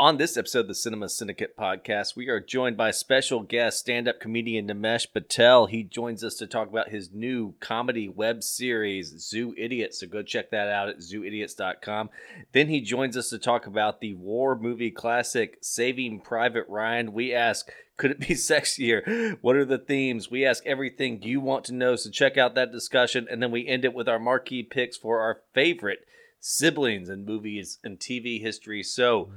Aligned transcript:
On 0.00 0.16
this 0.16 0.36
episode 0.36 0.60
of 0.60 0.68
the 0.68 0.76
Cinema 0.76 1.08
Syndicate 1.08 1.56
podcast, 1.56 2.14
we 2.14 2.28
are 2.28 2.38
joined 2.38 2.76
by 2.76 2.92
special 2.92 3.42
guest 3.42 3.80
stand 3.80 4.06
up 4.06 4.20
comedian 4.20 4.68
Nimesh 4.68 5.12
Patel. 5.12 5.66
He 5.66 5.82
joins 5.82 6.22
us 6.22 6.36
to 6.36 6.46
talk 6.46 6.68
about 6.68 6.90
his 6.90 7.10
new 7.12 7.54
comedy 7.58 8.08
web 8.08 8.44
series, 8.44 9.18
Zoo 9.18 9.56
Idiots. 9.58 9.98
So 9.98 10.06
go 10.06 10.22
check 10.22 10.52
that 10.52 10.68
out 10.68 10.88
at 10.88 10.98
zooidiots.com. 10.98 12.10
Then 12.52 12.68
he 12.68 12.80
joins 12.80 13.16
us 13.16 13.28
to 13.30 13.40
talk 13.40 13.66
about 13.66 14.00
the 14.00 14.14
war 14.14 14.56
movie 14.56 14.92
classic, 14.92 15.58
Saving 15.62 16.20
Private 16.20 16.66
Ryan. 16.68 17.12
We 17.12 17.34
ask, 17.34 17.68
could 17.96 18.12
it 18.12 18.20
be 18.20 18.26
sexier? 18.36 19.38
What 19.40 19.56
are 19.56 19.64
the 19.64 19.78
themes? 19.78 20.30
We 20.30 20.46
ask 20.46 20.64
everything 20.64 21.24
you 21.24 21.40
want 21.40 21.64
to 21.64 21.74
know. 21.74 21.96
So 21.96 22.08
check 22.08 22.36
out 22.38 22.54
that 22.54 22.70
discussion. 22.70 23.26
And 23.28 23.42
then 23.42 23.50
we 23.50 23.66
end 23.66 23.84
it 23.84 23.94
with 23.94 24.08
our 24.08 24.20
marquee 24.20 24.62
picks 24.62 24.96
for 24.96 25.18
our 25.18 25.40
favorite 25.54 26.06
siblings 26.38 27.08
in 27.08 27.24
movies 27.24 27.80
and 27.82 27.98
TV 27.98 28.40
history. 28.40 28.84
So 28.84 29.32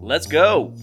let's 0.00 0.26
go. 0.26 0.74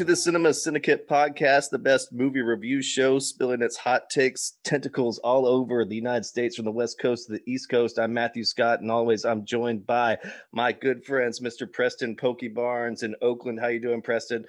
To 0.00 0.04
the 0.06 0.16
Cinema 0.16 0.54
Syndicate 0.54 1.06
podcast, 1.06 1.68
the 1.68 1.78
best 1.78 2.10
movie 2.10 2.40
review 2.40 2.80
show, 2.80 3.18
spilling 3.18 3.60
its 3.60 3.76
hot 3.76 4.08
takes, 4.08 4.56
tentacles 4.64 5.18
all 5.18 5.46
over 5.46 5.84
the 5.84 5.94
United 5.94 6.24
States 6.24 6.56
from 6.56 6.64
the 6.64 6.70
West 6.70 6.98
Coast 6.98 7.26
to 7.26 7.34
the 7.34 7.42
East 7.46 7.68
Coast. 7.68 7.98
I'm 7.98 8.14
Matthew 8.14 8.44
Scott, 8.44 8.80
and 8.80 8.90
always 8.90 9.26
I'm 9.26 9.44
joined 9.44 9.86
by 9.86 10.16
my 10.52 10.72
good 10.72 11.04
friends, 11.04 11.40
Mr. 11.40 11.70
Preston 11.70 12.16
Pokey 12.16 12.48
Barnes 12.48 13.02
in 13.02 13.14
Oakland. 13.20 13.60
How 13.60 13.66
you 13.66 13.78
doing, 13.78 14.00
Preston? 14.00 14.46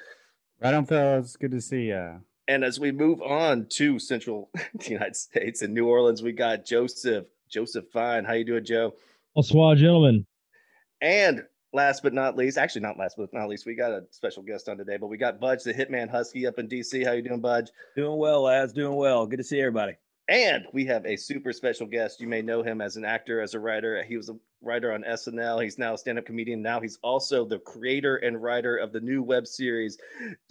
Right 0.61 0.73
on, 0.73 0.85
fellas. 0.85 1.35
Good 1.35 1.51
to 1.51 1.59
see 1.59 1.89
ya. 1.89 2.19
And 2.47 2.63
as 2.63 2.79
we 2.79 2.93
move 2.93 3.21
on 3.21 3.67
to 3.71 3.99
Central 3.99 4.51
United 4.85 5.17
States 5.17 5.61
in 5.61 5.73
New 5.73 5.87
Orleans, 5.87 6.23
we 6.23 6.31
got 6.31 6.65
Joseph. 6.65 7.25
Joseph 7.49 7.89
Fine. 7.91 8.23
How 8.23 8.35
you 8.35 8.45
doing, 8.45 8.63
Joe? 8.63 8.93
Bonsoir, 9.35 9.75
gentlemen. 9.75 10.25
And 11.01 11.43
last 11.73 12.03
but 12.03 12.13
not 12.13 12.37
least, 12.37 12.57
actually 12.57 12.81
not 12.81 12.97
last 12.97 13.15
but 13.17 13.33
not 13.33 13.49
least, 13.49 13.65
we 13.65 13.75
got 13.75 13.91
a 13.91 14.03
special 14.11 14.43
guest 14.43 14.69
on 14.69 14.77
today, 14.77 14.97
but 14.97 15.07
we 15.07 15.17
got 15.17 15.39
Budge, 15.39 15.63
the 15.63 15.73
Hitman 15.73 16.09
Husky, 16.09 16.47
up 16.47 16.59
in 16.59 16.67
DC. 16.67 17.05
How 17.05 17.13
you 17.13 17.21
doing, 17.21 17.41
Budge? 17.41 17.69
Doing 17.95 18.17
well, 18.17 18.43
lads. 18.43 18.73
Doing 18.73 18.95
well. 18.95 19.25
Good 19.25 19.37
to 19.37 19.43
see 19.43 19.59
everybody. 19.59 19.93
And 20.29 20.65
we 20.71 20.85
have 20.85 21.05
a 21.05 21.17
super 21.17 21.51
special 21.51 21.87
guest. 21.87 22.21
You 22.21 22.27
may 22.27 22.41
know 22.41 22.63
him 22.63 22.79
as 22.79 22.95
an 22.95 23.03
actor, 23.03 23.41
as 23.41 23.53
a 23.53 23.59
writer. 23.59 24.01
He 24.03 24.15
was 24.15 24.29
a 24.29 24.37
writer 24.61 24.93
on 24.93 25.03
SNL. 25.03 25.61
He's 25.61 25.77
now 25.77 25.95
a 25.95 25.97
stand-up 25.97 26.25
comedian. 26.25 26.61
Now 26.61 26.79
he's 26.79 26.97
also 27.01 27.43
the 27.43 27.59
creator 27.59 28.17
and 28.17 28.41
writer 28.41 28.77
of 28.77 28.93
the 28.93 29.01
new 29.01 29.23
web 29.23 29.45
series 29.45 29.97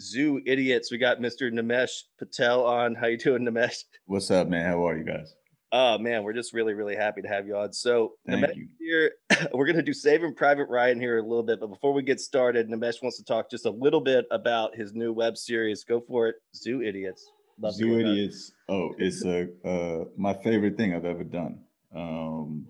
Zoo 0.00 0.42
Idiots. 0.44 0.90
We 0.90 0.98
got 0.98 1.20
Mr. 1.20 1.50
Nimesh 1.50 2.02
Patel 2.18 2.64
on. 2.66 2.94
How 2.94 3.06
you 3.06 3.16
doing, 3.16 3.42
Nimesh? 3.42 3.84
What's 4.04 4.30
up, 4.30 4.48
man? 4.48 4.66
How 4.66 4.86
are 4.86 4.98
you 4.98 5.04
guys? 5.04 5.34
Oh 5.72 5.98
man, 5.98 6.24
we're 6.24 6.32
just 6.32 6.52
really, 6.52 6.74
really 6.74 6.96
happy 6.96 7.22
to 7.22 7.28
have 7.28 7.46
you 7.46 7.56
on. 7.56 7.72
So 7.72 8.14
Thank 8.26 8.44
Nimesh 8.44 8.56
you. 8.56 8.68
here, 8.80 9.12
we're 9.54 9.66
gonna 9.66 9.82
do 9.82 9.92
Saving 9.92 10.34
Private 10.34 10.68
Ryan 10.68 11.00
here 11.00 11.18
a 11.18 11.22
little 11.22 11.44
bit, 11.44 11.60
but 11.60 11.68
before 11.68 11.92
we 11.92 12.02
get 12.02 12.20
started, 12.20 12.68
Nimesh 12.68 13.02
wants 13.02 13.18
to 13.18 13.24
talk 13.24 13.50
just 13.50 13.66
a 13.66 13.70
little 13.70 14.00
bit 14.00 14.26
about 14.30 14.74
his 14.74 14.94
new 14.94 15.12
web 15.12 15.36
series. 15.36 15.84
Go 15.84 16.00
for 16.00 16.28
it, 16.28 16.36
Zoo 16.56 16.82
Idiots. 16.82 17.30
Love 17.60 17.74
Zoo 17.74 17.86
hear 17.86 18.00
about 18.00 18.08
it. 18.08 18.12
Idiots. 18.12 18.52
Oh, 18.68 18.94
it's 18.98 19.24
a 19.24 19.48
uh, 19.64 20.04
my 20.16 20.34
favorite 20.34 20.76
thing 20.76 20.94
I've 20.94 21.04
ever 21.04 21.24
done. 21.24 21.60
Um, 21.94 22.66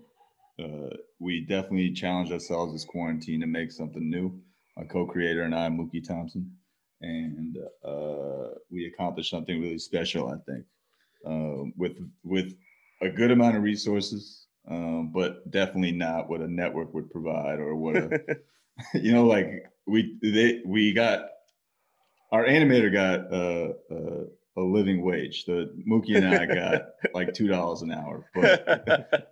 uh, 0.61 0.95
we 1.19 1.41
definitely 1.41 1.91
challenged 1.93 2.31
ourselves 2.31 2.73
this 2.73 2.85
quarantine 2.85 3.41
to 3.41 3.47
make 3.47 3.71
something 3.71 4.09
new. 4.09 4.39
My 4.77 4.83
co-creator 4.83 5.41
and 5.43 5.55
I, 5.55 5.69
Mookie 5.69 6.07
Thompson, 6.07 6.51
and 7.01 7.57
uh, 7.83 8.49
we 8.69 8.85
accomplished 8.85 9.31
something 9.31 9.59
really 9.59 9.79
special. 9.79 10.27
I 10.27 10.37
think 10.51 10.65
um, 11.25 11.73
with 11.77 11.97
with 12.23 12.53
a 13.01 13.09
good 13.09 13.31
amount 13.31 13.57
of 13.57 13.63
resources, 13.63 14.47
um, 14.67 15.11
but 15.13 15.49
definitely 15.51 15.91
not 15.91 16.29
what 16.29 16.41
a 16.41 16.47
network 16.47 16.93
would 16.93 17.09
provide 17.09 17.59
or 17.59 17.75
what 17.75 17.95
a 17.95 18.13
you 18.93 19.11
know 19.11 19.25
like 19.25 19.47
we 19.87 20.17
they 20.21 20.61
we 20.65 20.93
got 20.93 21.25
our 22.31 22.45
animator 22.45 22.91
got 22.91 23.31
uh, 23.33 23.73
uh, 23.93 24.25
a 24.57 24.61
living 24.61 25.03
wage. 25.03 25.45
The 25.45 25.73
Mookie 25.89 26.15
and 26.15 26.25
I 26.25 26.45
got 26.45 26.83
like 27.13 27.33
two 27.33 27.47
dollars 27.47 27.81
an 27.81 27.91
hour, 27.91 28.25
but 28.33 28.65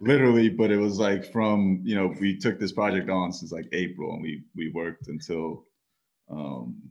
literally, 0.02 0.50
but 0.50 0.72
it 0.72 0.78
was 0.78 1.00
like 1.00 1.32
from 1.32 1.82
you 1.84 1.96
know 1.96 2.14
we 2.20 2.38
took 2.38 2.60
this 2.60 2.72
project 2.74 3.10
on 3.10 3.32
since 3.32 3.52
like 3.52 3.68
April, 3.72 4.14
and 4.14 4.22
we 4.22 4.44
we 4.56 4.72
worked 4.74 5.08
until 5.08 5.66
um 6.30 6.82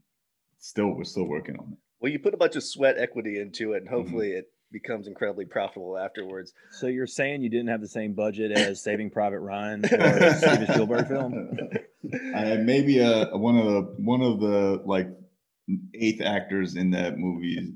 still 0.58 0.88
we're 0.94 1.04
still 1.04 1.26
working 1.28 1.56
on 1.58 1.72
it. 1.72 1.78
well, 2.00 2.10
you 2.10 2.18
put 2.18 2.34
a 2.34 2.38
bunch 2.38 2.56
of 2.56 2.64
sweat 2.64 2.96
equity 2.98 3.38
into 3.38 3.72
it, 3.72 3.78
and 3.78 3.88
Mm-hmm. 3.88 3.96
hopefully 3.96 4.30
it 4.32 4.46
becomes 4.72 5.06
incredibly 5.06 5.44
profitable 5.44 5.96
afterwards. 5.96 6.52
So 6.72 6.86
you're 6.86 7.06
saying 7.06 7.42
you 7.42 7.50
didn't 7.50 7.68
have 7.68 7.80
the 7.80 7.88
same 7.88 8.12
budget 8.12 8.52
as 8.52 8.82
Saving 8.82 9.10
Private 9.10 9.40
Ryan 9.40 9.84
or 9.92 9.96
a 9.96 10.34
Steven 10.34 10.66
Spielberg 10.66 11.08
film? 11.08 11.58
I 12.34 12.40
had 12.40 12.64
maybe 12.64 12.98
a 12.98 13.26
one 13.36 13.56
of 13.56 13.66
the 13.66 13.80
one 13.98 14.20
of 14.22 14.40
the 14.40 14.82
like 14.84 15.08
eighth 15.94 16.22
actors 16.22 16.76
in 16.76 16.90
that 16.92 17.18
movie, 17.18 17.74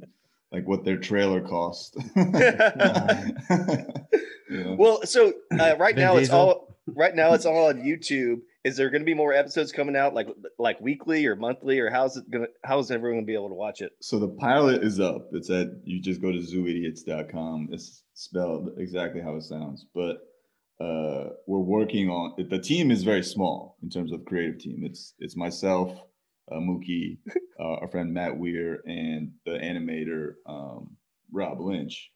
like 0.50 0.66
what 0.66 0.84
their 0.84 0.98
trailer 0.98 1.40
cost. 1.40 1.96
Yeah. 4.52 4.74
Well, 4.76 5.06
so 5.06 5.32
uh, 5.50 5.76
right 5.78 5.94
Vin 5.94 6.04
now 6.04 6.16
it's 6.16 6.30
all 6.30 6.76
right 6.86 7.14
now 7.14 7.32
it's 7.32 7.46
all 7.46 7.68
on 7.68 7.80
YouTube. 7.82 8.40
Is 8.64 8.76
there 8.76 8.90
going 8.90 9.02
to 9.02 9.06
be 9.06 9.14
more 9.14 9.32
episodes 9.32 9.72
coming 9.72 9.96
out, 9.96 10.14
like 10.14 10.28
like 10.58 10.80
weekly 10.80 11.26
or 11.26 11.34
monthly, 11.34 11.80
or 11.80 11.90
how's 11.90 12.16
it 12.16 12.30
gonna? 12.30 12.46
How 12.64 12.78
is 12.78 12.90
everyone 12.90 13.16
going 13.16 13.26
to 13.26 13.30
be 13.30 13.34
able 13.34 13.48
to 13.48 13.54
watch 13.54 13.80
it? 13.80 13.92
So 14.00 14.20
the 14.20 14.28
pilot 14.28 14.84
is 14.84 15.00
up. 15.00 15.30
It's 15.32 15.50
at 15.50 15.68
you 15.84 16.00
just 16.00 16.22
go 16.22 16.30
to 16.30 16.38
zooidiots.com. 16.38 17.70
It's 17.72 18.04
spelled 18.14 18.70
exactly 18.78 19.20
how 19.20 19.34
it 19.34 19.42
sounds. 19.42 19.86
But 19.92 20.18
uh, 20.80 21.30
we're 21.46 21.58
working 21.58 22.08
on 22.08 22.34
it. 22.38 22.50
the 22.50 22.58
team 22.58 22.90
is 22.90 23.02
very 23.02 23.22
small 23.22 23.76
in 23.82 23.90
terms 23.90 24.12
of 24.12 24.24
creative 24.24 24.58
team. 24.58 24.82
It's 24.84 25.14
it's 25.18 25.36
myself, 25.36 25.98
uh, 26.50 26.56
Mookie, 26.56 27.18
uh, 27.60 27.74
our 27.80 27.88
friend 27.88 28.14
Matt 28.14 28.36
Weir, 28.36 28.80
and 28.86 29.32
the 29.44 29.52
animator 29.52 30.34
um, 30.46 30.96
Rob 31.32 31.60
Lynch. 31.60 32.10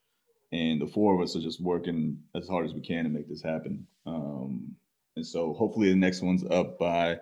And 0.53 0.81
the 0.81 0.87
four 0.87 1.17
of 1.17 1.21
us 1.21 1.35
are 1.35 1.41
just 1.41 1.61
working 1.61 2.19
as 2.37 2.49
hard 2.49 2.67
as 2.67 2.73
we 2.73 2.81
can 2.81 3.03
to 3.03 3.11
make 3.11 3.29
this 3.29 3.43
happen. 3.43 3.87
Um, 4.07 4.77
and 5.17 5.27
so 5.27 5.55
hopefully 5.55 5.89
the 5.91 5.97
next 5.97 6.23
one's 6.23 6.45
up 6.45 6.79
by 6.79 7.17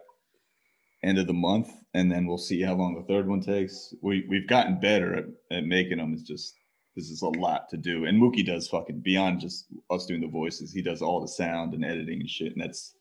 end 1.03 1.19
of 1.19 1.27
the 1.27 1.33
month, 1.33 1.69
and 1.95 2.11
then 2.11 2.27
we'll 2.27 2.39
see 2.39 2.61
how 2.63 2.75
long 2.75 2.95
the 2.95 3.07
third 3.13 3.27
one 3.29 3.41
takes. 3.41 3.95
We 4.03 4.27
we've 4.29 4.49
gotten 4.49 4.81
better 4.81 5.15
at, 5.15 5.25
at 5.51 5.65
making 5.65 5.99
them. 5.99 6.13
It's 6.13 6.23
just 6.23 6.55
this 6.97 7.11
is 7.11 7.23
a 7.23 7.29
lot 7.29 7.69
to 7.71 7.77
do, 7.77 8.05
and 8.05 8.21
Mookie 8.21 8.45
does 8.47 8.69
fucking 8.69 9.01
beyond 9.01 9.41
just 9.41 9.67
us 9.91 10.07
doing 10.07 10.21
the 10.21 10.29
voices. 10.29 10.73
He 10.73 10.83
does 10.83 11.03
all 11.03 11.21
the 11.21 11.29
sound 11.29 11.75
and 11.75 11.85
editing 11.85 12.21
and 12.21 12.31
shit, 12.31 12.53
and 12.53 12.63
that's 12.63 12.95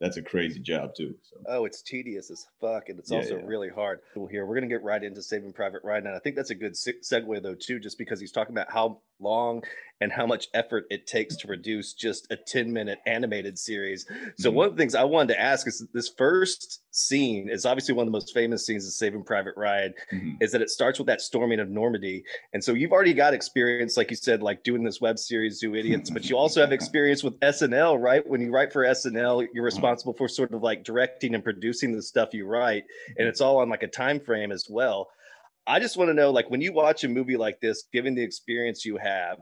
that's 0.00 0.16
a 0.16 0.22
crazy 0.22 0.60
job 0.60 0.90
too. 0.96 1.14
So 1.22 1.36
Oh, 1.48 1.64
it's 1.64 1.82
tedious 1.82 2.30
as 2.30 2.46
fuck, 2.60 2.88
and 2.88 2.98
it's 2.98 3.10
Yeah, 3.10 3.18
also 3.18 3.38
yeah. 3.38 3.44
really 3.46 3.68
hard. 3.68 4.00
Well, 4.14 4.28
Here, 4.28 4.46
we're 4.46 4.54
gonna 4.54 4.68
get 4.68 4.82
right 4.82 5.02
into 5.02 5.22
Saving 5.22 5.52
Private 5.52 5.82
Ryan, 5.82 6.06
and 6.06 6.16
I 6.16 6.20
think 6.20 6.36
that's 6.36 6.50
a 6.50 6.54
good 6.54 6.74
segue 6.74 7.42
though 7.42 7.56
too, 7.56 7.80
just 7.80 7.98
because 7.98 8.20
he's 8.20 8.32
talking 8.32 8.54
about 8.54 8.70
how 8.70 9.00
long 9.18 9.64
and 10.00 10.12
how 10.12 10.26
much 10.26 10.48
effort 10.54 10.84
it 10.90 11.06
takes 11.06 11.36
to 11.36 11.46
produce 11.46 11.92
just 11.92 12.30
a 12.30 12.36
ten 12.36 12.72
minute 12.72 12.98
animated 13.06 13.58
series. 13.58 14.06
So 14.38 14.50
Mhm. 14.50 14.54
one 14.54 14.66
of 14.68 14.76
the 14.76 14.80
things 14.80 14.94
I 14.94 15.04
wanted 15.04 15.34
to 15.34 15.40
ask 15.40 15.66
is 15.66 15.84
this 15.92 16.08
first 16.08 16.82
scene 16.90 17.48
is 17.48 17.64
obviously 17.66 17.94
one 17.94 18.06
of 18.06 18.12
the 18.12 18.16
most 18.16 18.32
famous 18.34 18.64
scenes 18.66 18.86
of 18.86 18.92
Saving 18.92 19.22
Private 19.24 19.54
Ryan. 19.56 19.94
mhm. 20.12 20.36
Is 20.42 20.52
that 20.52 20.62
it 20.62 20.70
starts 20.70 20.98
with 20.98 21.06
that 21.06 21.20
storming 21.20 21.60
of 21.60 21.68
Normandy, 21.68 22.24
and 22.52 22.62
so 22.62 22.72
you've 22.74 22.92
already 22.92 23.12
got 23.14 23.34
experience, 23.34 23.96
like 23.96 24.10
you 24.10 24.16
said, 24.16 24.42
like 24.42 24.62
doing 24.64 24.84
this 24.84 25.00
web 25.00 25.18
series, 25.18 25.58
Zoo 25.58 25.74
Idiots, 25.74 26.10
but 26.10 26.28
you 26.30 26.36
also 26.36 26.60
have 26.60 26.72
experience 26.72 27.22
with 27.24 27.34
SNL, 27.40 27.98
right? 27.98 28.26
When 28.26 28.40
you 28.40 28.50
write 28.50 28.72
for 28.72 28.84
SNL, 28.84 29.46
you're 29.52 29.64
responsible 29.64 30.12
for 30.14 30.28
sort 30.28 30.52
of 30.54 30.62
like 30.62 30.84
directing 30.84 31.34
and 31.34 31.42
producing 31.44 31.92
the 31.94 32.02
stuff 32.02 32.32
you 32.34 32.46
write, 32.46 32.84
and 33.18 33.26
it's 33.28 33.40
all 33.40 33.58
on 33.58 33.68
like 33.68 33.82
a 33.82 33.88
time 33.88 34.20
frame 34.20 34.52
as 34.52 34.66
well. 34.70 35.08
I 35.68 35.80
just 35.80 35.98
want 35.98 36.08
to 36.08 36.14
know, 36.14 36.30
like, 36.30 36.48
when 36.50 36.62
you 36.62 36.72
watch 36.72 37.04
a 37.04 37.08
movie 37.08 37.36
like 37.36 37.60
this, 37.60 37.84
given 37.92 38.14
the 38.14 38.22
experience 38.22 38.86
you 38.86 38.96
have, 38.96 39.36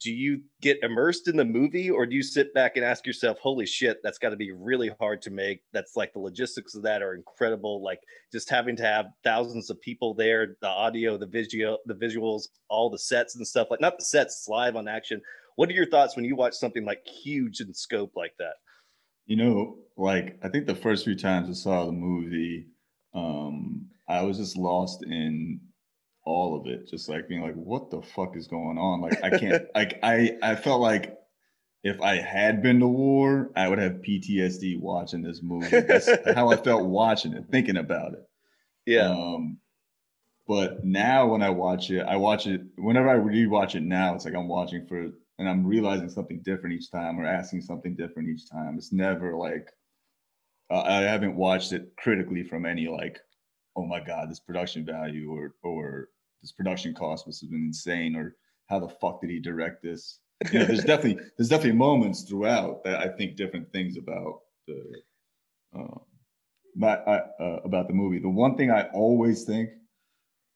do 0.00 0.12
you 0.12 0.42
get 0.60 0.82
immersed 0.82 1.28
in 1.28 1.36
the 1.36 1.44
movie, 1.44 1.88
or 1.88 2.04
do 2.04 2.16
you 2.16 2.22
sit 2.22 2.52
back 2.52 2.72
and 2.74 2.84
ask 2.84 3.06
yourself, 3.06 3.38
"Holy 3.38 3.64
shit, 3.64 3.98
that's 4.02 4.18
got 4.18 4.30
to 4.30 4.36
be 4.36 4.50
really 4.50 4.90
hard 4.98 5.22
to 5.22 5.30
make"? 5.30 5.62
That's 5.72 5.94
like 5.94 6.12
the 6.12 6.18
logistics 6.18 6.74
of 6.74 6.82
that 6.82 7.00
are 7.00 7.14
incredible. 7.14 7.80
Like 7.80 8.00
just 8.32 8.50
having 8.50 8.74
to 8.76 8.82
have 8.82 9.06
thousands 9.22 9.70
of 9.70 9.80
people 9.80 10.14
there, 10.14 10.56
the 10.60 10.68
audio, 10.68 11.16
the 11.16 11.26
visual, 11.26 11.78
the 11.86 11.94
visuals, 11.94 12.48
all 12.68 12.90
the 12.90 12.98
sets 12.98 13.36
and 13.36 13.46
stuff. 13.46 13.68
Like 13.70 13.80
not 13.80 13.98
the 13.98 14.04
sets, 14.04 14.36
it's 14.36 14.48
live 14.48 14.74
on 14.74 14.88
action. 14.88 15.22
What 15.54 15.68
are 15.68 15.74
your 15.74 15.88
thoughts 15.88 16.16
when 16.16 16.24
you 16.24 16.34
watch 16.34 16.54
something 16.54 16.84
like 16.84 17.06
huge 17.06 17.60
in 17.60 17.72
scope 17.72 18.12
like 18.16 18.34
that? 18.40 18.54
You 19.26 19.36
know, 19.36 19.78
like 19.96 20.40
I 20.42 20.48
think 20.48 20.66
the 20.66 20.74
first 20.74 21.04
few 21.04 21.14
times 21.14 21.48
I 21.48 21.52
saw 21.52 21.86
the 21.86 21.92
movie, 21.92 22.66
um, 23.14 23.86
I 24.08 24.22
was 24.22 24.38
just 24.38 24.56
lost 24.56 25.04
in 25.04 25.60
all 26.28 26.60
of 26.60 26.66
it, 26.68 26.88
just 26.88 27.08
like 27.08 27.28
being 27.28 27.42
like, 27.42 27.54
"What 27.56 27.90
the 27.90 28.02
fuck 28.02 28.36
is 28.36 28.48
going 28.48 28.78
on?" 28.78 29.00
Like 29.00 29.18
I 29.24 29.30
can't, 29.30 29.64
like 29.74 29.98
I, 30.02 30.38
I 30.42 30.56
felt 30.56 30.80
like 30.82 31.16
if 31.84 32.00
I 32.02 32.16
had 32.16 32.62
been 32.62 32.80
to 32.80 32.88
war, 32.88 33.50
I 33.56 33.68
would 33.68 33.78
have 33.78 34.02
PTSD 34.02 34.80
watching 34.80 35.22
this 35.22 35.42
movie. 35.42 35.82
That's 35.82 36.08
how 36.34 36.50
I 36.50 36.56
felt 36.56 36.86
watching 36.86 37.34
it, 37.34 37.46
thinking 37.50 37.76
about 37.78 38.14
it. 38.14 38.28
Yeah, 38.86 39.10
Um, 39.10 39.58
but 40.48 40.84
now 40.84 41.28
when 41.28 41.42
I 41.42 41.50
watch 41.50 41.90
it, 41.90 42.02
I 42.06 42.16
watch 42.16 42.46
it 42.46 42.62
whenever 42.76 43.08
I 43.10 43.16
rewatch 43.16 43.74
it 43.74 43.82
now, 43.82 44.14
it's 44.14 44.24
like 44.24 44.34
I'm 44.34 44.48
watching 44.48 44.86
for 44.86 45.10
and 45.38 45.48
I'm 45.48 45.66
realizing 45.66 46.08
something 46.10 46.40
different 46.42 46.76
each 46.76 46.90
time 46.90 47.20
or 47.20 47.26
asking 47.26 47.62
something 47.62 47.94
different 47.96 48.28
each 48.30 48.50
time. 48.50 48.76
It's 48.78 48.92
never 48.92 49.36
like 49.36 49.70
uh, 50.70 50.82
I 50.82 51.02
haven't 51.02 51.36
watched 51.36 51.72
it 51.72 51.96
critically 51.96 52.44
from 52.44 52.66
any 52.66 52.88
like, 52.88 53.20
oh 53.76 53.86
my 53.86 54.00
god, 54.00 54.30
this 54.30 54.40
production 54.40 54.84
value 54.84 55.30
or 55.32 55.54
or 55.62 56.08
this 56.42 56.52
production 56.52 56.94
cost 56.94 57.26
must 57.26 57.40
have 57.40 57.50
been 57.50 57.66
insane 57.66 58.16
or 58.16 58.36
how 58.66 58.78
the 58.78 58.88
fuck 58.88 59.20
did 59.20 59.30
he 59.30 59.40
direct 59.40 59.82
this? 59.82 60.20
You 60.52 60.60
know, 60.60 60.64
there's 60.66 60.84
definitely 60.84 61.22
there's 61.36 61.48
definitely 61.48 61.78
moments 61.78 62.22
throughout 62.22 62.84
that 62.84 63.00
I 63.00 63.08
think 63.08 63.36
different 63.36 63.72
things 63.72 63.96
about 63.96 64.40
the 64.66 64.82
um, 65.74 66.00
but 66.78 67.06
I, 67.08 67.42
uh, 67.42 67.60
about 67.64 67.88
the 67.88 67.94
movie. 67.94 68.20
The 68.20 68.28
one 68.28 68.56
thing 68.56 68.70
I 68.70 68.84
always 68.94 69.44
think 69.44 69.70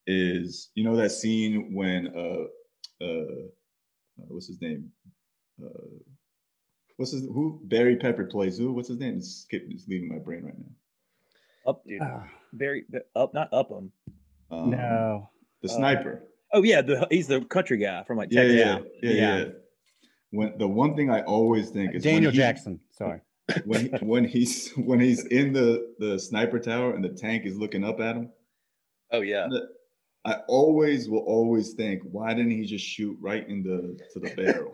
is, 0.06 0.70
you 0.74 0.84
know, 0.84 0.96
that 0.96 1.10
scene 1.10 1.74
when 1.74 2.08
uh, 2.08 3.04
uh, 3.04 3.46
uh, 4.20 4.28
what's 4.28 4.46
his 4.46 4.60
name? 4.60 4.90
Uh, 5.62 5.98
what's 6.96 7.12
his 7.12 7.22
who? 7.24 7.60
Barry 7.64 7.96
Pepper 7.96 8.24
plays 8.24 8.58
who? 8.58 8.72
What's 8.72 8.88
his 8.88 8.98
name? 8.98 9.16
It's, 9.16 9.42
skip, 9.42 9.64
it's 9.68 9.88
leaving 9.88 10.08
my 10.08 10.18
brain 10.18 10.44
right 10.44 10.58
now. 10.58 11.70
Up, 11.70 11.84
dude. 11.86 12.02
Ah, 12.02 12.28
very 12.52 12.84
up, 13.16 13.34
not 13.34 13.48
Upham. 13.52 13.90
Um, 14.50 14.70
no. 14.70 15.30
The 15.62 15.68
Uh, 15.68 15.76
sniper. 15.76 16.22
Oh 16.52 16.62
yeah, 16.62 16.82
the 16.82 17.06
he's 17.10 17.28
the 17.28 17.40
country 17.42 17.78
guy 17.78 18.02
from 18.04 18.18
like 18.18 18.28
Yeah, 18.30 18.42
Texas. 18.42 18.58
yeah, 19.02 19.10
yeah, 19.10 19.10
yeah, 19.16 19.38
yeah. 19.38 19.44
When 20.30 20.58
the 20.58 20.68
one 20.68 20.94
thing 20.96 21.10
I 21.10 21.22
always 21.22 21.70
think 21.70 21.94
is 21.94 22.04
when 22.04 22.14
Daniel 22.14 22.32
he- 22.32 22.38
Jackson. 22.38 22.80
Sorry. 22.90 23.20
when 23.64 23.86
when 24.02 24.24
he's 24.24 24.70
when 24.72 25.00
he's 25.00 25.24
in 25.26 25.52
the 25.52 25.94
the 25.98 26.18
sniper 26.18 26.58
tower 26.58 26.94
and 26.94 27.02
the 27.04 27.08
tank 27.10 27.44
is 27.46 27.56
looking 27.56 27.84
up 27.84 28.00
at 28.00 28.16
him. 28.16 28.30
oh 29.12 29.20
yeah. 29.20 29.48
I 30.24 30.34
always 30.46 31.08
will 31.08 31.24
always 31.26 31.72
think, 31.72 32.00
why 32.04 32.32
didn't 32.32 32.52
he 32.52 32.64
just 32.64 32.84
shoot 32.84 33.18
right 33.20 33.44
in 33.48 33.64
the 33.64 33.98
to 34.12 34.20
the 34.20 34.32
barrel? 34.36 34.70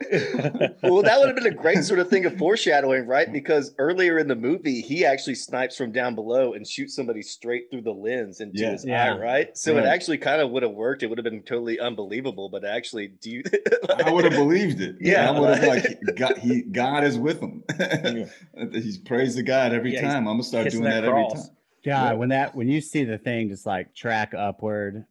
well, 0.82 1.02
that 1.02 1.18
would 1.18 1.28
have 1.28 1.36
been 1.36 1.46
a 1.46 1.50
great 1.56 1.84
sort 1.84 2.00
of 2.00 2.10
thing 2.10 2.26
of 2.26 2.36
foreshadowing, 2.36 3.06
right? 3.06 3.32
Because 3.32 3.74
earlier 3.78 4.18
in 4.18 4.28
the 4.28 4.34
movie, 4.36 4.82
he 4.82 5.06
actually 5.06 5.36
snipes 5.36 5.74
from 5.74 5.90
down 5.90 6.14
below 6.14 6.52
and 6.52 6.66
shoots 6.66 6.94
somebody 6.94 7.22
straight 7.22 7.70
through 7.70 7.80
the 7.80 7.92
lens 7.94 8.40
into 8.40 8.60
Yeah. 8.60 8.72
his 8.72 8.84
Yeah. 8.84 9.14
eye, 9.14 9.18
right? 9.18 9.56
So 9.56 9.74
Right. 9.74 9.84
it 9.84 9.88
actually 9.88 10.18
kind 10.18 10.42
of 10.42 10.50
would 10.50 10.62
have 10.62 10.72
worked. 10.72 11.02
It 11.02 11.06
would 11.06 11.16
have 11.16 11.24
been 11.24 11.42
totally 11.42 11.80
unbelievable, 11.80 12.50
but 12.50 12.66
actually, 12.66 13.08
do 13.08 13.30
you? 13.30 13.42
I 14.04 14.10
would 14.10 14.24
have 14.24 14.34
believed 14.34 14.82
it. 14.82 14.96
Yeah. 15.00 15.30
I 15.30 15.40
would 15.40 15.48
have 15.56 15.66
like 15.66 15.98
God. 16.14 16.36
He 16.36 16.60
God 16.60 17.04
is 17.04 17.16
with 17.18 17.40
him. 17.40 17.64
He's 18.72 18.98
praised 18.98 19.38
to 19.38 19.42
God 19.42 19.72
every 19.72 19.94
Yeah, 19.94 20.02
time. 20.02 20.28
I'm 20.28 20.34
gonna 20.34 20.42
start 20.42 20.68
doing 20.70 20.84
that 20.84 21.00
that, 21.00 21.08
every 21.08 21.26
time. 21.32 21.42
God, 21.86 22.10
Yeah. 22.10 22.12
when 22.12 22.28
that 22.28 22.54
when 22.54 22.68
you 22.68 22.82
see 22.82 23.04
the 23.04 23.16
thing 23.16 23.48
just 23.48 23.64
like 23.64 23.94
track 23.94 24.34
upward. 24.34 25.06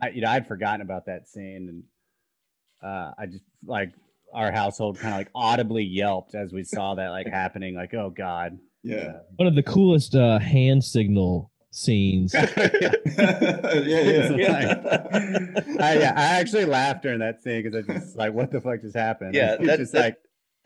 I 0.00 0.08
you 0.10 0.20
know 0.22 0.28
I'd 0.30 0.46
forgotten 0.46 0.80
about 0.80 1.06
that 1.06 1.28
scene 1.28 1.68
and 1.68 1.82
uh 2.90 3.12
I 3.18 3.26
just 3.26 3.44
like 3.64 3.92
our 4.34 4.52
household 4.52 4.98
kind 4.98 5.14
of 5.14 5.18
like 5.18 5.30
audibly 5.34 5.84
yelped 5.84 6.34
as 6.34 6.52
we 6.52 6.62
saw 6.64 6.94
that 6.96 7.08
like 7.08 7.26
happening 7.26 7.74
like 7.74 7.94
oh 7.94 8.10
god 8.10 8.58
Yeah. 8.82 9.20
One 9.36 9.48
of 9.48 9.54
the 9.54 9.62
coolest 9.62 10.14
uh, 10.14 10.38
hand 10.38 10.84
signal 10.84 11.50
scenes. 11.70 12.32
yeah, 12.34 12.48
It's 12.56 14.36
yeah. 14.36 15.60
like- 15.66 15.80
I, 15.80 15.98
yeah, 15.98 16.12
I 16.16 16.40
actually 16.40 16.64
laughed 16.64 17.02
during 17.02 17.18
that 17.20 17.42
scene 17.42 17.62
because 17.62 17.84
I 17.88 17.92
just 17.94 18.16
like 18.16 18.32
what 18.32 18.50
the 18.50 18.60
fuck 18.60 18.80
just 18.82 18.96
happened 18.96 19.34
Yeah, 19.34 19.54
it's 19.54 19.66
that- 19.66 19.78
just 19.78 19.92
that- 19.92 20.00
like 20.04 20.16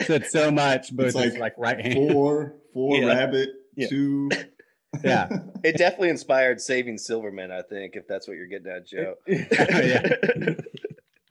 said 0.06 0.26
so 0.26 0.50
much 0.50 0.94
but 0.96 1.06
It's 1.06 1.14
it's 1.16 1.34
like 1.34 1.38
like 1.40 1.54
right 1.58 1.80
hand 1.80 2.12
Four, 2.12 2.56
four 2.72 2.96
Yeah. 2.98 3.06
rabbit, 3.06 3.50
Yeah. 3.76 3.88
two. 3.88 4.30
Yeah. 5.02 5.28
it 5.64 5.76
definitely 5.76 6.10
inspired 6.10 6.60
Saving 6.60 6.98
Silverman, 6.98 7.50
I 7.50 7.62
think, 7.62 7.96
if 7.96 8.06
that's 8.06 8.28
what 8.28 8.36
you're 8.36 8.46
getting 8.46 8.70
at, 8.70 8.86
Joe. 8.86 9.14
yeah 9.26 10.54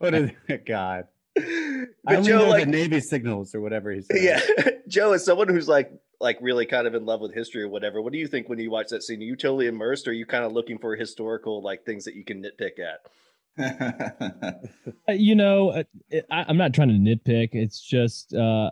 what 0.01 0.13
is 0.13 0.31
God 0.65 1.05
I 1.37 1.85
but 2.03 2.15
only 2.15 2.29
Joe, 2.29 2.39
know 2.39 2.49
like, 2.49 2.65
the 2.65 2.71
Navy 2.71 2.99
signals 2.99 3.55
or 3.55 3.61
whatever 3.61 3.89
he's. 3.91 4.05
yeah, 4.13 4.41
Joe, 4.89 5.13
is 5.13 5.23
someone 5.23 5.47
who's 5.47 5.69
like, 5.69 5.89
like 6.19 6.37
really 6.41 6.65
kind 6.65 6.87
of 6.87 6.93
in 6.93 7.05
love 7.05 7.21
with 7.21 7.33
history 7.33 7.63
or 7.63 7.69
whatever, 7.69 8.01
what 8.01 8.11
do 8.11 8.19
you 8.19 8.27
think 8.27 8.49
when 8.49 8.59
you 8.59 8.69
watch 8.69 8.89
that 8.89 9.01
scene? 9.01 9.21
Are 9.21 9.23
you 9.23 9.37
totally 9.37 9.67
immersed, 9.67 10.07
or 10.07 10.11
are 10.11 10.13
you 10.13 10.25
kind 10.25 10.43
of 10.43 10.51
looking 10.51 10.77
for 10.77 10.93
historical 10.97 11.63
like 11.63 11.85
things 11.85 12.03
that 12.03 12.15
you 12.15 12.25
can 12.25 12.43
nitpick 12.43 12.79
at? 12.79 12.99
Uh, 15.07 15.13
you 15.13 15.35
know, 15.35 15.69
uh, 15.69 15.83
it, 16.09 16.25
I, 16.29 16.45
I'm 16.47 16.57
not 16.57 16.73
trying 16.73 16.89
to 16.89 16.95
nitpick. 16.95 17.49
It's 17.53 17.79
just 17.79 18.33
uh, 18.33 18.71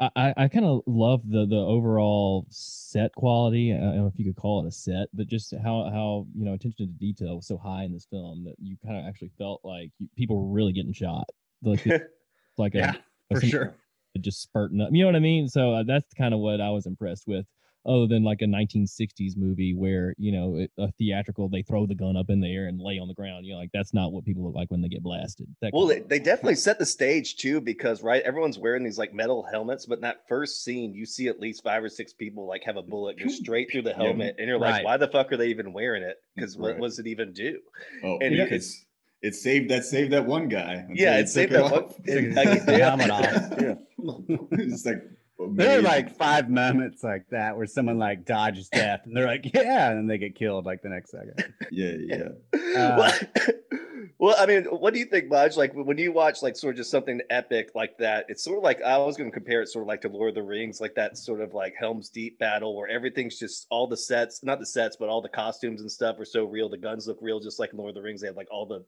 I, 0.00 0.34
I- 0.36 0.48
kind 0.48 0.64
of 0.64 0.82
love 0.86 1.22
the 1.28 1.46
the 1.46 1.56
overall 1.56 2.46
set 2.50 3.12
quality. 3.14 3.72
I 3.72 3.78
don't 3.78 3.96
know 3.96 4.06
if 4.06 4.18
you 4.18 4.24
could 4.24 4.40
call 4.40 4.64
it 4.64 4.68
a 4.68 4.72
set, 4.72 5.08
but 5.14 5.26
just 5.28 5.52
how 5.62 5.88
how 5.92 6.26
you 6.34 6.44
know 6.44 6.54
attention 6.54 6.86
to 6.86 6.92
detail 6.92 7.36
was 7.36 7.46
so 7.46 7.58
high 7.58 7.84
in 7.84 7.92
this 7.92 8.06
film 8.06 8.44
that 8.44 8.56
you 8.60 8.76
kind 8.84 8.96
of 8.98 9.04
actually 9.06 9.30
felt 9.38 9.60
like 9.64 9.90
you, 9.98 10.08
people 10.16 10.36
were 10.48 10.52
really 10.54 10.72
getting 10.72 10.92
shot. 10.92 11.28
Like 11.62 11.86
it's 11.86 12.00
like 12.58 12.74
Yeah, 12.74 12.94
a, 13.30 13.36
for 13.36 13.40
sure 13.40 13.74
just 14.20 14.42
spurting 14.42 14.80
up. 14.80 14.90
You 14.92 15.02
know 15.02 15.08
what 15.08 15.16
I 15.16 15.20
mean? 15.20 15.48
So 15.48 15.74
uh, 15.74 15.82
that's 15.86 16.12
kind 16.14 16.34
of 16.34 16.40
what 16.40 16.60
I 16.60 16.70
was 16.70 16.86
impressed 16.86 17.26
with. 17.26 17.46
Other 17.88 18.06
than 18.06 18.22
like 18.22 18.42
a 18.42 18.44
1960s 18.44 19.36
movie 19.36 19.72
where 19.74 20.14
you 20.18 20.30
know 20.30 20.56
it, 20.56 20.70
a 20.78 20.92
theatrical, 20.92 21.48
they 21.48 21.62
throw 21.62 21.86
the 21.86 21.94
gun 21.94 22.16
up 22.18 22.28
in 22.28 22.38
the 22.40 22.46
air 22.54 22.66
and 22.66 22.78
lay 22.80 22.98
on 22.98 23.08
the 23.08 23.14
ground. 23.14 23.46
You 23.46 23.54
know, 23.54 23.58
like 23.60 23.70
that's 23.72 23.94
not 23.94 24.12
what 24.12 24.26
people 24.26 24.44
look 24.44 24.54
like 24.54 24.70
when 24.70 24.82
they 24.82 24.88
get 24.88 25.02
blasted. 25.02 25.46
That 25.62 25.72
Well, 25.72 25.86
they, 25.86 26.00
they 26.00 26.18
definitely 26.18 26.56
set 26.56 26.78
the 26.78 26.84
stage 26.86 27.36
too, 27.36 27.62
because 27.62 28.02
right, 28.02 28.22
everyone's 28.22 28.58
wearing 28.58 28.84
these 28.84 28.98
like 28.98 29.14
metal 29.14 29.42
helmets, 29.50 29.86
but 29.86 29.94
in 29.98 30.02
that 30.02 30.28
first 30.28 30.62
scene, 30.62 30.92
you 30.92 31.06
see 31.06 31.28
at 31.28 31.40
least 31.40 31.64
five 31.64 31.82
or 31.82 31.88
six 31.88 32.12
people 32.12 32.46
like 32.46 32.62
have 32.64 32.76
a 32.76 32.82
bullet 32.82 33.18
go 33.18 33.28
straight 33.28 33.72
through 33.72 33.82
the 33.82 33.90
Yeah. 33.90 33.96
helmet, 34.04 34.36
and 34.38 34.46
you're 34.48 34.58
like, 34.58 34.74
Right. 34.74 34.84
why 34.84 34.96
the 34.98 35.08
fuck 35.08 35.32
are 35.32 35.38
they 35.38 35.48
even 35.48 35.72
wearing 35.72 36.02
it? 36.02 36.16
Because 36.36 36.58
what 36.58 36.72
Right. 36.72 36.80
was 36.80 36.98
it 36.98 37.06
even 37.06 37.32
do? 37.32 37.58
oh, 38.04 38.18
And 38.20 38.34
it- 38.34 38.44
because 38.50 38.84
it 39.22 39.34
saved 39.34 39.70
that 39.70 39.84
saved 39.84 40.12
that 40.12 40.26
one 40.26 40.48
guy. 40.48 40.86
Yeah, 40.92 41.18
it 41.18 41.28
saved 41.28 41.52
took 41.52 41.70
that 41.70 41.72
one- 41.72 41.94
it- 42.04 42.34
Took 42.34 42.68
yeah. 42.78 43.48
Yeah. 43.60 43.74
it's 44.52 44.84
like 44.84 45.02
There 45.38 45.78
are 45.78 45.82
like 45.82 46.16
five 46.18 46.50
moments 46.50 47.04
like 47.04 47.28
that 47.30 47.56
where 47.56 47.66
someone 47.66 47.98
like 47.98 48.24
dodges 48.24 48.68
death 48.68 49.02
and 49.04 49.16
they're 49.16 49.26
like, 49.26 49.50
yeah, 49.54 49.90
and 49.90 49.98
then 49.98 50.06
they 50.06 50.18
get 50.18 50.34
killed 50.34 50.66
like 50.66 50.82
the 50.82 50.88
next 50.88 51.12
second. 51.12 51.54
yeah, 51.70 51.92
yeah. 51.98 52.28
Uh, 52.78 52.96
well, 52.98 53.18
well, 54.18 54.36
I 54.38 54.46
mean, 54.46 54.64
what 54.64 54.92
do 54.92 55.00
you 55.00 55.06
think, 55.06 55.28
Budge? 55.28 55.56
Like 55.56 55.72
when 55.74 55.96
you 55.96 56.12
watch 56.12 56.42
like 56.42 56.56
sort 56.56 56.74
of 56.74 56.78
just 56.78 56.90
something 56.90 57.20
epic 57.30 57.70
like 57.74 57.96
that, 57.98 58.26
it's 58.28 58.42
sort 58.42 58.58
of 58.58 58.64
like 58.64 58.82
I 58.82 58.98
was 58.98 59.16
going 59.16 59.30
to 59.30 59.34
compare 59.34 59.62
it 59.62 59.68
sort 59.68 59.84
of 59.84 59.88
like 59.88 60.00
to 60.02 60.08
Lord 60.08 60.30
of 60.30 60.34
the 60.34 60.42
Rings, 60.42 60.80
like 60.80 60.94
that 60.96 61.16
sort 61.16 61.40
of 61.40 61.54
like 61.54 61.74
Helm's 61.78 62.08
Deep 62.08 62.38
battle 62.38 62.76
where 62.76 62.88
everything's 62.88 63.38
just 63.38 63.66
all 63.70 63.86
the 63.86 63.96
sets, 63.96 64.42
not 64.42 64.58
the 64.58 64.66
sets, 64.66 64.96
but 64.96 65.08
all 65.08 65.22
the 65.22 65.28
costumes 65.28 65.80
and 65.80 65.90
stuff 65.90 66.18
are 66.18 66.24
so 66.24 66.44
real. 66.44 66.68
The 66.68 66.76
guns 66.76 67.06
look 67.06 67.18
real, 67.20 67.40
just 67.40 67.58
like 67.58 67.72
in 67.72 67.78
Lord 67.78 67.90
of 67.90 67.94
the 67.94 68.02
Rings. 68.02 68.20
They 68.20 68.26
have 68.26 68.36
like 68.36 68.50
all 68.50 68.66
the 68.66 68.84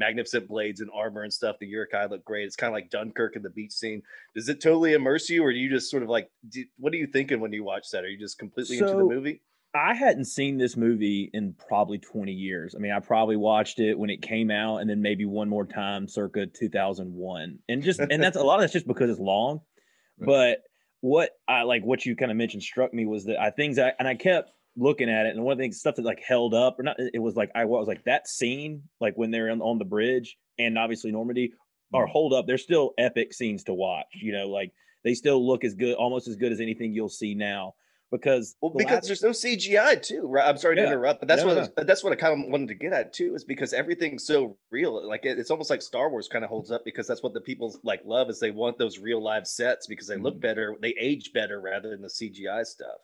magnificent 0.00 0.48
blades 0.48 0.80
and 0.80 0.90
armor 0.92 1.22
and 1.22 1.32
stuff. 1.32 1.56
The 1.60 1.66
Uruk-hai 1.66 2.06
look 2.06 2.24
great. 2.24 2.46
It's 2.46 2.56
kind 2.56 2.72
of 2.72 2.74
like 2.74 2.90
Dunkirk 2.90 3.36
in 3.36 3.42
the 3.42 3.50
beach 3.50 3.72
scene. 3.72 4.02
Does 4.34 4.48
it 4.48 4.60
totally 4.60 4.94
immerse 4.94 5.28
you, 5.28 5.44
or 5.44 5.52
do 5.52 5.58
you 5.58 5.70
just 5.70 5.90
sort 5.90 6.02
of 6.02 6.08
like, 6.08 6.28
do, 6.48 6.64
what 6.78 6.92
are 6.92 6.96
you 6.96 7.06
thinking 7.06 7.38
when 7.38 7.52
you 7.52 7.62
watch 7.62 7.90
that? 7.92 8.02
Are 8.02 8.08
you 8.08 8.18
just 8.18 8.38
completely 8.38 8.78
into 8.78 8.92
the 8.92 9.04
movie? 9.04 9.42
I 9.74 9.94
hadn't 9.94 10.24
seen 10.24 10.58
this 10.58 10.76
movie 10.76 11.30
in 11.32 11.54
probably 11.68 11.98
20 11.98 12.32
years. 12.32 12.74
I 12.74 12.80
mean, 12.80 12.90
I 12.90 12.98
probably 12.98 13.36
watched 13.36 13.78
it 13.78 13.96
when 13.96 14.10
it 14.10 14.20
came 14.20 14.50
out 14.50 14.78
and 14.78 14.90
then 14.90 15.00
maybe 15.00 15.26
one 15.26 15.48
more 15.48 15.64
time 15.64 16.08
circa 16.08 16.46
2001. 16.46 17.58
And 17.68 17.82
just 17.82 18.00
and 18.00 18.20
that's 18.20 18.36
a 18.36 18.42
lot 18.42 18.56
of 18.56 18.62
that's 18.62 18.72
just 18.72 18.88
because 18.88 19.10
it's 19.10 19.20
long. 19.20 19.60
Right. 20.18 20.26
But 20.26 20.62
what 21.00 21.30
I 21.48 21.62
like 21.62 21.82
what 21.82 22.04
you 22.04 22.14
kind 22.14 22.30
of 22.30 22.36
mentioned 22.36 22.62
struck 22.62 22.92
me 22.92 23.06
was 23.06 23.24
that 23.24 23.40
I 23.40 23.48
things 23.48 23.78
I 23.78 23.94
and 23.98 24.06
I 24.06 24.14
kept 24.14 24.52
looking 24.76 25.10
at 25.10 25.26
it 25.26 25.34
and 25.34 25.44
one 25.44 25.52
of 25.52 25.58
the 25.58 25.64
things 25.64 25.78
stuff 25.80 25.96
that 25.96 26.04
like 26.04 26.20
held 26.20 26.54
up 26.54 26.78
or 26.78 26.82
not 26.84 26.96
it 26.98 27.18
was 27.20 27.34
like 27.36 27.50
I 27.54 27.64
was 27.64 27.88
like 27.88 28.04
that 28.04 28.28
scene 28.28 28.82
like 29.00 29.14
when 29.16 29.30
they're 29.30 29.50
on, 29.50 29.60
on 29.60 29.78
the 29.78 29.84
bridge 29.84 30.36
and 30.58 30.78
obviously 30.78 31.10
Normandy 31.10 31.52
are 31.92 32.06
hold 32.06 32.32
up 32.32 32.46
they're 32.46 32.56
still 32.58 32.92
epic 32.96 33.32
scenes 33.34 33.64
to 33.64 33.74
watch 33.74 34.06
you 34.14 34.32
know 34.32 34.48
like 34.48 34.72
they 35.02 35.14
still 35.14 35.44
look 35.44 35.64
as 35.64 35.74
good 35.74 35.94
almost 35.96 36.28
as 36.28 36.36
good 36.36 36.52
as 36.52 36.60
anything 36.60 36.92
you'll 36.92 37.08
see 37.08 37.34
now 37.34 37.74
because 38.12 38.56
Well, 38.60 38.72
the 38.72 38.78
because 38.78 38.94
last- 38.94 39.06
there's 39.06 39.22
no 39.22 39.30
CGI 39.30 40.02
too, 40.02 40.22
right? 40.26 40.44
I'm 40.48 40.56
sorry 40.56 40.74
to 40.76 40.82
Yeah. 40.82 40.88
interrupt, 40.88 41.20
but 41.20 41.28
that's 41.28 41.44
No, 41.44 41.54
what 41.54 41.76
no, 41.76 41.84
that's 41.84 42.02
what 42.02 42.12
I 42.12 42.16
kind 42.16 42.42
of 42.44 42.50
wanted 42.50 42.66
to 42.68 42.74
get 42.74 42.92
at 42.92 43.12
too, 43.12 43.36
is 43.36 43.44
because 43.44 43.72
everything's 43.72 44.24
so 44.26 44.56
real. 44.72 45.06
Like 45.06 45.24
it, 45.26 45.38
it's 45.38 45.52
almost 45.52 45.70
like 45.70 45.80
Star 45.80 46.10
Wars 46.10 46.26
kind 46.26 46.42
of 46.44 46.50
holds 46.50 46.72
up 46.72 46.84
because 46.84 47.06
that's 47.06 47.22
what 47.22 47.34
the 47.34 47.40
people 47.40 47.72
like 47.84 48.00
love 48.04 48.28
is 48.28 48.40
they 48.40 48.50
want 48.50 48.78
those 48.78 48.98
real 48.98 49.22
live 49.22 49.46
sets 49.46 49.86
because 49.86 50.08
they 50.08 50.16
look 50.16 50.38
Mhm. 50.38 50.40
better, 50.40 50.76
they 50.82 50.92
age 50.98 51.32
better 51.32 51.60
rather 51.60 51.88
than 51.90 52.02
the 52.02 52.08
CGI 52.10 52.64
stuff. 52.66 52.98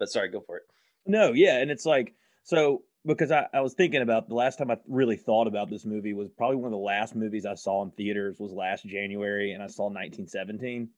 But 0.00 0.08
sorry, 0.10 0.28
go 0.28 0.40
for 0.40 0.56
it. 0.56 0.64
No, 1.06 1.32
yeah, 1.32 1.58
and 1.58 1.70
it's 1.70 1.86
like 1.86 2.14
so 2.44 2.82
because 3.06 3.30
I, 3.30 3.46
I 3.54 3.60
was 3.60 3.74
thinking 3.74 4.02
about 4.02 4.28
the 4.28 4.34
last 4.34 4.58
time 4.58 4.70
I 4.70 4.76
really 4.86 5.16
thought 5.16 5.46
about 5.46 5.70
this 5.70 5.84
movie 5.84 6.12
was 6.12 6.28
probably 6.36 6.56
one 6.56 6.66
of 6.66 6.72
the 6.72 6.78
last 6.78 7.14
movies 7.14 7.46
I 7.46 7.54
saw 7.54 7.82
in 7.82 7.90
theaters 7.92 8.36
was 8.38 8.52
last 8.52 8.84
January, 8.86 9.52
and 9.52 9.62
I 9.62 9.66
saw 9.66 9.84
1917, 9.84 10.88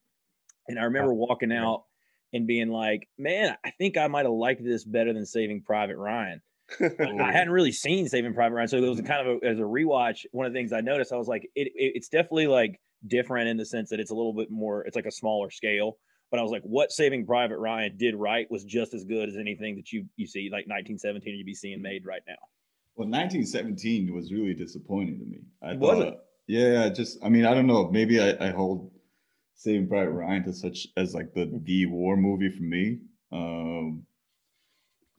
and 0.69 0.79
I 0.79 0.83
remember 0.83 1.15
walking 1.15 1.53
out 1.53 1.85
and 2.33 2.47
being 2.47 2.69
like, 2.69 3.09
"Man, 3.19 3.57
I 3.65 3.71
think 3.71 3.97
I 3.97 4.09
might 4.09 4.27
have 4.27 4.35
liked 4.35 4.65
this 4.65 4.85
better 4.85 5.13
than 5.13 5.27
Saving 5.27 5.63
Private 5.63 5.97
Ryan." 5.97 6.43
I 6.81 7.33
hadn't 7.33 7.51
really 7.51 7.73
seen 7.73 8.09
Saving 8.09 8.35
Private 8.35 8.55
Ryan, 8.55 8.69
so 8.69 8.77
it 8.79 8.89
was 8.89 9.01
kind 9.01 9.27
of 9.27 9.43
a, 9.43 9.47
as 9.47 9.59
a 9.59 9.63
rewatch. 9.63 10.27
One 10.33 10.47
of 10.47 10.53
the 10.53 10.59
things 10.59 10.73
I 10.73 10.81
noticed, 10.81 11.13
I 11.13 11.17
was 11.17 11.29
like, 11.29 11.51
it, 11.55 11.69
it, 11.69 11.93
it's 11.97 12.09
definitely 12.09 12.47
like 12.47 12.81
different 13.07 13.49
in 13.49 13.57
the 13.57 13.67
sense 13.67 13.91
that 13.91 14.01
it's 14.01 14.11
a 14.11 14.15
little 14.15 14.35
bit 14.35 14.51
more, 14.51 14.83
it's 14.85 14.97
like 14.97 15.07
a 15.07 15.11
smaller 15.11 15.51
scale. 15.51 15.99
But 16.31 16.39
I 16.39 16.43
was 16.43 16.53
like, 16.53 16.63
what 16.63 16.93
Saving 16.93 17.27
Private 17.27 17.59
Ryan 17.59 17.97
did 17.97 18.15
right 18.15 18.49
was 18.51 18.65
just 18.65 18.95
as 18.95 19.05
good 19.05 19.29
as 19.29 19.37
anything 19.37 19.77
that 19.77 19.93
you 19.93 20.07
you 20.17 20.27
see 20.27 20.45
like 20.45 20.67
1917 20.67 21.35
you'd 21.35 21.45
be 21.45 21.55
seeing 21.55 21.77
mm-hmm. 21.77 21.83
made 21.83 22.07
right 22.07 22.23
now. 22.29 22.35
Well, 22.97 23.09
1917 23.09 24.15
was 24.15 24.33
really 24.33 24.55
disappointing 24.55 25.19
to 25.19 25.25
me. 25.25 25.39
I 25.63 25.75
Was 25.75 26.01
it? 26.01 26.15
yeah, 26.47 26.89
just 26.89 27.19
I 27.25 27.29
mean, 27.29 27.47
I 27.47 27.55
don't 27.55 27.67
know. 27.67 27.91
Maybe 27.91 28.21
I, 28.21 28.49
I 28.49 28.51
hold 28.51 28.91
Saving 29.55 29.89
Private 29.89 30.13
Ryan 30.13 30.45
to 30.45 30.53
such 30.53 30.87
as 30.97 31.15
like 31.15 31.35
the 31.35 31.47
mm-hmm. 31.47 31.65
the 31.65 31.87
war 31.87 32.17
movie 32.17 32.51
for 32.51 32.63
me. 32.63 33.01
Um, 33.33 34.05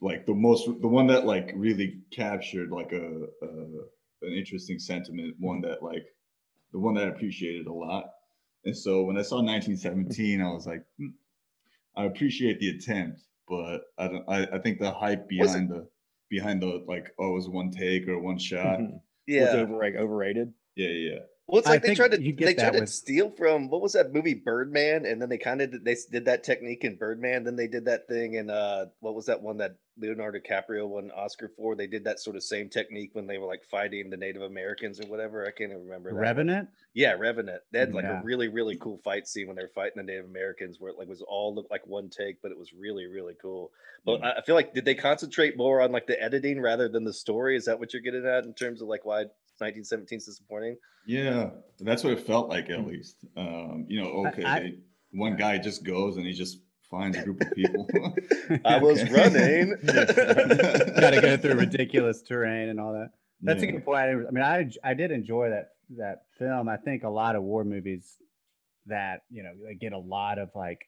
like 0.01 0.25
the 0.25 0.33
most, 0.33 0.65
the 0.81 0.87
one 0.87 1.07
that 1.07 1.25
like 1.25 1.51
really 1.55 1.99
captured 2.11 2.71
like 2.71 2.91
a, 2.91 3.27
a 3.43 3.47
an 4.23 4.33
interesting 4.33 4.79
sentiment, 4.79 5.35
one 5.39 5.61
mm-hmm. 5.61 5.69
that 5.69 5.83
like 5.83 6.05
the 6.71 6.79
one 6.79 6.95
that 6.95 7.05
I 7.05 7.09
appreciated 7.09 7.67
a 7.67 7.73
lot. 7.73 8.05
And 8.65 8.77
so 8.77 9.03
when 9.03 9.17
I 9.17 9.21
saw 9.21 9.37
1917, 9.37 10.41
I 10.41 10.51
was 10.51 10.67
like, 10.67 10.83
hmm, 10.97 11.07
I 11.95 12.05
appreciate 12.05 12.59
the 12.59 12.69
attempt, 12.69 13.21
but 13.47 13.81
I 13.97 14.07
don't. 14.07 14.29
I, 14.29 14.47
I 14.53 14.59
think 14.59 14.79
the 14.79 14.91
hype 14.91 15.27
behind 15.27 15.69
the 15.69 15.87
behind 16.29 16.61
the 16.61 16.83
like, 16.87 17.13
oh, 17.19 17.31
it 17.31 17.33
was 17.33 17.49
one 17.49 17.71
take 17.71 18.07
or 18.07 18.19
one 18.19 18.37
shot. 18.37 18.79
Mhm. 18.79 18.93
Was 18.93 19.01
yeah. 19.27 19.51
over, 19.53 19.83
overrated. 19.83 20.53
Yeah, 20.75 20.89
yeah. 20.89 21.19
Well, 21.51 21.60
it's 21.60 21.67
I 21.67 21.72
like 21.72 21.84
they 21.84 21.96
tried 21.96 22.12
to 22.12 22.17
they 22.17 22.53
tried 22.53 22.72
to 22.74 22.79
with- 22.79 22.89
steal 22.89 23.29
from 23.29 23.67
what 23.70 23.81
was 23.81 23.91
that 23.93 24.13
movie 24.13 24.34
Birdman, 24.36 25.05
and 25.05 25.22
then 25.22 25.27
they 25.27 25.38
kind 25.38 25.62
of 25.62 25.70
did, 25.72 25.84
they 25.84 25.98
did 26.10 26.25
that 26.25 26.46
technique 26.46 26.86
in 26.86 26.96
Birdman. 26.96 27.43
Then 27.43 27.58
they 27.58 27.67
did 27.67 27.86
that 27.86 28.08
thing 28.08 28.36
in 28.36 28.50
uh 28.50 28.86
what 29.01 29.15
was 29.15 29.25
that 29.25 29.41
one 29.41 29.58
that 29.58 29.75
Leonardo 30.00 30.39
DiCaprio 30.39 30.88
won 30.88 31.03
an 31.05 31.12
Oscar 31.12 31.51
for? 31.58 31.75
They 31.75 31.88
did 31.88 32.05
that 32.05 32.22
sort 32.22 32.38
of 32.38 32.43
same 32.43 32.70
technique 32.70 33.10
when 33.13 33.27
they 33.27 33.38
were 33.38 33.48
like 33.48 33.65
fighting 33.70 34.10
the 34.10 34.15
Native 34.15 34.43
Americans 34.43 35.01
or 35.01 35.10
whatever. 35.10 35.46
I 35.46 35.51
can't 35.51 35.72
even 35.72 35.84
remember. 35.84 36.12
that. 36.12 36.15
Revenant. 36.20 36.70
Yeah, 36.93 37.15
Revenant. 37.20 37.62
They 37.72 37.79
had 37.79 37.93
like 37.93 38.05
Yeah. 38.05 38.22
a 38.22 38.24
really 38.24 38.48
really 38.48 38.77
cool 38.77 39.00
fight 39.03 39.27
scene 39.27 39.48
when 39.48 39.58
they 39.58 39.63
were 39.63 39.72
fighting 39.75 39.98
the 39.98 40.03
Native 40.03 40.25
Americans, 40.27 40.77
where 40.79 40.91
it 40.91 40.98
like 40.98 41.10
was 41.10 41.22
all 41.22 41.53
looked 41.53 41.70
like 41.70 41.86
one 41.86 42.10
take, 42.10 42.41
but 42.41 42.51
it 42.51 42.58
was 42.58 42.72
really 42.74 43.08
really 43.08 43.36
cool. 43.41 43.72
But 44.05 44.24
I 44.24 44.31
I 44.38 44.41
feel 44.43 44.55
like 44.55 44.74
did 44.74 44.86
they 44.86 44.96
concentrate 44.96 45.58
more 45.58 45.81
on 45.81 45.91
like 45.91 46.08
the 46.08 46.22
editing 46.24 46.62
rather 46.62 46.88
than 46.88 47.03
the 47.03 47.13
story? 47.13 47.58
Is 47.58 47.65
that 47.65 47.77
what 47.77 47.91
you're 47.91 48.01
getting 48.01 48.25
at 48.25 48.46
in 48.46 48.53
terms 48.53 48.81
of 48.81 48.88
like 48.88 49.03
why 49.03 49.25
1917 49.61 50.17
is 50.17 50.25
disappointing? 50.25 50.77
Yeah, 51.05 51.51
that's 51.79 52.03
what 52.03 52.13
it 52.13 52.19
felt 52.25 52.49
like 52.49 52.69
at 52.69 52.85
least. 52.85 53.25
Um, 53.37 53.85
you 53.87 54.01
know, 54.01 54.25
okay, 54.27 54.43
I- 54.43 54.59
they, 54.59 54.77
one 55.13 55.35
guy 55.35 55.57
just 55.57 55.83
goes 55.83 56.17
and 56.17 56.25
he 56.25 56.33
just 56.33 56.59
finds 56.89 57.17
a 57.17 57.23
group 57.23 57.41
of 57.41 57.51
people. 57.53 57.87
I 58.65 58.77
was 58.77 59.01
running. 59.09 59.75
Got 59.85 61.11
to 61.11 61.19
go 61.21 61.37
through 61.37 61.55
ridiculous 61.55 62.21
terrain 62.21 62.69
and 62.69 62.79
all 62.79 62.93
that. 62.93 63.09
That's 63.41 63.63
a 63.63 63.67
good 63.67 63.83
point. 63.85 63.97
I, 63.99 64.11
I 64.11 64.31
mean, 64.31 64.43
I 64.43 64.69
I 64.83 64.93
did 64.93 65.11
enjoy 65.11 65.49
that 65.49 65.69
that 65.97 66.23
film. 66.37 66.69
I 66.69 66.77
think 66.77 67.03
a 67.03 67.09
lot 67.09 67.35
of 67.35 67.43
war 67.43 67.63
movies 67.63 68.17
that 68.85 69.21
you 69.29 69.41
know 69.43 69.51
they 69.65 69.73
get 69.75 69.93
a 69.93 69.97
lot 69.97 70.37
of 70.37 70.49
like 70.55 70.79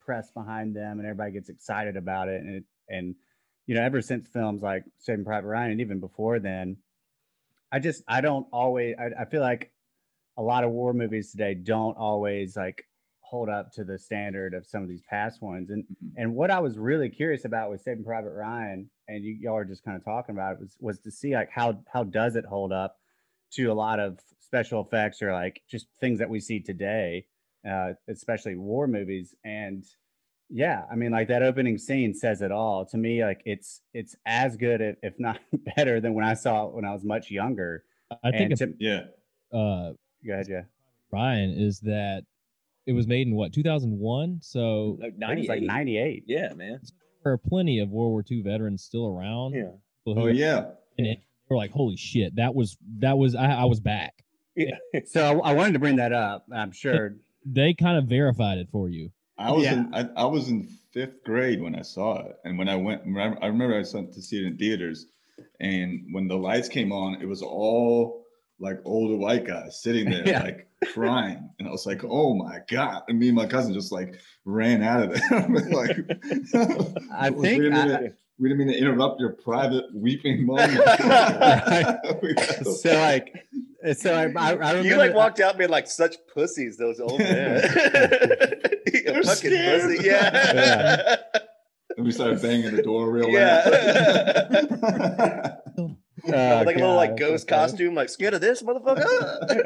press 0.00 0.30
behind 0.32 0.76
them, 0.76 0.98
and 0.98 1.06
everybody 1.06 1.32
gets 1.32 1.48
excited 1.48 1.96
about 1.96 2.28
it. 2.28 2.42
And 2.42 2.56
it, 2.56 2.64
and 2.88 3.14
you 3.66 3.74
know, 3.74 3.82
ever 3.82 4.02
since 4.02 4.28
films 4.28 4.62
like 4.62 4.84
Saving 4.98 5.24
Private 5.24 5.46
Ryan, 5.48 5.72
and 5.72 5.80
even 5.80 6.00
before 6.00 6.38
then, 6.38 6.76
I 7.72 7.78
just 7.80 8.04
I 8.08 8.20
don't 8.20 8.46
always. 8.52 8.96
I, 8.98 9.22
I 9.22 9.24
feel 9.26 9.40
like 9.40 9.72
a 10.36 10.42
lot 10.42 10.64
of 10.64 10.70
war 10.70 10.94
movies 10.94 11.32
today 11.32 11.54
don't 11.54 11.96
always 11.96 12.56
like 12.56 12.84
hold 13.20 13.48
up 13.48 13.72
to 13.72 13.84
the 13.84 13.98
standard 13.98 14.54
of 14.54 14.66
some 14.66 14.82
of 14.82 14.88
these 14.88 15.02
past 15.08 15.42
ones. 15.42 15.70
And 15.70 15.84
Mhm. 15.84 16.12
and 16.16 16.34
what 16.34 16.50
I 16.50 16.60
was 16.60 16.78
really 16.78 17.08
curious 17.10 17.44
about 17.44 17.70
with 17.70 17.82
Saving 17.82 18.04
Private 18.04 18.32
Ryan, 18.32 18.90
and 19.08 19.24
you 19.24 19.34
y'all 19.34 19.56
are 19.56 19.64
just 19.64 19.84
kind 19.84 19.96
of 19.96 20.04
talking 20.04 20.34
about 20.34 20.54
it, 20.54 20.60
was 20.60 20.76
was 20.80 21.00
to 21.00 21.10
see 21.10 21.34
like 21.34 21.50
how 21.50 21.82
how 21.92 22.04
does 22.04 22.36
it 22.36 22.44
hold 22.46 22.72
up 22.72 22.98
to 23.52 23.66
a 23.66 23.74
lot 23.74 24.00
of 24.00 24.18
special 24.40 24.82
effects 24.82 25.22
or 25.22 25.32
like 25.32 25.62
just 25.68 25.88
things 26.00 26.18
that 26.18 26.30
we 26.30 26.40
see 26.40 26.60
today, 26.60 27.26
uh, 27.68 27.92
especially 28.08 28.56
war 28.56 28.86
movies. 28.86 29.34
And 29.44 29.84
yeah, 30.54 30.82
I 30.90 30.96
mean, 30.96 31.10
like 31.12 31.28
that 31.28 31.42
opening 31.42 31.78
scene 31.78 32.12
says 32.14 32.42
it 32.42 32.52
all 32.52 32.84
to 32.86 32.98
me. 32.98 33.24
Like 33.24 33.40
it's 33.46 33.80
it's 33.94 34.14
as 34.26 34.56
good, 34.56 34.82
if, 34.82 34.96
if 35.02 35.14
not 35.18 35.40
better, 35.76 36.00
than 36.00 36.12
when 36.14 36.24
I 36.24 36.34
saw 36.34 36.66
it 36.66 36.74
when 36.74 36.84
I 36.84 36.92
was 36.92 37.04
much 37.04 37.30
younger. 37.30 37.84
I 38.22 38.30
think 38.30 38.42
and 38.42 38.52
it's, 38.52 38.60
to, 38.60 38.74
Yeah, 38.78 39.00
uh, 39.58 39.92
go 40.26 40.32
ahead, 40.34 40.46
yeah. 40.48 40.62
Ryan 41.10 41.54
is 41.56 41.80
that 41.80 42.24
it 42.86 42.92
was 42.92 43.06
made 43.06 43.26
in 43.26 43.34
what 43.34 43.54
2001, 43.54 44.40
so 44.42 44.98
Like 45.00 45.14
I 45.22 45.28
think 45.28 45.38
it 45.38 45.40
was 45.40 45.48
like 45.48 45.62
98. 45.62 46.24
Yeah, 46.26 46.52
man. 46.52 46.80
there 47.24 47.32
are 47.32 47.38
plenty 47.38 47.78
of 47.78 47.88
World 47.88 48.10
War 48.10 48.24
II 48.30 48.42
veterans 48.42 48.84
still 48.84 49.06
around. 49.06 49.54
Yeah. 49.54 49.70
oh 50.06 50.26
yeah. 50.26 50.66
and 50.98 51.06
it, 51.06 51.18
they 51.18 51.54
were 51.54 51.56
like, 51.56 51.70
"Holy 51.70 51.96
shit, 51.96 52.36
that 52.36 52.54
was 52.54 52.76
that 52.98 53.16
was 53.16 53.34
I, 53.34 53.52
I 53.52 53.64
was 53.64 53.80
back." 53.80 54.12
Yeah. 54.54 54.76
So 55.06 55.40
I, 55.40 55.52
I 55.52 55.54
wanted 55.54 55.72
to 55.72 55.78
bring 55.78 55.96
that 55.96 56.12
up. 56.12 56.44
I'm 56.54 56.72
sure. 56.72 57.16
They 57.46 57.72
kind 57.72 57.96
of 57.96 58.04
verified 58.04 58.58
it 58.58 58.68
for 58.70 58.90
you. 58.90 59.10
I 59.42 59.50
was 59.52 59.64
Yeah. 59.64 59.74
in 59.74 59.94
I, 59.94 60.08
I 60.16 60.24
was 60.26 60.48
in 60.48 60.68
fifth 60.92 61.24
grade 61.24 61.60
when 61.62 61.74
I 61.74 61.82
saw 61.82 62.20
it, 62.26 62.36
and 62.44 62.58
when 62.58 62.68
I 62.68 62.76
went, 62.76 63.02
I 63.04 63.46
remember 63.46 63.74
I 63.74 63.84
went 63.94 64.12
to 64.14 64.22
see 64.22 64.38
it 64.38 64.46
in 64.46 64.56
theaters, 64.56 65.06
and 65.60 66.04
when 66.12 66.28
the 66.28 66.36
lights 66.36 66.68
came 66.68 66.92
on, 66.92 67.20
it 67.20 67.26
was 67.26 67.42
all 67.42 68.24
like 68.60 68.78
older 68.84 69.16
white 69.16 69.46
guys 69.46 69.82
sitting 69.82 70.08
there 70.10 70.22
Yeah. 70.28 70.42
like 70.42 70.68
crying, 70.92 71.48
and 71.58 71.66
I 71.68 71.70
was 71.70 71.86
like, 71.86 72.02
"Oh 72.04 72.34
my 72.34 72.58
god!" 72.68 73.02
And 73.08 73.18
me 73.18 73.28
and 73.28 73.36
my 73.36 73.46
cousin 73.46 73.72
just 73.74 73.92
like 73.92 74.14
ran 74.44 74.82
out 74.82 75.02
of 75.04 75.10
there. 75.14 75.48
like, 75.70 75.96
I 77.12 77.30
we 77.30 77.42
think 77.42 77.62
didn't, 77.62 77.74
I- 77.74 78.12
we 78.38 78.48
didn't 78.48 78.58
mean 78.66 78.68
to 78.74 78.78
interrupt 78.78 79.20
your 79.20 79.30
private 79.34 79.84
weeping 79.94 80.44
moment. 80.52 80.72
So- 82.64 82.72
so 82.74 82.92
like, 83.84 83.96
so 83.98 84.14
I, 84.14 84.22
I, 84.36 84.50
I 84.50 84.52
remember 84.52 84.82
You 84.82 84.96
like 84.96 85.14
walked 85.14 85.40
out 85.40 85.58
being 85.58 85.70
like 85.70 85.86
such 85.86 86.16
pussies, 86.32 86.76
those 86.76 87.00
old 87.00 87.18
men. 87.18 87.62
you 88.92 89.02
They're 89.04 89.22
fucking 89.22 89.50
scared. 89.50 89.82
pussy. 89.96 90.06
Yeah. 90.06 91.16
and 91.96 92.06
we 92.06 92.12
started 92.12 92.40
banging 92.42 92.74
the 92.76 92.82
door 92.82 93.10
real 93.10 93.28
Yeah. 93.30 93.62
loud. 94.82 95.58
Oh, 96.24 96.62
like 96.64 96.76
a 96.76 96.78
little 96.78 96.94
like 96.94 97.16
ghost 97.16 97.48
that's 97.48 97.72
so 97.72 97.76
costume, 97.76 97.94
like 97.94 98.08
scared 98.08 98.34
of 98.34 98.40
this 98.40 98.62
motherfucker. 98.62 99.04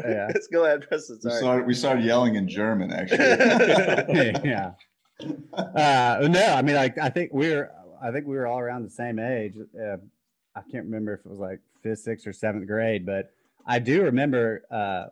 Yeah. 0.08 0.28
Let's 0.32 0.46
go 0.46 0.64
ahead, 0.64 0.88
press 0.88 1.06
the 1.08 1.18
we 1.22 1.30
started 1.30 1.66
we 1.66 1.74
started 1.74 2.04
yelling 2.04 2.36
in 2.36 2.48
German 2.48 2.90
actually. 2.92 3.18
yeah. 4.48 4.72
Uh, 5.52 6.28
no, 6.30 6.46
I 6.54 6.62
mean, 6.62 6.74
like, 6.76 6.96
I 6.98 7.08
think 7.10 7.32
we 7.32 7.48
were, 7.54 7.70
I 8.02 8.10
think 8.10 8.26
we 8.26 8.36
were 8.36 8.46
all 8.46 8.58
around 8.60 8.84
the 8.84 8.90
same 8.90 9.18
age. 9.18 9.54
Uh, 9.78 9.96
I 10.54 10.60
can't 10.70 10.84
remember 10.84 11.14
if 11.14 11.20
it 11.20 11.28
was 11.30 11.38
like 11.38 11.60
fifth, 11.82 12.00
sixth, 12.00 12.26
or 12.26 12.32
seventh 12.32 12.66
grade, 12.66 13.04
but 13.06 13.32
I 13.66 13.78
do 13.78 14.02
remember 14.04 14.64
uh, 14.70 15.06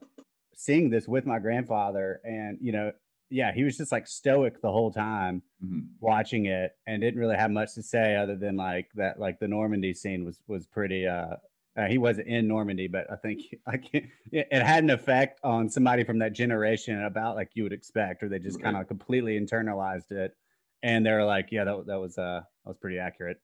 seeing 0.55 0.91
this 0.91 1.09
with 1.09 1.27
my 1.27 1.39
grandfather, 1.39 2.21
and 2.25 2.59
you 2.61 2.73
know, 2.73 2.93
yeah, 3.31 3.53
he 3.53 3.65
was 3.65 3.77
just 3.77 3.93
like 3.93 4.07
stoic 4.07 4.61
the 4.61 4.71
whole 4.73 4.93
time 4.93 5.43
Mhm. 5.65 5.89
watching 6.01 6.47
it, 6.47 6.73
and 6.87 7.01
didn't 7.03 7.21
really 7.21 7.37
have 7.37 7.51
much 7.51 7.75
to 7.75 7.83
say 7.83 8.17
other 8.17 8.37
than 8.37 8.57
like 8.57 8.91
that, 8.95 9.19
like 9.19 9.39
the 9.41 9.49
Normandy 9.49 9.95
scene 9.95 10.25
was 10.25 10.43
was 10.47 10.67
pretty. 10.67 11.07
uh 11.07 11.37
uh, 11.77 11.87
he 11.89 11.99
wasn't 11.99 12.29
in 12.29 12.47
Normandy, 12.47 12.87
but 12.87 13.11
I 13.11 13.17
think 13.17 13.41
I 13.67 13.79
can't, 13.79 14.05
it, 14.31 14.47
had 14.53 14.85
an 14.85 14.91
effect 14.91 15.41
on 15.43 15.69
somebody 15.69 16.05
from 16.05 16.21
that 16.21 16.33
generation 16.33 17.03
about 17.03 17.35
like 17.35 17.51
you 17.55 17.65
would 17.65 17.73
expect, 17.73 18.23
or 18.23 18.29
they 18.29 18.39
just 18.39 18.59
Right. 18.59 18.65
kind 18.65 18.77
of 18.77 18.87
completely 18.87 19.41
internalized 19.41 20.13
it, 20.13 20.37
and 20.85 21.05
they 21.05 21.11
were 21.11 21.25
like, 21.25 21.49
"Yeah, 21.51 21.65
that, 21.65 21.87
that 21.87 21.97
was 22.01 22.17
uh 22.17 22.43
that 22.65 22.69
was 22.71 22.79
pretty 22.79 22.99
accurate," 23.01 23.41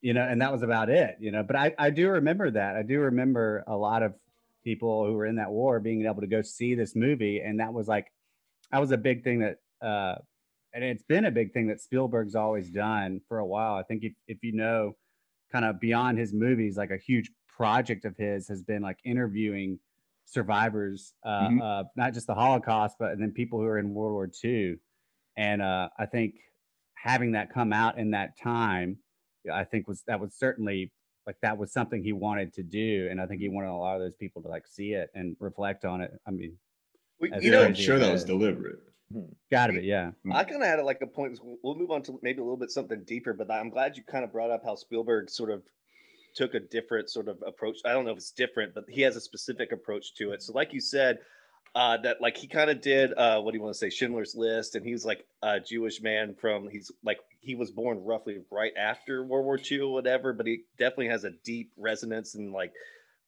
you 0.00 0.14
know, 0.14 0.22
and 0.22 0.40
that 0.40 0.52
was 0.52 0.62
about 0.62 0.90
it, 0.90 1.16
you 1.20 1.30
know. 1.30 1.42
But 1.42 1.56
I 1.56 1.74
I 1.78 1.90
do 1.90 2.08
remember 2.10 2.50
that. 2.50 2.76
I 2.76 2.82
do 2.82 3.00
remember 3.00 3.64
a 3.66 3.76
lot 3.76 4.02
of 4.02 4.14
people 4.64 5.06
who 5.06 5.14
were 5.14 5.26
in 5.26 5.36
that 5.36 5.50
war 5.50 5.80
being 5.80 6.04
able 6.06 6.20
to 6.20 6.26
go 6.26 6.42
see 6.42 6.74
this 6.74 6.94
movie, 6.96 7.40
and 7.40 7.60
that 7.60 7.72
was 7.72 7.88
like 7.88 8.06
that 8.72 8.80
was 8.80 8.90
a 8.92 8.96
big 8.98 9.24
thing 9.24 9.40
that 9.40 9.58
uh 9.86 10.16
and 10.74 10.84
it's 10.84 11.02
been 11.02 11.24
a 11.24 11.30
big 11.30 11.52
thing 11.52 11.66
that 11.68 11.80
Spielberg's 11.80 12.34
always 12.34 12.70
done 12.70 13.20
for 13.28 13.38
a 13.38 13.46
while. 13.46 13.74
I 13.74 13.82
think 13.82 14.04
if 14.04 14.12
if 14.26 14.38
you 14.42 14.52
know 14.52 14.96
kind 15.50 15.64
of 15.64 15.80
beyond 15.80 16.18
his 16.18 16.34
movies, 16.34 16.76
like 16.76 16.90
a 16.90 16.98
huge 16.98 17.30
project 17.48 18.04
of 18.04 18.16
his 18.16 18.46
has 18.48 18.62
been 18.62 18.82
like 18.82 18.98
interviewing 19.04 19.78
survivors, 20.26 21.14
uh, 21.24 21.48
Mhm. 21.48 21.62
uh, 21.62 21.84
not 21.96 22.12
just 22.12 22.26
the 22.26 22.34
Holocaust, 22.34 22.96
but 22.98 23.12
and 23.12 23.22
then 23.22 23.32
people 23.32 23.58
who 23.58 23.64
are 23.66 23.78
in 23.78 23.94
World 23.94 24.12
War 24.12 24.30
II. 24.44 24.76
And 25.36 25.62
uh, 25.62 25.88
I 25.98 26.04
think 26.06 26.34
having 26.94 27.32
that 27.32 27.50
come 27.52 27.72
out 27.72 27.98
in 27.98 28.10
that 28.10 28.36
time, 28.38 28.98
I 29.50 29.64
think 29.64 29.88
was 29.88 30.02
that 30.06 30.20
was 30.20 30.34
certainly 30.34 30.92
like 31.28 31.36
that 31.42 31.58
was 31.58 31.70
something 31.70 32.02
he 32.02 32.14
wanted 32.14 32.54
to 32.54 32.62
do, 32.62 33.06
and 33.10 33.20
I 33.20 33.26
think 33.26 33.42
he 33.42 33.48
mm-hmm. 33.48 33.56
wanted 33.56 33.68
a 33.68 33.74
lot 33.74 33.96
of 33.96 34.00
those 34.00 34.14
people 34.14 34.40
to 34.40 34.48
like 34.48 34.66
see 34.66 34.94
it 34.94 35.10
and 35.14 35.36
reflect 35.40 35.84
on 35.84 36.00
it. 36.00 36.18
I 36.26 36.30
mean, 36.30 36.56
We- 37.20 37.30
As 37.30 37.44
you 37.44 37.50
know. 37.50 37.62
I'm 37.62 37.74
sure 37.74 37.98
that 37.98 38.10
was 38.10 38.24
deliberate. 38.24 38.78
Hmm. 39.12 39.24
got 39.50 39.70
it, 39.70 39.84
yeah. 39.84 40.12
Hmm. 40.22 40.32
I 40.32 40.44
kind 40.44 40.62
of 40.62 40.68
had 40.68 40.78
it 40.78 40.86
like 40.86 41.02
a 41.02 41.06
point. 41.06 41.38
We'll 41.62 41.74
move 41.74 41.90
on 41.90 42.02
to 42.04 42.18
maybe 42.22 42.40
a 42.40 42.42
little 42.42 42.56
bit 42.56 42.70
something 42.70 43.04
deeper, 43.04 43.34
but 43.34 43.50
I'm 43.50 43.68
glad 43.68 43.96
you 43.96 44.02
kind 44.04 44.24
of 44.24 44.32
brought 44.32 44.50
up 44.50 44.62
how 44.64 44.74
Spielberg 44.74 45.28
sort 45.28 45.50
of 45.50 45.62
took 46.34 46.54
a 46.54 46.60
different 46.60 47.10
sort 47.10 47.28
of 47.28 47.42
approach. 47.46 47.76
I 47.84 47.92
don't 47.92 48.06
know 48.06 48.12
if 48.12 48.16
it's 48.16 48.30
different, 48.30 48.74
but 48.74 48.84
he 48.88 49.02
has 49.02 49.16
a 49.16 49.20
specific 49.20 49.70
approach 49.72 50.14
to 50.14 50.32
it. 50.32 50.42
So, 50.42 50.54
like 50.54 50.72
you 50.72 50.80
said, 50.80 51.18
uh, 51.74 51.96
that 51.98 52.20
like 52.20 52.36
he 52.36 52.46
kind 52.46 52.70
of 52.70 52.80
did 52.80 53.12
uh, 53.12 53.40
what 53.40 53.52
do 53.52 53.58
you 53.58 53.62
want 53.62 53.74
to 53.74 53.78
say, 53.78 53.90
Schindler's 53.90 54.34
List, 54.34 54.74
and 54.74 54.84
he 54.84 54.92
was 54.92 55.04
like 55.04 55.24
a 55.42 55.60
Jewish 55.60 56.00
man 56.00 56.34
from 56.34 56.68
he's 56.68 56.90
like 57.04 57.18
he 57.40 57.54
was 57.54 57.70
born 57.70 58.04
roughly 58.04 58.40
right 58.50 58.72
after 58.76 59.24
World 59.24 59.44
War 59.44 59.58
II 59.58 59.80
or 59.80 59.92
whatever, 59.92 60.32
but 60.32 60.46
he 60.46 60.62
definitely 60.78 61.08
has 61.08 61.24
a 61.24 61.30
deep 61.30 61.72
resonance 61.76 62.34
and 62.34 62.52
like 62.52 62.72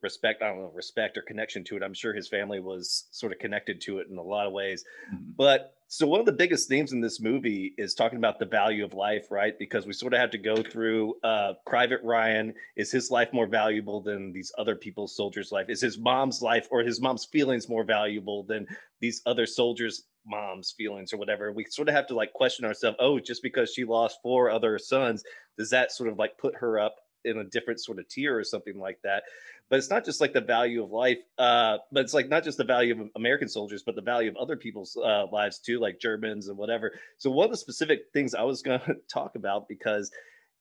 respect. 0.02 0.42
I 0.42 0.48
don't 0.48 0.58
know 0.58 0.72
respect 0.74 1.16
or 1.18 1.22
connection 1.22 1.64
to 1.64 1.76
it. 1.76 1.82
I'm 1.82 1.94
sure 1.94 2.12
his 2.12 2.28
family 2.28 2.60
was 2.60 3.06
sort 3.10 3.32
of 3.32 3.38
connected 3.38 3.80
to 3.82 3.98
it 3.98 4.08
in 4.10 4.16
a 4.18 4.22
lot 4.22 4.46
of 4.46 4.52
ways. 4.52 4.84
Mhm. 5.12 5.36
But 5.36 5.74
so 5.92 6.06
one 6.06 6.20
of 6.20 6.26
the 6.26 6.32
biggest 6.32 6.68
themes 6.68 6.92
in 6.92 7.00
this 7.00 7.20
movie 7.20 7.74
is 7.76 7.94
talking 7.94 8.18
about 8.18 8.38
the 8.38 8.46
value 8.46 8.84
of 8.84 8.94
life, 8.94 9.26
right? 9.30 9.58
Because 9.58 9.86
we 9.86 9.92
sort 9.92 10.14
of 10.14 10.20
have 10.20 10.30
to 10.30 10.38
go 10.38 10.62
through 10.62 11.16
uh, 11.24 11.54
Private 11.66 12.00
Ryan. 12.04 12.54
Is 12.76 12.92
his 12.92 13.10
life 13.10 13.32
more 13.32 13.48
valuable 13.48 14.00
than 14.00 14.32
these 14.32 14.52
other 14.56 14.76
people's 14.76 15.16
soldiers' 15.16 15.50
life? 15.50 15.68
Is 15.68 15.80
his 15.80 15.98
mom's 15.98 16.42
life 16.42 16.68
or 16.70 16.82
his 16.82 17.00
mom's 17.00 17.24
feelings 17.24 17.68
more 17.68 17.82
valuable 17.82 18.44
than 18.44 18.68
these 19.00 19.20
other 19.26 19.46
soldiers' 19.46 20.04
mom's 20.24 20.70
feelings 20.70 21.12
or 21.12 21.16
whatever? 21.16 21.50
We 21.50 21.64
sort 21.64 21.88
of 21.88 21.94
have 21.96 22.06
to 22.06 22.14
like 22.14 22.32
question 22.34 22.64
ourselves. 22.64 22.96
Oh, 23.00 23.18
just 23.18 23.42
because 23.42 23.72
she 23.72 23.84
lost 23.84 24.20
four 24.22 24.48
other 24.48 24.78
sons, 24.78 25.24
does 25.58 25.70
that 25.70 25.90
sort 25.90 26.08
of 26.08 26.18
like 26.18 26.38
put 26.38 26.54
her 26.56 26.78
up 26.78 26.96
in 27.24 27.38
a 27.38 27.44
different 27.44 27.80
sort 27.80 27.98
of 27.98 28.08
tier 28.08 28.36
or 28.36 28.44
something 28.44 28.78
like 28.78 28.98
that? 29.02 29.22
but 29.70 29.78
it's 29.78 29.88
not 29.88 30.04
just 30.04 30.20
like 30.20 30.32
the 30.32 30.40
value 30.40 30.82
of 30.82 30.90
life 30.90 31.18
uh 31.38 31.78
but 31.90 32.00
it's 32.04 32.12
like 32.12 32.28
not 32.28 32.44
just 32.44 32.58
the 32.58 32.64
value 32.64 33.00
of 33.00 33.08
american 33.16 33.48
soldiers 33.48 33.82
but 33.82 33.94
the 33.94 34.02
value 34.02 34.28
of 34.28 34.36
other 34.36 34.56
people's 34.56 34.96
uh, 34.96 35.24
lives 35.32 35.58
too 35.58 35.78
like 35.78 35.98
germans 35.98 36.48
and 36.48 36.58
whatever. 36.58 36.92
So 37.16 37.30
one 37.30 37.46
of 37.46 37.50
the 37.50 37.56
specific 37.56 38.06
things 38.12 38.34
i 38.34 38.42
was 38.42 38.60
going 38.66 38.80
to 38.80 38.96
talk 39.08 39.36
about 39.36 39.68
because 39.68 40.10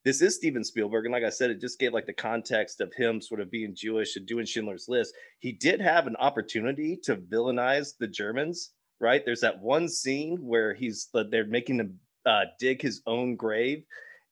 this 0.05 0.21
is 0.21 0.35
steven 0.35 0.63
spielberg 0.63 1.05
and 1.05 1.11
like 1.11 1.23
i 1.23 1.29
said 1.29 1.49
it 1.49 1.59
just 1.59 1.79
gave 1.79 1.91
like 1.91 2.05
the 2.05 2.13
context 2.13 2.79
of 2.79 2.93
him 2.93 3.19
sort 3.19 3.41
of 3.41 3.51
being 3.51 3.75
jewish 3.75 4.15
and 4.15 4.25
doing 4.25 4.45
schindler's 4.45 4.87
list. 4.87 5.13
He 5.39 5.51
did 5.51 5.81
have 5.81 6.07
an 6.07 6.15
opportunity 6.15 6.97
to 7.03 7.17
villainize 7.17 7.97
the 7.97 8.07
germans 8.07 8.71
right? 9.01 9.23
There's 9.23 9.39
that 9.39 9.61
one 9.61 9.87
scene 9.87 10.39
where 10.41 10.73
he's 10.73 11.07
they're 11.13 11.45
making 11.45 11.79
him 11.79 11.99
uh, 12.25 12.41
dig 12.59 12.81
his 12.81 13.01
own 13.07 13.37
grave 13.37 13.83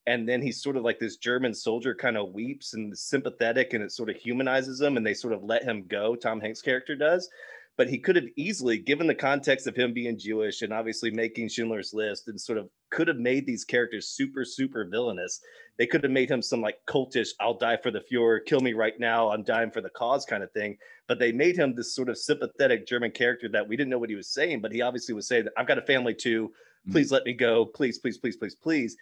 and 0.08 0.28
then 0.28 0.42
he's 0.42 0.64
sort 0.64 0.78
of 0.78 0.84
like 0.84 1.00
this 1.00 1.18
German 1.18 1.54
soldier 1.54 1.94
kind 1.94 2.18
of 2.18 2.34
weeps 2.34 2.74
and 2.74 2.98
sympathetic 2.98 3.74
and 3.74 3.84
it 3.84 3.92
sort 3.92 4.10
of 4.10 4.16
humanizes 4.16 4.82
him 4.82 4.96
and 4.96 5.06
they 5.06 5.14
sort 5.14 5.34
of 5.34 5.44
let 5.44 5.64
him 5.64 5.84
go. 5.88 6.16
Tom 6.16 6.40
Hanks' 6.40 6.62
character 6.62 6.96
does. 6.96 7.30
But 7.78 7.90
he 7.90 8.00
could 8.00 8.16
have 8.16 8.26
easily, 8.36 8.80
given 8.80 9.06
the 9.06 9.16
context 9.16 9.68
of 9.68 9.76
him 9.76 9.94
being 9.94 10.18
Jewish 10.18 10.64
and 10.64 10.74
obviously 10.74 11.12
making 11.12 11.50
Schindler's 11.50 11.94
List, 11.94 12.28
and 12.28 12.42
sort 12.42 12.58
of 12.58 12.70
could 12.90 13.08
have 13.08 13.18
made 13.18 13.46
these 13.46 13.64
characters 13.64 14.10
super, 14.10 14.44
super 14.44 14.84
villainous. 14.86 15.40
They 15.78 15.86
could 15.86 16.04
have 16.04 16.12
made 16.12 16.30
him 16.30 16.42
some 16.42 16.60
like 16.60 16.80
cultish, 16.88 17.30
I'll 17.40 17.54
die 17.54 17.78
for 17.78 17.92
the 17.92 18.02
Fuhrer, 18.12 18.40
kill 18.44 18.62
me 18.62 18.74
right 18.74 19.00
now, 19.00 19.30
I'm 19.30 19.44
dying 19.44 19.70
for 19.70 19.82
the 19.82 19.92
cause 19.92 20.26
kind 20.26 20.42
of 20.42 20.52
thing. 20.52 20.78
But 21.08 21.20
they 21.20 21.32
made 21.32 21.56
him 21.56 21.76
this 21.76 21.94
sort 21.94 22.10
of 22.10 22.18
sympathetic 22.18 22.88
German 22.88 23.12
character 23.12 23.48
that 23.50 23.68
we 23.68 23.78
didn't 23.78 23.92
know 23.92 24.00
what 24.00 24.10
he 24.10 24.16
was 24.16 24.34
saying, 24.34 24.62
but 24.62 24.72
he 24.72 24.82
obviously 24.82 25.14
was 25.14 25.28
saying, 25.28 25.46
I've 25.56 25.68
got 25.68 25.78
a 25.78 25.84
family 25.84 26.16
too. 26.16 26.48
Mm-hmm. 26.48 26.94
Please 26.94 27.12
let 27.12 27.26
me 27.26 27.34
go. 27.34 27.66
Please, 27.66 28.00
please, 28.00 28.18
please, 28.18 28.38
please, 28.38 28.56
please. 28.56 28.98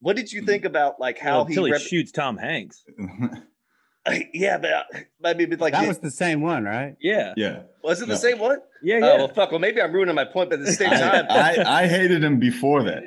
What 0.00 0.16
did 0.16 0.32
you 0.32 0.40
mm-hmm. 0.40 0.46
think 0.46 0.64
about 0.64 0.98
like 0.98 1.18
how 1.18 1.38
Well, 1.38 1.44
he, 1.44 1.52
until 1.52 1.64
he 1.66 1.72
rep- 1.72 1.80
shoots 1.82 2.10
Tom 2.10 2.38
Hanks. 2.38 2.84
yeah, 4.34 4.58
but 4.58 4.70
uh, 4.70 4.82
I 5.24 5.34
mean, 5.34 5.50
but 5.50 5.60
like, 5.60 5.72
that 5.72 5.84
it- 5.84 5.88
was 5.88 5.98
the 5.98 6.10
same 6.10 6.42
one, 6.42 6.64
right? 6.64 6.96
Yeah, 7.00 7.32
yeah. 7.36 7.62
was 7.82 8.02
it 8.02 8.08
the 8.08 8.16
same 8.16 8.38
one? 8.38 8.58
yeah, 8.82 8.98
Oh 9.02 9.16
well, 9.16 9.28
fuck. 9.28 9.50
Well, 9.50 9.60
maybe 9.60 9.80
I'm 9.80 9.92
ruining 9.92 10.14
my 10.14 10.26
point, 10.26 10.50
but 10.50 10.58
at 10.58 10.66
the 10.66 10.72
same 10.72 10.90
time, 10.90 11.24
I, 11.30 11.64
I 11.66 11.86
hated 11.86 12.22
him 12.22 12.38
before 12.38 12.82
that. 12.82 13.02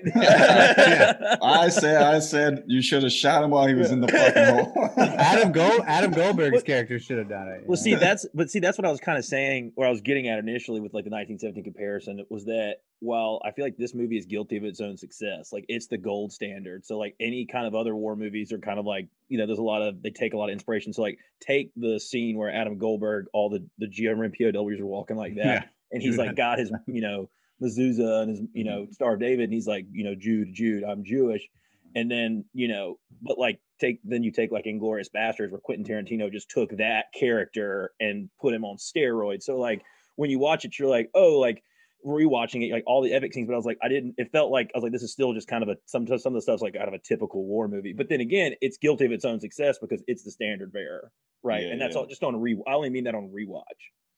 I 1.44 1.70
said 1.70 2.02
I 2.02 2.20
said 2.20 2.64
you 2.66 2.82
should 2.82 3.04
have 3.04 3.12
shot 3.12 3.44
him 3.44 3.52
while 3.52 3.68
he 3.68 3.76
was 3.76 3.92
in 3.92 4.02
the 4.02 4.08
fucking 4.08 4.56
hole. 4.56 4.90
Adam 4.98 5.52
Gold 5.52 5.82
Adam 5.86 6.12
Goldberg's 6.12 6.64
character 6.64 6.98
should 7.00 7.20
have 7.20 7.30
done 7.30 7.48
it. 7.50 7.64
Well, 7.68 7.78
see, 7.78 7.94
that's 7.96 8.26
but 8.34 8.50
see, 8.50 8.60
that's 8.60 8.78
what 8.78 8.86
I 8.86 8.92
was 8.92 9.00
kind 9.00 9.18
of 9.18 9.26
saying, 9.26 9.74
or 9.76 9.86
I 9.86 9.90
was 9.92 10.02
getting 10.02 10.28
at 10.28 10.40
initially 10.40 10.80
with 10.80 10.94
like 10.94 11.04
the 11.04 11.12
1917 11.12 11.64
comparison 11.64 12.20
It 12.20 12.28
was 12.30 12.46
that 12.46 12.78
while 13.00 13.42
I 13.46 13.52
feel 13.52 13.64
like 13.64 13.78
this 13.78 13.94
movie 13.94 14.18
is 14.18 14.26
guilty 14.26 14.58
of 14.58 14.64
its 14.64 14.82
own 14.82 14.98
success, 14.98 15.54
like 15.54 15.66
it's 15.68 15.88
the 15.88 15.98
gold 15.98 16.32
standard. 16.32 16.86
So 16.86 16.98
like 16.98 17.16
any 17.20 17.46
kind 17.46 17.68
of 17.68 17.76
other 17.76 17.96
war 17.96 18.16
movies 18.16 18.52
are 18.52 18.60
kind 18.60 18.80
of 18.80 18.86
like 18.86 19.08
you 19.30 19.38
know, 19.38 19.46
there's 19.46 19.60
a 19.60 19.64
lot 19.64 19.82
of 19.82 20.02
they 20.02 20.10
take 20.10 20.34
a 20.34 20.38
lot 20.38 20.50
of 20.50 20.54
inspiration. 20.54 20.94
So 20.94 21.02
like 21.02 21.20
take 21.40 21.72
the 21.76 22.00
scene 22.00 22.38
where 22.38 22.52
Adam 22.52 22.78
Goldberg, 22.78 23.28
all 23.34 23.50
the 23.50 23.66
the 23.78 23.88
German 23.88 24.32
POWs 24.32 24.80
are 24.80 24.86
walking 24.86 25.18
like 25.18 25.36
that, 25.38 25.46
Yeah. 25.46 25.64
and 25.92 26.02
he's 26.02 26.18
like 26.18 26.36
got 26.36 26.60
his 26.60 26.72
you 26.88 27.02
know 27.02 27.30
mezuzah 27.62 28.24
and 28.24 28.30
his 28.30 28.40
you 28.54 28.66
mm-hmm. 28.66 28.70
know 28.70 28.88
Star 28.92 29.14
of 29.14 29.20
David, 29.20 29.46
and 29.46 29.54
he's 29.54 29.68
like 29.68 29.86
you 29.92 30.04
know 30.04 30.16
Jude, 30.16 30.54
Jude, 30.54 30.84
I'm 30.84 31.04
Jewish, 31.04 31.48
and 31.96 32.10
then 32.10 32.46
you 32.54 32.68
know, 32.68 32.98
but 33.22 33.38
like 33.38 33.60
take 33.80 34.00
then 34.04 34.24
you 34.24 34.32
take 34.32 34.52
like 34.52 34.66
Inglourious 34.66 35.10
Basterds, 35.16 35.52
where 35.52 35.60
Quentin 35.60 35.86
Tarantino 35.86 36.32
just 36.32 36.50
took 36.50 36.76
that 36.78 37.06
character 37.14 37.92
and 38.00 38.30
put 38.42 38.54
him 38.54 38.66
on 38.66 38.78
steroids. 38.78 39.44
So 39.44 39.58
like 39.58 39.84
when 40.16 40.30
you 40.30 40.40
watch 40.40 40.66
it, 40.66 40.78
you're 40.80 40.90
like, 40.90 41.10
oh, 41.14 41.40
like 41.40 41.64
rewatching 42.08 42.68
it, 42.68 42.72
like 42.72 42.84
all 42.88 43.02
the 43.02 43.14
epic 43.14 43.34
scenes, 43.34 43.48
but 43.48 43.54
I 43.54 43.58
was 43.58 43.66
like, 43.66 43.78
I 43.84 43.88
didn't. 43.90 44.16
It 44.18 44.32
felt 44.32 44.52
like 44.52 44.72
I 44.74 44.78
was 44.78 44.84
like, 44.84 44.92
this 44.92 45.04
is 45.04 45.12
still 45.12 45.34
just 45.34 45.48
kind 45.48 45.64
of 45.64 45.70
a 45.70 45.76
some 45.86 46.08
some 46.08 46.34
of 46.34 46.34
the 46.34 46.42
stuff's 46.42 46.62
like 46.62 46.76
out 46.76 46.88
of 46.88 46.94
a 46.94 47.00
typical 47.00 47.46
war 47.46 47.68
movie. 47.68 47.94
But 47.94 48.10
then 48.10 48.22
again, 48.22 48.54
it's 48.62 48.78
guilty 48.78 49.06
of 49.06 49.12
its 49.12 49.26
own 49.26 49.40
success 49.40 49.78
because 49.80 50.04
it's 50.08 50.24
the 50.24 50.32
standard 50.32 50.72
bearer, 50.74 51.12
right? 51.44 51.64
Yeah, 51.64 51.72
and 51.74 51.82
that's 51.82 51.94
yeah. 51.96 52.02
all 52.02 52.08
just 52.08 52.24
on 52.24 52.36
a 52.36 52.38
re. 52.38 52.58
I 52.68 52.74
only 52.74 52.90
mean 52.90 53.04
that 53.06 53.16
on 53.16 53.30
rewatch. 53.30 53.62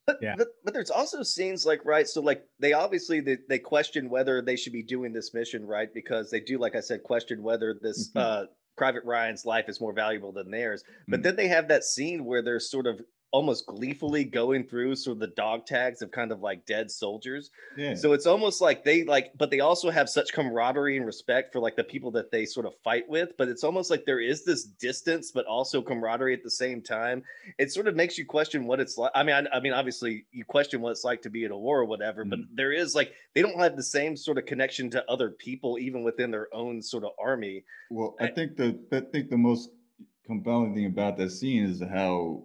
But, 0.08 0.18
Yeah. 0.22 0.36
but 0.38 0.48
but 0.64 0.74
there's 0.74 0.90
also 0.90 1.22
scenes 1.22 1.66
like 1.68 1.86
right 1.86 2.08
so 2.08 2.20
like 2.22 2.44
they 2.60 2.74
obviously 2.74 3.20
they, 3.22 3.38
they 3.48 3.60
question 3.60 4.10
whether 4.10 4.42
they 4.42 4.56
should 4.56 4.74
be 4.74 4.82
doing 4.82 5.14
this 5.14 5.36
mission 5.36 5.68
right 5.68 5.88
because 5.94 6.32
they 6.32 6.40
do 6.40 6.58
like 6.58 6.76
i 6.76 6.80
said 6.80 7.04
question 7.04 7.44
whether 7.44 7.76
this 7.80 8.10
Mhm. 8.16 8.20
uh 8.22 8.46
private 8.76 9.04
ryan's 9.06 9.46
life 9.46 9.66
is 9.68 9.80
more 9.80 9.94
valuable 9.94 10.32
than 10.32 10.50
theirs 10.50 10.84
but 11.08 11.20
Mm. 11.20 11.24
then 11.24 11.36
they 11.36 11.48
have 11.50 11.68
that 11.68 11.84
scene 11.84 12.26
where 12.26 12.42
they're 12.42 12.60
sort 12.60 12.88
of 12.88 13.00
almost 13.32 13.66
gleefully 13.66 14.24
going 14.24 14.66
through 14.66 14.96
sort 14.96 15.16
of 15.16 15.20
the 15.20 15.28
dog 15.28 15.66
tags 15.66 16.02
of 16.02 16.12
kind 16.12 16.32
of 16.32 16.42
like 16.42 16.66
dead 16.66 16.90
soldiers. 16.90 17.52
Yeah. 17.78 17.96
so 17.96 18.14
it's 18.14 18.26
almost 18.26 18.62
like 18.62 18.84
they 18.84 19.04
like 19.04 19.32
but 19.38 19.52
they 19.52 19.60
also 19.60 19.90
have 19.90 20.10
such 20.10 20.34
camaraderie 20.34 20.98
and 20.98 21.06
respect 21.06 21.54
for 21.54 21.60
like 21.60 21.76
the 21.76 21.84
people 21.84 22.12
that 22.12 22.32
they 22.32 22.46
sort 22.46 22.66
of 22.66 22.74
fight 22.84 23.08
with 23.08 23.38
but 23.38 23.48
it's 23.48 23.64
almost 23.64 23.90
like 23.90 24.06
there 24.06 24.20
is 24.20 24.44
this 24.44 24.64
distance 24.64 25.32
but 25.32 25.46
also 25.46 25.82
camaraderie 25.82 26.34
at 26.34 26.44
the 26.44 26.52
same 26.52 26.82
time. 26.82 27.24
It 27.58 27.72
sort 27.72 27.88
of 27.88 27.96
makes 27.96 28.18
you 28.18 28.26
question 28.26 28.66
what 28.66 28.80
it's 28.80 28.98
like 28.98 29.12
i 29.16 29.24
mean 29.24 29.36
i, 29.36 29.58
I 29.58 29.60
mean 29.60 29.74
obviously 29.74 30.26
you 30.32 30.46
question 30.46 30.82
what 30.82 30.92
it's 30.92 31.04
like 31.04 31.22
to 31.24 31.30
be 31.30 31.44
in 31.44 31.52
a 31.52 31.58
war 31.58 31.80
or 31.80 31.86
whatever 31.86 32.26
but 32.26 32.40
mm. 32.40 32.46
there 32.54 32.72
is 32.72 32.96
like 32.96 33.14
they 33.34 33.42
don't 33.42 33.60
have 33.60 33.76
the 33.76 33.84
same 33.84 34.16
sort 34.16 34.38
of 34.38 34.46
connection 34.46 34.90
to 34.92 35.10
other 35.10 35.30
people 35.30 35.78
even 35.80 36.04
within 36.04 36.32
their 36.32 36.54
own 36.54 36.82
sort 36.82 37.04
of 37.04 37.12
army. 37.20 37.64
Well, 37.90 38.16
I 38.20 38.26
I- 38.26 38.32
think 38.32 38.58
the 38.58 38.80
I 38.92 39.02
think 39.02 39.30
the 39.30 39.38
most 39.38 39.70
compelling 40.26 40.74
thing 40.74 40.86
about 40.86 41.18
that 41.18 41.32
scene 41.32 41.66
is 41.66 41.82
how 41.82 42.44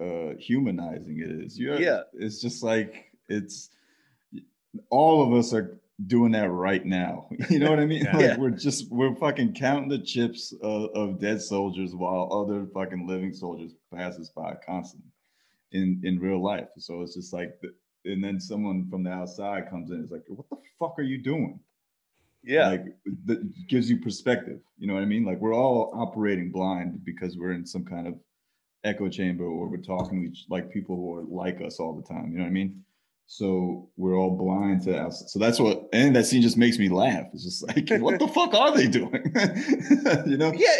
uh 0.00 0.34
humanizing 0.38 1.18
it 1.20 1.30
is. 1.44 1.58
You 1.58 1.76
Yeah. 1.76 2.02
it's 2.14 2.40
just 2.40 2.62
like 2.62 3.12
it's 3.28 3.70
all 4.88 5.22
of 5.22 5.32
us 5.38 5.52
are 5.52 5.78
doing 6.06 6.32
that 6.32 6.48
right 6.50 6.84
now. 6.84 7.28
You 7.50 7.58
know 7.58 7.70
what 7.70 7.80
I 7.80 7.86
mean? 7.86 8.04
Yeah. 8.04 8.16
Like 8.16 8.38
we're 8.38 8.50
just 8.50 8.90
we're 8.90 9.14
fucking 9.14 9.54
counting 9.54 9.88
the 9.88 9.98
chips 9.98 10.52
of, 10.62 10.90
of 10.94 11.20
dead 11.20 11.42
soldiers 11.42 11.94
while 11.94 12.28
other 12.32 12.66
fucking 12.72 13.06
living 13.06 13.32
soldiers 13.32 13.72
passes 13.94 14.30
by 14.30 14.56
constantly 14.66 15.10
in 15.72 16.00
in 16.04 16.18
real 16.18 16.42
life. 16.42 16.68
So 16.78 17.02
it's 17.02 17.14
just 17.14 17.32
like 17.32 17.60
the, 17.60 17.74
and 18.10 18.24
then 18.24 18.40
someone 18.40 18.88
from 18.88 19.02
the 19.04 19.10
outside 19.10 19.68
comes 19.68 19.90
in 19.90 19.96
and 19.96 20.04
is 20.06 20.10
like, 20.10 20.22
"What 20.28 20.48
the 20.48 20.56
fuck 20.78 20.98
are 20.98 21.02
you 21.02 21.18
doing?" 21.22 21.60
yeah 22.42 22.68
like 22.68 22.86
that 23.26 23.38
gives 23.68 23.90
you 23.90 23.98
perspective 23.98 24.60
you 24.78 24.86
know 24.86 24.94
what 24.94 25.02
i 25.02 25.04
mean 25.04 25.26
like 25.26 25.38
we're 25.40 25.54
all 25.54 25.92
operating 25.94 26.50
blind 26.50 27.04
because 27.04 27.36
we're 27.36 27.52
in 27.52 27.66
some 27.66 27.84
kind 27.84 28.06
of 28.06 28.14
echo 28.84 29.08
chamber 29.08 29.44
or 29.44 29.68
we're 29.68 29.76
talking 29.78 30.22
to 30.22 30.28
each 30.28 30.46
like 30.48 30.70
people 30.70 30.96
who 30.96 31.14
are 31.14 31.24
like 31.24 31.60
us 31.60 31.78
all 31.78 31.94
the 31.94 32.06
time 32.14 32.30
you 32.32 32.38
know 32.38 32.44
what 32.44 32.48
i 32.50 32.52
mean? 32.52 32.82
So 33.32 33.88
we're 33.96 34.16
all 34.16 34.36
blind 34.36 34.82
to 34.84 34.96
us 35.06 35.24
so 35.28 35.38
that's 35.38 35.60
what 35.60 35.88
and 35.92 36.16
that 36.16 36.26
scene 36.26 36.42
just 36.42 36.56
makes 36.56 36.78
me 36.78 36.88
laugh. 36.88 37.26
It's 37.32 37.44
just 37.44 37.66
like 37.68 37.88
what 38.02 38.18
the 38.18 38.26
fuck 38.36 38.54
are 38.54 38.74
they 38.76 38.88
doing? 38.88 39.32
You 40.26 40.36
know? 40.36 40.52
Yeah 40.54 40.76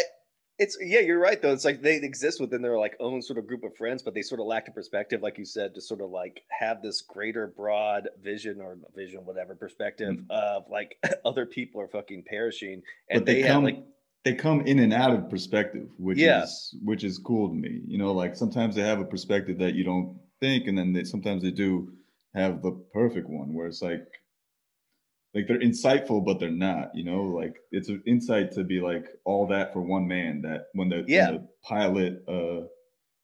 it's 0.59 0.77
yeah 0.79 0.99
you're 0.99 1.17
right 1.19 1.41
though. 1.41 1.53
It's 1.53 1.65
like 1.65 1.81
they 1.81 1.95
exist 1.95 2.39
within 2.39 2.61
their 2.61 2.77
like 2.77 2.95
own 2.99 3.21
sort 3.23 3.39
of 3.39 3.47
group 3.47 3.63
of 3.63 3.75
friends 3.75 4.03
but 4.03 4.13
they 4.13 4.21
sort 4.21 4.39
of 4.39 4.45
lack 4.47 4.67
a 4.67 4.71
perspective 4.71 5.21
like 5.21 5.37
you 5.39 5.45
said 5.45 5.73
to 5.73 5.81
sort 5.81 6.01
of 6.01 6.11
like 6.11 6.43
have 6.49 6.83
this 6.83 7.01
greater 7.01 7.47
broad 7.47 8.09
vision 8.21 8.61
or 8.61 8.77
vision 8.95 9.21
whatever 9.25 9.55
perspective 9.55 10.15
Mm. 10.15 10.25
of 10.29 10.65
like 10.69 10.97
other 11.25 11.45
people 11.45 11.81
are 11.81 11.87
fucking 11.87 12.23
perishing 12.27 12.83
and 13.09 13.21
but 13.21 13.25
they, 13.25 13.35
they, 13.35 13.41
have 13.43 13.53
come 13.55 13.63
like 13.63 13.83
they 14.23 14.35
come 14.35 14.61
in 14.61 14.79
and 14.79 14.93
out 14.93 15.13
of 15.13 15.29
perspective 15.29 15.87
which 15.97 16.17
Yeah. 16.19 16.43
is 16.43 16.75
which 16.83 17.03
is 17.03 17.17
cool 17.17 17.49
to 17.49 17.55
me 17.55 17.81
you 17.87 17.97
know 17.97 18.11
like 18.13 18.35
sometimes 18.35 18.75
they 18.75 18.81
have 18.83 18.99
a 18.99 19.05
perspective 19.05 19.57
that 19.59 19.73
you 19.75 19.83
don't 19.83 20.17
think 20.39 20.67
and 20.67 20.77
then 20.77 20.93
they 20.93 21.03
sometimes 21.03 21.41
they 21.43 21.51
do 21.51 21.91
have 22.35 22.61
the 22.61 22.71
perfect 22.93 23.29
one 23.29 23.53
where 23.53 23.67
it's 23.67 23.81
like 23.81 24.07
like 25.33 25.47
they're 25.47 25.59
insightful, 25.59 26.25
but 26.25 26.41
they're 26.41 26.51
not. 26.51 26.93
You 26.93 27.05
know, 27.05 27.23
like 27.23 27.55
it's 27.71 27.87
an 27.87 28.03
insight 28.05 28.51
to 28.53 28.65
be 28.65 28.81
like 28.81 29.05
all 29.23 29.47
that 29.47 29.71
for 29.71 29.79
one 29.81 30.05
man. 30.05 30.41
That 30.41 30.65
when 30.73 30.89
the, 30.89 30.97
when 30.97 31.05
Yeah. 31.07 31.31
the 31.31 31.47
pilot 31.63 32.23
uh 32.27 32.67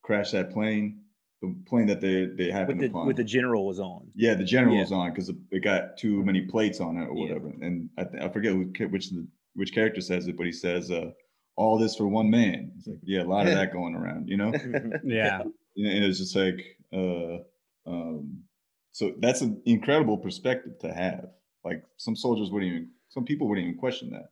crashed 0.04 0.32
that 0.32 0.52
plane, 0.52 1.02
the 1.42 1.54
plane 1.68 1.86
that 1.88 2.00
they 2.00 2.24
they 2.26 2.46
with 2.46 2.54
happened 2.54 2.80
the 2.80 2.86
upon. 2.86 3.08
with 3.08 3.18
the 3.18 3.26
general 3.26 3.66
was 3.66 3.80
on. 3.82 4.08
yeah, 4.16 4.36
the 4.36 4.46
general 4.46 4.76
Yeah. 4.76 4.82
was 4.84 4.94
on 4.94 5.10
because 5.12 5.30
it 5.52 5.60
got 5.66 5.98
too 5.98 6.24
many 6.24 6.42
plates 6.44 6.80
on 6.80 6.96
it 6.96 7.08
or 7.10 7.14
Yeah. 7.18 7.24
whatever. 7.24 7.50
And 7.62 7.90
I, 7.98 8.06
th- 8.06 8.24
I 8.24 8.30
forget 8.30 8.54
who, 8.54 8.64
which 8.88 9.10
the, 9.10 9.28
which 9.58 9.74
character 9.74 10.00
says 10.02 10.28
it, 10.28 10.38
but 10.38 10.46
he 10.46 10.52
says, 10.54 10.90
uh, 10.90 11.12
"All 11.58 11.78
this 11.78 11.96
for 11.96 12.08
one 12.08 12.30
man." 12.30 12.72
It's 12.78 12.88
like, 12.88 13.00
yeah, 13.04 13.24
a 13.24 13.26
lot 13.26 13.48
of 13.48 13.54
that 13.54 13.74
going 13.74 13.96
around, 13.96 14.30
you 14.30 14.38
know. 14.38 14.54
Yeah. 15.04 15.42
And 15.80 16.06
it's 16.06 16.18
just 16.18 16.36
like 16.36 16.60
uh 16.92 17.38
um 17.86 18.42
so 18.94 19.14
that's 19.20 19.42
an 19.42 19.62
incredible 19.66 20.18
perspective 20.18 20.80
to 20.80 20.92
have 20.92 21.28
like 21.64 21.84
some 21.98 22.16
soldiers 22.16 22.50
wouldn't 22.50 22.72
even 22.72 22.90
some 23.10 23.26
people 23.26 23.48
wouldn't 23.48 23.68
even 23.68 23.78
question 23.78 24.10
that 24.10 24.30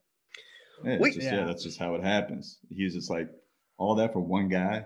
yeah, 0.84 0.98
Wait- 0.98 1.14
just, 1.14 1.24
yeah. 1.28 1.36
Yeah. 1.36 1.46
that's 1.46 1.64
just 1.64 1.78
how 1.78 1.94
it 1.94 2.04
happens 2.04 2.58
he's 2.70 2.96
just 2.96 3.12
like 3.12 3.30
all 3.78 3.94
that 3.94 4.12
for 4.12 4.22
one 4.22 4.50
guy 4.50 4.86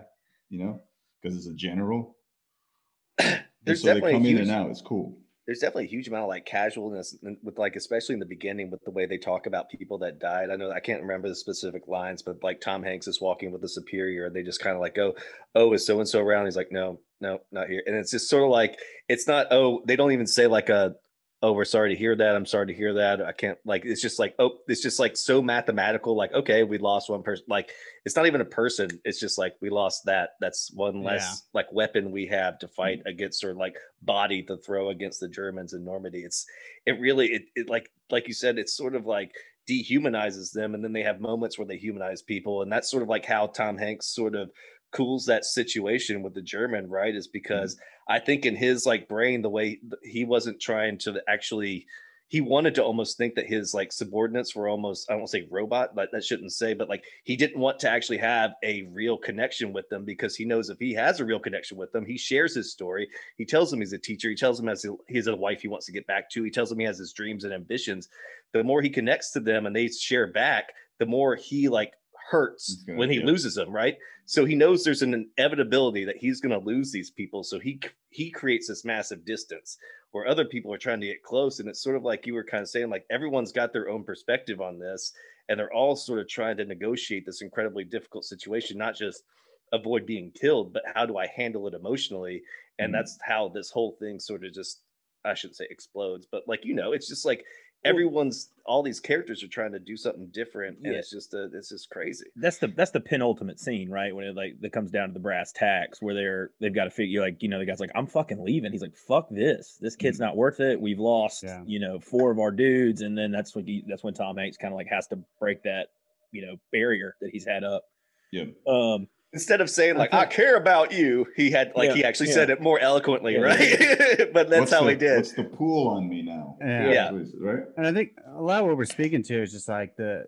you 0.50 0.62
know 0.62 0.82
because 1.22 1.34
it's 1.34 1.46
a 1.46 1.54
general 1.54 2.14
And 3.18 3.42
There's 3.64 3.80
so 3.80 3.88
they 3.88 3.94
definitely 3.94 4.10
a 4.10 4.14
come 4.16 4.26
in 4.26 4.36
huge- 4.36 4.40
and 4.48 4.50
out 4.50 4.70
it's 4.70 4.82
cool 4.82 5.16
there's 5.50 5.58
definitely 5.58 5.86
a 5.86 5.88
huge 5.88 6.06
amount 6.06 6.22
of 6.22 6.28
like 6.28 6.46
casualness 6.46 7.16
with 7.42 7.58
like 7.58 7.74
especially 7.74 8.12
in 8.12 8.20
the 8.20 8.24
beginning 8.24 8.70
with 8.70 8.80
the 8.84 8.90
way 8.92 9.04
they 9.04 9.18
talk 9.18 9.46
about 9.46 9.68
people 9.68 9.98
that 9.98 10.20
died. 10.20 10.48
I 10.48 10.54
know 10.54 10.70
i 10.70 10.78
can't 10.78 11.02
remember 11.02 11.28
the 11.28 11.34
specific 11.34 11.88
lines 11.88 12.22
but 12.22 12.36
like 12.40 12.60
tom 12.60 12.84
hanks 12.84 13.08
is 13.08 13.20
walking 13.20 13.50
with 13.50 13.60
the 13.60 13.68
superior 13.68 14.26
and 14.26 14.36
they 14.36 14.44
just 14.44 14.62
kind 14.62 14.76
of 14.76 14.80
like 14.80 14.94
go 14.94 15.16
oh 15.56 15.72
is 15.72 15.84
so 15.84 15.98
and 15.98 16.08
so 16.08 16.20
around? 16.20 16.44
He's 16.44 16.56
like 16.56 16.70
no 16.70 17.00
no 17.20 17.40
not 17.50 17.66
here. 17.66 17.82
And 17.84 17.96
it's 17.96 18.12
just 18.12 18.30
sort 18.30 18.44
of 18.44 18.50
like 18.50 18.78
it's 19.08 19.26
not 19.26 19.48
oh 19.50 19.82
they 19.88 19.96
don't 19.96 20.12
even 20.12 20.28
say 20.28 20.46
like 20.46 20.68
a 20.68 20.94
oh 21.42 21.52
we're 21.52 21.64
sorry 21.64 21.90
to 21.90 21.98
hear 21.98 22.14
that 22.14 22.36
i'm 22.36 22.46
sorry 22.46 22.66
to 22.66 22.74
hear 22.74 22.94
that 22.94 23.22
i 23.22 23.32
can't 23.32 23.58
like 23.64 23.84
it's 23.84 24.02
just 24.02 24.18
like 24.18 24.34
oh 24.38 24.58
it's 24.68 24.82
just 24.82 24.98
like 24.98 25.16
so 25.16 25.40
mathematical 25.40 26.16
like 26.16 26.32
okay 26.32 26.62
we 26.64 26.78
lost 26.78 27.08
one 27.08 27.22
person 27.22 27.44
like 27.48 27.70
it's 28.04 28.16
not 28.16 28.26
even 28.26 28.40
a 28.40 28.46
person 28.46 28.88
it's 29.04 29.20
just 29.20 29.38
like 29.38 29.54
we 29.60 29.70
lost 29.70 30.02
that 30.04 30.30
that's 30.40 30.70
one 30.74 31.02
less 31.02 31.22
Yeah. 31.22 31.60
like 31.60 31.72
weapon 31.72 32.10
we 32.10 32.26
have 32.26 32.58
to 32.60 32.66
mm-hmm. 32.66 32.74
fight 32.74 33.02
against 33.06 33.44
or 33.44 33.54
like 33.54 33.76
body 34.02 34.42
to 34.44 34.56
throw 34.56 34.90
against 34.90 35.20
the 35.20 35.28
germans 35.28 35.72
in 35.72 35.84
normandy 35.84 36.20
it's 36.20 36.46
it 36.86 37.00
really 37.00 37.28
it, 37.28 37.42
it 37.54 37.68
like 37.68 37.90
like 38.10 38.28
you 38.28 38.34
said 38.34 38.58
it's 38.58 38.76
sort 38.76 38.94
of 38.94 39.06
like 39.06 39.32
dehumanizes 39.68 40.52
them 40.52 40.74
and 40.74 40.82
then 40.82 40.92
they 40.92 41.02
have 41.02 41.20
moments 41.20 41.58
where 41.58 41.66
they 41.66 41.76
humanize 41.76 42.22
people 42.22 42.62
and 42.62 42.72
that's 42.72 42.90
sort 42.90 43.02
of 43.02 43.08
like 43.08 43.24
how 43.24 43.46
tom 43.46 43.78
hanks 43.78 44.06
sort 44.14 44.34
of 44.34 44.50
cools 44.92 45.26
that 45.26 45.44
situation 45.44 46.22
with 46.22 46.34
the 46.34 46.42
german 46.42 46.88
right 46.88 47.14
is 47.14 47.26
mm-hmm. 47.26 47.32
because 47.32 47.76
i 48.08 48.18
think 48.18 48.44
in 48.44 48.56
his 48.56 48.86
like 48.86 49.08
brain 49.08 49.42
the 49.42 49.50
way 49.50 49.78
he 50.02 50.24
wasn't 50.24 50.60
trying 50.60 50.98
to 50.98 51.20
actually 51.28 51.86
he 52.28 52.40
wanted 52.40 52.76
to 52.76 52.84
almost 52.84 53.16
think 53.16 53.34
that 53.34 53.46
his 53.46 53.74
like 53.74 53.92
subordinates 53.92 54.54
were 54.54 54.68
almost 54.68 55.10
i 55.10 55.16
don't 55.16 55.28
say 55.28 55.46
robot 55.50 55.94
but 55.94 56.08
that 56.12 56.24
shouldn't 56.24 56.52
say 56.52 56.74
but 56.74 56.88
like 56.88 57.04
he 57.24 57.36
didn't 57.36 57.58
want 57.58 57.78
to 57.78 57.90
actually 57.90 58.18
have 58.18 58.52
a 58.62 58.82
real 58.92 59.18
connection 59.18 59.72
with 59.72 59.88
them 59.88 60.04
because 60.04 60.36
he 60.36 60.44
knows 60.44 60.70
if 60.70 60.78
he 60.78 60.94
has 60.94 61.18
a 61.18 61.24
real 61.24 61.40
connection 61.40 61.76
with 61.76 61.90
them 61.92 62.04
he 62.04 62.16
shares 62.16 62.54
his 62.54 62.72
story. 62.72 63.08
He 63.36 63.44
tells 63.44 63.70
them 63.70 63.80
he's 63.80 63.92
a 63.92 63.98
teacher. 63.98 64.30
He 64.30 64.36
tells 64.36 64.58
them 64.58 64.68
as 64.68 64.86
he 65.08 65.16
has 65.16 65.26
a 65.26 65.36
wife 65.36 65.62
he 65.62 65.68
wants 65.68 65.86
to 65.86 65.92
get 65.92 66.06
back 66.06 66.30
to. 66.30 66.42
He 66.42 66.50
tells 66.50 66.70
them 66.70 66.78
he 66.78 66.86
has 66.86 66.98
his 66.98 67.12
dreams 67.12 67.44
and 67.44 67.52
ambitions. 67.52 68.08
The 68.52 68.64
more 68.64 68.80
he 68.80 68.90
connects 68.90 69.32
to 69.32 69.40
them 69.40 69.66
and 69.66 69.74
they 69.74 69.88
share 69.88 70.26
back 70.26 70.70
the 71.00 71.06
more 71.06 71.34
he 71.34 71.68
like 71.68 71.94
hurts 72.30 72.84
when 72.94 73.10
he 73.10 73.18
yeah. 73.18 73.24
loses 73.26 73.54
them 73.54 73.70
right 73.70 73.96
so 74.24 74.44
he 74.44 74.54
knows 74.54 74.84
there's 74.84 75.02
an 75.02 75.28
inevitability 75.36 76.04
that 76.04 76.16
he's 76.16 76.40
going 76.40 76.58
to 76.58 76.64
lose 76.64 76.92
these 76.92 77.10
people 77.10 77.42
so 77.42 77.58
he 77.58 77.80
he 78.10 78.30
creates 78.30 78.68
this 78.68 78.84
massive 78.84 79.24
distance 79.24 79.76
where 80.12 80.26
other 80.26 80.44
people 80.44 80.72
are 80.72 80.78
trying 80.78 81.00
to 81.00 81.06
get 81.06 81.22
close 81.22 81.58
and 81.60 81.68
it's 81.68 81.82
sort 81.82 81.96
of 81.96 82.02
like 82.04 82.26
you 82.26 82.34
were 82.34 82.44
kind 82.44 82.62
of 82.62 82.68
saying 82.68 82.88
like 82.90 83.04
everyone's 83.10 83.52
got 83.52 83.72
their 83.72 83.88
own 83.88 84.04
perspective 84.04 84.60
on 84.60 84.78
this 84.78 85.12
and 85.48 85.58
they're 85.58 85.72
all 85.72 85.96
sort 85.96 86.20
of 86.20 86.28
trying 86.28 86.56
to 86.56 86.64
negotiate 86.64 87.26
this 87.26 87.42
incredibly 87.42 87.82
difficult 87.84 88.24
situation 88.24 88.78
not 88.78 88.96
just 88.96 89.24
avoid 89.72 90.06
being 90.06 90.30
killed 90.32 90.72
but 90.72 90.82
how 90.94 91.04
do 91.06 91.16
i 91.16 91.26
handle 91.26 91.66
it 91.66 91.74
emotionally 91.74 92.42
and 92.78 92.90
Mhm. 92.90 92.96
that's 92.96 93.18
how 93.22 93.48
this 93.48 93.70
whole 93.70 93.96
thing 93.98 94.20
sort 94.20 94.44
of 94.44 94.52
just 94.52 94.82
i 95.24 95.34
shouldn't 95.34 95.56
say 95.56 95.66
explodes 95.70 96.26
but 96.30 96.42
like 96.46 96.64
you 96.64 96.74
know 96.74 96.92
it's 96.92 97.08
just 97.08 97.24
like 97.24 97.44
everyone's 97.84 98.50
all 98.66 98.82
these 98.82 99.00
characters 99.00 99.42
are 99.42 99.48
trying 99.48 99.72
to 99.72 99.78
do 99.78 99.96
something 99.96 100.28
different 100.32 100.76
and 100.82 100.92
Yeah. 100.92 100.98
it's 100.98 101.10
just 101.10 101.34
a, 101.34 101.48
it's 101.52 101.70
just 101.70 101.90
crazy 101.90 102.26
that's 102.36 102.58
the 102.58 102.68
that's 102.68 102.90
the 102.92 103.00
penultimate 103.00 103.58
scene, 103.58 103.88
right? 103.90 104.14
When 104.14 104.24
it 104.26 104.36
like 104.36 104.60
that 104.60 104.72
comes 104.72 104.90
down 104.90 105.08
to 105.08 105.14
the 105.14 105.20
brass 105.20 105.50
tacks, 105.52 106.00
where 106.00 106.14
they're 106.14 106.50
they've 106.60 106.74
got 106.74 106.84
to 106.84 106.90
figure 106.90 107.20
like 107.20 107.42
you 107.42 107.48
know 107.48 107.58
the 107.58 107.64
guy's 107.66 107.80
like 107.80 107.90
I'm 107.94 108.06
fucking 108.06 108.42
leaving. 108.44 108.70
He's 108.72 108.82
like 108.82 108.96
fuck 108.96 109.28
this, 109.30 109.78
this 109.80 109.96
kid's 109.96 110.20
not 110.20 110.36
worth 110.36 110.60
it. 110.60 110.80
We've 110.80 110.98
lost 111.00 111.42
Yeah. 111.42 111.62
you 111.66 111.80
know 111.80 111.98
four 112.00 112.30
of 112.30 112.38
our 112.38 112.50
dudes, 112.52 113.00
and 113.00 113.16
then 113.16 113.30
that's 113.32 113.54
when 113.54 113.66
he, 113.66 113.82
that's 113.86 114.04
when 114.04 114.14
Tom 114.14 114.36
Hanks 114.36 114.56
kind 114.56 114.72
of 114.72 114.76
like 114.76 114.88
has 114.88 115.06
to 115.08 115.18
break 115.38 115.62
that 115.64 115.88
you 116.32 116.42
know 116.46 116.56
barrier 116.72 117.16
that 117.20 117.30
he's 117.32 117.46
had 117.46 117.64
up. 117.64 117.84
yeah 118.30 118.44
Um, 118.66 119.08
instead 119.32 119.60
of 119.60 119.70
saying 119.70 119.96
like 119.96 120.10
Okay. 120.12 120.18
I 120.22 120.26
care 120.26 120.56
about 120.56 120.92
you, 120.92 121.26
he 121.36 121.50
had 121.50 121.72
like 121.76 121.90
Yeah, 121.90 121.94
he 121.94 122.04
actually 122.04 122.28
yeah. 122.30 122.34
said 122.34 122.50
it 122.50 122.60
more 122.60 122.78
eloquently, 122.80 123.34
Yeah. 123.34 123.40
right? 123.40 124.32
but 124.32 124.50
that's 124.50 124.60
What's 124.60 124.72
how 124.72 124.84
the, 124.84 124.90
he 124.90 124.96
did. 124.96 125.16
what's 125.16 125.32
the 125.32 125.44
pool 125.44 125.88
on 125.88 126.08
me 126.08 126.22
now 126.22 126.56
Yeah. 126.60 126.88
Yeah. 126.90 126.92
That's 126.92 127.12
what 127.12 127.20
he 127.22 127.30
said, 127.30 127.40
right 127.40 127.64
And 127.76 127.86
I 127.86 127.92
think 127.92 128.12
a 128.34 128.42
lot 128.42 128.60
of 128.62 128.66
what 128.66 128.76
we're 128.76 128.84
speaking 128.86 129.22
to 129.24 129.42
is 129.42 129.52
just 129.52 129.68
like 129.68 129.96
the, 129.96 130.24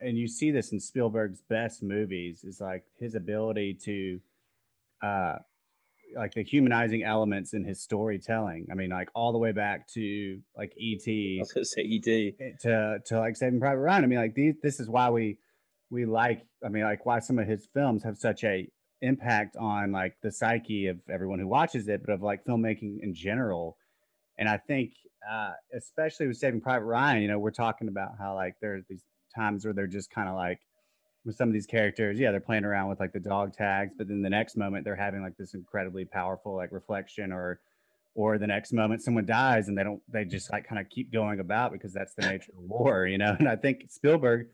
and 0.00 0.18
you 0.18 0.26
see 0.26 0.50
this 0.50 0.72
in 0.72 0.80
Spielberg's 0.80 1.40
best 1.48 1.82
movies, 1.82 2.42
is 2.42 2.60
like 2.60 2.84
his 2.98 3.14
ability 3.14 3.78
to, 3.84 4.20
uh, 5.06 5.36
like 6.16 6.34
the 6.34 6.42
humanizing 6.42 7.04
elements 7.04 7.54
in 7.54 7.64
his 7.64 7.80
storytelling. 7.80 8.66
I 8.70 8.74
mean, 8.74 8.90
like 8.90 9.08
all 9.14 9.32
the 9.32 9.38
way 9.38 9.52
back 9.52 9.86
to 9.94 10.40
like 10.56 10.72
E 10.76 10.94
I 10.94 10.96
E.T. 10.96 11.36
was 11.38 11.52
gonna 11.52 11.64
say 11.64 11.82
E 11.82 12.02
ET. 12.40 12.60
to 12.62 12.98
to 13.06 13.18
like 13.18 13.36
Saving 13.36 13.60
Private 13.60 13.80
Ryan. 13.80 14.04
I 14.04 14.06
mean, 14.08 14.18
like 14.18 14.34
these, 14.34 14.54
this 14.62 14.78
is 14.80 14.88
why 14.90 15.08
we 15.10 15.38
we 15.92 16.06
like. 16.06 16.44
I 16.64 16.68
mean, 16.68 16.84
like 16.84 17.04
why 17.04 17.20
some 17.20 17.38
of 17.38 17.46
his 17.46 17.68
films 17.74 18.02
have 18.02 18.16
such 18.16 18.42
a 18.42 18.66
impact 19.02 19.56
on 19.56 19.92
like 19.92 20.16
the 20.22 20.32
psyche 20.32 20.86
of 20.86 20.98
everyone 21.12 21.38
who 21.38 21.46
watches 21.46 21.86
it, 21.88 22.00
but 22.04 22.12
of 22.12 22.22
like 22.22 22.44
filmmaking 22.44 23.00
in 23.02 23.14
general. 23.14 23.76
And 24.38 24.48
I 24.48 24.56
think, 24.56 24.92
uh, 25.30 25.52
especially 25.76 26.26
with 26.26 26.38
Saving 26.38 26.62
Private 26.62 26.86
Ryan, 26.86 27.22
you 27.22 27.28
know, 27.28 27.38
we're 27.38 27.50
talking 27.50 27.88
about 27.88 28.12
how 28.18 28.34
like 28.34 28.54
there 28.60 28.76
are 28.76 28.80
these 28.88 29.04
times 29.36 29.64
where 29.64 29.74
they're 29.74 29.86
just 29.86 30.10
kind 30.10 30.28
of 30.28 30.34
like 30.34 30.60
with 31.24 31.36
some 31.36 31.48
of 31.48 31.52
these 31.52 31.66
characters, 31.66 32.18
yeah, 32.18 32.30
they're 32.30 32.40
playing 32.40 32.64
around 32.64 32.88
with 32.88 32.98
like 32.98 33.12
the 33.12 33.20
dog 33.20 33.54
tags, 33.54 33.92
but 33.96 34.08
then 34.08 34.22
the 34.22 34.30
next 34.30 34.56
moment 34.56 34.84
they're 34.84 34.96
having 34.96 35.22
like 35.22 35.36
this 35.36 35.54
incredibly 35.54 36.04
powerful 36.04 36.56
like 36.56 36.72
reflection 36.72 37.32
or 37.32 37.60
or 38.14 38.36
the 38.36 38.46
next 38.46 38.72
moment 38.72 39.02
someone 39.02 39.24
dies 39.24 39.68
and 39.68 39.78
they 39.78 39.82
don't 39.82 40.02
they 40.12 40.24
just 40.24 40.52
like 40.52 40.66
kind 40.68 40.78
of 40.78 40.88
keep 40.90 41.10
going 41.10 41.40
about 41.40 41.72
because 41.72 41.94
that's 41.94 42.14
the 42.14 42.26
nature 42.28 42.52
of 42.56 42.62
war 42.64 43.06
you 43.06 43.16
know 43.16 43.34
and 43.38 43.48
i 43.48 43.56
think 43.56 43.86
spielberg 43.88 44.48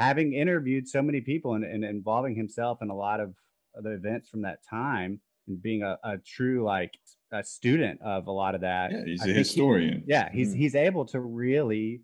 having 0.00 0.32
interviewed 0.32 0.88
so 0.88 1.02
many 1.02 1.20
people 1.20 1.54
and, 1.54 1.64
and 1.64 1.84
involving 1.84 2.34
himself 2.34 2.78
in 2.80 2.88
a 2.90 2.94
lot 2.96 3.20
of 3.20 3.34
the 3.82 3.90
events 3.92 4.28
from 4.28 4.42
that 4.42 4.58
time 4.68 5.20
and 5.46 5.62
being 5.62 5.82
a, 5.82 5.98
a 6.02 6.16
true 6.18 6.64
like 6.64 6.92
a 7.32 7.44
student 7.44 8.00
of 8.02 8.26
a 8.26 8.32
lot 8.32 8.54
of 8.54 8.62
that 8.62 8.90
yeah 8.90 9.04
he's 9.04 9.20
I 9.20 9.24
a 9.24 9.26
think 9.26 9.34
he- 9.36 9.38
historian 9.38 10.04
yeah 10.06 10.30
he's 10.32 10.54
Mhm. 10.54 10.56
he's 10.58 10.74
able 10.74 11.04
to 11.06 11.20
really 11.20 12.00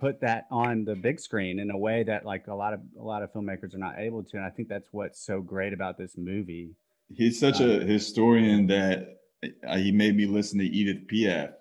put 0.00 0.20
that 0.22 0.46
on 0.50 0.84
the 0.84 0.94
big 0.96 1.20
screen 1.20 1.58
in 1.60 1.70
a 1.70 1.78
way 1.78 2.02
that 2.04 2.24
like 2.24 2.46
a 2.48 2.54
lot 2.54 2.72
of 2.74 2.80
a 2.98 3.02
lot 3.02 3.22
of 3.22 3.32
filmmakers 3.32 3.74
are 3.74 3.78
not 3.78 3.98
able 3.98 4.22
to 4.24 4.36
and 4.36 4.44
i 4.44 4.50
think 4.50 4.68
that's 4.68 4.88
what's 4.92 5.24
so 5.24 5.40
great 5.40 5.72
about 5.72 5.96
this 5.96 6.16
movie 6.18 6.70
he's 7.14 7.38
such 7.38 7.60
a 7.60 7.80
historian 7.84 8.66
that 8.66 9.18
uh, 9.66 9.76
he 9.76 9.92
made 9.92 10.16
me 10.16 10.26
listen 10.26 10.58
to 10.58 10.64
edith 10.66 11.06
piaf 11.06 11.52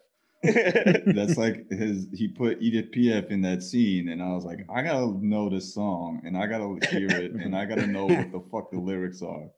that's 1.16 1.38
like 1.38 1.70
his 1.70 2.08
he 2.14 2.28
put 2.28 2.62
Edith 2.62 2.92
Piaf 2.92 3.30
in 3.32 3.42
that 3.42 3.64
scene 3.64 4.10
and 4.10 4.22
I 4.22 4.34
was 4.34 4.46
like 4.46 4.60
I 4.74 4.82
gotta 4.82 5.14
know 5.26 5.50
this 5.50 5.74
song 5.74 6.22
and 6.26 6.38
I 6.38 6.48
gotta 6.48 6.78
hear 6.90 7.10
it 7.10 7.32
and 7.32 7.56
I 7.56 7.66
gotta 7.66 7.88
know 7.88 8.06
what 8.06 8.32
the 8.32 8.44
fuck 8.52 8.72
the 8.72 8.80
lyrics 8.80 9.22
are 9.22 9.50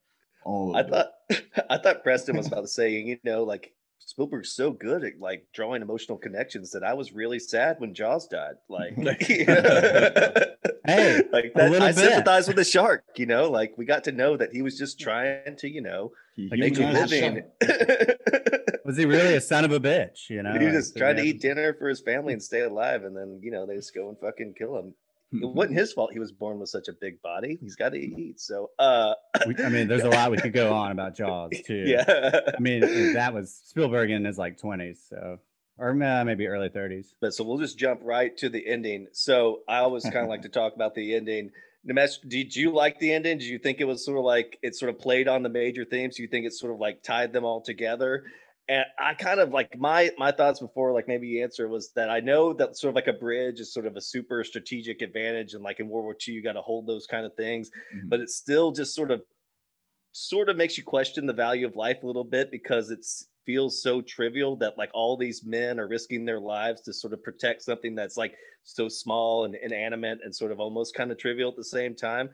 all 0.45 0.75
I 0.75 0.81
it. 0.81 0.89
thought 0.89 1.11
I 1.69 1.77
thought 1.77 2.03
Preston 2.03 2.37
was 2.37 2.47
about 2.47 2.61
to 2.61 2.67
say, 2.67 2.91
you 2.91 3.17
know, 3.23 3.43
like 3.43 3.73
Spielberg's 3.99 4.51
so 4.53 4.71
good 4.71 5.03
at 5.03 5.19
like 5.19 5.47
drawing 5.53 5.81
emotional 5.81 6.17
connections 6.17 6.71
that 6.71 6.83
I 6.83 6.93
was 6.93 7.11
really 7.11 7.39
sad 7.39 7.75
when 7.79 7.93
Jaws 7.93 8.27
died. 8.27 8.53
Like, 8.69 8.95
Hey, 10.85 11.21
like 11.33 11.53
that, 11.55 11.69
little 11.71 11.83
I 11.83 11.91
bit. 11.91 11.97
sympathize 11.97 12.47
with 12.47 12.55
the 12.55 12.63
shark. 12.63 13.03
You 13.17 13.25
know, 13.25 13.49
like 13.51 13.73
we 13.77 13.83
got 13.83 14.05
to 14.05 14.13
know 14.13 14.37
that 14.37 14.53
he 14.53 14.61
was 14.61 14.77
just 14.77 14.97
trying 14.99 15.57
to, 15.57 15.69
you 15.69 15.81
know, 15.81 16.13
he 16.37 16.47
like, 16.49 16.59
make 16.59 16.79
a 16.79 16.89
living. 16.89 17.43
Was 18.87 18.97
he 18.97 19.05
really 19.05 19.35
a 19.35 19.41
son 19.41 19.63
of 19.65 19.71
a 19.71 19.79
bitch 19.79 20.29
you 20.31 20.41
know 20.41 20.53
he 20.53 20.59
just 20.69 20.93
so 20.95 20.99
trying 20.99 21.17
to 21.17 21.21
eat 21.23 21.39
dinner 21.41 21.75
for 21.75 21.87
his 21.87 21.99
family 22.01 22.33
and 22.33 22.41
stay 22.41 22.61
alive, 22.61 23.03
and 23.03 23.15
then 23.15 23.39
you 23.43 23.51
know 23.51 23.67
they 23.67 23.75
just 23.75 23.93
go 23.93 24.09
and 24.09 24.17
fucking 24.19 24.55
kill 24.57 24.75
him. 24.79 24.95
It 25.33 25.45
wasn't 25.45 25.77
his 25.77 25.91
fault 25.91 26.11
he 26.13 26.19
was 26.19 26.31
born 26.31 26.57
with 26.57 26.69
such 26.69 26.87
a 26.87 26.93
big 26.93 27.21
body. 27.21 27.57
He's 27.61 27.75
got 27.75 27.89
to 27.89 27.97
eat. 27.99 28.39
So, 28.39 28.69
uh, 28.79 29.13
We- 29.45 29.57
I 29.61 29.67
mean, 29.67 29.89
there's 29.89 30.03
a 30.05 30.09
lot 30.09 30.31
we 30.31 30.37
could 30.37 30.53
go 30.53 30.73
on 30.73 30.93
about 30.93 31.15
Jaws 31.19 31.51
too. 31.65 31.83
yeah. 31.85 32.39
I 32.57 32.61
mean, 32.61 33.11
that 33.13 33.33
was 33.33 33.53
Spielberg 33.65 34.09
in 34.09 34.23
his 34.23 34.37
like 34.37 34.57
20s, 34.57 34.99
so 35.09 35.39
or 35.77 35.89
uh, 36.01 36.23
maybe 36.23 36.47
early 36.47 36.69
30s. 36.69 37.07
But 37.19 37.33
so 37.33 37.43
we'll 37.43 37.57
just 37.57 37.77
jump 37.77 37.99
right 38.03 38.35
to 38.37 38.47
the 38.47 38.65
ending. 38.65 39.07
So 39.11 39.63
I 39.67 39.79
always 39.79 40.03
kind 40.03 40.17
of 40.19 40.29
like 40.29 40.43
to 40.43 40.49
talk 40.49 40.73
about 40.75 40.95
the 40.95 41.13
ending. 41.13 41.51
Nimesh, 41.85 42.17
did 42.25 42.55
you 42.55 42.71
like 42.71 42.97
the 42.99 43.11
ending? 43.13 43.37
Did 43.37 43.47
you 43.47 43.59
think 43.59 43.81
it 43.81 43.85
was 43.85 44.05
sort 44.05 44.17
of 44.17 44.23
like 44.23 44.57
it 44.61 44.75
sort 44.75 44.89
of 44.89 44.97
played 44.97 45.27
on 45.27 45.43
the 45.43 45.49
major 45.49 45.83
themes? 45.83 46.15
Do 46.15 46.21
you 46.23 46.29
think 46.29 46.45
it 46.45 46.53
sort 46.53 46.71
of 46.73 46.79
like 46.79 47.03
tied 47.03 47.33
them 47.33 47.43
all 47.43 47.59
together? 47.61 48.23
And 48.69 48.85
I 48.99 49.13
kind 49.13 49.39
of 49.39 49.51
like 49.51 49.77
my 49.79 50.11
my 50.17 50.31
thoughts 50.31 50.59
before, 50.59 50.91
like 50.93 51.07
maybe 51.07 51.27
you 51.27 51.43
answer 51.43 51.67
was 51.69 51.91
that 51.93 52.09
I 52.09 52.19
know 52.19 52.51
that 52.53 52.75
sort 52.77 52.89
of 52.89 52.95
like 52.95 53.07
a 53.07 53.13
bridge 53.13 53.59
is 53.61 53.73
sort 53.73 53.85
of 53.85 53.95
a 53.95 54.01
super 54.01 54.43
strategic 54.43 55.01
advantage, 55.01 55.53
and 55.53 55.63
like 55.63 55.79
in 55.79 55.87
World 55.87 56.03
War 56.03 56.15
II, 56.27 56.33
you 56.33 56.43
got 56.43 56.53
to 56.53 56.61
hold 56.61 56.85
those 56.85 57.07
kind 57.07 57.25
of 57.25 57.33
things, 57.35 57.71
Mhm. 57.95 58.09
but 58.09 58.19
it 58.19 58.29
still 58.29 58.71
just 58.73 58.93
sort 58.93 59.09
of 59.11 59.21
sort 60.11 60.49
of 60.49 60.57
makes 60.57 60.77
you 60.77 60.83
question 60.83 61.25
the 61.27 61.33
value 61.33 61.65
of 61.65 61.75
life 61.75 62.03
a 62.03 62.07
little 62.07 62.23
bit 62.23 62.51
because 62.51 62.89
it 62.91 63.05
feels 63.45 63.81
so 63.81 64.01
trivial 64.01 64.57
that 64.57 64.77
like 64.77 64.89
all 64.93 65.15
these 65.15 65.45
men 65.45 65.79
are 65.79 65.87
risking 65.87 66.25
their 66.25 66.39
lives 66.39 66.81
to 66.81 66.91
sort 66.93 67.13
of 67.13 67.23
protect 67.23 67.61
something 67.61 67.95
that's 67.95 68.17
like 68.17 68.33
so 68.63 68.89
small 68.89 69.45
and 69.45 69.55
inanimate 69.55 70.19
and 70.23 70.35
sort 70.35 70.51
of 70.51 70.59
almost 70.59 70.93
kind 70.95 71.11
of 71.11 71.17
trivial 71.17 71.49
at 71.49 71.55
the 71.55 71.63
same 71.63 71.95
time. 71.95 72.29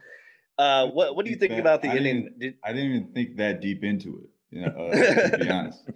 Uh, 0.57 0.87
what 0.87 1.15
what 1.15 1.25
do 1.25 1.31
you 1.31 1.37
think 1.37 1.51
that- 1.51 1.59
about 1.59 1.81
the 1.83 1.89
I 1.89 1.95
ending? 1.97 2.21
didn't- 2.23 2.39
Did, 2.39 2.57
I 2.63 2.73
didn't 2.73 2.91
even 2.91 3.13
think 3.13 3.37
that 3.37 3.61
deep 3.61 3.83
into 3.83 4.17
it. 4.23 4.29
You 4.53 4.61
know, 4.61 4.67
uh, 4.67 5.29
to 5.29 5.37
be 5.39 5.49
honest. 5.49 5.89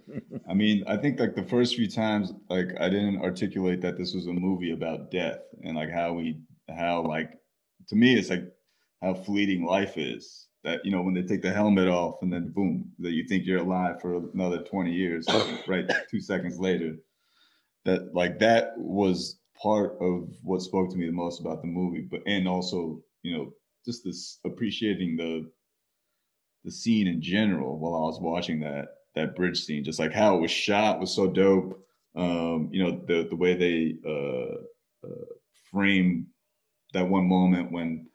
I 0.48 0.54
mean, 0.54 0.82
I 0.88 0.96
think 0.96 1.20
like 1.20 1.36
the 1.36 1.44
first 1.44 1.76
few 1.76 1.88
times, 1.88 2.32
like 2.50 2.68
I 2.80 2.88
didn't 2.88 3.22
articulate 3.22 3.80
that 3.82 3.96
this 3.96 4.14
was 4.14 4.26
a 4.26 4.32
movie 4.32 4.72
about 4.72 5.12
death 5.12 5.38
and 5.62 5.76
like 5.76 5.90
how 5.90 6.14
we, 6.14 6.40
how 6.68 7.02
like, 7.02 7.38
to 7.88 7.94
me, 7.94 8.16
it's 8.18 8.30
like 8.30 8.50
how 9.00 9.14
fleeting 9.14 9.64
life 9.64 9.96
is. 9.96 10.46
That 10.64 10.84
you 10.84 10.90
know, 10.90 11.02
when 11.02 11.14
they 11.14 11.22
take 11.22 11.42
the 11.42 11.52
helmet 11.52 11.86
off 11.86 12.16
and 12.22 12.32
then 12.32 12.50
boom, 12.50 12.90
that 12.98 13.12
you 13.12 13.24
think 13.28 13.46
you're 13.46 13.60
alive 13.60 14.00
for 14.00 14.16
another 14.34 14.64
20 14.64 14.92
years, 14.92 15.24
right? 15.68 15.88
Two 16.10 16.20
seconds 16.20 16.58
later, 16.58 16.96
that 17.84 18.12
like 18.12 18.40
that 18.40 18.72
was 18.76 19.38
part 19.62 19.96
of 20.00 20.30
what 20.42 20.62
spoke 20.62 20.90
to 20.90 20.96
me 20.96 21.06
the 21.06 21.12
most 21.12 21.40
about 21.40 21.62
the 21.62 21.68
movie. 21.68 22.08
But 22.10 22.22
and 22.26 22.48
also, 22.48 23.00
you 23.22 23.36
know, 23.36 23.52
just 23.86 24.02
this 24.04 24.40
appreciating 24.44 25.16
the 25.16 25.48
the 26.64 26.70
scene 26.70 27.06
in 27.06 27.20
general 27.22 27.78
while 27.78 27.94
I 27.94 28.06
was 28.06 28.20
watching 28.20 28.60
that 28.60 28.88
that 29.14 29.34
bridge 29.36 29.60
scene, 29.64 29.84
just 29.84 29.98
like 29.98 30.12
how 30.12 30.36
it 30.36 30.40
was 30.40 30.50
shot 30.50 31.00
was 31.00 31.14
so 31.14 31.28
dope. 31.28 31.84
Um, 32.14 32.68
you 32.72 32.82
know, 32.82 33.02
the 33.06 33.26
the 33.28 33.36
way 33.36 33.54
they 33.54 33.96
uh, 34.06 35.06
uh 35.06 35.24
frame 35.70 36.26
that 36.94 37.08
one 37.08 37.28
moment 37.28 37.72
when 37.72 38.08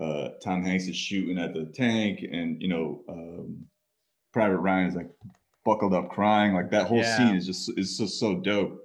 uh 0.00 0.30
Tom 0.42 0.62
Hanks 0.62 0.86
is 0.88 0.96
shooting 0.96 1.38
at 1.38 1.54
the 1.54 1.66
tank 1.74 2.20
and 2.30 2.60
you 2.62 2.68
know 2.68 3.04
um 3.08 3.66
Private 4.32 4.58
Ryan 4.58 4.88
is 4.88 4.94
like 4.94 5.10
buckled 5.64 5.94
up 5.94 6.10
crying. 6.10 6.54
Like 6.54 6.70
that 6.70 6.86
whole 6.86 7.02
Yeah. 7.02 7.16
scene 7.16 7.34
is 7.36 7.46
just 7.46 7.70
is 7.78 7.98
just 7.98 8.18
so 8.20 8.36
dope. 8.40 8.78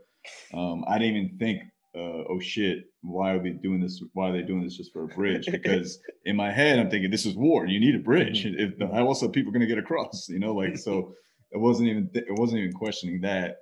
Um, 0.54 0.84
I 0.88 0.98
didn't 0.98 1.16
even 1.18 1.38
think, 1.38 1.62
uh, 1.96 2.24
oh 2.30 2.40
shit, 2.40 2.86
why 3.02 3.32
are 3.32 3.42
they 3.42 3.52
doing 3.52 3.80
this? 3.80 4.04
Why 4.14 4.30
are 4.30 4.34
they 4.34 4.42
doing 4.42 4.64
this 4.64 4.76
just 4.76 4.92
for 4.92 5.04
a 5.04 5.08
bridge? 5.08 5.48
Because 5.52 6.00
in 6.26 6.36
my 6.36 6.52
head, 6.52 6.80
I'm 6.80 6.90
thinking 6.90 7.10
this 7.10 7.26
is 7.26 7.36
war. 7.36 7.66
You 7.66 7.80
need 7.80 7.96
a 7.96 8.00
bridge. 8.00 8.46
If 8.46 8.80
how 8.80 9.08
else 9.08 9.24
are 9.24 9.30
people 9.30 9.52
going 9.52 9.62
to 9.62 9.68
get 9.68 9.78
across? 9.78 10.28
You 10.30 10.40
know, 10.40 10.54
like 10.54 10.78
so. 10.78 11.14
It 11.52 11.60
wasn't 11.60 11.88
even. 11.88 12.10
Th- 12.10 12.26
it 12.28 12.34
wasn't 12.34 12.62
even 12.62 12.74
questioning 12.74 13.22
that. 13.22 13.60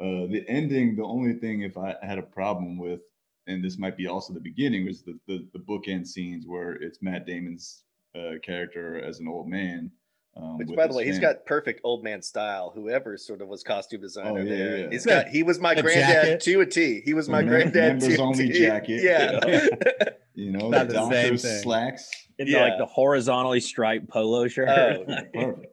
Uh, 0.00 0.24
the 0.30 0.44
ending. 0.48 0.96
The 0.96 1.02
only 1.02 1.34
thing, 1.34 1.60
if 1.60 1.76
I 1.76 1.94
had 2.00 2.16
a 2.16 2.22
problem 2.22 2.78
with, 2.78 3.00
and 3.48 3.62
this 3.62 3.76
might 3.76 3.98
be 3.98 4.06
also 4.06 4.32
the 4.32 4.40
beginning, 4.40 4.86
was 4.86 5.02
the 5.02 5.18
the, 5.26 5.46
the 5.52 5.58
bookend 5.58 6.06
scenes 6.06 6.46
where 6.46 6.72
it's 6.72 7.02
Matt 7.02 7.26
Damon's 7.26 7.82
uh, 8.16 8.38
character 8.42 9.02
as 9.02 9.18
an 9.20 9.28
old 9.28 9.48
man. 9.48 9.90
Um, 10.36 10.58
which 10.58 10.68
by 10.74 10.82
the 10.82 10.88
his 10.88 10.96
way, 10.96 11.04
he's 11.06 11.18
got 11.20 11.46
perfect 11.46 11.80
old 11.84 12.02
man 12.02 12.20
style. 12.20 12.72
Whoever 12.74 13.16
sort 13.16 13.40
of 13.40 13.46
was 13.48 13.62
costume 13.62 14.00
designer 14.00 14.40
Oh, 14.40 14.42
yeah, 14.42 14.56
there, 14.56 14.76
yeah. 14.78 14.90
he's 14.90 15.06
got. 15.06 15.28
He 15.28 15.42
was 15.44 15.60
my 15.60 15.74
The 15.74 15.82
granddad 15.82 16.08
jacket. 16.24 16.40
to 16.40 16.60
a 16.60 16.66
T. 16.66 17.02
He 17.04 17.14
was 17.14 17.28
my 17.28 17.40
mem- 17.40 17.48
granddad 17.50 17.72
to 18.00 18.08
members 18.08 18.18
a 18.18 18.22
only 18.22 18.48
T. 18.48 18.58
jacket. 18.58 19.02
Yeah. 19.04 20.08
You 20.36 20.50
know, 20.50 20.66
About 20.66 20.88
the 20.88 20.94
the 20.94 21.10
same 21.10 21.36
thing. 21.36 21.62
slacks. 21.62 22.10
Into 22.40 22.50
Yeah. 22.50 22.62
like 22.64 22.78
the 22.78 22.86
horizontally 22.86 23.60
striped 23.60 24.08
polo 24.08 24.48
shirt. 24.48 24.68
Oh, 24.68 25.04
Perfect. 25.32 25.66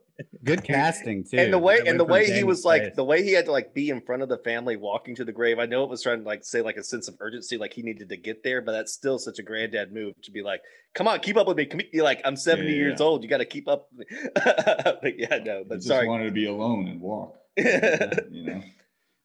Good 0.43 0.63
casting 0.65 1.23
too. 1.23 1.37
and 1.37 1.53
the 1.53 1.57
way 1.59 1.79
and 1.85 1.99
the 1.99 2.05
way 2.05 2.31
he 2.31 2.43
was 2.43 2.63
like 2.65 2.95
the 2.95 3.03
way 3.03 3.23
he 3.23 3.33
had 3.33 3.45
to 3.45 3.51
like 3.51 3.73
be 3.73 3.89
in 3.89 4.01
front 4.01 4.21
of 4.21 4.29
the 4.29 4.37
family 4.37 4.75
walking 4.77 5.15
to 5.15 5.25
the 5.25 5.31
grave 5.31 5.59
i 5.59 5.65
know 5.65 5.83
it 5.83 5.89
was 5.89 6.01
trying 6.03 6.19
to 6.19 6.25
like 6.25 6.43
say 6.43 6.61
like 6.61 6.77
a 6.77 6.83
sense 6.83 7.07
of 7.07 7.15
urgency 7.19 7.57
like 7.57 7.73
he 7.73 7.81
needed 7.81 8.09
to 8.09 8.17
get 8.17 8.43
there 8.43 8.61
but 8.61 8.71
that's 8.73 8.91
still 8.93 9.17
such 9.19 9.39
a 9.39 9.43
granddad 9.43 9.91
move 9.91 10.13
to 10.23 10.31
be 10.31 10.41
like 10.41 10.61
come 10.95 11.07
on 11.07 11.19
keep 11.19 11.37
up 11.37 11.47
with 11.47 11.57
me 11.57 11.67
you're 11.93 12.03
like 12.03 12.21
i'm 12.25 12.35
70 12.35 12.67
Yeah, 12.69 12.75
years 12.75 12.99
yeah. 12.99 13.05
old 13.05 13.23
you 13.23 13.29
got 13.29 13.37
to 13.37 13.45
keep 13.45 13.67
up 13.67 13.87
with 13.95 14.09
me. 14.11 14.17
but 14.35 15.17
yeah 15.19 15.37
no 15.43 15.59
He 15.59 15.63
but 15.67 15.75
just 15.75 15.87
sorry 15.87 16.07
wanted 16.07 16.25
to 16.25 16.31
be 16.31 16.45
alone 16.47 16.87
and 16.87 17.01
walk. 17.01 17.35
well, 17.57 18.09
You 18.31 18.43
know. 18.45 18.61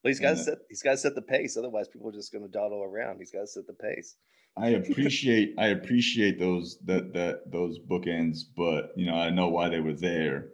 he's 0.02 0.20
got 0.20 0.30
to 0.30 0.36
set 0.36 0.58
he's 0.68 0.82
got 0.82 0.92
to 0.92 0.96
set 0.98 1.14
the 1.14 1.22
pace 1.22 1.56
otherwise 1.56 1.88
people 1.88 2.08
are 2.08 2.12
just 2.12 2.32
going 2.32 2.44
to 2.44 2.50
dawdle 2.50 2.82
around 2.82 3.18
he's 3.18 3.30
got 3.32 3.40
to 3.42 3.46
set 3.46 3.66
the 3.66 3.72
pace 3.72 4.16
I 4.58 4.68
appreciate 4.70 5.54
I 5.58 5.66
appreciate 5.66 6.38
those 6.38 6.78
that 6.86 7.12
that 7.12 7.50
those 7.52 7.78
bookends, 7.78 8.38
but 8.56 8.92
you 8.96 9.04
know 9.04 9.14
I 9.14 9.28
know 9.28 9.48
why 9.48 9.68
they 9.68 9.80
were 9.80 9.92
there. 9.92 10.46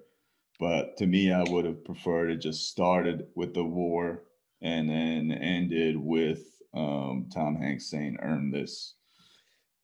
But 0.61 0.97
to 0.99 1.07
me, 1.07 1.33
I 1.33 1.43
would 1.43 1.65
have 1.65 1.85
preferred 1.85 2.31
it 2.31 2.37
just 2.39 2.69
started 2.69 3.27
with 3.35 3.55
the 3.55 3.65
war 3.65 4.25
and 4.61 4.89
then 4.89 5.33
ended 5.33 5.97
with 5.97 6.45
um, 6.75 7.29
Tom 7.35 7.57
Hanks 7.57 7.91
saying 7.91 8.19
"earn 8.23 8.51
this." 8.51 8.95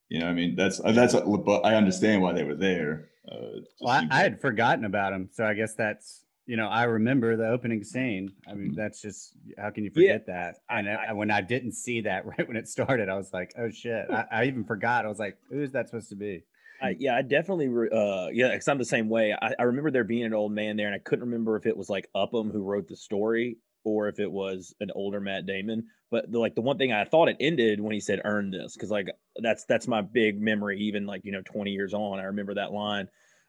You 0.09 0.21
know, 0.21 0.27
what 0.27 0.33
I 0.33 0.35
mean 0.35 0.57
that's 0.57 0.81
uh, 0.81 0.93
that's 0.93 1.15
but 1.15 1.67
I 1.67 1.75
understand 1.75 2.23
why 2.23 2.33
they 2.33 2.45
were 2.45 2.55
there. 2.55 3.11
Uh, 3.31 3.61
Well, 3.81 3.91
I, 3.95 4.01
seems 4.01 4.13
I 4.13 4.21
had 4.21 4.41
forgotten 4.41 4.85
about 4.85 5.13
him, 5.13 5.29
so 5.33 5.45
I 5.45 5.55
guess 5.55 5.75
that's 5.75 6.25
you 6.47 6.57
know 6.57 6.69
I 6.69 6.85
remember 6.85 7.37
the 7.37 7.49
opening 7.49 7.85
scene. 7.85 8.33
I 8.49 8.55
mean, 8.55 8.75
that's 8.75 9.03
just 9.03 9.35
how 9.59 9.71
can 9.71 9.85
you 9.85 9.91
Yeah, 9.95 10.15
forget 10.15 10.27
that? 10.27 10.57
And 10.71 10.89
I, 10.89 11.13
when 11.13 11.31
I 11.31 11.41
didn't 11.43 11.73
see 11.73 12.03
that 12.03 12.25
right 12.39 12.47
when 12.47 12.57
it 12.57 12.69
started, 12.69 13.09
I 13.09 13.17
was 13.17 13.33
like, 13.33 13.53
oh 13.59 13.71
shit! 13.71 14.07
I, 14.11 14.25
I 14.31 14.45
even 14.47 14.65
forgot. 14.65 15.05
I 15.05 15.09
was 15.09 15.19
like, 15.19 15.37
who's 15.51 15.73
that 15.73 15.89
supposed 15.89 16.09
to 16.11 16.17
be? 16.17 16.45
I, 16.81 16.97
yeah, 16.99 17.17
I 17.17 17.23
definitely, 17.23 17.69
re- 17.69 17.91
uh, 17.91 18.29
yeah, 18.33 18.51
because 18.53 18.69
I'm 18.69 18.79
the 18.79 18.85
same 18.85 19.09
way. 19.09 19.35
I, 19.41 19.55
I 19.59 19.63
remember 19.65 19.91
there 19.91 20.05
being 20.05 20.25
an 20.25 20.35
old 20.35 20.53
man 20.53 20.77
there, 20.77 20.87
and 20.87 20.95
I 20.95 21.01
couldn't 21.01 21.25
remember 21.25 21.57
if 21.57 21.67
it 21.67 21.77
was 21.77 21.89
like 21.91 22.09
Upham 22.15 22.51
who 22.51 22.63
wrote 22.63 22.89
the 22.89 22.97
story 22.97 23.59
or 23.85 24.09
if 24.09 24.21
it 24.21 24.31
was 24.31 24.75
an 24.81 24.91
older 24.95 25.21
Matt 25.21 25.47
Damon. 25.47 25.87
But 26.11 26.31
the, 26.31 26.39
like 26.39 26.55
the 26.55 26.61
one 26.61 26.79
thing 26.79 26.93
I 26.93 27.05
thought 27.05 27.29
it 27.29 27.37
ended 27.41 27.81
when 27.81 27.93
he 27.93 28.01
said 28.01 28.21
"earn 28.25 28.51
this" 28.51 28.75
because 28.75 28.91
like 28.91 29.09
that's 29.37 29.65
that's 29.65 29.89
my 29.89 30.01
big 30.01 30.41
memory. 30.41 30.79
Even 30.81 31.07
like 31.07 31.23
you 31.25 31.33
know 31.33 31.43
20 31.45 31.71
years 31.71 31.95
on, 31.95 32.19
I 32.19 32.25
remember 32.25 32.55
that 32.55 32.73
line. 32.73 33.09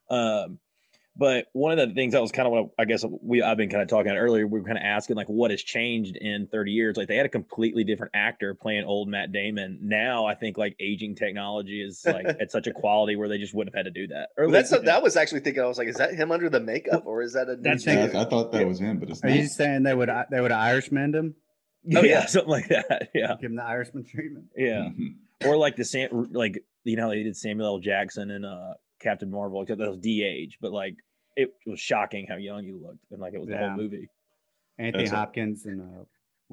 Um, 0.09 0.59
but 1.19 1.47
one 1.51 1.77
of 1.77 1.89
the 1.89 1.93
things 1.93 2.13
that 2.13 2.21
was 2.21 2.31
kind 2.31 2.47
of 2.47 2.53
what 2.53 2.69
I 2.79 2.85
guess 2.85 3.03
we 3.21 3.41
I've 3.41 3.57
been 3.57 3.69
kind 3.69 3.83
of 3.83 3.89
talking 3.89 4.09
about 4.09 4.19
earlier. 4.19 4.47
We 4.47 4.59
were 4.61 4.65
kind 4.65 4.77
of 4.77 4.83
asking 4.85 5.17
like 5.17 5.27
what 5.27 5.51
has 5.51 5.61
changed 5.61 6.15
in 6.15 6.47
30 6.49 6.71
years. 6.71 6.95
Like 6.95 7.09
they 7.09 7.17
had 7.17 7.25
a 7.25 7.29
completely 7.29 7.83
different 7.83 8.11
actor 8.15 8.55
playing 8.55 8.85
old 8.85 9.09
Matt 9.09 9.33
Damon. 9.33 9.79
Now 9.81 10.25
I 10.25 10.35
think 10.35 10.57
like 10.57 10.75
aging 10.79 11.15
technology 11.15 11.83
is 11.85 12.01
like 12.05 12.25
at 12.41 12.51
such 12.51 12.67
a 12.67 12.71
quality 12.71 13.17
where 13.17 13.27
they 13.27 13.37
just 13.37 13.53
wouldn't 13.53 13.75
have 13.75 13.85
had 13.85 13.93
to 13.93 13.99
do 14.01 14.07
that. 14.13 14.29
Or 14.37 14.45
well, 14.45 14.53
that's 14.53 14.71
least, 14.71 14.83
you 14.83 14.85
that 14.87 15.03
was 15.03 15.17
actually 15.17 15.41
thinking 15.41 15.61
i 15.61 15.65
was 15.65 15.77
like 15.77 15.89
is 15.89 15.97
that 15.97 16.13
him 16.13 16.31
under 16.31 16.49
the 16.49 16.61
makeup 16.61 17.03
or 17.05 17.21
is 17.21 17.33
that 17.33 17.49
a 17.49 17.57
new 17.57 17.63
That's- 17.63 17.85
Yeah. 17.85 18.17
I, 18.17 18.21
I 18.23 18.25
thought 18.29 18.51
that 18.53 18.65
was 18.65 18.79
him, 18.79 18.99
but 18.99 19.09
it's 19.09 19.21
Are 19.23 19.27
not. 19.27 19.35
you 19.37 19.47
saying 19.47 19.83
they 19.83 19.93
would 19.93 20.09
they 20.31 20.39
would 20.39 20.51
Irishman 20.53 21.13
him? 21.13 21.35
oh 21.95 22.01
yeah, 22.01 22.01
yeah. 22.03 22.25
something 22.27 22.49
like 22.49 22.69
that. 22.69 23.09
Yeah, 23.13 23.35
Give 23.41 23.51
him 23.51 23.57
the 23.57 23.63
Irishman 23.63 24.05
treatment? 24.05 24.45
yeah. 24.55 24.89
Mhm. 24.89 25.15
Or 25.45 25.57
like 25.57 25.75
the 25.75 25.83
Sam, 25.85 26.29
like 26.31 26.63
you 26.85 26.95
know 26.95 27.03
how 27.03 27.09
they 27.09 27.23
did 27.23 27.35
Samuel 27.35 27.67
L. 27.75 27.79
Jackson 27.79 28.31
and 28.31 28.45
uh 28.45 28.73
Captain 29.01 29.31
Marvel, 29.31 29.61
except 29.61 29.79
that 29.79 29.89
was 29.89 29.99
de-age, 29.99 30.57
but 30.59 30.73
like 30.73 30.95
it 31.39 31.53
was 31.65 31.79
shocking 31.79 32.27
how 32.27 32.35
young 32.35 32.65
you 32.65 32.79
looked, 32.81 33.11
and 33.11 33.21
like 33.21 33.33
it 33.33 33.39
was 33.39 33.47
the 33.47 33.57
whole 33.57 33.71
movie. 33.71 34.09
Anthony 34.77 35.03
That's 35.03 35.13
a- 35.13 35.17
Hopkins 35.17 35.65
in 35.65 35.79
uh, 35.79 36.03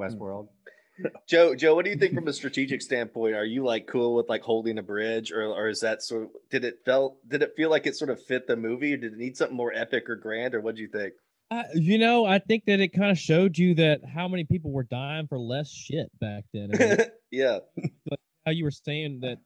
Westworld. 0.01 0.49
Joe, 1.29 1.55
Joe, 1.55 1.75
what 1.75 1.85
do 1.85 1.91
you 1.91 1.97
think 1.97 2.15
from 2.15 2.27
a 2.27 2.33
strategic 2.33 2.81
standpoint? 2.81 3.35
Are 3.35 3.45
you 3.45 3.63
like 3.63 3.87
cool 3.87 4.15
with 4.15 4.31
like 4.31 4.43
holding 4.43 4.79
a 4.79 4.83
bridge, 4.83 5.31
or 5.31 5.45
or 5.45 5.69
is 5.69 5.81
that 5.81 6.03
sort 6.03 6.23
of 6.23 6.29
did 6.51 6.65
it 6.65 6.79
felt 6.85 7.17
did 7.29 7.43
it 7.43 7.53
feel 7.57 7.69
like 7.69 7.87
it 7.87 7.97
sort 7.97 8.11
of 8.11 8.23
fit 8.23 8.47
the 8.47 8.57
movie, 8.57 8.95
or 8.95 8.97
did 8.97 9.13
it 9.13 9.19
need 9.19 9.37
something 9.37 9.57
more 9.57 9.73
epic 9.75 10.09
or 10.09 10.17
grand, 10.17 10.55
or 10.55 10.61
what 10.61 10.77
do 10.77 10.83
you 10.83 10.89
think? 10.89 11.15
Uh, 11.51 11.65
you 11.75 11.99
know, 11.99 12.25
I 12.25 12.39
think 12.39 12.65
that 12.67 12.81
it 12.81 12.89
kind 12.89 13.11
of 13.11 13.19
showed 13.19 13.59
you 13.59 13.75
that 13.75 14.01
how 14.05 14.27
many 14.27 14.45
people 14.45 14.73
were 14.73 14.85
dying 14.85 15.27
for 15.29 15.39
less 15.39 15.71
shit 15.71 16.09
back 16.19 16.45
then. 16.55 16.71
I 16.75 16.79
mean, 16.79 16.97
yeah, 17.31 17.59
how 18.47 18.53
you 18.53 18.65
were 18.65 18.71
saying 18.71 19.21
that 19.21 19.39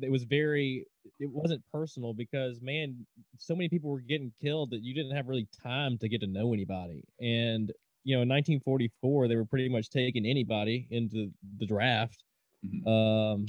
it 0.00 0.10
was 0.10 0.24
very, 0.24 0.86
it 1.18 1.30
wasn't 1.30 1.62
personal 1.72 2.14
because 2.14 2.60
man, 2.60 3.06
so 3.38 3.54
many 3.54 3.68
people 3.68 3.90
were 3.90 4.00
getting 4.00 4.32
killed 4.40 4.70
that 4.70 4.82
you 4.82 4.94
didn't 4.94 5.14
have 5.16 5.28
really 5.28 5.48
time 5.62 5.98
to 5.98 6.08
get 6.08 6.20
to 6.20 6.26
know 6.26 6.52
anybody. 6.52 7.04
And 7.20 7.72
you 8.04 8.16
know, 8.16 8.22
in 8.22 8.28
1944, 8.28 9.28
they 9.28 9.36
were 9.36 9.44
pretty 9.44 9.68
much 9.68 9.90
taking 9.90 10.24
anybody 10.24 10.86
into 10.90 11.30
the 11.58 11.66
draft. 11.66 12.24
Mhm. 12.64 12.86
Um, 12.86 13.46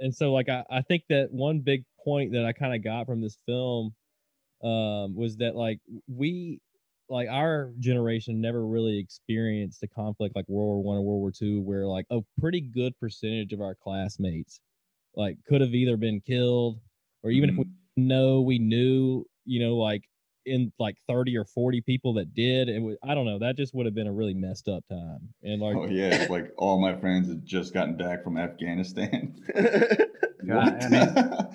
and 0.00 0.14
so 0.14 0.32
like 0.32 0.48
I, 0.48 0.64
I 0.70 0.82
think 0.82 1.04
that 1.08 1.30
one 1.30 1.60
big 1.60 1.84
point 2.04 2.32
that 2.32 2.44
I 2.44 2.52
kind 2.52 2.74
of 2.74 2.82
got 2.82 3.06
from 3.06 3.20
this 3.20 3.36
film 3.46 3.94
um 4.62 5.14
was 5.14 5.36
that 5.38 5.56
like 5.56 5.80
we 6.06 6.60
like 7.08 7.28
our 7.28 7.72
generation 7.78 8.40
never 8.40 8.66
really 8.66 8.98
experienced 8.98 9.82
a 9.82 9.88
conflict 9.88 10.36
like 10.36 10.48
World 10.48 10.68
War 10.68 10.82
One 10.82 10.96
or 10.98 11.02
World 11.02 11.20
War 11.20 11.32
Two, 11.32 11.60
where 11.60 11.86
like 11.86 12.06
a 12.10 12.20
pretty 12.38 12.60
good 12.60 12.98
percentage 12.98 13.52
of 13.52 13.60
our 13.60 13.74
classmates 13.74 14.60
like 15.16 15.36
could 15.48 15.60
have 15.60 15.74
either 15.74 15.96
been 15.96 16.20
killed 16.20 16.80
or 17.22 17.30
even 17.30 17.50
if 17.50 17.56
we 17.56 17.64
Mhm. 17.64 17.70
know 17.96 18.40
we 18.40 18.58
knew, 18.58 19.24
you 19.44 19.60
know, 19.60 19.76
like 19.76 20.02
in 20.46 20.72
like 20.78 20.96
30 21.06 21.36
or 21.36 21.44
40 21.44 21.80
people 21.82 22.14
that 22.14 22.34
did, 22.34 22.68
it 22.68 22.80
was 22.80 22.96
I 23.02 23.14
don't 23.14 23.26
know, 23.26 23.38
that 23.40 23.56
just 23.56 23.74
would 23.74 23.86
have 23.86 23.94
been 23.94 24.06
a 24.06 24.12
really 24.12 24.34
messed 24.34 24.68
up 24.68 24.84
time. 24.88 25.32
And 25.42 25.60
like 25.60 25.76
Oh 25.76 25.86
yeah, 25.86 26.06
it's 26.14 26.30
like 26.30 26.52
all 26.56 26.80
my 26.80 26.96
friends 26.98 27.28
had 27.28 27.44
just 27.44 27.74
gotten 27.74 27.96
back 27.96 28.24
from 28.24 28.38
Afghanistan. 28.38 29.34
God, 30.46 30.92
I 30.92 30.98
I, 30.98 31.46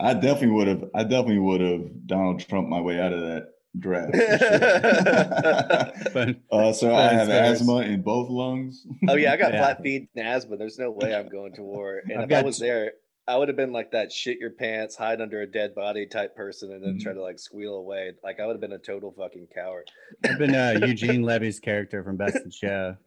I 0.10 0.14
definitely 0.14 0.48
would 0.48 0.68
have. 0.68 0.84
I 0.94 1.02
definitely 1.02 1.38
would 1.38 1.60
have 1.62 2.06
Donald 2.06 2.40
Trump 2.40 2.68
my 2.68 2.80
way 2.80 3.00
out 3.00 3.12
of 3.12 3.20
that 3.22 3.48
draft. 3.78 4.12
for 4.12 4.38
sure. 4.38 6.00
But 6.12 6.36
uh, 6.52 6.72
so 6.72 6.94
I 6.94 7.08
Fun 7.08 7.16
have 7.16 7.26
stories. 7.28 7.60
asthma 7.60 7.76
in 7.82 8.02
both 8.02 8.28
lungs. 8.28 8.86
Oh 9.08 9.14
yeah, 9.14 9.32
I 9.32 9.36
got 9.36 9.52
Yeah. 9.52 9.60
flat 9.60 9.82
feet 9.82 10.08
and 10.14 10.26
asthma. 10.28 10.56
There's 10.56 10.78
no 10.78 10.90
way 10.90 11.14
I'm 11.14 11.28
going 11.28 11.54
to 11.54 11.62
war. 11.62 12.02
And 12.08 12.20
I've 12.22 12.30
if 12.30 12.38
I 12.38 12.42
was 12.42 12.58
t- 12.58 12.64
there, 12.66 12.92
I 13.26 13.38
would 13.38 13.48
have 13.48 13.56
been 13.56 13.72
like 13.72 13.92
that 13.92 14.12
shit 14.12 14.38
your 14.38 14.50
pants, 14.50 14.96
hide 14.96 15.20
under 15.22 15.40
a 15.40 15.46
dead 15.46 15.74
body 15.74 16.06
type 16.06 16.36
person, 16.36 16.72
and 16.72 16.82
then 16.82 16.90
Mm-hmm. 16.94 16.98
try 17.02 17.12
to 17.14 17.22
like 17.22 17.38
squeal 17.38 17.74
away. 17.76 18.12
Like 18.22 18.38
I 18.38 18.46
would 18.46 18.52
have 18.52 18.60
been 18.60 18.72
a 18.72 18.78
total 18.78 19.12
fucking 19.16 19.48
coward. 19.54 19.90
I've 20.24 20.38
been 20.38 20.54
uh, 20.54 20.78
Eugene 20.86 21.22
Levy's 21.30 21.58
character 21.58 22.04
from 22.04 22.16
Best 22.16 22.36
in 22.44 22.50
Show. 22.50 22.96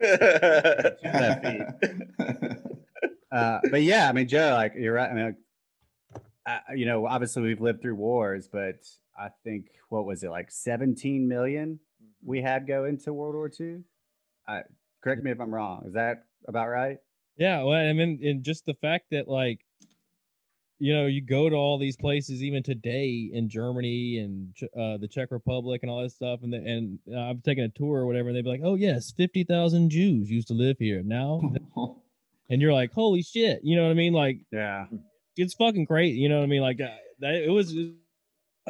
Uh, 3.30 3.60
but 3.70 3.82
yeah, 3.82 4.08
I 4.08 4.12
mean, 4.12 4.26
Joe, 4.26 4.52
like 4.54 4.72
you're 4.74 4.94
right. 4.94 5.10
I 5.10 5.14
mean, 5.14 5.36
uh, 6.46 6.58
you 6.74 6.86
know, 6.86 7.06
obviously 7.06 7.42
we've 7.42 7.60
lived 7.60 7.82
through 7.82 7.96
wars, 7.96 8.48
but 8.50 8.76
I 9.18 9.28
think 9.44 9.66
what 9.90 10.06
was 10.06 10.22
it 10.22 10.30
like 10.30 10.50
17 10.50 11.28
million 11.28 11.78
we 12.24 12.40
had 12.40 12.66
go 12.66 12.86
into 12.86 13.12
World 13.12 13.34
War 13.34 13.50
II? 13.60 13.80
I 14.48 14.62
correct 15.04 15.22
me 15.22 15.30
if 15.30 15.40
I'm 15.42 15.54
wrong. 15.54 15.84
Is 15.86 15.92
that 15.92 16.24
about 16.46 16.68
right? 16.68 16.96
Yeah, 17.36 17.62
well, 17.64 17.76
I 17.78 17.92
mean, 17.92 18.18
and 18.24 18.42
just 18.42 18.64
the 18.64 18.74
fact 18.80 19.08
that 19.10 19.28
like, 19.28 19.60
you 20.78 20.94
know, 20.94 21.06
you 21.06 21.20
go 21.20 21.48
to 21.48 21.56
all 21.56 21.78
these 21.78 21.96
places 21.96 22.42
even 22.42 22.62
today 22.62 23.30
in 23.32 23.48
Germany 23.48 24.18
and 24.18 24.54
uh, 24.78 24.96
the 24.98 25.08
Czech 25.08 25.30
Republic 25.30 25.80
and 25.82 25.90
all 25.90 26.02
that 26.02 26.12
stuff, 26.12 26.40
and 26.42 26.52
the, 26.52 26.58
and 26.58 26.98
uh, 27.12 27.30
I've 27.30 27.42
taken 27.42 27.64
a 27.64 27.68
tour 27.68 28.00
or 28.00 28.06
whatever, 28.06 28.28
and 28.28 28.36
they'd 28.36 28.42
be 28.44 28.48
like, 28.50 28.60
"Oh 28.64 28.74
yes, 28.76 29.12
fifty 29.16 29.44
thousand 29.44 29.90
Jews 29.90 30.30
used 30.30 30.48
to 30.48 30.54
live 30.54 30.76
here 30.78 31.02
now," 31.04 31.40
and 32.50 32.62
you're 32.62 32.72
like, 32.72 32.92
"Holy 32.92 33.22
shit!" 33.22 33.60
You 33.64 33.76
know 33.76 33.84
what 33.84 33.90
I 33.90 33.94
mean? 33.94 34.12
Like, 34.12 34.38
Yeah. 34.52 34.86
it's 35.36 35.54
fucking 35.54 35.84
great. 35.86 36.14
You 36.14 36.28
know 36.28 36.38
what 36.38 36.44
I 36.44 36.48
mean? 36.48 36.62
Like, 36.62 36.80
uh, 36.80 36.88
that, 37.20 37.34
it 37.34 37.50
was. 37.50 37.74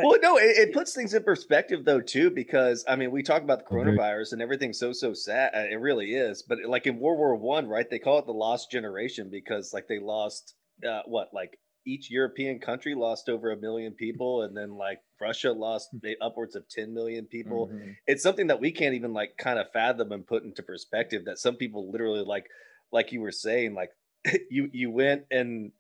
Well, 0.00 0.16
no, 0.22 0.36
it, 0.38 0.56
it 0.56 0.72
puts 0.72 0.94
things 0.94 1.12
in 1.12 1.24
perspective 1.24 1.84
though 1.84 2.00
too, 2.00 2.30
because 2.30 2.84
I 2.88 2.94
mean, 2.94 3.10
we 3.10 3.22
talk 3.24 3.42
about 3.42 3.58
the 3.58 3.64
coronavirus 3.64 4.32
and 4.32 4.40
everything's 4.40 4.78
so 4.78 4.92
so 4.92 5.12
sad. 5.12 5.50
uh, 5.54 5.66
It 5.70 5.80
really 5.80 6.14
is, 6.14 6.42
but 6.42 6.58
like 6.66 6.86
in 6.86 7.00
World 7.00 7.18
War 7.18 7.34
One, 7.34 7.66
right? 7.66 7.88
They 7.90 7.98
call 7.98 8.18
it 8.20 8.26
the 8.26 8.32
lost 8.32 8.70
generation 8.70 9.28
because 9.28 9.72
like 9.74 9.88
they 9.88 9.98
lost 9.98 10.54
uh, 10.88 11.00
what 11.06 11.34
like 11.34 11.58
each 11.88 12.10
European 12.10 12.58
country 12.60 12.94
lost 12.94 13.28
over 13.28 13.50
a 13.50 13.56
million 13.56 13.92
people, 13.94 14.42
and 14.42 14.56
then 14.56 14.74
like 14.76 15.00
Russia 15.20 15.52
lost 15.52 15.88
Hmm. 15.92 16.08
upwards 16.20 16.54
of 16.54 16.68
ten 16.68 16.92
million 16.94 17.24
people. 17.26 17.68
Mhm. 17.68 17.96
It's 18.06 18.22
something 18.22 18.48
that 18.48 18.60
we 18.60 18.70
can't 18.70 18.94
even 18.94 19.12
like 19.12 19.36
kind 19.38 19.58
of 19.58 19.72
fathom 19.72 20.12
and 20.12 20.26
put 20.26 20.44
into 20.44 20.62
perspective. 20.62 21.24
That 21.24 21.38
some 21.38 21.56
people 21.56 21.90
literally 21.90 22.22
like, 22.24 22.46
like 22.92 23.12
you 23.12 23.20
were 23.22 23.32
saying, 23.32 23.74
like 23.74 23.90
you 24.50 24.68
you 24.72 24.90
went 24.90 25.22
and 25.30 25.72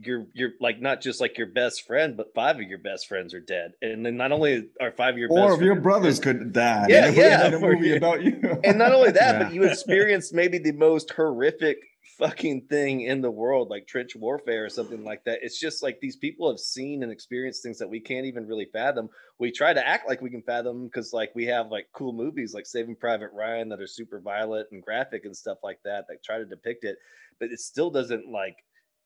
you're 0.00 0.26
you're 0.32 0.52
like 0.60 0.80
not 0.80 1.00
just 1.00 1.20
like 1.20 1.38
your 1.38 1.48
best 1.48 1.84
friend, 1.86 2.16
but 2.16 2.32
five 2.34 2.56
of 2.56 2.62
your 2.62 2.78
best 2.78 3.08
friends 3.08 3.34
are 3.34 3.40
dead, 3.40 3.72
and 3.82 4.06
then 4.06 4.16
not 4.16 4.30
only 4.30 4.68
are 4.80 4.92
five 4.92 5.14
of 5.14 5.18
your 5.18 5.28
or 5.32 5.48
best 5.48 5.60
if 5.60 5.64
your 5.64 5.80
brothers 5.80 6.20
could 6.20 6.52
die. 6.52 6.86
Yeah, 6.88 7.08
yeah, 7.22 7.46
a 7.46 7.58
movie 7.58 7.96
about 8.02 8.22
you. 8.22 8.38
and 8.62 8.78
not 8.78 8.92
only 8.92 9.10
that, 9.12 9.34
Yeah. 9.40 9.44
but 9.44 9.52
you 9.54 9.64
experienced 9.64 10.32
maybe 10.34 10.58
the 10.58 10.70
most 10.72 11.10
horrific 11.10 11.78
fucking 12.18 12.62
thing 12.62 13.02
in 13.02 13.20
the 13.20 13.30
world, 13.30 13.68
like 13.68 13.86
trench 13.86 14.16
warfare 14.16 14.64
or 14.64 14.68
something 14.68 15.04
like 15.04 15.24
that. 15.24 15.40
It's 15.42 15.60
just 15.60 15.82
like 15.82 16.00
these 16.00 16.16
people 16.16 16.48
have 16.50 16.58
seen 16.58 17.02
and 17.02 17.12
experienced 17.12 17.62
things 17.62 17.78
that 17.78 17.90
we 17.90 18.00
can't 18.00 18.26
even 18.26 18.46
really 18.46 18.66
fathom. 18.72 19.08
We 19.38 19.50
try 19.50 19.72
to 19.72 19.86
act 19.86 20.08
like 20.08 20.20
we 20.20 20.30
can 20.30 20.42
fathom 20.42 20.84
because 20.86 21.12
like 21.12 21.32
we 21.34 21.46
have 21.46 21.70
like 21.70 21.88
cool 21.92 22.12
movies 22.12 22.54
like 22.54 22.66
Saving 22.66 22.96
Private 22.96 23.30
Ryan 23.32 23.68
that 23.68 23.80
are 23.80 23.86
super 23.86 24.20
violent 24.20 24.68
and 24.72 24.82
graphic 24.82 25.24
and 25.24 25.36
stuff 25.36 25.58
like 25.62 25.78
that 25.84 26.06
that 26.08 26.24
try 26.24 26.38
to 26.38 26.46
depict 26.46 26.84
it, 26.84 26.98
but 27.38 27.50
it 27.50 27.60
still 27.60 27.90
doesn't 27.90 28.28
like 28.30 28.56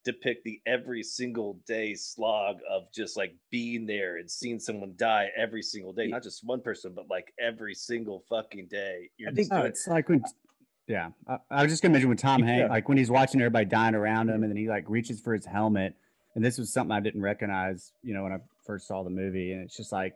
depict 0.04 0.44
the 0.44 0.60
every 0.66 1.02
single 1.02 1.60
day 1.66 1.94
slog 1.94 2.56
of 2.68 2.92
just 2.92 3.16
like 3.16 3.34
being 3.50 3.86
there 3.86 4.16
and 4.16 4.30
seeing 4.30 4.58
someone 4.58 4.94
die 4.96 5.28
every 5.36 5.62
single 5.62 5.92
day, 5.92 6.06
not 6.08 6.22
just 6.22 6.44
one 6.44 6.60
person, 6.60 6.92
but 6.94 7.08
like 7.08 7.32
every 7.40 7.74
single 7.74 8.24
fucking 8.28 8.66
day. 8.68 9.10
You're 9.16 9.30
I 9.30 9.34
think 9.34 9.48
just 9.50 9.66
it's 9.66 9.86
like 9.86 10.08
when, 10.08 10.24
yeah. 10.86 11.10
I, 11.28 11.38
I 11.50 11.62
was 11.62 11.72
just 11.72 11.82
gonna 11.82 11.92
mention 11.92 12.08
when 12.08 12.18
Tom 12.18 12.40
Yeah. 12.40 12.46
Hanks, 12.46 12.70
like 12.70 12.88
when 12.88 12.98
he's 12.98 13.10
watching 13.10 13.40
everybody 13.40 13.66
dying 13.66 13.94
around 13.94 14.28
him, 14.28 14.42
and 14.42 14.50
then 14.52 14.56
he 14.56 14.68
like 14.68 14.84
reaches 14.88 15.20
for 15.20 15.32
his 15.34 15.44
helmet, 15.46 15.94
and 16.34 16.44
this 16.44 16.58
was 16.58 16.72
something 16.72 16.92
I 16.92 17.00
didn't 17.00 17.22
recognize, 17.22 17.92
you 18.02 18.14
know, 18.14 18.22
when 18.24 18.32
I 18.32 18.38
first 18.66 18.86
saw 18.86 19.02
the 19.02 19.10
movie, 19.10 19.52
and 19.52 19.62
it's 19.62 19.76
just 19.76 19.92
like, 19.92 20.14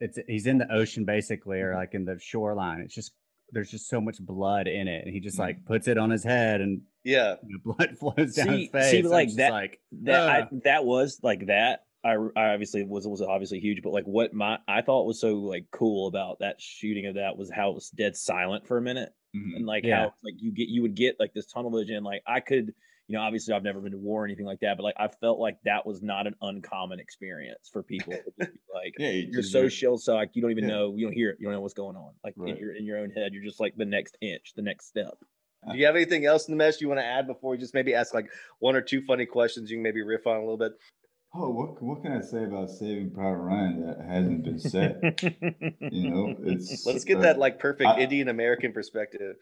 it's 0.00 0.18
he's 0.26 0.46
in 0.46 0.58
the 0.58 0.72
ocean 0.72 1.04
basically, 1.04 1.60
or 1.60 1.74
like 1.74 1.94
in 1.94 2.04
the 2.04 2.18
shoreline. 2.18 2.80
It's 2.80 2.94
just 2.94 3.12
there's 3.52 3.70
just 3.70 3.88
so 3.88 4.00
much 4.00 4.18
blood 4.20 4.66
in 4.66 4.88
it, 4.88 5.04
and 5.04 5.12
he 5.14 5.20
just 5.20 5.38
like 5.38 5.64
puts 5.66 5.86
it 5.88 5.98
on 5.98 6.10
his 6.10 6.24
head, 6.24 6.60
and 6.60 6.82
yeah. 7.04 7.36
the 7.42 7.58
blood 7.58 7.96
flows 8.00 8.34
down 8.34 8.48
See- 8.48 8.60
his 8.62 8.70
face. 8.70 8.90
see, 8.90 9.02
like 9.02 9.28
just 9.28 9.36
that- 9.38 9.52
like 9.52 9.80
that 10.02 10.28
I, 10.28 10.48
that 10.64 10.84
was 10.84 11.20
like 11.22 11.46
that. 11.46 11.84
I, 12.04 12.14
I 12.34 12.52
obviously 12.52 12.82
was 12.82 13.06
was 13.06 13.22
obviously 13.22 13.60
huge, 13.60 13.80
but 13.80 13.92
like 13.92 14.06
what 14.06 14.34
my 14.34 14.58
I 14.66 14.82
thought 14.82 15.06
was 15.06 15.20
so 15.20 15.34
like 15.34 15.66
cool 15.70 16.08
about 16.08 16.40
that 16.40 16.60
shooting 16.60 17.06
of 17.06 17.14
that 17.14 17.36
was 17.36 17.48
how 17.48 17.70
it 17.70 17.74
was 17.76 17.90
dead 17.90 18.16
silent 18.16 18.66
for 18.66 18.76
a 18.76 18.82
minute, 18.82 19.14
Mhm. 19.34 19.56
and 19.56 19.66
like 19.66 19.84
Yeah. 19.84 20.06
how 20.06 20.14
like 20.22 20.34
you 20.38 20.52
get 20.52 20.68
you 20.68 20.82
would 20.82 20.94
get 20.94 21.18
like 21.18 21.32
this 21.32 21.46
tunnel 21.46 21.70
vision. 21.70 22.04
Like 22.04 22.22
I 22.26 22.40
could, 22.40 22.74
you 23.08 23.16
know, 23.16 23.22
obviously 23.22 23.54
I've 23.54 23.62
never 23.62 23.80
been 23.80 23.92
to 23.92 23.98
war 23.98 24.22
or 24.22 24.24
anything 24.26 24.46
like 24.46 24.60
that, 24.60 24.76
but 24.76 24.82
like 24.82 24.96
I 24.98 25.08
felt 25.08 25.38
like 25.38 25.58
that 25.64 25.86
was 25.86 26.02
not 26.02 26.26
an 26.26 26.34
uncommon 26.42 27.00
experience 27.00 27.68
for 27.72 27.82
people. 27.82 28.12
to 28.12 28.24
just 28.46 28.52
be 28.52 28.60
like 28.74 28.94
Yeah, 28.98 29.10
you 29.10 29.28
you're 29.32 29.42
so 29.42 29.68
shell 29.68 29.98
shocked, 29.98 30.36
you 30.36 30.42
don't 30.42 30.50
even 30.50 30.64
Yeah. 30.64 30.74
know, 30.74 30.94
you 30.96 31.06
don't 31.06 31.14
hear 31.14 31.30
it, 31.30 31.38
you 31.40 31.46
don't 31.46 31.54
know 31.54 31.60
what's 31.60 31.74
going 31.74 31.96
on. 31.96 32.12
Like 32.22 32.34
in 32.36 32.42
Right. 32.44 32.58
your 32.58 32.74
in 32.74 32.84
your 32.84 32.98
own 32.98 33.10
head, 33.10 33.32
you're 33.32 33.44
just 33.44 33.60
like 33.60 33.74
the 33.76 33.84
next 33.86 34.18
inch, 34.20 34.52
the 34.54 34.62
next 34.62 34.86
step. 34.88 35.14
Do 35.70 35.78
you 35.78 35.86
have 35.86 35.94
anything 35.94 36.26
else 36.26 36.48
Nimesh 36.48 36.80
you 36.80 36.88
want 36.88 36.98
to 36.98 37.04
add 37.04 37.28
before 37.28 37.52
we 37.52 37.56
just 37.56 37.72
maybe 37.72 37.94
ask 37.94 38.12
like 38.12 38.26
one 38.58 38.74
or 38.74 38.80
two 38.82 39.00
funny 39.02 39.26
questions 39.26 39.70
you 39.70 39.76
can 39.76 39.82
maybe 39.82 40.02
riff 40.02 40.26
on 40.26 40.36
a 40.36 40.40
little 40.40 40.58
bit? 40.58 40.72
Oh, 41.34 41.48
what 41.48 41.82
what 41.82 42.02
can 42.02 42.12
I 42.12 42.20
say 42.20 42.44
about 42.44 42.68
Saving 42.70 43.10
Private 43.10 43.36
Ryan 43.38 43.86
that 43.86 44.00
hasn't 44.06 44.44
been 44.44 44.58
said? 44.58 45.18
you 45.80 46.10
know, 46.10 46.36
it's 46.44 46.84
Let's 46.86 47.04
get 47.04 47.18
uh, 47.18 47.20
that 47.22 47.38
like 47.38 47.58
perfect 47.58 47.88
I- 47.88 48.00
Indian 48.00 48.28
American 48.28 48.72
perspective. 48.72 49.36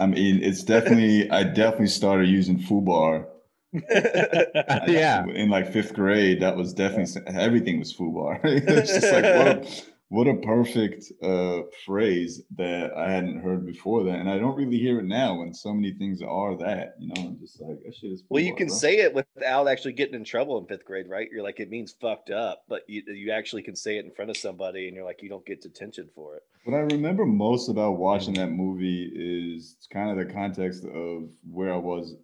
I 0.00 0.06
mean, 0.06 0.42
it's 0.42 0.62
definitely. 0.64 1.30
I 1.30 1.44
definitely 1.44 1.88
started 1.88 2.28
using 2.28 2.58
Fubar. 2.58 3.26
I- 3.74 4.84
Yeah. 4.88 5.26
In 5.26 5.50
like 5.50 5.70
fifth 5.72 5.94
grade, 5.94 6.40
that 6.40 6.56
was 6.56 6.72
definitely 6.72 7.20
everything 7.26 7.78
was 7.78 7.94
Fubar. 7.94 8.40
it's 8.44 8.92
just 8.92 9.12
like 9.12 9.24
what 9.24 9.46
a, 9.48 9.66
what 10.14 10.28
a 10.28 10.34
perfect 10.34 11.10
uh, 11.24 11.62
phrase 11.84 12.40
that 12.56 12.96
I 12.96 13.10
hadn't 13.10 13.42
heard 13.42 13.66
before 13.66 14.04
that, 14.04 14.20
and 14.20 14.30
I 14.30 14.38
don't 14.38 14.54
really 14.54 14.78
hear 14.78 15.00
it 15.00 15.06
now 15.06 15.40
when 15.40 15.52
so 15.52 15.74
many 15.74 15.92
things 15.92 16.22
are 16.22 16.56
that. 16.58 16.94
You 17.00 17.08
know, 17.08 17.30
I'm 17.30 17.38
just 17.40 17.60
like 17.60 17.82
that 17.84 17.96
shit 17.96 18.12
is. 18.12 18.22
well, 18.28 18.42
you 18.42 18.54
can 18.54 18.68
bro." 18.68 18.76
say 18.76 18.98
it 18.98 19.12
without 19.12 19.66
actually 19.66 19.94
getting 19.94 20.14
in 20.14 20.24
trouble 20.24 20.56
in 20.58 20.66
fifth 20.66 20.84
grade, 20.84 21.08
right? 21.08 21.28
You're 21.32 21.42
like 21.42 21.58
it 21.58 21.68
means 21.68 21.96
fucked 22.00 22.30
up, 22.30 22.62
but 22.68 22.82
you 22.86 23.02
you 23.08 23.32
actually 23.32 23.62
can 23.62 23.74
say 23.74 23.98
it 23.98 24.04
in 24.04 24.12
front 24.12 24.30
of 24.30 24.36
somebody, 24.36 24.86
and 24.86 24.94
you're 24.94 25.04
like 25.04 25.20
you 25.20 25.28
don't 25.28 25.44
get 25.44 25.62
detention 25.62 26.08
for 26.14 26.36
it. 26.36 26.42
What 26.64 26.76
I 26.76 26.80
remember 26.80 27.26
most 27.26 27.68
about 27.68 27.98
watching 27.98 28.34
that 28.34 28.52
movie 28.52 29.10
is 29.12 29.76
kind 29.92 30.10
of 30.10 30.24
the 30.24 30.32
context 30.32 30.84
of 30.84 31.28
where 31.50 31.74
I 31.74 31.76
was, 31.76 32.14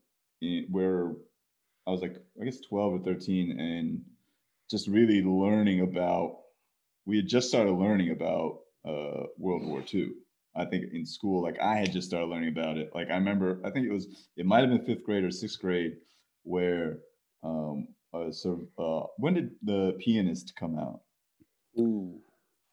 in, 0.41 0.67
where 0.71 1.13
I 1.89 1.91
was 1.91 2.03
like, 2.03 2.17
I 2.41 2.45
guess 2.45 2.61
12 2.61 2.93
or 2.93 2.99
13, 3.01 3.59
and 3.59 4.01
just 4.71 4.87
really 4.87 5.23
learning 5.23 5.81
about, 5.81 6.40
we 7.07 7.17
had 7.17 7.27
just 7.29 7.49
started 7.49 7.73
learning 7.73 8.11
about 8.11 8.59
uh, 8.87 9.25
World 9.39 9.67
War 9.67 9.83
II. 9.93 10.09
I 10.57 10.65
think 10.65 10.87
in 10.93 11.07
school, 11.07 11.43
like 11.43 11.61
I 11.61 11.77
had 11.77 11.93
just 11.93 12.09
started 12.09 12.27
learning 12.27 12.49
about 12.49 12.77
it. 12.77 12.91
Like 12.95 13.09
I 13.09 13.15
remember, 13.15 13.61
I 13.65 13.71
think 13.71 13.87
it 13.87 13.93
was, 13.93 14.29
it 14.37 14.47
might 14.47 14.61
have 14.61 14.71
been 14.71 14.85
fifth 14.85 15.05
grade 15.05 15.23
or 15.25 15.31
sixth 15.31 15.61
grade, 15.61 15.93
where, 16.43 16.99
um, 17.45 17.89
uh, 18.13 18.33
so 18.33 18.67
uh, 18.79 19.07
when 19.19 19.35
did 19.35 19.51
the 19.63 19.97
pianist 20.01 20.55
come 20.59 20.77
out? 20.79 21.01
Ooh. 21.79 22.21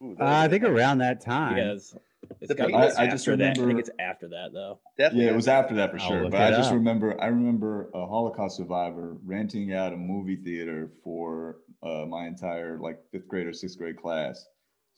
Ooh, 0.04 0.12
Uh, 0.12 0.16
was 0.16 0.20
I 0.20 0.46
a 0.46 0.50
think 0.50 0.64
around 0.64 0.98
that 1.00 1.22
time. 1.22 1.58
Yes. 1.58 1.96
It's 2.42 2.50
The 2.50 2.56
got, 2.56 2.70
Beatles- 2.70 2.88
it's 2.88 2.98
I- 2.98 3.04
I 3.04 3.08
just 3.10 3.28
after 3.28 3.38
that. 3.38 3.60
I 3.60 3.66
think 3.68 3.80
it's 3.80 3.90
after 4.00 4.28
that 4.30 4.52
though. 4.54 4.80
Definitely 4.98 5.26
Yeah, 5.26 5.32
it 5.32 5.36
was 5.36 5.48
after 5.48 5.76
that 5.76 5.92
for 5.92 6.00
I'll 6.00 6.08
sure. 6.08 6.30
But 6.30 6.42
I 6.42 6.50
just 6.50 6.70
up. 6.72 6.76
remember, 6.78 7.20
I 7.22 7.28
remember 7.28 7.90
a 7.94 8.06
Holocaust 8.08 8.58
survivor 8.58 9.18
renting 9.24 9.72
out 9.74 9.94
a 9.94 9.98
movie 9.98 10.36
theater 10.36 10.90
for 11.04 11.58
uh, 11.84 12.06
my 12.08 12.28
entire 12.28 12.80
like 12.80 13.00
fifth 13.12 13.28
grade 13.28 13.48
or 13.48 13.54
sixth 13.54 13.78
grade 13.78 13.98
class 13.98 14.46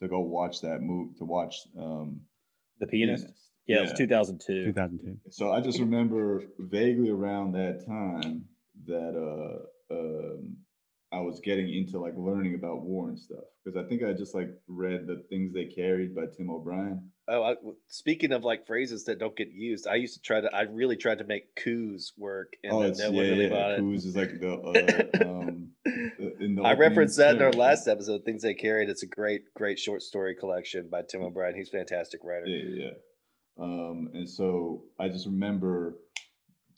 to 0.02 0.08
go 0.08 0.20
watch 0.20 0.62
that 0.62 0.82
movie 0.82 1.14
to 1.18 1.26
watch 1.26 1.56
um, 1.78 2.22
The 2.80 2.88
pianist. 2.88 3.28
Yeah, 3.68 3.80
it 3.80 3.82
was 3.82 3.94
2002. 3.94 4.66
2002. 4.66 5.18
So 5.30 5.52
I 5.52 5.62
just 5.62 5.80
remember 5.80 6.44
vaguely 6.58 7.10
around 7.10 7.52
that 7.52 7.86
time 7.86 8.46
that 8.88 9.16
uh, 9.16 9.94
um, 9.94 10.58
I 11.12 11.20
was 11.22 11.40
getting 11.40 11.72
into 11.72 12.00
like 12.00 12.14
learning 12.18 12.56
about 12.56 12.82
war 12.82 13.10
and 13.10 13.20
stuff 13.20 13.44
because 13.64 13.78
I 13.78 13.88
think 13.88 14.04
I 14.04 14.14
just 14.14 14.34
like 14.34 14.50
read 14.68 15.06
the 15.08 15.24
things 15.30 15.54
they 15.54 15.66
carried 15.66 16.16
by 16.16 16.24
Tim 16.36 16.50
O'Brien. 16.50 17.12
Oh, 17.28 17.44
I, 17.44 17.54
w- 17.56 17.76
speaking 17.88 18.32
of 18.32 18.44
like 18.44 18.66
phrases 18.66 19.06
that 19.06 19.20
don't 19.20 19.36
get 19.36 19.52
used, 19.52 19.88
I 19.88 19.96
used 19.96 20.16
to 20.16 20.22
try 20.22 20.42
to. 20.42 20.56
I 20.56 20.62
really 20.62 20.96
tried 20.96 21.20
to 21.20 21.24
make 21.24 21.56
coups 21.56 22.14
work, 22.18 22.54
and 22.64 22.74
oh, 22.74 22.82
then 22.82 22.90
it's 22.92 23.00
no 23.00 23.12
yeah, 23.12 23.18
one 23.18 23.26
really 23.26 23.44
yeah. 23.44 23.50
bought 23.50 23.72
it. 23.72 23.80
Coos 23.80 24.06
is 24.06 24.16
like 24.16 24.40
the 24.40 24.54
uh, 25.22 25.30
um, 25.30 25.69
I 26.66 26.74
referenced 26.74 27.18
that 27.18 27.36
in 27.36 27.42
our 27.42 27.52
last 27.52 27.88
episode, 27.88 28.24
Things 28.26 28.44
They 28.44 28.54
Carried. 28.54 28.90
It's 28.90 29.04
a 29.04 29.08
great, 29.08 29.54
great 29.56 29.80
short 29.80 30.02
story 30.02 30.36
collection 30.36 30.90
by 30.90 31.02
Tim 31.02 31.22
O'Brien. 31.24 31.56
He's 31.56 31.70
a 31.70 31.78
fantastic 31.78 32.22
writer. 32.24 32.48
Yeah, 32.48 32.64
yeah. 32.64 32.86
yeah. 32.86 33.64
Um, 33.64 34.10
and 34.14 34.30
so 34.30 34.84
I 35.00 35.10
just 35.10 35.26
remember 35.26 35.96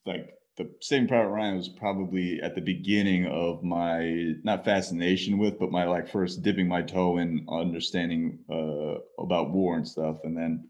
like 0.05 0.29
the 0.57 0.69
Saving 0.81 1.07
Private 1.07 1.29
Ryan 1.29 1.57
was 1.57 1.69
probably 1.69 2.41
at 2.41 2.55
the 2.55 2.61
beginning 2.61 3.27
of 3.27 3.63
my 3.63 4.33
not 4.43 4.65
fascination 4.65 5.37
with, 5.37 5.59
but 5.59 5.71
my 5.71 5.85
like 5.85 6.09
first 6.09 6.41
dipping 6.41 6.67
my 6.67 6.81
toe 6.81 7.17
in 7.17 7.45
understanding 7.49 8.39
uh, 8.51 8.99
about 9.21 9.51
war 9.51 9.75
and 9.75 9.87
stuff, 9.87 10.17
and 10.23 10.35
then 10.35 10.67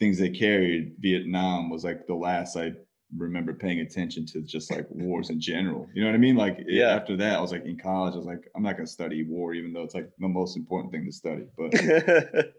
things 0.00 0.18
they 0.18 0.30
carried. 0.30 0.96
Vietnam 0.98 1.70
was 1.70 1.84
like 1.84 2.06
the 2.06 2.14
last 2.14 2.56
I 2.56 2.72
remember 3.16 3.52
paying 3.52 3.80
attention 3.80 4.24
to 4.26 4.40
just 4.40 4.70
like 4.70 4.86
wars 4.90 5.30
in 5.30 5.40
general. 5.40 5.88
You 5.94 6.02
know 6.02 6.08
what 6.08 6.14
I 6.14 6.18
mean? 6.18 6.36
Like 6.36 6.64
Yeah. 6.66 6.88
after 6.94 7.16
that, 7.18 7.36
I 7.36 7.40
was 7.40 7.52
like 7.52 7.64
in 7.64 7.78
college. 7.78 8.14
I 8.14 8.16
was 8.16 8.26
like, 8.26 8.48
I'm 8.56 8.62
not 8.62 8.76
gonna 8.76 8.86
study 8.86 9.24
war, 9.24 9.54
even 9.54 9.72
though 9.72 9.82
it's 9.82 9.94
like 9.94 10.10
the 10.18 10.28
most 10.28 10.56
important 10.56 10.92
thing 10.92 11.04
to 11.04 11.12
study. 11.12 11.44
But 11.56 11.74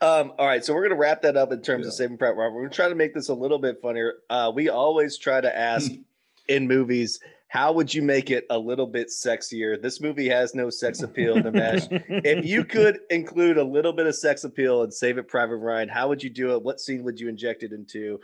um, 0.00 0.32
all 0.38 0.46
right, 0.46 0.64
so 0.64 0.72
we're 0.74 0.84
gonna 0.84 1.00
wrap 1.00 1.22
that 1.22 1.36
up 1.36 1.52
in 1.52 1.62
terms 1.62 1.86
of 1.86 1.92
Saving 1.92 2.16
Private 2.16 2.36
Ryan. 2.36 2.54
We're 2.54 2.62
gonna 2.62 2.74
try 2.74 2.88
to 2.88 2.94
make 2.94 3.14
this 3.14 3.28
a 3.28 3.34
little 3.34 3.58
bit 3.58 3.78
funnier. 3.82 4.14
Uh, 4.30 4.52
we 4.54 4.68
always 4.68 5.18
try 5.18 5.40
to 5.40 5.54
ask 5.56 5.90
in 6.48 6.68
movies, 6.68 7.18
how 7.48 7.72
would 7.72 7.92
you 7.92 8.02
make 8.02 8.30
it 8.30 8.46
a 8.50 8.58
little 8.58 8.86
bit 8.86 9.08
sexier? 9.08 9.80
This 9.80 10.00
movie 10.00 10.28
has 10.28 10.54
no 10.54 10.70
sex 10.70 11.02
appeal, 11.02 11.36
Nimesh. 11.36 11.86
if 12.24 12.44
you 12.44 12.64
could 12.64 13.00
include 13.10 13.58
a 13.58 13.64
little 13.64 13.92
bit 13.92 14.06
of 14.06 14.14
sex 14.16 14.44
appeal 14.44 14.82
and 14.82 14.92
Saving 14.92 15.24
Private 15.24 15.56
Ryan, 15.56 15.88
how 15.88 16.08
would 16.08 16.22
you 16.22 16.30
do 16.30 16.54
it? 16.54 16.62
What 16.62 16.80
scene 16.80 17.04
would 17.04 17.20
you 17.20 17.28
inject 17.28 17.62
it 17.62 17.72
into? 17.72 18.20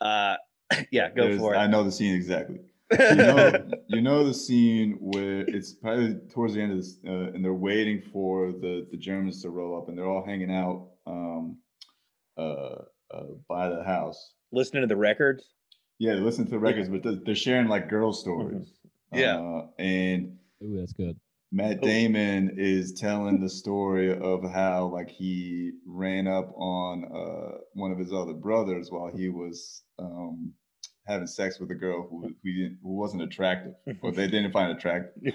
Uh, 0.00 0.36
yeah, 0.90 1.10
go 1.10 1.24
there's- 1.24 1.38
for 1.38 1.54
it. 1.54 1.58
I 1.58 1.66
know 1.66 1.84
the 1.84 1.92
scene 1.92 2.14
exactly. 2.14 2.60
you 2.98 3.14
know, 3.14 3.52
you 3.88 4.00
know 4.00 4.24
the 4.24 4.34
scene 4.34 4.96
where 5.00 5.42
it's 5.42 5.72
probably 5.74 6.16
towards 6.32 6.54
the 6.54 6.60
end 6.60 6.72
of 6.72 6.78
this, 6.78 6.96
uh, 7.06 7.32
and 7.32 7.44
they're 7.44 7.54
waiting 7.54 8.02
for 8.12 8.50
the 8.52 8.86
the 8.90 8.96
Germans 8.96 9.42
to 9.42 9.50
roll 9.50 9.78
up, 9.78 9.88
and 9.88 9.96
they're 9.96 10.08
all 10.08 10.24
hanging 10.24 10.50
out 10.50 10.88
um, 11.06 11.58
uh, 12.36 12.82
uh, 13.14 13.22
by 13.48 13.68
the 13.68 13.84
house. 13.84 14.32
Listening 14.50 14.82
to 14.82 14.88
the 14.88 14.96
records. 14.96 15.44
Yeah, 16.00 16.14
they 16.14 16.20
listen 16.20 16.46
to 16.46 16.50
the 16.50 16.58
records, 16.58 16.88
but 16.88 17.02
they're, 17.02 17.18
they're 17.24 17.34
sharing 17.34 17.68
like 17.68 17.88
girl 17.88 18.12
stories. 18.12 18.72
Yeah. 19.12 19.36
uh, 19.38 19.66
and 19.78 20.38
Ooh, 20.62 20.78
that's 20.80 20.92
good. 20.92 21.16
Matt 21.52 21.78
Oh. 21.82 21.86
Damon 21.86 22.54
is 22.56 22.92
telling 22.94 23.40
the 23.40 23.48
story 23.62 24.16
of 24.16 24.42
how 24.50 24.86
like 24.86 25.10
he 25.10 25.72
ran 25.86 26.26
up 26.26 26.52
on 26.56 27.04
uh, 27.04 27.58
one 27.74 27.90
of 27.92 27.98
his 27.98 28.12
other 28.12 28.34
brothers 28.34 28.90
while 28.90 29.10
he 29.14 29.28
was 29.28 29.82
um, 29.98 30.52
having 31.06 31.26
sex 31.26 31.58
with 31.58 31.70
a 31.70 31.74
girl 31.74 32.06
who 32.08 32.22
who, 32.42 32.52
didn't, 32.52 32.78
who 32.82 32.96
wasn't 32.96 33.22
attractive 33.22 33.72
or 34.02 34.12
they 34.12 34.26
didn't 34.28 34.52
find 34.52 34.70
attractive. 34.70 35.34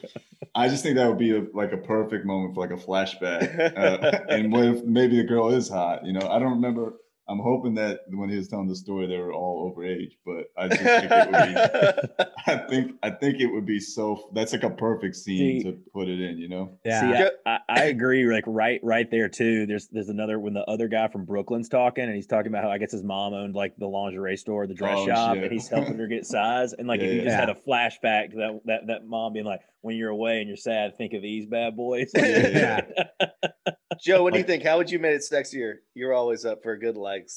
I 0.55 0.69
just 0.69 0.83
think 0.83 0.95
that 0.95 1.07
would 1.07 1.17
be 1.19 1.35
a, 1.35 1.43
like 1.53 1.73
a 1.73 1.77
perfect 1.77 2.25
moment 2.25 2.55
for 2.55 2.65
like 2.65 2.77
a 2.77 2.81
flashback. 2.81 3.77
Uh, 3.77 4.21
and 4.29 4.51
what 4.51 4.63
if 4.65 4.83
maybe 4.85 5.17
the 5.17 5.23
girl 5.23 5.49
is 5.49 5.67
hot? 5.67 6.05
You 6.05 6.13
know, 6.13 6.27
I 6.29 6.39
don't 6.39 6.53
remember. 6.53 6.93
I'm 7.27 7.39
hoping 7.39 7.73
that 7.75 8.01
when 8.09 8.29
he 8.29 8.37
was 8.37 8.47
telling 8.47 8.67
the 8.67 8.75
story, 8.75 9.07
they 9.07 9.17
were 9.17 9.33
all 9.33 9.67
over 9.67 9.83
age, 9.83 10.15
but 10.25 10.45
I 10.55 10.67
just 10.67 10.81
think 10.81 11.11
it 11.11 11.31
would 11.31 12.17
be. 12.17 12.23
I 12.47 12.57
think 12.67 12.91
I 13.01 13.09
think 13.09 13.39
it 13.39 13.47
would 13.47 13.65
be 13.65 13.79
so. 13.79 14.29
That's 14.33 14.53
like 14.53 14.61
a 14.63 14.69
perfect 14.69 15.15
scene 15.15 15.61
See- 15.61 15.63
to 15.63 15.71
put 15.91 16.07
it 16.07 16.21
in. 16.21 16.37
You 16.37 16.49
know. 16.49 16.77
Yeah. 16.85 17.01
See, 17.01 17.29
I, 17.47 17.51
I, 17.55 17.59
I 17.67 17.83
agree. 17.85 18.25
Like 18.31 18.43
right, 18.45 18.79
right 18.83 19.09
there 19.09 19.27
too. 19.27 19.65
There's 19.65 19.87
there's 19.87 20.09
another 20.09 20.39
when 20.39 20.53
the 20.53 20.63
other 20.65 20.87
guy 20.87 21.07
from 21.07 21.25
Brooklyn's 21.25 21.67
talking, 21.67 22.03
and 22.03 22.13
he's 22.15 22.27
talking 22.27 22.51
about 22.51 22.63
how 22.63 22.69
I 22.69 22.77
guess 22.77 22.91
his 22.91 23.03
mom 23.03 23.33
owned 23.33 23.55
like 23.55 23.75
the 23.77 23.87
lingerie 23.87 24.37
store, 24.37 24.67
the 24.67 24.75
dress 24.75 24.97
Oh, 24.99 25.07
shop, 25.07 25.33
shit. 25.33 25.43
and 25.45 25.51
he's 25.51 25.67
helping 25.67 25.97
her 25.97 26.07
get 26.07 26.25
size. 26.27 26.73
And 26.73 26.87
like 26.87 26.99
Yeah, 27.01 27.07
if 27.07 27.13
you 27.13 27.17
yeah. 27.21 27.25
just 27.25 27.35
had 27.39 27.49
a 27.49 27.55
flashback 27.55 28.31
to 28.31 28.37
that 28.37 28.59
that 28.65 28.87
that 28.87 29.07
mom 29.07 29.33
being 29.33 29.45
like, 29.45 29.61
when 29.81 29.95
you're 29.95 30.09
away 30.11 30.39
and 30.41 30.47
you're 30.47 30.57
sad, 30.57 30.95
think 30.95 31.13
of 31.13 31.23
these 31.23 31.47
bad 31.47 31.75
boys. 31.75 32.11
Yeah. 32.15 32.81
Joe, 33.99 34.23
what 34.23 34.33
do 34.33 34.39
you 34.39 34.45
think? 34.45 34.63
How 34.63 34.77
would 34.77 34.89
you 34.89 34.99
make 34.99 35.15
it 35.15 35.21
sexier? 35.21 35.77
You're 35.93 36.13
always 36.13 36.45
up 36.45 36.63
for 36.63 36.73
a 36.73 36.79
good 36.79 36.97
like 36.97 37.29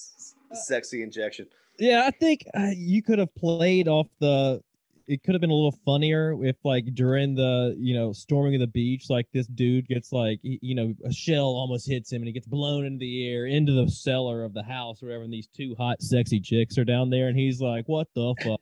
sexy 0.52 1.02
injection. 1.02 1.46
Yeah, 1.78 2.04
I 2.06 2.10
think 2.10 2.44
uh, 2.56 2.70
you 2.74 3.02
could 3.02 3.18
have 3.18 3.34
played 3.34 3.88
off 3.88 4.08
the. 4.20 4.62
It 5.08 5.22
could 5.22 5.34
have 5.34 5.40
been 5.40 5.50
a 5.50 5.54
little 5.54 5.78
funnier 5.84 6.36
if, 6.44 6.56
like, 6.64 6.84
during 6.94 7.34
the 7.34 7.74
you 7.78 7.94
know 7.94 8.12
storming 8.12 8.54
of 8.54 8.60
the 8.60 8.66
beach, 8.66 9.06
like 9.08 9.26
this 9.32 9.46
dude 9.46 9.88
gets 9.88 10.12
like 10.12 10.38
you 10.42 10.74
know 10.74 10.94
a 11.04 11.12
shell 11.12 11.46
almost 11.46 11.88
hits 11.88 12.12
him 12.12 12.22
and 12.22 12.26
he 12.26 12.32
gets 12.32 12.46
blown 12.46 12.84
into 12.84 12.98
the 12.98 13.28
air 13.28 13.46
into 13.46 13.72
the 13.72 13.90
cellar 13.90 14.44
of 14.44 14.54
the 14.54 14.62
house 14.62 15.02
or 15.02 15.06
whatever, 15.06 15.24
and 15.24 15.32
these 15.32 15.48
two 15.48 15.74
hot, 15.78 16.00
sexy 16.02 16.40
chicks 16.40 16.78
are 16.78 16.84
down 16.84 17.10
there, 17.10 17.28
and 17.28 17.38
he's 17.38 17.60
like, 17.60 17.88
"What 17.88 18.08
the 18.14 18.34
fuck?" 18.42 18.60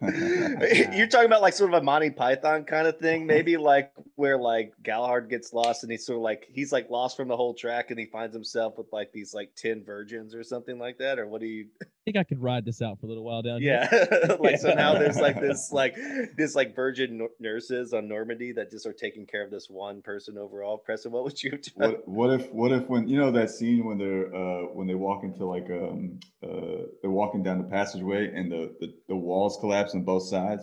You're 0.02 1.06
talking 1.08 1.26
about 1.26 1.42
like 1.42 1.52
sort 1.52 1.74
of 1.74 1.82
a 1.82 1.84
Monty 1.84 2.10
Python 2.10 2.64
kind 2.64 2.86
of 2.86 2.98
thing, 2.98 3.26
maybe 3.26 3.56
like 3.58 3.92
where 4.16 4.38
like 4.38 4.72
Galahad 4.82 5.28
gets 5.28 5.52
lost 5.52 5.82
and 5.82 5.92
he's 5.92 6.06
sort 6.06 6.16
of 6.16 6.22
like 6.22 6.46
he's 6.50 6.72
like 6.72 6.88
lost 6.88 7.16
from 7.16 7.28
the 7.28 7.36
whole 7.36 7.52
track 7.52 7.90
and 7.90 8.00
he 8.00 8.06
finds 8.06 8.34
himself 8.34 8.78
with 8.78 8.86
like 8.92 9.12
these 9.12 9.34
like 9.34 9.54
ten 9.56 9.84
virgins 9.84 10.34
or 10.34 10.42
something 10.42 10.78
like 10.78 10.98
that. 10.98 11.18
Or 11.18 11.26
what 11.26 11.40
do 11.40 11.46
you? 11.46 11.66
I 12.00 12.02
think 12.10 12.16
I 12.16 12.24
could 12.24 12.42
ride 12.42 12.64
this 12.64 12.80
out 12.80 12.98
for 12.98 13.04
a 13.04 13.08
little 13.10 13.24
while 13.24 13.42
down 13.42 13.60
here. 13.60 13.86
Yeah, 13.92 14.36
like 14.40 14.58
so 14.58 14.72
now 14.72 14.94
there's 14.94 15.20
like 15.20 15.38
this 15.40 15.70
like 15.70 15.96
this 16.34 16.54
like 16.54 16.74
virgin 16.74 17.28
nurses 17.38 17.92
on 17.92 18.08
Normandy 18.08 18.52
that 18.52 18.70
just 18.70 18.86
are 18.86 18.94
taking 18.94 19.26
care 19.26 19.44
of 19.44 19.50
this 19.50 19.66
one 19.68 20.00
person 20.00 20.38
overall. 20.38 20.78
Preston, 20.78 21.12
what 21.12 21.24
would 21.24 21.42
you 21.42 21.50
do? 21.58 21.70
what 21.74 22.08
what 22.08 22.30
if 22.30 22.50
what 22.52 22.72
if 22.72 22.88
when 22.88 23.06
you 23.06 23.18
know 23.18 23.30
that 23.32 23.50
scene 23.50 23.84
when 23.84 23.98
they're 23.98 24.34
uh 24.34 24.62
when 24.72 24.86
they 24.86 24.94
walk 24.94 25.24
into 25.24 25.44
like 25.44 25.68
um 25.70 26.18
uh 26.42 26.86
they're 27.02 27.10
walking 27.10 27.42
down 27.42 27.58
the 27.58 27.68
passageway 27.68 28.32
and 28.34 28.50
the 28.50 28.74
the, 28.80 28.94
the 29.08 29.16
walls 29.16 29.58
collapse 29.60 29.94
on 29.94 30.02
both 30.02 30.22
sides 30.22 30.62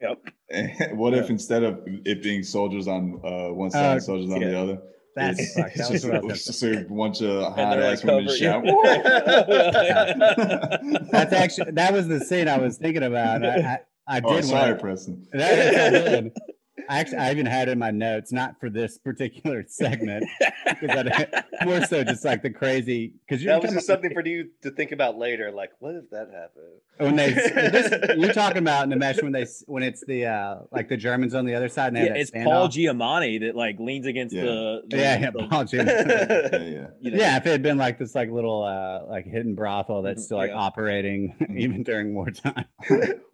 Yep. 0.00 0.18
and 0.50 0.70
what 0.98 1.12
if 1.12 1.28
instead 1.28 1.62
of 1.62 1.80
it 1.86 2.22
being 2.22 2.42
soldiers 2.42 2.88
on 2.88 3.20
uh 3.22 3.52
one 3.52 3.70
side 3.70 3.98
Uh, 3.98 4.00
soldiers 4.00 4.32
on 4.32 4.40
the 4.40 4.58
other 4.58 4.78
It's, 5.16 5.54
fucked. 5.54 5.76
That 5.76 5.90
was 5.90 6.02
just, 6.02 6.24
was 6.24 6.44
just 6.46 6.62
a 6.62 6.86
bunch 6.88 7.20
of 7.22 7.54
hot 7.54 7.78
ass 7.78 8.04
women 8.04 8.34
shout 8.34 8.64
That's 11.10 11.32
actually 11.32 11.72
that 11.72 11.92
was 11.92 12.06
the 12.08 12.20
scene 12.20 12.48
I 12.48 12.58
was 12.58 12.78
thinking 12.78 13.02
about. 13.02 13.44
I, 13.44 13.56
I, 13.56 13.80
I 14.08 14.22
oh, 14.24 14.34
did 14.34 14.44
oh 14.44 14.48
sorry 14.48 14.78
Preston 14.78 15.26
That 15.32 15.58
is 15.58 15.74
so 15.74 15.90
good. 15.90 16.32
I 16.36 16.40
actually, 16.88 17.18
I 17.18 17.30
even 17.30 17.46
had 17.46 17.68
it 17.68 17.72
in 17.72 17.78
my 17.78 17.90
notes, 17.90 18.32
not 18.32 18.58
for 18.60 18.70
this 18.70 18.98
particular 18.98 19.64
segment, 19.68 20.24
because 20.80 21.06
I, 21.12 21.42
more 21.64 21.84
so 21.86 22.04
just 22.04 22.24
like 22.24 22.42
the 22.42 22.50
crazy. 22.50 23.14
Because 23.28 23.44
that 23.44 23.62
was 23.62 23.72
just 23.72 23.86
something 23.86 24.12
for 24.12 24.26
you 24.26 24.50
to 24.62 24.70
think 24.70 24.92
about 24.92 25.18
later. 25.18 25.50
Like, 25.50 25.70
what 25.78 25.94
if 25.94 26.10
that 26.10 26.28
happened? 26.32 26.64
when 26.98 27.16
they 27.16 27.32
this, 27.32 28.16
you're 28.18 28.32
talking 28.34 28.58
about 28.58 28.88
Nimesh 28.88 29.22
when 29.22 29.32
they 29.32 29.46
when 29.66 29.82
it's 29.82 30.04
the 30.06 30.26
uh 30.26 30.56
like 30.70 30.88
the 30.88 30.96
Germans 30.96 31.34
on 31.34 31.46
the 31.46 31.54
other 31.54 31.68
side 31.68 31.88
and 31.88 31.96
they 31.96 32.00
yeah, 32.00 32.06
have 32.08 32.14
that 32.14 32.20
it's 32.20 32.30
Paul 32.30 32.68
standoff. 32.68 32.98
Giamatti 32.98 33.40
that 33.40 33.56
like 33.56 33.80
leans 33.80 34.06
against 34.06 34.34
Yeah. 34.34 34.42
the, 34.44 34.82
the 34.88 34.96
yeah, 34.98 35.18
yeah, 35.20 35.30
the- 35.30 35.46
Paul 35.48 35.64
Giamatti. 35.64 36.52
yeah 36.52 36.58
yeah 36.58 36.86
you 37.00 37.10
know, 37.10 37.16
yeah, 37.16 37.36
if 37.38 37.46
it 37.46 37.50
had 37.50 37.62
been 37.62 37.78
like 37.78 37.98
this 37.98 38.14
like 38.14 38.30
little 38.30 38.62
uh 38.62 39.10
like 39.10 39.24
hidden 39.26 39.54
brothel 39.54 40.02
that's 40.02 40.22
Mhm, 40.22 40.24
still 40.26 40.36
like 40.38 40.50
yeah. 40.50 40.56
operating 40.56 41.34
even 41.56 41.82
during 41.82 42.14
wartime. 42.14 42.66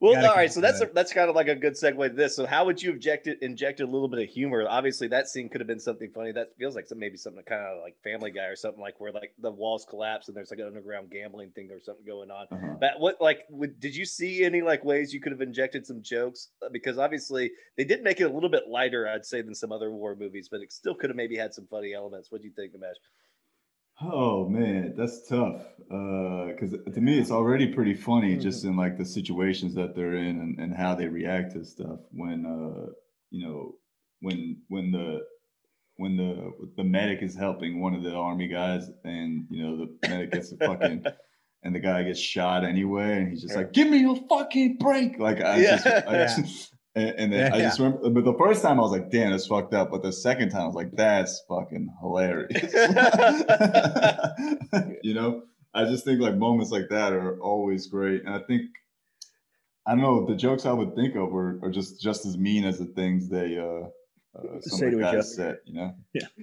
Well, 0.00 0.24
all 0.24 0.36
right. 0.36 0.52
So 0.52 0.60
that's 0.60 0.80
a, 0.80 0.88
that's 0.94 1.12
kind 1.12 1.28
of 1.28 1.34
like 1.34 1.48
a 1.48 1.56
good 1.56 1.74
segue 1.74 2.08
to 2.08 2.14
this. 2.14 2.36
So, 2.36 2.46
how 2.46 2.64
would 2.66 2.80
you 2.80 2.92
inject 2.92 3.26
it, 3.40 3.44
inject 3.44 3.80
a 3.80 3.86
little 3.86 4.08
bit 4.08 4.20
of 4.20 4.28
humor? 4.28 4.66
Obviously, 4.68 5.08
that 5.08 5.28
scene 5.28 5.48
could 5.48 5.60
have 5.60 5.68
been 5.68 5.80
something 5.80 6.10
funny. 6.14 6.32
That 6.32 6.48
feels 6.58 6.74
like 6.74 6.86
some 6.86 6.98
maybe 6.98 7.16
something 7.16 7.42
kind 7.44 7.62
of 7.62 7.82
like 7.82 7.96
Family 8.02 8.30
Guy 8.30 8.44
or 8.44 8.56
something 8.56 8.80
like 8.80 9.00
where 9.00 9.12
like 9.12 9.32
the 9.38 9.50
walls 9.50 9.86
collapse 9.88 10.28
and 10.28 10.36
there's 10.36 10.50
like 10.50 10.60
an 10.60 10.66
underground 10.66 11.10
gambling 11.10 11.50
thing 11.50 11.70
or 11.70 11.80
something 11.80 12.04
going 12.04 12.30
on. 12.30 12.46
uh-huh. 12.50 12.76
But 12.80 12.98
what 12.98 13.20
like 13.20 13.40
would, 13.50 13.80
did 13.80 13.94
you 13.94 14.04
see 14.04 14.44
any 14.44 14.62
like 14.62 14.84
ways 14.84 15.12
you 15.14 15.20
could 15.20 15.32
have 15.32 15.40
injected 15.40 15.86
some 15.86 16.02
jokes? 16.02 16.48
Uh, 16.62 16.68
Because 16.72 16.98
obviously 16.98 17.50
they 17.76 17.84
did 17.84 18.02
make 18.02 18.20
it 18.20 18.24
a 18.24 18.32
little 18.32 18.50
bit 18.50 18.64
lighter, 18.68 19.08
I'd 19.08 19.24
say, 19.24 19.42
than 19.42 19.54
some 19.54 19.72
other 19.72 19.90
war 19.90 20.16
movies, 20.16 20.48
but 20.50 20.60
it 20.60 20.72
still 20.72 20.94
could 20.94 21.10
have 21.10 21.16
maybe 21.16 21.36
had 21.36 21.54
some 21.54 21.66
funny 21.70 21.94
elements. 21.94 22.30
What 22.30 22.42
do 22.42 22.48
you 22.48 22.54
think, 22.54 22.72
Dinesh? 22.72 22.94
Oh 24.00 24.48
man, 24.48 24.94
that's 24.96 25.26
tough. 25.26 25.62
Because 25.78 26.70
to 26.94 27.00
me, 27.00 27.18
it's 27.18 27.32
already 27.32 27.72
pretty 27.72 27.94
funny 27.94 28.36
just 28.36 28.64
in 28.64 28.76
like 28.76 28.96
the 28.96 29.04
situations 29.04 29.74
that 29.74 29.96
they're 29.96 30.14
in 30.14 30.38
and, 30.38 30.58
and 30.60 30.72
how 30.74 30.94
they 30.94 31.08
react 31.08 31.54
to 31.54 31.64
stuff. 31.64 31.98
When 32.12 32.46
uh, 32.46 32.92
you 33.30 33.46
know, 33.46 33.74
when 34.20 34.56
when 34.68 34.90
the 34.90 35.20
when 35.96 36.16
the 36.16 36.52
the 36.76 36.84
medic 36.84 37.22
is 37.22 37.36
helping 37.36 37.80
one 37.80 37.94
of 37.94 38.02
the 38.02 38.12
army 38.14 38.48
guys, 38.48 38.88
and 39.04 39.46
you 39.50 39.62
know 39.64 39.76
the 39.76 40.08
medic 40.08 40.32
gets 40.32 40.52
a 40.52 40.56
fucking 40.58 41.04
and 41.62 41.74
the 41.74 41.80
guy 41.80 42.02
gets 42.04 42.20
shot 42.20 42.64
anyway, 42.64 43.18
and 43.18 43.30
he's 43.30 43.42
just 43.42 43.56
like, 43.56 43.72
"Give 43.72 43.88
me 43.88 44.04
a 44.04 44.14
fucking 44.28 44.76
break!" 44.78 45.18
Like 45.18 45.40
I 45.40 45.60
just, 45.60 45.86
I 45.86 46.12
Yeah. 46.12 46.36
just 46.36 46.74
and, 46.94 47.08
and 47.18 47.32
then 47.32 47.40
Yeah, 47.52 47.54
I 47.54 47.60
just 47.60 47.78
remember, 47.80 48.10
but 48.10 48.24
the 48.24 48.38
first 48.38 48.62
time 48.62 48.78
I 48.78 48.82
was 48.82 48.92
like, 48.92 49.10
"Damn, 49.10 49.32
that's 49.32 49.46
fucked 49.46 49.74
up," 49.74 49.90
but 49.90 50.02
the 50.02 50.12
second 50.12 50.50
time 50.50 50.62
I 50.62 50.66
was 50.66 50.74
like, 50.76 50.92
"That's 50.92 51.42
fucking 51.48 51.88
hilarious." 52.00 52.62
you 55.02 55.14
know, 55.14 55.42
I 55.74 55.84
just 55.84 56.04
think 56.04 56.20
like 56.20 56.36
moments 56.36 56.70
like 56.70 56.88
that 56.90 57.12
are 57.12 57.40
always 57.40 57.86
great, 57.88 58.24
and 58.24 58.34
I 58.34 58.38
think 58.40 58.62
I 59.88 59.92
don't 59.92 60.02
know 60.02 60.26
the 60.26 60.36
jokes 60.36 60.66
I 60.66 60.72
would 60.72 60.94
think 60.94 61.16
of 61.16 61.34
are, 61.34 61.58
are 61.62 61.70
just 61.70 62.00
just 62.00 62.26
as 62.26 62.36
mean 62.36 62.64
as 62.64 62.78
the 62.78 62.84
things 62.86 63.28
they 63.28 63.58
uh, 63.58 63.88
uh 64.38 64.60
Say 64.60 64.90
to 64.90 64.98
each 64.98 65.04
other. 65.04 65.22
said. 65.22 65.58
You 65.64 65.74
know, 65.74 65.94
Yeah. 66.12 66.26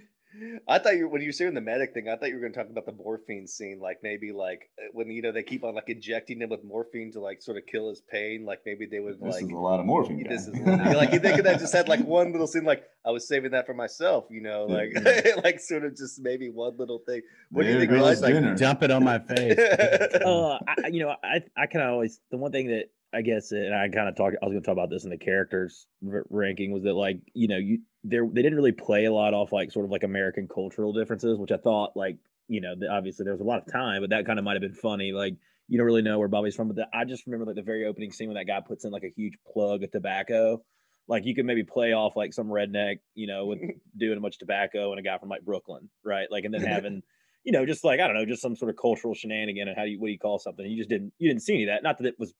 I 0.68 0.80
thought 0.80 0.98
you 0.98 1.08
when 1.08 1.22
you 1.22 1.30
were 1.30 1.32
saying 1.32 1.54
the 1.54 1.62
medic 1.62 1.94
thing, 1.94 2.10
I 2.10 2.18
thought 2.18 2.28
you 2.28 2.36
were 2.36 2.42
going 2.42 2.52
to 2.52 2.60
talk 2.60 2.70
about 2.70 2.86
the 2.86 2.92
morphine 2.92 3.48
scene, 3.48 3.80
like 3.80 4.00
maybe 4.04 4.34
like 4.34 4.70
uh, 4.78 4.88
when 4.92 5.10
you 5.10 5.22
know 5.22 5.32
they 5.32 5.44
keep 5.44 5.64
on 5.64 5.76
like 5.76 5.88
injecting 5.88 6.42
him 6.42 6.50
with 6.50 6.62
morphine 6.62 7.14
to 7.14 7.22
like 7.22 7.42
sort 7.42 7.56
of 7.56 7.64
kill 7.72 7.88
his 7.88 8.02
pain, 8.12 8.46
like 8.46 8.60
maybe 8.66 8.86
they 8.86 9.00
would 9.00 9.14
this 9.22 9.36
like 9.36 9.44
is 9.46 9.50
a 9.52 9.56
lot 9.56 9.80
of 9.80 9.86
morphine. 9.86 10.28
this 10.28 10.46
is 10.48 10.60
like 10.60 11.12
they 11.22 11.34
could 11.38 11.46
have 11.46 11.60
just 11.62 11.72
had 11.72 11.88
like 11.88 12.02
one 12.20 12.34
little 12.34 12.48
scene, 12.48 12.66
like 12.66 12.84
I 13.06 13.12
was 13.12 13.26
saving 13.26 13.52
that 13.52 13.66
for 13.66 13.74
myself, 13.74 14.26
you 14.30 14.42
know, 14.42 14.66
like 14.66 14.90
like 15.46 15.62
sort 15.62 15.86
of 15.86 15.96
just 15.96 16.20
maybe 16.20 16.50
one 16.50 16.76
little 16.76 17.00
thing. 17.08 17.22
What 17.52 17.64
do 17.64 17.70
you 17.70 17.80
think? 17.80 17.92
goes 17.92 18.22
Like, 18.22 18.34
dinner. 18.34 18.56
Dump 18.58 18.84
it 18.84 18.92
on 18.92 19.06
my 19.06 19.20
face. 19.20 19.58
uh, 19.58 20.60
I, 20.68 20.76
I- 20.84 20.88
you 20.88 21.00
know, 21.06 21.16
I 21.24 21.44
I 21.56 21.68
kind 21.68 21.86
of 21.86 21.92
always 21.94 22.20
the 22.30 22.36
one 22.36 22.52
thing 22.52 22.68
that 22.68 22.90
I 23.16 23.22
guess, 23.22 23.52
and 23.52 23.74
I 23.74 23.88
kind 23.88 24.10
of 24.10 24.16
talked. 24.16 24.36
I 24.42 24.46
was 24.46 24.54
going 24.54 24.62
to 24.62 24.66
talk 24.66 24.74
about 24.74 24.90
this 24.90 25.06
in 25.06 25.10
the 25.10 25.18
characters 25.18 25.88
r- 26.12 26.26
ranking. 26.30 26.72
Was 26.72 26.84
that 26.84 26.94
like 26.94 27.20
you 27.34 27.48
know 27.48 27.58
you 27.58 27.80
there 28.04 28.28
they 28.28 28.42
didn't 28.42 28.56
really 28.56 28.72
play 28.72 29.06
a 29.06 29.14
lot 29.14 29.34
off 29.34 29.54
like 29.54 29.72
sort 29.72 29.86
of 29.86 29.92
like 29.92 30.04
American 30.04 30.48
cultural 30.48 30.92
differences, 30.92 31.40
which 31.40 31.52
I 31.52 31.58
thought 31.58 31.96
like 31.96 32.18
you 32.48 32.62
know 32.62 32.76
obviously 32.92 33.24
there 33.24 33.34
was 33.34 33.42
a 33.42 33.46
lot 33.46 33.60
of 33.66 33.72
time, 33.72 34.02
but 34.02 34.10
that 34.10 34.26
kind 34.26 34.38
of 34.38 34.46
might 34.46 34.54
have 34.54 34.62
been 34.62 34.74
funny. 34.74 35.14
Like 35.14 35.36
you 35.68 35.78
don't 35.78 35.88
really 35.88 36.02
know 36.02 36.20
where 36.20 36.28
Bobby's 36.28 36.56
from, 36.56 36.68
but 36.68 36.76
the, 36.76 36.88
I 36.94 37.06
just 37.06 37.26
remember 37.26 37.46
like 37.46 37.56
the 37.56 37.62
very 37.62 37.86
opening 37.86 38.12
scene 38.12 38.28
when 38.28 38.36
that 38.36 38.46
guy 38.46 38.60
puts 38.60 38.86
in 38.86 38.92
like 38.92 39.04
a 39.04 39.14
huge 39.16 39.38
plug 39.52 39.84
of 39.84 39.92
tobacco. 39.92 40.62
Like 41.08 41.26
you 41.26 41.36
could 41.36 41.46
maybe 41.46 41.64
play 41.64 41.94
off 41.94 42.16
like 42.16 42.34
some 42.34 42.48
redneck, 42.48 42.98
you 43.14 43.28
know, 43.28 43.46
with 43.46 43.60
doing 43.98 44.22
much 44.22 44.40
tobacco 44.40 44.92
and 44.92 45.00
a 45.00 45.04
guy 45.04 45.18
from 45.18 45.30
like 45.30 45.46
Brooklyn, 45.46 45.90
right? 46.04 46.28
Like 46.30 46.44
and 46.44 46.54
then 46.54 46.62
having 46.66 47.02
you 47.46 47.52
know, 47.52 47.66
just 47.66 47.84
like 47.84 48.00
I 48.00 48.08
don't 48.08 48.16
know, 48.16 48.26
just 48.26 48.42
some 48.42 48.56
sort 48.56 48.72
of 48.72 48.78
cultural 48.78 49.14
shenanigan 49.14 49.68
and 49.68 49.78
how 49.78 49.86
do 49.86 49.92
you 49.92 50.00
what 50.00 50.08
do 50.08 50.12
you 50.12 50.20
call 50.20 50.40
something? 50.40 50.66
You 50.66 50.78
just 50.78 50.90
didn't 50.90 51.14
you 51.20 51.30
didn't 51.30 51.44
see 51.44 51.54
any 51.54 51.64
of 51.64 51.68
that. 51.70 51.84
Not 51.84 52.00
that 52.00 52.08
it 52.08 52.16
was 52.20 52.34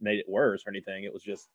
made 0.00 0.18
it 0.18 0.26
worse 0.28 0.62
or 0.66 0.70
anything. 0.70 1.04
It 1.04 1.12
was 1.12 1.22
just 1.22 1.48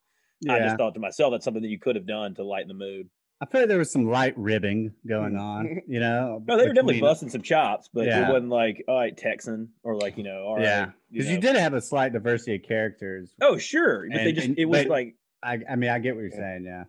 I 0.49 0.59
just 0.59 0.77
thought 0.77 0.93
to 0.93 0.99
myself 0.99 1.31
that's 1.31 1.43
something 1.43 1.63
that 1.63 1.69
you 1.69 1.79
could 1.79 1.95
have 1.95 2.07
done 2.07 2.35
to 2.35 2.43
lighten 2.43 2.67
the 2.69 2.73
mood. 2.73 3.09
I 3.41 3.45
feel 3.45 3.61
like 3.61 3.69
there 3.69 3.77
was 3.77 3.91
some 3.91 4.09
light 4.09 4.33
ribbing 4.37 4.91
going 5.07 5.37
on, 5.37 5.81
you 5.87 5.99
know. 6.01 6.43
No, 6.45 6.57
they 6.57 6.67
were 6.67 6.73
definitely 6.73 6.99
busting 6.99 7.29
some 7.29 7.41
chops, 7.41 7.89
but 7.93 8.05
Yeah. 8.05 8.27
it 8.27 8.31
wasn't 8.31 8.49
like 8.49 8.83
all 8.87 8.95
right, 8.99 9.15
Texan 9.15 9.69
or 9.83 9.95
like 9.95 10.17
you 10.17 10.23
know, 10.23 10.43
all 10.45 10.55
right, 10.55 10.63
Yeah, 10.63 10.89
because 11.11 11.27
you, 11.29 11.35
know. 11.35 11.41
did 11.41 11.55
have 11.55 11.73
a 11.73 11.81
slight 11.81 12.11
diversity 12.13 12.55
of 12.55 12.63
characters. 12.63 13.33
Oh 13.41 13.57
sure, 13.57 14.05
but 14.11 14.17
they 14.23 14.31
just 14.33 14.47
and- 14.47 14.59
it 14.59 14.65
was 14.65 14.85
like 14.87 15.15
I, 15.41 15.59
I 15.69 15.75
mean, 15.77 15.89
I 15.89 15.99
get 15.99 16.15
what 16.15 16.21
you're 16.21 16.31
Yeah. 16.31 16.37
saying. 16.37 16.63
Yeah. 16.65 16.83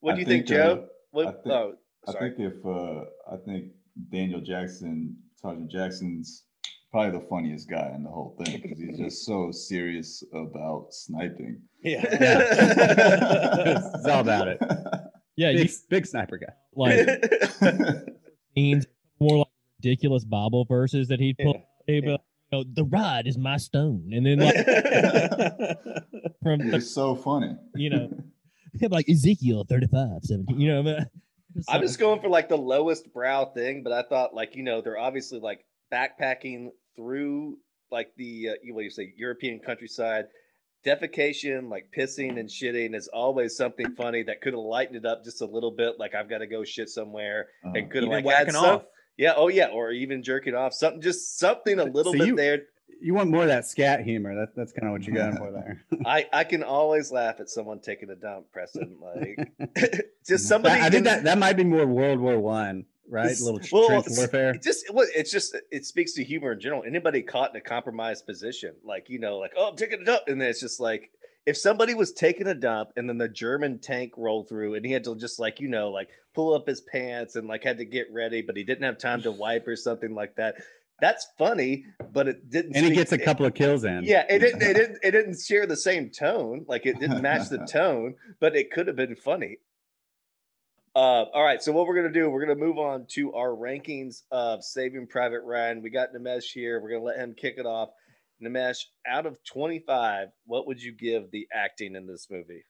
What 0.00 0.14
do 0.14 0.20
you 0.20 0.26
think, 0.26 0.48
think, 0.48 0.58
Joe? 0.58 0.72
uh, 0.72 0.86
What? 1.12 1.26
I 1.26 1.30
think- 1.32 1.46
oh, 1.46 1.74
I 2.08 2.12
think 2.12 2.34
if 2.38 2.66
uh, 2.66 3.04
I 3.32 3.36
think 3.44 3.64
Daniel 4.10 4.40
Jackson, 4.40 5.16
Sergeant 5.36 5.70
Jackson's 5.70 6.44
probably 6.92 7.18
the 7.18 7.26
funniest 7.26 7.68
guy 7.68 7.90
in 7.94 8.04
the 8.04 8.10
whole 8.10 8.36
thing 8.44 8.60
because 8.60 8.78
he's 8.78 8.98
just 9.04 9.24
so 9.24 9.50
serious 9.50 10.22
about 10.32 10.88
sniping. 10.92 11.60
yeah. 11.82 12.02
yeah. 12.20 13.78
It's 13.96 14.06
all 14.06 14.20
about 14.20 14.48
it. 14.48 14.58
Yeah, 15.36 15.50
you 15.50 15.64
Big, 15.64 15.70
big 15.88 16.06
sniper 16.06 16.38
guy. 16.38 16.52
like 16.76 17.08
scenes 18.54 18.86
more 19.18 19.38
like 19.38 19.48
ridiculous 19.82 20.24
Bible 20.24 20.66
verses 20.66 21.08
that 21.08 21.18
he'd 21.18 21.38
pull. 21.38 21.62
He'd 21.86 22.02
be 22.02 22.10
like, 22.10 22.20
you 22.52 22.58
know, 22.58 22.64
the 22.74 22.84
rod 22.84 23.26
is 23.26 23.38
my 23.38 23.56
stone, 23.56 24.10
and 24.12 24.26
then 24.26 24.40
like 24.40 24.54
from 26.42 26.58
the, 26.70 26.76
it's 26.76 26.90
so 26.90 27.16
funny. 27.16 27.56
you 27.74 27.88
know, 27.88 28.10
like 28.90 29.08
Ezekiel 29.08 29.64
35, 29.68 30.22
17, 30.22 30.60
you 30.60 30.68
know. 30.68 30.82
but 30.82 31.08
it's 31.54 31.66
I'm 31.68 31.80
just 31.80 31.98
going 31.98 32.20
for 32.20 32.28
like 32.28 32.50
the 32.50 32.58
lowest 32.58 33.12
brow 33.14 33.46
thing, 33.46 33.82
but 33.82 33.92
I 33.92 34.02
thought 34.02 34.34
like 34.34 34.54
you 34.54 34.62
know 34.62 34.82
they're 34.82 34.98
obviously 34.98 35.40
like 35.40 35.64
backpacking 35.92 36.68
through 36.96 37.58
like 37.90 38.08
the 38.16 38.50
uh, 38.50 38.52
what 38.72 38.80
do 38.80 38.84
you 38.84 38.90
say 38.90 39.12
European 39.16 39.60
countryside. 39.64 40.26
Defecation, 40.84 41.70
like 41.70 41.86
pissing 41.96 42.40
and 42.40 42.48
shitting, 42.48 42.96
is 42.96 43.06
always 43.06 43.56
something 43.56 43.94
funny 43.94 44.24
that 44.24 44.40
could 44.40 44.52
have 44.52 44.58
lightened 44.60 44.96
it 44.96 45.04
up 45.06 45.22
just 45.22 45.40
a 45.40 45.46
little 45.46 45.70
bit. 45.70 45.94
Like 46.00 46.12
I've 46.16 46.28
got 46.28 46.38
to 46.38 46.46
go 46.48 46.64
shit 46.64 46.88
somewhere, 46.88 47.46
Uh, 47.64 47.70
and 47.76 47.88
could 47.90 48.02
have 48.02 48.10
like 48.10 48.24
had 48.24 48.46
whacking 48.48 48.54
some, 48.54 48.64
off. 48.64 48.82
yeah, 49.16 49.34
oh 49.36 49.46
yeah, 49.46 49.66
or 49.68 49.92
even 49.92 50.24
jerking 50.24 50.56
off, 50.56 50.74
something, 50.74 51.00
just 51.00 51.38
something 51.38 51.78
a 51.78 51.84
little 51.84 52.12
So 52.12 52.18
bit 52.18 52.26
you- 52.28 52.36
there. 52.36 52.62
You 53.04 53.14
want 53.14 53.30
more 53.30 53.42
of 53.42 53.48
that 53.48 53.64
scat 53.66 54.02
humor. 54.04 54.32
That, 54.34 54.54
that's 54.54 54.72
kind 54.72 54.86
of 54.86 54.92
what 54.92 55.02
you're 55.04 55.16
going 55.16 55.36
for 55.36 55.50
there. 55.50 55.84
I 56.06 56.26
I 56.32 56.44
can 56.44 56.62
always 56.62 57.10
laugh 57.10 57.40
at 57.40 57.48
someone 57.48 57.80
taking 57.80 58.10
a 58.10 58.14
dump, 58.16 58.46
Preston. 58.52 58.96
Like 59.00 59.52
just 60.26 60.46
somebody. 60.48 60.80
I 60.80 60.88
think 60.90 61.04
that 61.04 61.24
that 61.24 61.38
might 61.38 61.56
be 61.56 61.64
more 61.64 61.84
World 61.86 62.20
War 62.20 62.38
One, 62.40 62.84
right? 63.12 63.26
It's- 63.26 63.40
A 63.40 63.44
little 63.44 63.60
well, 63.70 63.88
trench 64.02 64.06
warfare. 64.16 64.50
It 64.54 64.62
just 64.62 64.84
it's 64.90 65.30
just 65.30 65.56
it 65.70 65.84
speaks 65.86 66.14
to 66.14 66.24
humor 66.24 66.52
in 66.52 66.60
general. 66.60 66.82
Anybody 66.84 67.22
caught 67.22 67.50
in 67.50 67.56
a 67.56 67.60
compromised 67.60 68.26
position, 68.26 68.74
like 68.84 69.08
you 69.08 69.18
know, 69.20 69.38
like 69.38 69.52
oh, 69.56 69.68
I'm 69.68 69.76
taking 69.76 70.00
a 70.00 70.04
dump, 70.04 70.22
and 70.26 70.40
then 70.40 70.48
it's 70.48 70.60
just 70.60 70.80
like 70.80 71.10
if 71.44 71.56
somebody 71.56 71.92
was 71.94 72.12
taking 72.12 72.46
a 72.46 72.54
dump 72.54 72.90
and 72.96 73.08
then 73.08 73.18
the 73.18 73.28
German 73.28 73.78
tank 73.80 74.12
rolled 74.16 74.48
through 74.48 74.74
and 74.74 74.86
he 74.86 74.92
had 74.92 75.02
to 75.04 75.16
just 75.16 75.38
like 75.40 75.60
you 75.60 75.68
know 75.68 75.90
like 75.90 76.08
pull 76.34 76.54
up 76.54 76.66
his 76.66 76.80
pants 76.80 77.36
and 77.36 77.46
like 77.48 77.62
had 77.64 77.78
to 77.78 77.84
get 77.84 78.06
ready, 78.12 78.42
but 78.42 78.56
he 78.56 78.64
didn't 78.64 78.84
have 78.84 78.96
time 78.98 79.22
to 79.22 79.30
wipe 79.32 79.66
or 79.68 79.76
something 79.76 80.14
like 80.14 80.34
that. 80.36 80.54
That's 81.00 81.26
funny, 81.36 81.84
but 82.12 82.28
it 82.28 82.48
didn't. 82.48 82.76
And 82.76 82.86
he 82.86 82.92
gets 82.92 83.10
a 83.10 83.16
it- 83.16 83.24
couple 83.24 83.44
of 83.44 83.54
kills 83.54 83.82
in. 83.84 84.04
yeah, 84.04 84.24
it 84.30 84.38
didn't. 84.38 84.62
It 84.62 84.74
didn't. 84.80 84.98
It 85.02 85.10
didn't 85.10 85.40
share 85.40 85.66
the 85.66 85.76
same 85.76 86.10
tone. 86.10 86.64
Like 86.68 86.86
it 86.86 87.00
didn't 87.00 87.20
match 87.22 87.48
the 87.48 87.66
tone, 87.70 88.14
but 88.40 88.54
it 88.54 88.70
could 88.70 88.86
have 88.86 88.94
been 88.96 89.16
funny. 89.16 89.58
Uh, 90.94 91.24
all 91.32 91.42
right. 91.42 91.62
So 91.62 91.72
what 91.72 91.86
we're 91.86 91.96
gonna 91.96 92.12
do? 92.12 92.28
We're 92.28 92.44
gonna 92.44 92.58
move 92.58 92.78
on 92.78 93.06
to 93.12 93.32
our 93.32 93.48
rankings 93.50 94.22
of 94.30 94.62
Saving 94.62 95.06
Private 95.06 95.40
Ryan. 95.44 95.80
We 95.82 95.90
got 95.90 96.08
Nimesh 96.14 96.52
here. 96.52 96.80
We're 96.80 96.90
gonna 96.90 97.04
let 97.04 97.16
him 97.18 97.34
kick 97.34 97.54
it 97.56 97.64
off. 97.66 97.88
Nimesh, 98.44 98.78
out 99.08 99.24
of 99.24 99.38
twenty-five, 99.50 100.28
what 100.46 100.66
would 100.66 100.82
you 100.82 100.92
give 100.92 101.30
the 101.30 101.46
acting 101.54 101.94
in 101.96 102.06
this 102.06 102.26
movie? 102.30 102.64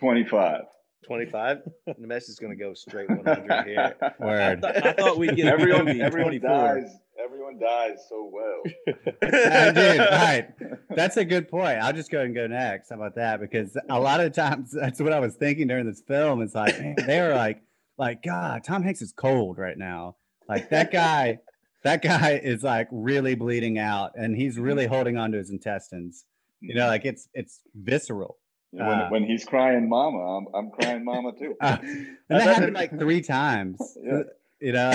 25. 0.00 0.62
Twenty-five. 1.06 1.58
Nimesh 1.98 2.28
is 2.28 2.38
gonna 2.40 2.56
go 2.56 2.74
straight 2.74 3.08
one 3.08 3.24
hundred 3.24 3.64
here. 3.66 3.94
I, 4.02 4.12
Word. 4.24 4.62
th- 4.62 4.76
I 4.84 4.92
thought 4.92 5.16
we'd 5.16 5.36
get 5.36 5.46
a 5.46 5.52
everyone, 5.52 5.86
movie 5.86 6.02
everyone 6.02 6.32
24. 6.38 6.50
dies. 6.50 6.96
Everyone 7.22 7.58
dies 7.58 7.98
so 8.08 8.30
well. 8.32 8.62
I 9.22 9.72
did. 9.72 10.00
All 10.00 10.06
right. 10.10 10.48
That's 10.90 11.16
a 11.16 11.24
good 11.24 11.48
point. 11.48 11.78
I'll 11.80 11.92
just 11.92 12.10
go 12.10 12.20
and 12.20 12.34
go 12.34 12.46
next. 12.46 12.90
How 12.90 12.96
about 12.96 13.16
that? 13.16 13.40
Because 13.40 13.76
a 13.88 13.98
lot 13.98 14.20
of 14.20 14.32
times 14.32 14.70
that's 14.80 15.00
what 15.00 15.12
I 15.12 15.18
was 15.18 15.34
thinking 15.34 15.66
during 15.66 15.86
this 15.86 16.00
film. 16.00 16.42
It's 16.42 16.54
like 16.54 16.76
they 17.06 17.20
were 17.20 17.34
like, 17.34 17.62
like 17.96 18.22
God, 18.22 18.62
Tom 18.62 18.82
Hanks 18.82 19.02
is 19.02 19.12
cold 19.12 19.58
right 19.58 19.76
now. 19.76 20.16
Like 20.48 20.70
that 20.70 20.92
guy, 20.92 21.40
that 21.82 22.02
guy 22.02 22.40
is 22.42 22.62
like 22.62 22.88
really 22.92 23.34
bleeding 23.34 23.78
out, 23.78 24.12
and 24.14 24.36
he's 24.36 24.58
really 24.58 24.86
holding 24.86 25.16
on 25.16 25.32
to 25.32 25.38
his 25.38 25.50
intestines. 25.50 26.24
You 26.60 26.74
know, 26.74 26.86
like 26.86 27.04
it's 27.04 27.28
it's 27.34 27.60
visceral. 27.74 28.38
When, 28.70 28.86
uh, 28.86 29.08
when 29.08 29.24
he's 29.24 29.44
crying 29.44 29.88
mama, 29.88 30.18
I'm, 30.18 30.46
I'm 30.54 30.70
crying 30.70 31.04
mama 31.04 31.32
too. 31.38 31.54
Uh, 31.60 31.78
and 31.82 32.16
that 32.28 32.42
happened 32.42 32.74
like 32.74 32.98
three 32.98 33.22
times. 33.22 33.78
Yeah. 34.02 34.22
You 34.60 34.72
know, 34.72 34.90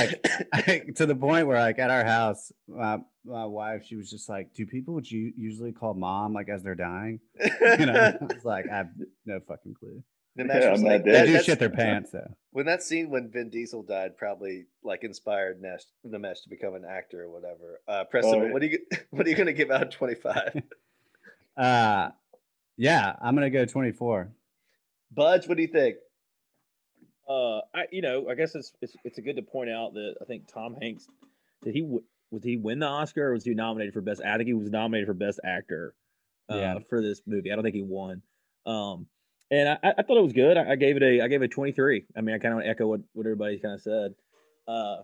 like 0.68 0.96
to 0.96 1.06
the 1.06 1.16
point 1.16 1.48
where 1.48 1.58
like 1.60 1.80
at 1.80 1.90
our 1.90 2.04
house, 2.04 2.52
my, 2.68 3.00
my 3.24 3.46
wife, 3.46 3.86
she 3.86 3.96
was 3.96 4.10
just 4.10 4.28
like, 4.28 4.54
"Do 4.54 4.66
people 4.66 4.94
would 4.96 5.10
you 5.10 5.32
usually 5.38 5.72
call 5.72 5.94
mom 5.94 6.34
like 6.34 6.50
as 6.50 6.64
they're 6.64 6.76
dying?" 6.76 7.20
You 7.80 7.86
know, 7.86 7.94
I 8.20 8.34
was 8.34 8.44
like, 8.44 8.66
I 8.70 8.76
have 8.76 8.90
no 9.26 9.40
fucking 9.48 9.76
clue. 9.80 10.04
Nimesh 10.38 10.62
Yeah, 10.62 10.72
was 10.72 10.82
I'm 10.82 10.88
like, 10.88 11.06
not 11.06 11.06
They 11.06 11.12
that- 11.12 11.26
do 11.28 11.44
shit 11.44 11.60
their 11.60 11.70
pants 11.70 12.12
though. 12.12 12.34
when 12.52 12.66
that 12.66 12.84
scene 12.84 13.10
when 13.10 13.30
Vin 13.32 13.50
Diesel 13.50 13.84
died 13.84 14.18
probably 14.18 14.66
like 14.84 15.04
inspired 15.04 15.62
Nesh, 15.62 15.84
Nimesh 16.06 16.44
to 16.44 16.50
become 16.50 16.74
an 16.76 16.84
actor 16.90 17.22
or 17.22 17.30
whatever. 17.30 17.80
Uh, 17.88 18.04
Preston, 18.04 18.36
Oh, 18.36 18.46
yeah. 18.48 18.52
what 18.52 18.62
are 18.64 18.66
you 18.66 18.80
what 19.12 19.26
are 19.26 19.30
you 19.30 19.36
gonna 19.36 19.54
give 19.54 19.72
out 19.72 19.92
twenty 19.92 20.16
five? 20.16 20.62
Uh, 21.56 22.10
yeah, 22.78 23.16
I'm 23.22 23.36
gonna 23.36 23.52
go 23.52 23.64
24. 23.66 24.32
Budge, 25.12 25.48
what 25.48 25.56
do 25.56 25.62
you 25.62 25.68
think? 25.70 25.98
Uh, 27.28 27.60
I 27.74 27.86
you 27.92 28.02
know 28.02 28.30
I 28.30 28.36
guess 28.36 28.54
it's 28.56 28.74
it's 28.82 28.96
it's 29.04 29.18
a 29.18 29.22
good 29.22 29.38
to 29.38 29.42
point 29.42 29.70
out 29.70 29.94
that 29.94 30.16
I 30.22 30.26
think 30.26 30.48
Tom 30.52 30.76
Hanks 30.82 31.08
did 31.64 31.74
he 31.74 31.82
w- 31.82 32.04
was 32.32 32.44
he 32.44 32.58
win 32.58 32.80
the 32.80 32.86
Oscar 32.88 33.30
or 33.30 33.34
was 33.34 33.46
he 33.46 33.54
nominated 33.54 33.94
for 33.94 34.02
best? 34.02 34.22
I 34.26 34.36
think 34.38 34.48
he 34.48 34.54
was 34.54 34.70
nominated 34.70 35.08
for 35.08 35.14
best 35.14 35.40
actor. 35.44 35.94
Uh, 36.52 36.56
Yeah. 36.58 36.80
for 36.90 37.02
this 37.02 37.22
movie, 37.26 37.52
I 37.52 37.56
don't 37.56 37.64
think 37.64 37.76
he 37.76 37.84
won. 37.84 38.22
Um, 38.66 39.08
and 39.50 39.70
I, 39.70 39.78
I 39.98 40.02
thought 40.04 40.18
it 40.18 40.24
was 40.24 40.34
good. 40.34 40.58
I, 40.58 40.72
I 40.72 40.76
gave 40.76 40.98
it 40.98 41.04
a 41.04 41.22
I 41.22 41.28
gave 41.30 41.42
it 41.42 41.46
a 41.46 41.48
twenty 41.48 41.72
three. 41.72 42.06
I 42.18 42.22
mean, 42.22 42.36
I 42.36 42.40
kind 42.40 42.54
of 42.60 42.66
echo 42.68 42.88
what 42.88 43.02
what 43.14 43.26
everybody 43.26 43.60
kind 43.60 43.76
of 43.76 43.82
said. 43.82 44.16
Uh, 44.68 44.98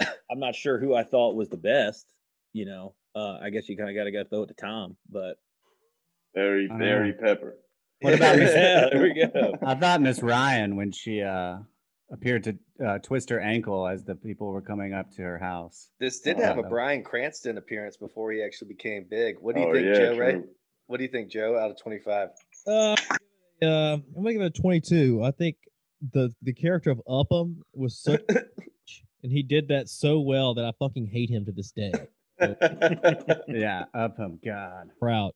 I'm 0.30 0.38
not 0.38 0.54
sure 0.54 0.78
who 0.78 0.94
I 0.94 1.02
thought 1.02 1.34
was 1.34 1.48
the 1.48 1.56
best. 1.56 2.06
You 2.52 2.66
know, 2.66 2.94
uh, 3.16 3.38
I 3.42 3.50
guess 3.50 3.68
you 3.68 3.76
kind 3.76 3.90
of 3.90 3.96
got 3.96 4.04
to 4.04 4.12
go 4.12 4.22
throw 4.24 4.42
it 4.42 4.48
to 4.48 4.54
Tom, 4.54 4.96
but 5.10 5.38
Barry, 6.34 6.68
I 6.70 6.78
Barry. 6.78 7.12
Pepper. 7.12 7.56
What 8.00 8.14
about 8.14 8.36
Miss? 8.36 8.50
yeah, 8.54 8.88
there 8.92 9.02
we 9.02 9.14
go. 9.14 9.54
I 9.64 9.74
thought 9.74 10.00
Miss 10.00 10.22
Ryan 10.22 10.76
when 10.76 10.92
she 10.92 11.22
uh 11.22 11.58
appeared 12.12 12.44
to 12.44 12.56
uh, 12.86 12.98
twist 12.98 13.30
her 13.30 13.40
ankle 13.40 13.86
as 13.88 14.04
the 14.04 14.14
people 14.14 14.46
were 14.48 14.60
coming 14.62 14.92
up 14.94 15.10
to 15.10 15.22
her 15.22 15.38
house. 15.38 15.88
This 15.98 16.20
did 16.20 16.38
Oh, 16.38 16.42
have 16.42 16.58
a 16.58 16.62
no. 16.62 16.68
Bryan 16.68 17.02
Cranston 17.02 17.58
appearance 17.58 17.96
before 17.96 18.30
he 18.30 18.42
actually 18.44 18.68
became 18.68 19.06
big. 19.10 19.36
What 19.40 19.56
do 19.56 19.62
you 19.62 19.68
Oh, 19.68 19.72
think, 19.72 19.86
yeah, 19.86 19.94
Joe? 19.94 20.16
Right? 20.18 20.42
What 20.86 20.98
do 20.98 21.02
you 21.02 21.10
think, 21.10 21.30
Joe? 21.32 21.58
Out 21.58 21.70
of 21.72 21.78
twenty 21.82 21.98
five? 21.98 22.28
Uh, 22.66 22.94
uh, 23.62 23.66
I'm 23.94 24.02
gonna 24.14 24.32
give 24.34 24.42
it 24.42 24.56
a 24.58 24.60
22. 24.62 25.22
I 25.24 25.30
think 25.32 25.56
the 26.12 26.30
the 26.42 26.52
character 26.52 26.90
of 26.90 27.00
Upham 27.08 27.62
was 27.74 27.98
so, 27.98 28.18
and 28.28 29.32
he 29.32 29.42
did 29.42 29.68
that 29.68 29.88
so 29.88 30.20
well 30.20 30.54
that 30.54 30.64
I 30.64 30.72
fucking 30.78 31.06
hate 31.12 31.30
him 31.30 31.44
to 31.46 31.52
this 31.52 31.72
day. 31.72 31.92
Yeah, 33.48 33.84
up 33.94 34.16
him. 34.18 34.38
God. 34.44 34.90
Proud. 35.00 35.32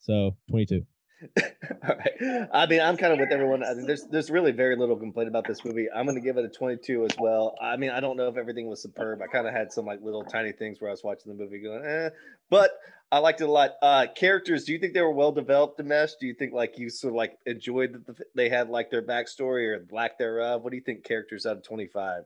So 0.00 0.36
22. 0.48 0.82
All 1.86 1.96
right. 1.96 2.48
I 2.52 2.66
mean, 2.66 2.80
I'm 2.80 2.96
kind 2.96 3.12
of 3.12 3.18
with 3.18 3.30
everyone. 3.30 3.62
I 3.62 3.74
mean, 3.74 3.86
there's 3.86 4.04
there's 4.04 4.30
really 4.30 4.52
very 4.52 4.76
little 4.76 4.96
complaint 4.96 5.28
about 5.28 5.46
this 5.46 5.64
movie. 5.64 5.86
I'm 5.94 6.06
going 6.06 6.16
to 6.16 6.22
give 6.22 6.36
it 6.38 6.44
a 6.44 6.48
22 6.48 7.04
as 7.04 7.12
well. 7.18 7.56
I 7.60 7.76
mean, 7.76 7.90
I 7.90 8.00
don't 8.00 8.16
know 8.16 8.28
if 8.28 8.36
everything 8.36 8.68
was 8.68 8.82
superb. 8.82 9.20
I 9.22 9.26
kind 9.26 9.46
of 9.46 9.52
had 9.52 9.72
some 9.72 9.84
like 9.84 10.00
little 10.02 10.24
tiny 10.24 10.52
things 10.52 10.80
where 10.80 10.90
I 10.90 10.92
was 10.92 11.04
watching 11.04 11.36
the 11.36 11.42
movie 11.42 11.60
going, 11.60 11.84
eh, 11.84 12.10
but 12.48 12.70
I 13.12 13.18
liked 13.18 13.40
it 13.40 13.48
a 13.48 13.50
lot. 13.50 13.72
Uh, 13.82 14.06
characters, 14.14 14.64
do 14.64 14.72
you 14.72 14.78
think 14.78 14.94
they 14.94 15.02
were 15.02 15.12
well 15.12 15.32
developed, 15.32 15.78
Dinesh? 15.78 16.12
Do 16.20 16.26
you 16.26 16.34
think 16.34 16.52
like 16.52 16.78
you 16.78 16.88
sort 16.88 17.12
of 17.12 17.16
like 17.16 17.38
enjoyed 17.44 17.92
that 17.92 18.06
the, 18.06 18.24
they 18.34 18.48
had 18.48 18.70
like 18.70 18.90
their 18.90 19.02
backstory 19.02 19.66
or 19.68 19.86
lack 19.90 20.18
thereof? 20.18 20.62
What 20.62 20.70
do 20.70 20.76
you 20.76 20.82
think 20.82 21.04
characters 21.04 21.44
out 21.44 21.56
of 21.56 21.64
25? 21.64 22.22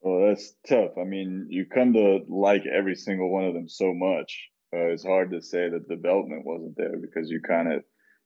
Well, 0.00 0.28
that's 0.28 0.54
tough. 0.68 0.92
I 1.00 1.04
mean, 1.04 1.46
you 1.50 1.66
come 1.66 1.92
to 1.94 2.20
like 2.28 2.64
every 2.66 2.94
single 2.94 3.30
one 3.30 3.44
of 3.44 3.54
them 3.54 3.68
so 3.68 3.92
much. 3.92 4.48
uh, 4.74 4.88
it's 4.88 5.04
hard 5.04 5.30
to 5.30 5.42
say 5.42 5.68
that 5.68 5.88
development 5.88 6.44
wasn't 6.44 6.76
there 6.76 6.96
because 6.96 7.30
you 7.30 7.40
kind 7.40 7.72
of 7.72 7.84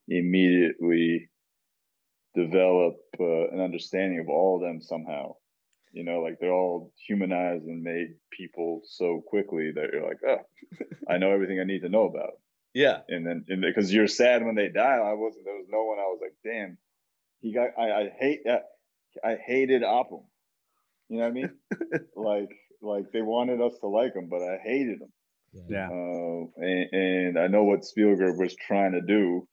immediately 0.08 1.30
develop 2.34 2.96
uh, 3.18 3.48
an 3.48 3.60
understanding 3.60 4.20
of 4.20 4.28
all 4.28 4.56
of 4.56 4.62
them 4.62 4.80
somehow. 4.80 5.34
You 5.92 6.04
know, 6.04 6.20
like 6.20 6.38
they're 6.40 6.52
all 6.52 6.92
humanized 7.06 7.64
and 7.64 7.82
made 7.82 8.14
people 8.30 8.82
so 8.84 9.22
quickly 9.26 9.72
that 9.74 9.90
you're 9.92 10.06
like, 10.06 10.20
oh, 10.26 10.38
I 11.08 11.18
know 11.18 11.32
everything 11.32 11.58
I 11.58 11.64
need 11.64 11.80
to 11.80 11.88
know 11.88 12.04
about. 12.04 12.34
Yeah. 12.74 12.98
And 13.08 13.26
then, 13.26 13.44
and 13.48 13.60
because 13.60 13.92
you're 13.92 14.06
sad 14.06 14.44
when 14.44 14.54
they 14.54 14.68
die, 14.68 14.98
I 14.98 15.14
wasn't. 15.14 15.44
There 15.44 15.54
was 15.54 15.66
no 15.68 15.84
one. 15.84 15.98
I 15.98 16.02
was 16.02 16.20
like, 16.22 16.34
damn, 16.44 16.78
he 17.40 17.52
got. 17.52 17.70
I, 17.76 18.02
I 18.02 18.12
hate. 18.18 18.40
I, 18.48 18.60
I 19.24 19.36
hated 19.44 19.82
Upham. 19.82 20.20
You 21.08 21.18
know 21.18 21.22
what 21.24 21.28
I 21.28 21.32
mean? 21.32 21.50
like, 22.16 22.50
like 22.80 23.12
they 23.12 23.22
wanted 23.22 23.60
us 23.60 23.76
to 23.80 23.88
like 23.88 24.14
him, 24.14 24.28
but 24.30 24.42
I 24.42 24.58
hated 24.62 25.00
him. 25.00 25.12
Yeah. 25.68 25.88
Uh, 25.88 26.46
and, 26.58 26.92
and 26.92 27.38
I 27.38 27.48
know 27.48 27.64
what 27.64 27.84
Spielberg 27.84 28.38
was 28.38 28.54
trying 28.54 28.92
to 28.92 29.00
do 29.00 29.48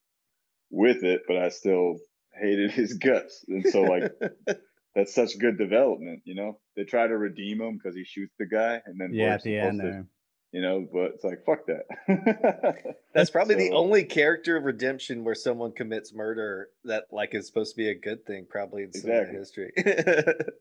with 0.70 1.04
it, 1.04 1.22
but 1.28 1.38
I 1.38 1.50
still 1.50 1.98
hated 2.40 2.72
his 2.80 2.94
guts. 2.96 3.46
And 3.48 3.66
so, 3.68 3.82
like, 3.84 4.12
that's 4.96 5.14
such 5.14 5.38
good 5.40 5.58
development, 5.58 6.22
you 6.26 6.36
know? 6.36 6.60
They 6.76 6.84
try 6.84 7.08
to 7.08 7.18
redeem 7.18 7.62
him 7.62 7.76
because 7.78 7.96
he 7.96 8.04
shoots 8.04 8.34
the 8.40 8.46
guy, 8.46 8.82
and 8.86 9.00
then 9.00 9.12
Yeah, 9.14 9.34
at 9.36 9.44
the 9.44 9.58
end 9.58 9.80
to- 9.82 9.86
there. 9.88 10.06
you 10.52 10.62
know, 10.62 10.88
but 10.92 11.14
it's 11.16 11.24
like, 11.24 11.44
fuck 11.46 11.66
that. 11.68 12.96
That's 13.14 13.30
probably 13.32 13.56
the 13.56 13.72
only 13.72 14.04
character 14.04 14.56
of 14.58 14.64
redemption 14.64 15.24
where 15.24 15.36
someone 15.36 15.72
commits 15.72 16.14
murder 16.14 16.70
that 16.86 17.06
like 17.12 17.34
is 17.36 17.48
supposed 17.48 17.74
to 17.74 17.78
be 17.78 17.90
a 17.90 17.96
good 17.96 18.26
thing, 18.26 18.46
probably 18.50 18.84
in 18.84 18.94
cinema 18.94 19.22
Exactly. 19.32 19.40
history. 19.40 19.72
It, 19.78 20.54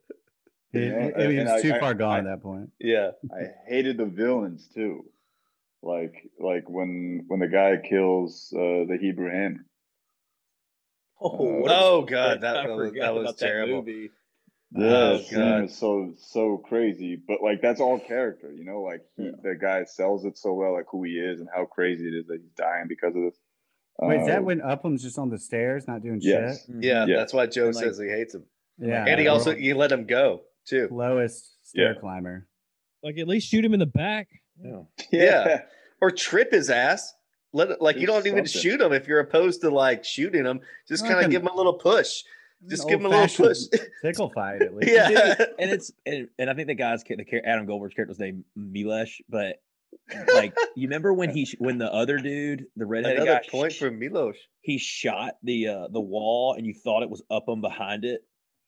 You 0.73 0.91
know, 0.91 0.99
it- 1.17 1.31
it 1.39 1.45
was 1.53 1.63
too 1.63 1.75
I- 1.75 1.79
far 1.81 1.95
gone 1.95 2.17
I- 2.17 2.19
at 2.19 2.25
that 2.25 2.43
point. 2.43 2.71
yeah. 2.81 3.11
I 3.33 3.49
hated 3.69 3.97
the 3.99 4.07
villains 4.07 4.69
too. 4.75 5.05
Like 5.83 6.15
like 6.41 6.69
when 6.69 7.25
when 7.29 7.39
the 7.41 7.47
guy 7.49 7.77
kills 7.77 8.53
uh 8.57 8.85
the 8.89 8.99
Hebrew 9.01 9.31
hammer. 9.31 9.65
Oh, 11.21 11.29
Uh, 11.29 11.61
what 11.61 11.71
a- 11.71 11.75
Oh 11.77 12.03
god, 12.03 12.41
that, 12.41 12.53
that 12.55 12.69
was, 12.69 12.89
forgot 12.91 13.01
that 13.03 13.15
was 13.15 13.23
about 13.25 13.39
that 13.39 13.47
terrible. 13.47 13.77
movie. 13.83 14.11
Yeah, 14.73 14.85
Oh, 14.87 15.17
that 15.19 15.25
scene 15.25 15.65
is 15.65 15.77
so 15.79 16.13
so 16.19 16.59
crazy. 16.59 17.17
But 17.17 17.43
like 17.43 17.63
that's 17.63 17.81
all 17.81 17.99
character, 18.01 18.53
you 18.53 18.65
know, 18.65 18.83
like 18.83 19.01
he, 19.17 19.25
Yeah. 19.25 19.31
the 19.43 19.55
guy 19.55 19.85
sells 19.85 20.25
it 20.25 20.37
so 20.37 20.53
well, 20.55 20.73
like 20.73 20.87
who 20.91 21.05
he 21.05 21.13
is 21.13 21.41
and 21.41 21.49
how 21.55 21.65
crazy 21.67 22.07
it 22.07 22.15
is 22.15 22.27
that 22.27 22.41
he's 22.41 22.51
dying 22.57 22.87
because 22.89 23.15
of 23.17 23.23
this. 23.23 23.37
Wait, 24.01 24.21
is 24.21 24.27
that 24.27 24.41
Uh, 24.41 24.43
when 24.43 24.61
Upham's 24.61 25.03
just 25.03 25.19
on 25.19 25.31
the 25.31 25.39
stairs, 25.39 25.87
not 25.89 26.03
doing 26.03 26.19
Yes. 26.21 26.67
shit? 26.67 26.77
Yeah, 26.83 27.07
Yeah. 27.07 27.17
that's 27.17 27.33
why 27.33 27.47
Joe 27.47 27.67
And, 27.67 27.75
like- 27.77 27.85
says 27.85 27.99
he 27.99 28.09
hates 28.09 28.35
him. 28.35 28.45
Yeah. 28.79 29.07
and 29.09 29.19
he 29.19 29.27
also 29.29 29.51
world- 29.53 29.63
you 29.63 29.75
let 29.75 29.91
him 29.91 30.05
go 30.05 30.43
too. 30.67 30.89
lowest 30.91 31.65
stair 31.67 31.95
Yeah. 31.95 32.01
climber. 32.01 32.47
Like 33.03 33.17
at 33.19 33.27
least 33.29 33.49
shoot 33.49 33.65
him 33.65 33.73
in 33.73 33.81
the 33.81 33.87
back. 33.87 34.29
Yeah. 34.63 34.83
Yeah. 35.13 35.63
Or 36.03 36.11
trip 36.11 36.53
his 36.53 36.69
ass. 36.69 37.15
Let 37.57 37.71
it, 37.71 37.81
like 37.81 37.97
you 37.97 38.03
Do 38.03 38.07
don't 38.09 38.27
even 38.27 38.45
shoot 38.45 38.79
them 38.79 38.93
if 38.93 39.09
you're 39.09 39.21
opposed 39.21 39.61
to 39.63 39.71
like 39.71 40.05
shooting 40.05 40.45
them. 40.45 40.61
Just 40.87 41.07
kind 41.07 41.25
of 41.25 41.31
give 41.31 41.43
them 41.43 41.53
a 41.53 41.57
little 41.57 41.75
push. 41.75 42.23
Just 42.69 42.89
give 42.89 43.01
them 43.03 43.07
a 43.13 43.17
little 43.17 43.47
push. 43.47 43.59
Tickle 44.03 44.31
fight 44.31 44.63
at 44.63 44.75
least. 44.75 44.91
yeah. 44.93 45.35
and 45.59 45.71
it's 45.71 45.93
and, 46.05 46.29
and 46.39 46.51
I 46.51 46.55
think 46.55 46.69
the 46.69 46.75
guy's 46.75 47.03
cha- 47.03 47.15
the 47.17 47.27
Adam 47.45 47.67
Goldberg's 47.67 47.95
character 47.95 48.11
was 48.11 48.19
named 48.19 48.45
Mellish, 48.57 49.21
but 49.29 49.57
like 50.35 50.55
you 50.77 50.89
remember 50.89 51.13
when 51.13 51.31
he 51.31 51.49
when 51.59 51.79
the 51.79 51.93
other 51.93 52.19
dude, 52.19 52.67
the 52.77 52.87
redheaded 52.87 53.23
Another 53.23 53.41
guy, 53.43 53.49
point 53.51 53.73
sh- 53.73 53.79
for 53.79 53.91
Milos. 53.91 54.37
he 54.61 54.79
shot 54.79 55.37
the 55.43 55.69
uh 55.69 55.89
the 55.89 56.01
wall 56.01 56.55
and 56.55 56.67
you 56.67 56.75
thought 56.75 57.03
it 57.03 57.11
was 57.11 57.23
Upham 57.31 57.61
behind 57.61 58.05
it, 58.05 58.23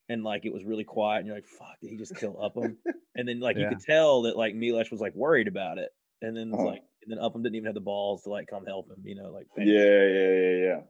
and 0.08 0.22
like 0.24 0.44
it 0.46 0.52
was 0.52 0.64
really 0.64 0.84
quiet, 0.84 1.18
and 1.18 1.26
you're 1.26 1.36
like, 1.36 1.46
"Fuck, 1.46 1.76
did 1.82 1.90
he 1.90 1.96
just 1.96 2.16
kill 2.16 2.40
Upham?" 2.42 2.78
and 3.16 3.28
then 3.28 3.40
like 3.40 3.56
you 3.56 3.68
could 3.68 3.80
tell 3.80 4.22
that 4.22 4.36
like 4.36 4.54
Mellish 4.54 4.90
was 4.90 5.00
like 5.00 5.14
worried 5.14 5.48
about 5.48 5.78
it, 5.78 5.90
and 6.22 6.36
then 6.36 6.48
it's 6.48 6.56
Uh-huh. 6.58 6.66
like 6.66 6.82
and 7.08 7.18
then 7.18 7.24
Upham 7.24 7.42
didn't 7.42 7.56
even 7.56 7.66
have 7.66 7.74
the 7.74 7.80
balls 7.80 8.22
to 8.24 8.30
like 8.30 8.48
come 8.48 8.66
help 8.66 8.88
him, 8.90 8.96
you 9.04 9.14
know, 9.14 9.30
like 9.30 9.46
Yeah, 9.56 9.64
yeah, 9.64 10.28
yeah, 10.28 10.66
yeah. 10.66 10.80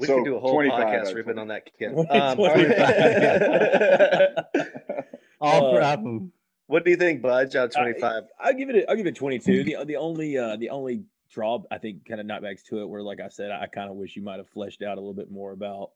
We 0.00 0.06
So, 0.06 0.16
could 0.16 0.24
do 0.24 0.36
a 0.36 0.40
whole 0.40 0.58
podcast 0.62 1.08
of 1.10 1.14
ripping 1.14 1.34
20. 1.34 1.40
on 1.40 1.48
that 1.48 1.70
kid. 1.78 1.92
Um, 1.94 2.06
all 5.40 5.72
25. 5.74 5.74
for 5.74 5.82
Uh, 5.82 5.92
Upham. 5.94 6.32
what 6.66 6.84
do 6.84 6.90
you 6.90 6.96
think, 6.96 7.22
Budge? 7.22 7.54
Out 7.56 7.72
I- 7.76 7.80
twenty 7.80 8.00
five. 8.00 8.24
I'll 8.40 8.54
give 8.54 8.70
it. 8.70 8.84
i'll 8.88 8.96
give 8.96 9.06
it 9.06 9.16
twenty 9.16 9.38
two. 9.38 9.64
The 9.64 9.76
the 9.84 9.96
only 9.96 10.36
uh 10.38 10.56
the 10.56 10.70
only 10.70 11.04
draw 11.30 11.62
I 11.70 11.78
think 11.78 12.06
kind 12.06 12.20
of 12.20 12.26
knockbacks 12.26 12.62
to 12.70 12.80
it 12.80 12.88
where 12.88 13.02
like 13.02 13.20
I 13.20 13.28
said 13.28 13.50
I, 13.50 13.66
kind 13.66 13.90
of 13.90 13.96
wish 13.96 14.16
you 14.16 14.22
might 14.22 14.38
have 14.38 14.48
fleshed 14.48 14.82
out 14.82 14.96
a 14.98 15.00
little 15.00 15.14
bit 15.14 15.30
more 15.30 15.52
about. 15.52 15.90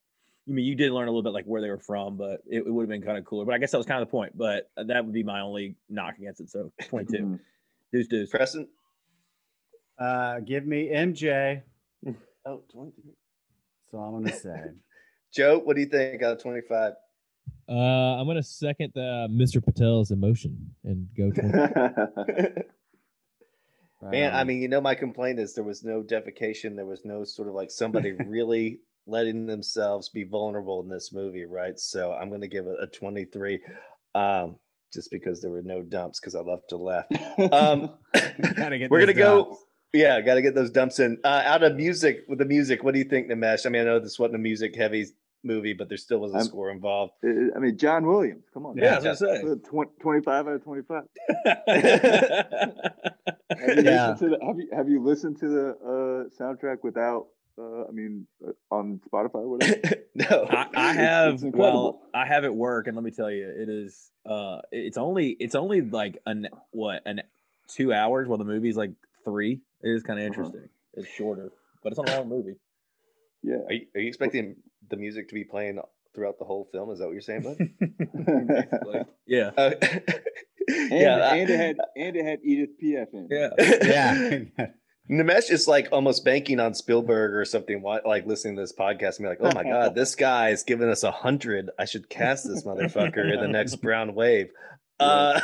I 0.48 0.50
mean, 0.50 0.64
you 0.64 0.74
did 0.74 0.92
learn 0.92 1.08
a 1.08 1.10
little 1.10 1.22
bit 1.22 1.34
like 1.34 1.44
where 1.44 1.60
they 1.60 1.68
were 1.68 1.78
from, 1.78 2.16
but 2.16 2.40
it, 2.46 2.64
it 2.66 2.70
would 2.70 2.82
have 2.82 2.88
been 2.88 3.02
kind 3.02 3.18
of 3.18 3.24
cooler. 3.26 3.44
But 3.44 3.54
I 3.54 3.58
guess 3.58 3.70
that 3.72 3.76
was 3.76 3.86
kind 3.86 4.00
of 4.00 4.08
the 4.08 4.10
point. 4.10 4.36
But 4.36 4.70
uh, 4.78 4.84
that 4.84 5.04
would 5.04 5.12
be 5.12 5.22
my 5.22 5.40
only 5.40 5.76
knock 5.90 6.16
against 6.18 6.40
it. 6.40 6.48
So 6.50 6.72
twenty 6.84 7.16
two. 7.16 7.38
Mhm. 7.88 7.92
Deuce 7.92 8.08
deuce. 8.08 8.30
Preston. 8.30 8.68
Uh, 9.98 10.40
give 10.40 10.66
me 10.66 10.88
MJ. 10.88 11.62
Oh, 12.46 12.62
22. 12.72 13.02
That's 13.02 13.94
all 13.94 14.14
I'm 14.16 14.22
gonna 14.22 14.36
say. 14.36 14.62
Joe, 15.34 15.58
what 15.58 15.74
do 15.76 15.82
you 15.82 15.88
think 15.88 16.22
out 16.22 16.32
of 16.36 16.42
twenty 16.42 16.62
five? 16.68 16.94
Uh, 17.68 18.16
I'm 18.18 18.26
gonna 18.26 18.42
second 18.42 18.92
the 18.94 19.28
Mr. 19.30 19.64
Patel's 19.64 20.10
emotion 20.10 20.74
and 20.84 21.08
go. 21.16 21.30
20. 21.32 21.52
Right 24.00 24.12
Man, 24.12 24.34
I 24.34 24.44
mean, 24.44 24.62
you 24.62 24.68
know, 24.68 24.80
my 24.80 24.94
complaint 24.94 25.40
is 25.40 25.54
there 25.54 25.64
was 25.64 25.82
no 25.82 26.02
defecation. 26.02 26.76
There 26.76 26.86
was 26.86 27.04
no 27.04 27.24
sort 27.24 27.48
of 27.48 27.54
like 27.54 27.70
somebody 27.70 28.12
really 28.26 28.80
letting 29.06 29.44
themselves 29.46 30.08
be 30.08 30.22
vulnerable 30.22 30.80
in 30.82 30.88
this 30.88 31.12
movie, 31.12 31.46
right? 31.46 31.76
So 31.78 32.12
I'm 32.12 32.28
going 32.28 32.42
to 32.42 32.48
give 32.48 32.66
it 32.66 32.76
a 32.80 32.86
23, 32.86 33.58
um, 34.14 34.56
just 34.92 35.10
because 35.10 35.40
there 35.40 35.50
were 35.50 35.62
no 35.62 35.82
dumps 35.82 36.20
because 36.20 36.34
I 36.34 36.40
love 36.40 36.60
to 36.68 36.76
laugh. 36.76 37.06
Um, 37.52 37.90
get 38.14 38.90
we're 38.90 39.00
gonna 39.00 39.12
go. 39.14 39.44
dumps. 39.44 39.64
Yeah, 39.94 40.20
got 40.20 40.34
to 40.34 40.42
get 40.42 40.54
those 40.54 40.70
dumps 40.70 40.98
in. 40.98 41.16
Uh, 41.24 41.42
out 41.46 41.62
of 41.62 41.74
music, 41.74 42.24
with 42.28 42.38
the 42.38 42.44
music, 42.44 42.84
what 42.84 42.92
do 42.92 42.98
you 42.98 43.06
think, 43.06 43.30
Nimesh? 43.30 43.64
I 43.64 43.70
mean, 43.70 43.80
I 43.82 43.84
know 43.86 43.98
this 43.98 44.18
wasn't 44.18 44.34
a 44.34 44.38
music 44.38 44.76
heavy 44.76 45.06
movie, 45.44 45.72
but 45.72 45.88
there 45.88 45.96
still 45.96 46.18
was 46.18 46.32
a 46.34 46.36
I'm- 46.38 46.44
score 46.44 46.70
involved. 46.70 47.12
I 47.24 47.58
mean, 47.58 47.78
John 47.78 48.04
Williams. 48.06 48.44
Come 48.52 48.66
on. 48.66 48.76
Yeah, 48.76 48.98
I 49.02 49.08
was 49.08 49.20
gonna 49.20 49.52
Uh, 49.52 49.54
twen- 49.66 49.88
25 50.02 50.46
out 50.46 50.52
of 50.52 50.62
25. 50.64 51.02
Have 53.50 53.76
you, 53.78 53.82
Yeah. 53.82 54.10
listened 54.10 54.18
to 54.18 54.28
the, 54.28 54.38
have 54.46 54.58
you 54.58 54.68
have 54.76 54.88
you 54.88 55.02
listened 55.02 55.38
to 55.40 55.48
the 55.48 55.68
uh, 55.70 56.42
soundtrack 56.42 56.78
without? 56.82 57.28
Uh, 57.58 57.86
I 57.88 57.90
mean, 57.90 58.26
uh, 58.46 58.52
on 58.70 59.00
Spotify 59.12 59.34
or 59.36 59.48
whatever. 59.48 59.80
no, 60.14 60.46
I, 60.48 60.66
I 60.74 60.92
have 60.92 61.34
it's 61.34 61.44
well. 61.44 62.00
I 62.14 62.24
have 62.26 62.44
at 62.44 62.54
work, 62.54 62.86
and 62.86 62.94
let 62.96 63.04
me 63.04 63.10
tell 63.10 63.30
you, 63.30 63.48
it 63.48 63.68
is. 63.68 64.10
Uh, 64.24 64.58
it's 64.70 64.96
only 64.98 65.30
it's 65.40 65.54
only 65.54 65.80
like 65.80 66.18
an 66.26 66.48
what 66.70 67.02
an 67.06 67.22
two 67.68 67.92
hours, 67.92 68.28
while 68.28 68.38
the 68.38 68.44
movie's 68.44 68.76
like 68.76 68.92
three. 69.24 69.60
It 69.82 69.88
is 69.90 70.02
kind 70.02 70.18
of 70.20 70.24
Uh-huh. 70.30 70.40
interesting. 70.42 70.68
It's 70.94 71.08
shorter, 71.08 71.50
but 71.82 71.92
it's 71.92 71.98
a 71.98 72.02
long 72.02 72.28
movie. 72.28 72.56
Yeah. 73.42 73.56
are 73.66 73.72
you, 73.72 73.86
are 73.94 74.00
you 74.00 74.08
expecting 74.08 74.56
the 74.90 74.96
music 74.96 75.28
to 75.28 75.34
be 75.34 75.44
playing 75.44 75.78
throughout 76.14 76.38
the 76.38 76.44
whole 76.44 76.68
film? 76.72 76.90
Is 76.90 76.98
that 76.98 77.06
what 77.06 77.12
you're 77.12 77.20
saying, 77.20 77.42
bud? 77.42 77.58
Basically. 77.58 79.00
yeah, 79.26 79.50
Uh, 79.56 79.70
And, 80.68 80.90
yeah, 80.90 81.16
I- 81.18 81.36
and 81.36 81.50
it 81.50 81.56
had 81.58 81.76
and 81.96 82.16
it 82.16 82.24
had 82.24 82.38
Edith 82.44 82.70
Piaf 82.82 83.06
in. 83.14 83.28
yeah. 83.30 83.50
Yeah. 84.58 84.66
Nimesh 85.10 85.50
is 85.50 85.66
like 85.66 85.88
almost 85.92 86.24
banking 86.24 86.60
on 86.60 86.74
Spielberg 86.74 87.32
or 87.34 87.44
something, 87.44 87.82
like 87.82 88.26
listening 88.26 88.56
to 88.56 88.62
this 88.62 88.74
podcast 88.78 89.18
and 89.18 89.24
be 89.24 89.28
like, 89.28 89.38
oh 89.40 89.52
my 89.54 89.64
God, 89.64 89.94
this 89.94 90.14
guy 90.14 90.50
is 90.50 90.62
giving 90.62 90.88
us 90.88 91.02
a 91.02 91.10
hundred. 91.10 91.70
I 91.78 91.84
should 91.86 92.08
cast 92.10 92.46
this 92.46 92.64
motherfucker 92.64 93.32
in 93.32 93.40
the 93.40 93.48
next 93.48 93.76
Brown 93.82 94.14
Wave. 94.14 94.48
Uh, 95.00 95.40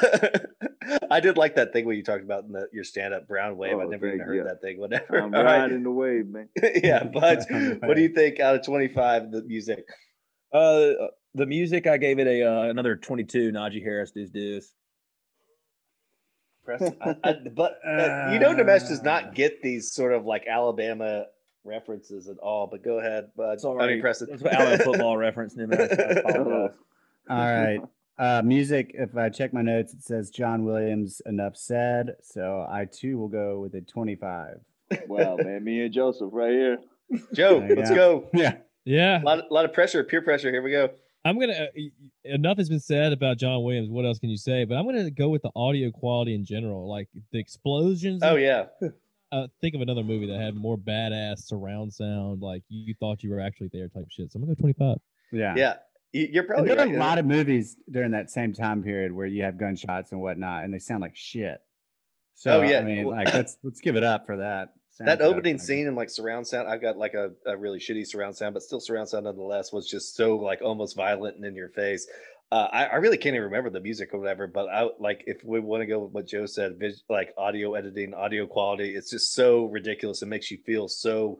I 1.11 1.21
did 1.21 1.37
like 1.39 1.55
that 1.57 1.73
thing 1.73 1.87
when 1.87 1.97
you 1.97 2.03
talked 2.03 2.25
about 2.25 2.45
in 2.45 2.53
the, 2.53 2.67
your 2.73 2.85
stand 2.85 3.15
up 3.15 3.27
Brown 3.29 3.57
Wave. 3.57 3.79
I 3.79 3.85
Oh, 3.85 3.89
never 3.89 4.09
even 4.09 4.21
heard 4.21 4.35
you. 4.37 4.45
that 4.45 4.61
thing, 4.61 4.79
whatever. 4.81 5.17
I'm 5.19 5.35
All 5.35 5.45
right. 5.45 5.61
riding 5.61 5.83
the 5.85 5.91
wave, 5.93 6.27
man. 6.27 6.49
yeah, 6.83 7.05
but 7.05 7.47
what 7.83 7.95
do 7.95 8.03
you 8.03 8.09
think 8.11 8.41
out 8.41 8.57
of 8.57 8.65
25, 8.67 9.31
the 9.31 9.43
music? 9.45 9.85
Uh, 10.53 10.93
the 11.35 11.47
music 11.47 11.87
I 11.87 11.97
gave 11.97 12.19
it 12.19 12.27
a 12.27 12.43
uh, 12.45 12.63
another 12.65 12.95
twenty 12.95 13.25
two. 13.25 13.51
Najee 13.51 13.83
Harris 13.83 14.13
deuce 14.13 14.31
deuce. 14.31 14.73
Preston? 16.65 16.97
I, 17.01 17.17
I, 17.23 17.33
but 17.55 17.79
uh, 17.87 18.31
you 18.33 18.39
know, 18.39 18.55
Nimesh 18.55 18.89
does 18.89 19.03
not 19.03 19.35
get 19.35 19.63
these 19.63 19.93
sort 19.93 20.13
of 20.13 20.25
like 20.25 20.47
Alabama 20.47 21.27
references 21.65 22.29
at 22.29 22.39
all. 22.39 22.67
But 22.67 22.83
go 22.83 22.99
ahead, 22.99 23.31
bud. 23.37 23.53
I 23.53 23.57
Sorry, 23.57 23.95
mean, 23.95 24.01
Preston. 24.01 24.29
That's 24.31 24.43
what 24.43 24.53
Alabama 24.55 24.85
football 24.85 25.17
reference. 25.17 25.55
Nimesh. 25.55 25.81
I 25.81 26.19
apologize. 26.21 26.77
All 27.31 27.37
right. 27.39 27.81
Uh, 28.17 28.43
music. 28.45 28.93
If 28.95 29.17
I 29.17 29.29
check 29.29 29.53
my 29.53 29.63
notes, 29.63 29.93
it 29.93 30.03
says 30.03 30.31
John 30.31 30.65
Williams. 30.65 31.21
Enough 31.27 31.57
said. 31.57 32.17
So 32.23 32.67
I 32.69 32.87
too 32.87 33.19
will 33.19 33.29
go 33.29 33.61
with 33.61 33.75
a 33.75 33.81
25. 33.81 34.61
Wow, 35.09 35.37
man, 35.39 35.65
me 35.65 35.81
and 35.81 35.93
Joseph 35.93 36.29
right 36.33 36.53
here. 36.53 36.79
Joe, 37.33 37.67
let's 37.77 37.91
go. 37.91 38.21
go. 38.21 38.29
Yeah. 38.33 38.57
Yeah, 38.85 39.23
A 39.23 39.25
lot, 39.25 39.39
a 39.51 39.55
lot 39.55 39.65
of 39.65 39.73
pressure, 39.73 40.05
peer 40.05 40.21
pressure. 40.21 40.51
Here 40.51 40.63
we 40.63 40.71
go. 40.71 40.91
I'm 41.25 41.39
gonna. 41.39 41.53
Uh, 41.55 41.67
y- 41.77 41.91
y- 42.01 42.11
enough 42.25 42.59
has 42.59 42.69
been 42.69 42.81
said 42.81 43.13
about 43.13 43.39
John 43.39 43.63
Williams. 43.63 43.89
What 43.89 44.05
else 44.05 44.19
can 44.19 44.29
you 44.31 44.37
say? 44.37 44.65
But 44.65 44.77
I'm 44.77 44.85
gonna 44.85 45.11
go 45.11 45.29
with 45.29 45.43
the 45.43 45.51
audio 45.57 45.91
quality 45.91 46.35
in 46.35 46.45
general, 46.45 46.89
like 46.89 47.09
the 47.33 47.39
explosions. 47.39 48.23
Oh 48.23 48.37
yeah, 48.37 48.67
Uh, 49.33 49.49
think 49.61 49.75
of 49.75 49.81
another 49.81 50.05
movie 50.05 50.27
that 50.29 50.39
had 50.41 50.55
more 50.55 50.77
badass 50.79 51.39
surround 51.47 51.93
sound, 51.93 52.41
like 52.41 52.63
you 52.69 52.95
thought 53.01 53.23
you 53.25 53.31
were 53.31 53.41
actually 53.41 53.69
there 53.73 53.89
type 53.89 54.05
shit. 54.09 54.31
So 54.31 54.37
I'm 54.39 54.43
gonna 54.45 54.55
go 54.55 54.61
25. 54.61 54.97
Yeah. 55.33 55.55
yeah. 55.57 55.75
You- 56.13 56.29
You're 56.31 56.43
And 56.45 56.49
probably 56.49 56.69
there 56.69 56.77
right. 56.77 56.93
are 56.93 56.97
a 56.97 56.99
lot 57.01 57.19
of 57.19 57.25
movies 57.27 57.77
during 57.91 58.13
that 58.13 58.31
same 58.31 58.53
time 58.53 58.85
period 58.85 59.11
where 59.11 59.27
you 59.27 59.43
have 59.43 59.59
gunshots 59.59 60.13
and 60.13 60.21
whatnot, 60.21 60.63
and 60.63 60.73
they 60.73 60.79
sound 60.79 61.01
like 61.01 61.17
shit. 61.17 61.59
So 62.37 62.63
yeah, 62.63 62.79
I 62.79 62.83
mean, 62.85 63.07
like 63.07 63.33
let's 63.35 63.57
let's 63.65 63.81
give 63.81 63.97
it 63.97 64.05
up 64.05 64.27
for 64.27 64.37
that. 64.37 64.75
That 64.99 65.21
opening 65.21 65.55
I 65.55 65.59
guess. 65.59 65.67
scene 65.67 65.87
and 65.87 65.97
like 65.97 66.09
surround 66.11 66.47
sound 66.47 66.69
i've 66.69 66.81
got 66.81 66.97
like 66.97 67.15
a, 67.15 67.33
a 67.47 67.57
really 67.57 67.79
shitty 67.81 68.07
surround 68.07 68.37
sound 68.37 68.55
but 68.55 68.63
still 68.63 68.81
surround 68.81 69.09
sound 69.09 69.25
nonetheless 69.25 69.73
was 69.73 69.89
just 69.89 70.15
so 70.15 70.37
like 70.37 70.63
almost 70.63 70.97
violent 70.97 71.37
and 71.37 71.45
in 71.45 71.55
your 71.57 71.71
face. 71.71 72.07
Uh, 72.53 72.69
I, 72.73 72.85
I 72.85 72.95
really 72.97 73.17
can't 73.17 73.35
even 73.35 73.47
remember 73.47 73.71
the 73.71 73.81
music 73.81 74.11
or 74.13 74.21
whatever 74.21 74.47
but 74.47 74.69
i 74.69 74.87
like 75.01 75.25
if 75.27 75.43
we 75.43 75.59
want 75.59 75.81
to 75.81 75.87
go 75.87 75.99
with 75.99 76.13
what 76.13 76.29
joe 76.29 76.47
said 76.47 76.79
vis- 76.79 77.03
like 77.09 77.35
audio 77.37 77.75
editing 77.75 78.15
audio 78.15 78.47
quality 78.47 78.95
it's 78.95 79.11
just 79.11 79.35
so 79.35 79.65
ridiculous. 79.65 80.23
It 80.23 80.27
makes 80.27 80.51
you 80.51 80.59
feel 80.65 80.87
so 80.87 81.39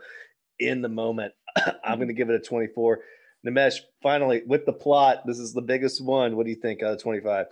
in 0.59 0.83
the 0.83 0.89
moment. 0.89 1.35
I'm 1.85 1.99
going 1.99 2.09
to 2.09 2.15
give 2.15 2.31
it 2.31 2.35
a 2.35 2.41
24 2.45 3.01
Nimesh, 3.47 3.81
finally 4.03 4.43
with 4.47 4.67
the 4.67 4.73
plot 4.73 5.19
this 5.27 5.39
is 5.39 5.53
the 5.53 5.63
biggest 5.63 6.03
one. 6.03 6.35
What 6.35 6.47
do 6.47 6.51
you 6.51 6.57
think 6.57 6.83
out 6.83 6.95
of 6.95 7.03
25 7.03 7.47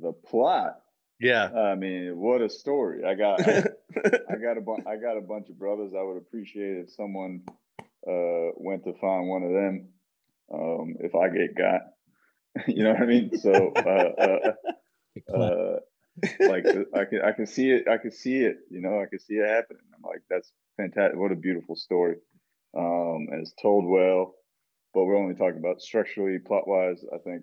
The 0.00 0.12
plot. 0.12 0.80
Yeah 1.20 1.48
I 1.48 1.74
mean, 1.74 2.16
what 2.16 2.42
a 2.42 2.48
story! 2.48 3.04
I 3.04 3.14
got, 3.14 3.40
I 3.48 4.36
got 4.42 4.58
a, 4.58 4.60
bu- 4.60 4.86
I 4.86 4.96
got 4.96 5.16
a 5.16 5.22
bunch 5.22 5.48
of 5.48 5.58
brothers. 5.58 5.92
I 5.98 6.02
would 6.02 6.18
appreciate 6.18 6.76
if 6.78 6.90
someone 6.92 7.42
uh, 8.08 8.52
went 8.56 8.84
to 8.84 8.92
find 9.00 9.28
one 9.28 9.42
of 9.42 9.52
them. 9.52 9.88
Um, 10.52 10.94
if 11.00 11.14
I 11.14 11.28
get 11.28 11.56
got, 11.56 11.80
you 12.68 12.84
know 12.84 12.92
what 12.92 13.02
I 13.02 13.06
mean. 13.06 13.36
So, 13.38 13.72
uh, 13.74 14.52
uh, 15.34 15.36
uh, 15.36 15.78
like, 16.40 16.66
I 16.94 17.04
can, 17.04 17.20
I 17.22 17.32
can 17.32 17.46
see 17.46 17.70
it. 17.70 17.88
I 17.88 17.98
can 17.98 18.12
see 18.12 18.38
it. 18.38 18.56
You 18.70 18.80
know, 18.80 19.00
I 19.00 19.06
can 19.08 19.18
see 19.18 19.34
it 19.34 19.48
happening. 19.48 19.82
I'm 19.94 20.02
like, 20.02 20.22
that's 20.30 20.52
fantastic. 20.76 21.18
What 21.18 21.32
a 21.32 21.36
beautiful 21.36 21.76
story. 21.76 22.16
Um, 22.76 23.28
and 23.30 23.42
it's 23.42 23.54
told 23.60 23.86
well. 23.86 24.34
But 24.94 25.04
we're 25.04 25.18
only 25.18 25.34
talking 25.34 25.58
about 25.58 25.80
structurally, 25.80 26.38
plot 26.38 26.66
wise. 26.66 27.04
I 27.12 27.18
think. 27.18 27.42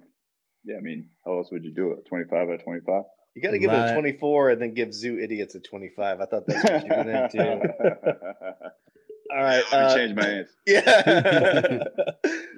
Yeah, 0.64 0.78
I 0.78 0.82
mean, 0.82 1.10
how 1.26 1.38
else 1.38 1.50
would 1.52 1.66
you 1.66 1.74
do 1.74 1.92
it? 1.92 2.08
25 2.08 2.34
out 2.34 2.54
of 2.54 2.64
25. 2.64 3.04
You 3.36 3.42
got 3.42 3.52
to 3.52 3.60
give 3.60 3.72
it 3.72 3.92
a 3.92 3.94
24 3.94 4.52
and 4.52 4.62
then 4.62 4.74
give 4.74 4.94
zoo 4.94 5.20
idiots 5.20 5.56
a 5.56 5.60
25 5.60 6.22
i 6.22 6.26
thought 6.26 6.46
that's 6.48 6.64
what 6.64 6.84
you 6.84 6.90
were 6.90 7.04
going 7.04 7.30
to 7.30 7.30
do 7.32 7.40
all 9.36 9.44
right 9.44 9.64
I 9.72 9.76
uh, 9.76 9.96
changed 9.96 10.16
my 10.16 10.28
answer. 10.28 10.54
Yeah. 10.68 11.04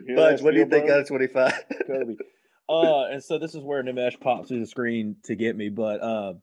hear 0.05 0.15
Budge, 0.15 0.41
what 0.41 0.53
do 0.53 0.59
you 0.59 0.65
think 0.65 0.89
out 0.89 0.99
of 0.99 1.07
25? 1.07 1.53
Kobe. 1.87 2.15
Uh, 2.67 3.05
and 3.05 3.23
so 3.23 3.37
this 3.37 3.55
is 3.55 3.63
where 3.63 3.83
Nimesh 3.83 4.19
pops 4.19 4.49
through 4.49 4.59
the 4.59 4.65
screen 4.67 5.15
to 5.23 5.35
get 5.35 5.55
me, 5.55 5.69
but 5.69 6.01
uh, 6.01 6.33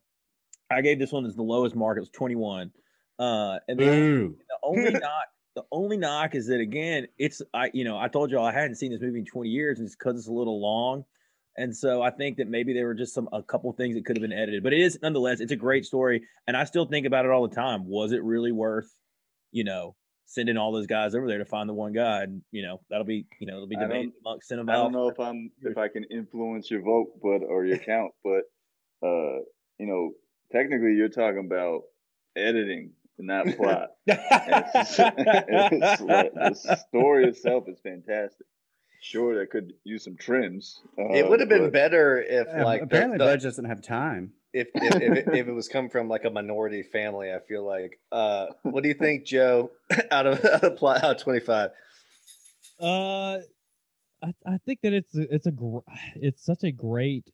I 0.70 0.80
gave 0.80 0.98
this 0.98 1.12
one 1.12 1.26
as 1.26 1.34
the 1.34 1.42
lowest 1.42 1.74
mark. 1.74 1.96
It 1.96 2.00
was 2.00 2.10
21. 2.10 2.70
Uh, 3.18 3.58
and 3.68 3.78
the, 3.78 3.88
only- 3.90 4.28
the 4.28 4.58
only 4.62 4.90
knock, 4.92 5.26
the 5.54 5.64
only 5.70 5.96
knock 5.96 6.34
is 6.34 6.46
that 6.46 6.60
again, 6.60 7.08
it's 7.18 7.42
I, 7.52 7.70
you 7.74 7.84
know, 7.84 7.98
I 7.98 8.08
told 8.08 8.30
y'all 8.30 8.46
I 8.46 8.52
hadn't 8.52 8.76
seen 8.76 8.90
this 8.92 9.00
movie 9.00 9.18
in 9.18 9.26
20 9.26 9.50
years, 9.50 9.78
and 9.78 9.86
it's 9.86 9.96
because 9.96 10.16
it's 10.16 10.28
a 10.28 10.32
little 10.32 10.60
long. 10.60 11.04
And 11.56 11.76
so 11.76 12.00
I 12.00 12.10
think 12.10 12.38
that 12.38 12.48
maybe 12.48 12.72
there 12.72 12.86
were 12.86 12.94
just 12.94 13.14
some 13.14 13.28
a 13.32 13.42
couple 13.42 13.72
things 13.72 13.94
that 13.94 14.06
could 14.06 14.16
have 14.16 14.22
been 14.22 14.32
edited, 14.32 14.62
but 14.62 14.72
it 14.72 14.80
is 14.80 14.98
nonetheless, 15.02 15.40
it's 15.40 15.52
a 15.52 15.56
great 15.56 15.84
story, 15.84 16.22
and 16.46 16.56
I 16.56 16.64
still 16.64 16.86
think 16.86 17.06
about 17.06 17.24
it 17.24 17.30
all 17.30 17.46
the 17.46 17.54
time. 17.54 17.86
Was 17.86 18.12
it 18.12 18.22
really 18.22 18.52
worth, 18.52 18.90
you 19.50 19.64
know, 19.64 19.94
sending 20.24 20.56
all 20.56 20.72
those 20.72 20.86
guys 20.86 21.14
over 21.14 21.26
there 21.26 21.38
to 21.38 21.44
find 21.44 21.68
the 21.68 21.74
one 21.74 21.92
guy? 21.92 22.22
And 22.22 22.42
you 22.52 22.62
know, 22.62 22.80
that'll 22.88 23.04
be, 23.04 23.26
you 23.38 23.46
know, 23.46 23.56
it'll 23.56 23.68
be 23.68 23.76
debated 23.76 24.12
amongst. 24.24 24.50
I 24.50 24.56
don't 24.56 24.92
know 24.92 25.08
if 25.08 25.20
I'm 25.20 25.50
if 25.60 25.76
I 25.76 25.88
can 25.88 26.04
influence 26.04 26.70
your 26.70 26.82
vote, 26.82 27.08
but 27.22 27.44
or 27.46 27.66
your 27.66 27.78
count, 27.78 28.12
but 28.24 28.44
uh, 29.06 29.40
you 29.78 29.86
know, 29.86 30.12
technically 30.52 30.94
you're 30.94 31.08
talking 31.10 31.44
about 31.44 31.82
editing, 32.34 32.92
to 33.16 33.26
not 33.26 33.46
plot. 33.56 33.90
it's, 34.06 34.96
it's 34.98 36.62
the 36.62 36.76
story 36.88 37.26
itself 37.26 37.64
is 37.68 37.78
fantastic. 37.82 38.46
Sure, 39.04 39.36
that 39.38 39.50
could 39.50 39.72
use 39.82 40.04
some 40.04 40.16
trims. 40.16 40.80
it 40.96 41.24
uh, 41.24 41.28
would 41.28 41.40
have 41.40 41.48
been 41.48 41.62
but- 41.64 41.72
better 41.72 42.22
if, 42.22 42.46
Yeah, 42.46 42.64
like, 42.64 42.80
the- 42.80 42.84
apparently 42.86 43.18
the- 43.18 43.24
Budge 43.24 43.42
doesn't 43.42 43.64
have 43.64 43.82
time. 43.82 44.32
if 44.52 44.68
if, 44.74 44.94
if, 44.94 45.12
it, 45.18 45.28
if 45.34 45.48
it 45.48 45.52
was 45.52 45.66
come 45.68 45.88
from 45.88 46.08
like 46.08 46.24
a 46.24 46.30
minority 46.30 46.82
family. 46.84 47.32
I 47.32 47.40
feel 47.40 47.64
like. 47.66 47.98
Uh, 48.12 48.46
what 48.62 48.82
do 48.84 48.88
you 48.88 48.94
think, 48.94 49.24
Joe? 49.34 49.70
Out 50.12 50.26
of 50.28 50.44
out 50.44 50.62
of 50.64 50.76
plot, 50.76 51.02
out 51.02 51.16
of 51.16 51.22
25. 51.22 51.70
Uh, 52.80 53.38
I, 54.24 54.32
I 54.46 54.58
think 54.64 54.80
that 54.82 54.92
it's 54.92 55.14
it's 55.14 55.46
a 55.46 55.50
gr- 55.52 55.78
it's 56.14 56.44
such 56.44 56.62
a 56.62 56.70
great 56.72 57.30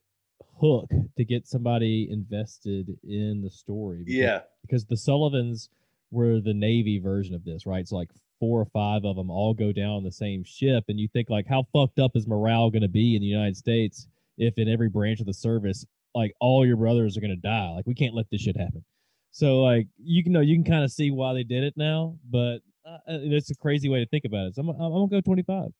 hook 0.60 0.90
to 1.18 1.24
get 1.24 1.46
somebody 1.46 2.08
invested 2.10 2.98
in 3.04 3.42
the 3.42 3.50
story. 3.50 3.98
because- 3.98 4.14
Yeah, 4.14 4.40
because 4.62 4.86
the 4.86 4.96
Sullivans 4.96 5.68
were 6.10 6.40
the 6.40 6.54
Navy 6.54 6.98
version 6.98 7.34
of 7.34 7.44
this, 7.44 7.66
right? 7.66 7.86
So 7.86 7.96
like 7.96 8.10
four 8.40 8.60
or 8.60 8.66
five 8.66 9.04
of 9.04 9.16
them 9.16 9.30
all 9.30 9.54
go 9.54 9.72
down 9.72 9.90
on 9.90 10.04
the 10.04 10.12
same 10.12 10.44
ship, 10.44 10.84
and 10.88 10.98
you 10.98 11.08
think 11.12 11.30
like, 11.30 11.46
how 11.46 11.64
fucked 11.72 11.98
up 11.98 12.12
is 12.14 12.26
morale 12.26 12.70
going 12.70 12.82
to 12.82 12.88
be 12.88 13.16
in 13.16 13.22
the 13.22 13.28
United 13.28 13.56
States 13.56 14.06
if 14.36 14.58
in 14.58 14.68
every 14.68 14.88
branch 14.88 15.20
of 15.20 15.26
the 15.26 15.34
service, 15.34 15.84
like 16.14 16.32
all 16.40 16.66
your 16.66 16.76
brothers 16.76 17.16
are 17.16 17.20
going 17.20 17.34
to 17.34 17.36
die? 17.36 17.72
Like 17.74 17.86
we 17.86 17.94
can't 17.94 18.14
let 18.14 18.26
this 18.30 18.40
shit 18.40 18.56
happen. 18.56 18.84
So 19.30 19.62
like 19.62 19.86
you 19.98 20.22
can 20.22 20.32
know 20.32 20.40
you 20.40 20.56
can 20.56 20.64
kind 20.64 20.84
of 20.84 20.90
see 20.90 21.10
why 21.10 21.34
they 21.34 21.44
did 21.44 21.64
it 21.64 21.74
now, 21.76 22.16
but 22.28 22.58
uh, 22.86 22.94
uh, 22.94 23.18
it's 23.22 23.50
a 23.50 23.54
crazy 23.54 23.88
way 23.88 24.00
to 24.00 24.06
think 24.06 24.24
about 24.24 24.46
it. 24.46 24.54
So 24.54 24.62
I'm, 24.62 24.68
I'm 24.70 24.92
gonna 24.92 25.08
go 25.08 25.20
25. 25.20 25.70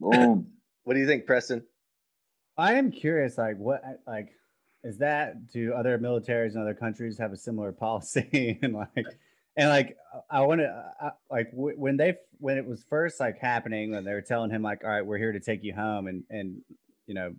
Boom. 0.00 0.46
what 0.84 0.94
do 0.94 1.00
you 1.00 1.06
think, 1.06 1.26
Preston? 1.26 1.62
I 2.56 2.74
am 2.74 2.90
curious, 2.90 3.38
like 3.38 3.56
what, 3.56 3.82
like, 4.06 4.30
is 4.82 4.98
that 4.98 5.48
do 5.52 5.74
other 5.74 5.98
militaries 5.98 6.54
in 6.54 6.60
other 6.60 6.74
countries 6.74 7.18
have 7.18 7.32
a 7.32 7.36
similar 7.36 7.72
policy 7.72 8.58
and 8.62 8.74
like, 8.74 9.06
and 9.56 9.68
like, 9.68 9.96
I 10.30 10.40
want 10.42 10.60
to, 10.60 11.12
like, 11.30 11.50
w- 11.52 11.76
when 11.78 11.96
they 11.96 12.14
when 12.38 12.56
it 12.58 12.66
was 12.66 12.84
first 12.88 13.20
like 13.20 13.38
happening, 13.38 13.90
when 13.92 14.04
they 14.04 14.12
were 14.12 14.22
telling 14.22 14.50
him 14.50 14.62
like, 14.62 14.82
all 14.84 14.90
right, 14.90 15.04
we're 15.04 15.18
here 15.18 15.32
to 15.32 15.40
take 15.40 15.62
you 15.62 15.74
home, 15.74 16.06
and 16.06 16.24
and 16.30 16.60
you 17.06 17.14
know, 17.14 17.32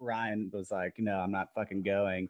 Ryan 0.00 0.50
was 0.52 0.70
like, 0.70 0.94
no, 0.98 1.16
I'm 1.18 1.30
not 1.32 1.48
fucking 1.54 1.82
going. 1.82 2.28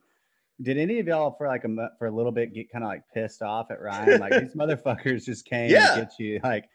Did 0.61 0.79
any 0.79 1.01
of 1.01 1.07
y'all 1.07 1.35
for 1.37 1.49
like 1.49 1.65
a 1.65 1.89
for 1.99 2.07
a 2.07 2.11
little 2.15 2.31
bit 2.33 2.55
get 2.55 2.71
kind 2.71 2.85
of 2.85 2.89
like 2.89 3.03
pissed 3.15 3.43
off 3.43 3.71
at 3.71 3.81
Ryan? 3.81 4.21
Like 4.21 4.33
these 4.41 4.55
motherfuckers 4.57 5.25
just 5.25 5.45
came 5.47 5.71
Yeah. 5.71 5.95
to 5.95 6.01
get 6.03 6.13
you. 6.19 6.41
Like 6.45 6.67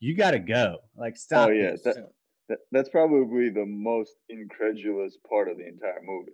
you 0.00 0.16
got 0.16 0.30
to 0.30 0.38
go. 0.38 0.78
Like 0.96 1.16
stop. 1.16 1.48
Oh 1.48 1.52
yeah, 1.52 1.72
that, 1.84 2.10
that, 2.48 2.58
that's 2.72 2.88
probably 2.88 3.50
the 3.50 3.66
most 3.66 4.12
incredulous 4.28 5.16
part 5.28 5.48
of 5.50 5.58
the 5.58 5.66
entire 5.66 6.00
movie. 6.04 6.32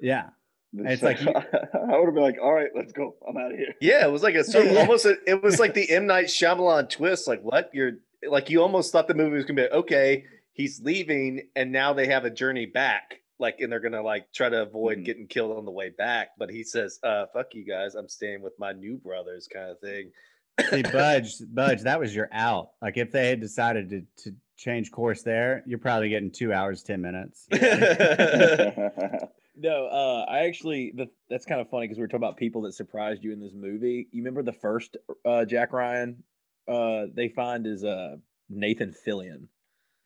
yeah. 0.00 0.30
It's 0.74 1.02
like 1.02 1.20
I 1.26 1.98
would 1.98 2.06
have 2.06 2.14
been 2.14 2.22
like, 2.22 2.38
"All 2.42 2.52
right, 2.52 2.70
let's 2.74 2.92
go. 2.92 3.14
I'm 3.28 3.36
out 3.36 3.52
of 3.52 3.58
here." 3.58 3.74
Yeah, 3.80 4.06
it 4.06 4.10
was 4.10 4.22
like 4.22 4.34
a 4.34 4.44
sort 4.52 4.66
of 4.66 4.76
almost. 4.76 5.04
A, 5.04 5.16
it 5.26 5.42
was 5.42 5.58
like 5.60 5.74
the 5.74 5.90
M 5.90 6.06
Night 6.06 6.26
Shyamalan 6.26 6.88
twist. 6.88 7.28
Like 7.28 7.42
what? 7.42 7.70
You're 7.74 7.92
like 8.28 8.48
you 8.50 8.62
almost 8.62 8.92
thought 8.92 9.08
the 9.08 9.14
movie 9.14 9.36
was 9.36 9.44
gonna 9.44 9.56
be 9.56 9.62
like, 9.62 9.72
okay. 9.72 10.24
He's 10.54 10.80
leaving, 10.82 11.48
and 11.56 11.72
now 11.72 11.94
they 11.94 12.06
have 12.08 12.26
a 12.26 12.30
journey 12.30 12.66
back. 12.66 13.20
Like, 13.38 13.60
and 13.60 13.72
they're 13.72 13.80
gonna 13.80 14.02
like 14.02 14.30
try 14.32 14.50
to 14.50 14.62
avoid 14.62 14.98
Mhm. 14.98 15.04
getting 15.06 15.26
killed 15.26 15.56
on 15.56 15.64
the 15.64 15.70
way 15.70 15.88
back. 15.88 16.28
But 16.38 16.50
he 16.50 16.62
says, 16.62 16.98
"Uh, 17.02 17.24
fuck 17.32 17.54
you 17.54 17.64
guys. 17.64 17.94
I'm 17.94 18.08
staying 18.08 18.42
with 18.42 18.52
my 18.58 18.72
new 18.72 18.98
brothers," 18.98 19.48
kind 19.52 19.70
of 19.70 19.80
thing. 19.80 20.10
See, 20.70 20.82
Budge, 20.82 21.34
Budge, 21.52 21.80
that 21.82 21.98
was 21.98 22.14
your 22.14 22.28
out. 22.32 22.72
Like 22.82 22.98
if 22.98 23.10
they 23.10 23.30
had 23.30 23.40
decided 23.40 23.88
to, 23.90 24.02
to 24.24 24.36
change 24.58 24.90
course 24.90 25.22
there, 25.22 25.62
you're 25.66 25.78
probably 25.78 26.10
getting 26.10 26.30
two 26.30 26.52
hours, 26.52 26.82
ten 26.82 27.00
minutes. 27.00 27.46
No, 29.54 29.86
uh, 29.86 30.24
I 30.28 30.46
actually 30.46 30.92
the, 30.94 31.08
that's 31.28 31.44
kind 31.44 31.60
of 31.60 31.68
funny 31.68 31.86
because 31.86 31.98
we 31.98 32.02
were 32.02 32.08
talking 32.08 32.24
about 32.24 32.36
people 32.38 32.62
that 32.62 32.72
surprised 32.72 33.22
you 33.22 33.32
in 33.32 33.40
this 33.40 33.52
movie. 33.54 34.08
You 34.10 34.22
remember 34.22 34.42
the 34.42 34.52
first 34.52 34.96
uh, 35.24 35.44
Jack 35.44 35.72
Ryan 35.72 36.22
uh, 36.66 37.06
they 37.14 37.28
find 37.28 37.66
is 37.66 37.84
uh, 37.84 38.16
Nathan 38.48 38.94
Fillion, 39.06 39.48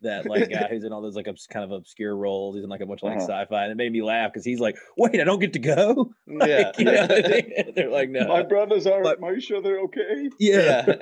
that 0.02 0.26
like 0.26 0.50
guy 0.50 0.68
who's 0.68 0.84
in 0.84 0.92
all 0.92 1.00
those 1.00 1.16
like 1.16 1.26
obs- 1.28 1.46
kind 1.46 1.64
of 1.64 1.70
obscure 1.72 2.14
roles. 2.16 2.54
He's 2.54 2.64
in 2.64 2.70
like 2.70 2.80
a 2.82 2.86
bunch 2.86 3.00
of 3.02 3.08
like 3.08 3.18
Uh-huh. 3.18 3.26
sci-fi, 3.44 3.62
and 3.64 3.72
it 3.72 3.76
made 3.76 3.90
me 3.92 4.02
laugh 4.02 4.30
because 4.32 4.44
he's 4.44 4.60
like, 4.60 4.76
"Wait, 4.96 5.20
I 5.20 5.24
don't 5.24 5.38
get 5.40 5.54
to 5.54 5.58
go." 5.58 6.12
yeah, 6.26 6.36
Like, 6.66 6.78
you 6.78 6.84
know, 6.84 7.06
they- 7.06 7.72
they're 7.74 7.90
like, 7.90 8.10
"No, 8.10 8.26
My 8.28 8.42
brothers 8.42 8.86
are. 8.86 9.02
But- 9.02 9.22
are 9.22 9.34
you 9.34 9.40
sure 9.40 9.62
they're 9.62 9.80
okay? 9.80 10.28
yeah." 10.38 10.82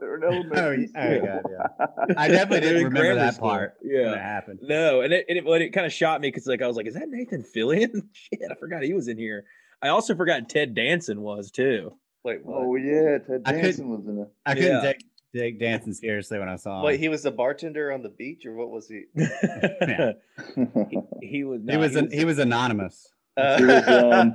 they're 0.00 0.16
in 0.16 0.24
elementary 0.24 0.88
Oh, 0.94 1.00
y- 1.00 1.06
oh, 1.06 1.16
school. 1.16 1.26
God, 1.26 1.42
yeah. 1.50 2.14
I 2.16 2.28
definitely 2.28 2.60
didn't 2.60 2.84
remember 2.84 3.00
grammar 3.00 3.14
that 3.16 3.34
school. 3.34 3.48
part 3.50 3.74
Yeah. 3.82 4.12
it 4.12 4.18
happened. 4.18 4.60
No, 4.62 5.00
and 5.00 5.12
it, 5.12 5.26
and 5.28 5.38
it, 5.38 5.44
but 5.44 5.62
it 5.62 5.70
kind 5.72 5.86
of 5.86 5.92
shot 5.92 6.20
me 6.20 6.28
because 6.28 6.46
like 6.46 6.62
I 6.62 6.66
was 6.66 6.76
like, 6.76 6.86
is 6.86 6.94
that 6.94 7.08
Nathan 7.08 7.42
Fillion? 7.54 7.90
Shit, 8.12 8.40
I 8.50 8.54
forgot 8.54 8.82
he 8.82 8.94
was 8.94 9.08
in 9.08 9.18
here. 9.18 9.44
I 9.82 9.88
also 9.88 10.14
forgot 10.14 10.48
Ted 10.48 10.74
Danson 10.74 11.20
was 11.20 11.50
too. 11.50 11.92
Wait, 12.22 12.44
what? 12.44 12.56
Oh 12.58 12.76
yeah, 12.76 13.18
Ted 13.18 13.44
Danson 13.44 13.88
was 13.88 14.06
in 14.06 14.18
it. 14.22 14.28
I 14.46 14.54
couldn't 14.54 14.70
Yeah. 14.72 14.80
take 14.92 15.04
take 15.34 15.58
Danson 15.60 15.94
seriously 15.94 16.38
when 16.38 16.48
I 16.48 16.56
saw 16.56 16.78
him. 16.78 16.84
Wait, 16.84 17.00
he 17.00 17.08
was 17.08 17.24
a 17.24 17.30
bartender 17.30 17.92
on 17.92 18.02
the 18.02 18.08
beach, 18.08 18.46
or 18.46 18.54
what 18.54 18.70
was 18.70 18.88
he? 18.88 19.04
he, 19.14 20.98
he 21.26 21.44
was. 21.44 21.60
he 21.60 21.66
no, 21.66 21.78
was 21.78 21.96
an, 21.96 22.10
he 22.10 22.24
was 22.24 22.38
anonymous. 22.38 23.08
Uh, 23.36 23.58
He 23.58 23.64
was, 23.64 23.88
um, 23.88 24.34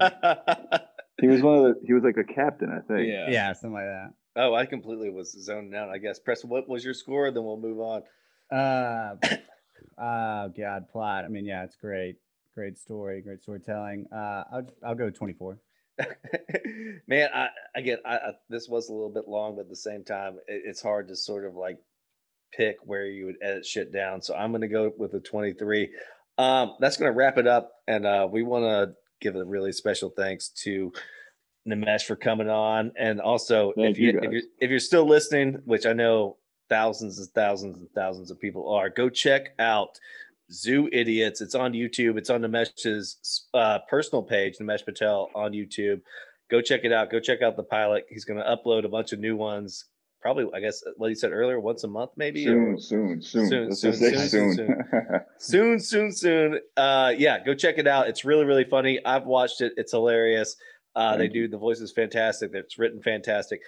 he 1.22 1.28
was 1.28 1.42
one 1.42 1.58
of 1.58 1.64
the. 1.64 1.76
He 1.86 1.94
was 1.94 2.04
like 2.04 2.18
a 2.18 2.24
captain, 2.24 2.70
I 2.70 2.82
think. 2.88 3.08
Yeah. 3.08 3.30
Yeah, 3.30 3.54
something 3.54 3.74
like 3.74 3.86
that. 3.86 4.14
oh, 4.36 4.54
I 4.54 4.66
completely 4.66 5.10
was 5.10 5.32
zoned 5.32 5.74
out. 5.76 5.90
I 5.90 5.98
guess. 5.98 6.20
Press. 6.20 6.44
What 6.44 6.68
was 6.68 6.84
your 6.84 6.94
score? 6.94 7.32
Then 7.32 7.44
we'll 7.44 7.58
move 7.58 7.80
on. 7.80 8.04
Uh, 8.52 9.16
oh 9.98 10.50
God, 10.58 10.90
plot. 10.92 11.26
I 11.26 11.28
mean, 11.28 11.46
yeah, 11.46 11.64
it's 11.64 11.76
great, 11.76 12.16
great 12.56 12.78
story, 12.78 13.22
great 13.22 13.42
storytelling. 13.42 14.06
Uh, 14.12 14.44
I'll 14.52 14.68
I'll 14.86 14.96
go 14.96 15.10
twenty 15.10 15.34
four. 15.34 15.60
Man, 17.08 17.30
I 17.34 17.48
again, 17.76 17.98
I, 18.06 18.16
I 18.16 18.32
this 18.50 18.68
was 18.68 18.90
a 18.90 18.94
little 18.94 19.12
bit 19.12 19.28
long, 19.28 19.56
but 19.56 19.62
at 19.62 19.70
the 19.70 19.76
same 19.76 20.04
time, 20.04 20.38
it, 20.48 20.64
it's 20.66 20.82
hard 20.82 21.08
to 21.10 21.16
sort 21.16 21.46
of 21.46 21.56
like 21.56 21.78
pick 22.54 22.78
where 22.84 23.06
you 23.06 23.26
would 23.26 23.38
edit 23.42 23.66
shit 23.66 23.94
down. 23.94 24.22
So 24.22 24.36
I'm 24.36 24.52
going 24.52 24.62
to 24.62 24.68
go 24.68 24.92
with 24.98 25.12
the 25.12 25.20
23. 25.20 25.90
Um, 26.38 26.76
that's 26.80 26.98
going 26.98 27.12
to 27.12 27.16
wrap 27.16 27.38
it 27.38 27.48
up, 27.48 27.72
and 27.88 28.06
uh, 28.06 28.28
we 28.32 28.44
want 28.44 28.64
to 28.64 28.96
give 29.22 29.36
a 29.36 29.44
really 29.44 29.74
special 29.74 30.10
thanks 30.10 30.50
to 30.64 30.92
Nimesh 31.68 32.04
for 32.04 32.16
coming 32.16 32.50
on, 32.50 32.92
and 32.98 33.20
also 33.20 33.74
Thank 33.76 33.92
if 33.92 34.00
you, 34.00 34.12
you, 34.12 34.20
if 34.22 34.32
you're 34.32 34.42
if 34.60 34.70
you're 34.70 34.80
still 34.80 35.08
listening, 35.08 35.62
which 35.66 35.86
I 35.86 35.94
know 35.94 36.38
thousands 36.70 37.20
and 37.20 37.28
thousands 37.30 37.78
and 37.78 37.90
thousands 37.94 38.32
of 38.32 38.40
people 38.40 38.74
are, 38.74 38.90
go 38.90 39.10
check 39.10 39.50
out 39.60 40.00
Zoo 40.52 40.90
Idiots. 40.92 41.42
It's 41.42 41.56
on 41.56 41.74
YouTube. 41.74 42.18
It's 42.18 42.30
on 42.30 42.42
Nimesh's 42.42 43.48
uh, 43.54 43.80
personal 43.90 44.24
page, 44.24 44.58
Nimesh 44.60 44.86
Patel 44.86 45.30
on 45.36 45.52
YouTube. 45.52 46.02
Go 46.50 46.62
check 46.62 46.82
it 46.84 46.92
out. 46.92 47.12
Go 47.12 47.20
check 47.20 47.42
out 47.42 47.56
the 47.56 47.64
pilot. 47.64 48.06
He's 48.10 48.26
going 48.26 48.40
to 48.40 48.46
upload 48.46 48.86
a 48.86 48.90
bunch 48.90 49.14
of 49.14 49.20
new 49.20 49.36
ones. 49.36 49.86
Probably, 50.22 50.48
I 50.54 50.60
guess, 50.60 50.84
what 50.98 51.08
you 51.08 51.16
said 51.16 51.32
earlier, 51.32 51.60
once 51.62 51.84
a 51.86 51.88
month, 51.88 52.12
maybe. 52.18 52.46
or- 52.48 52.78
soon, 52.78 53.22
soon, 53.22 53.22
soon. 53.22 53.48
Soon, 53.50 53.68
Let's 53.70 53.82
soon, 53.82 53.94
soon, 54.28 54.56
soon. 54.56 54.84
soon 55.38 55.80
soon 55.80 56.12
soon 56.12 56.60
uh 56.76 57.14
yeah 57.18 57.42
go 57.42 57.54
check 57.54 57.78
it 57.78 57.88
out 57.88 58.10
it's 58.10 58.26
really 58.26 58.44
really 58.44 58.66
funny 58.66 59.00
i've 59.06 59.24
watched 59.26 59.62
it 59.62 59.72
it's 59.78 59.94
hilarious 59.94 60.58
uh 60.98 61.16
they 61.16 61.30
do 61.30 61.48
the 61.48 61.58
voice 61.58 61.80
is 61.80 61.94
fantastic 61.94 62.52
it's 62.54 62.78
written 62.78 63.02
fantastic 63.02 63.62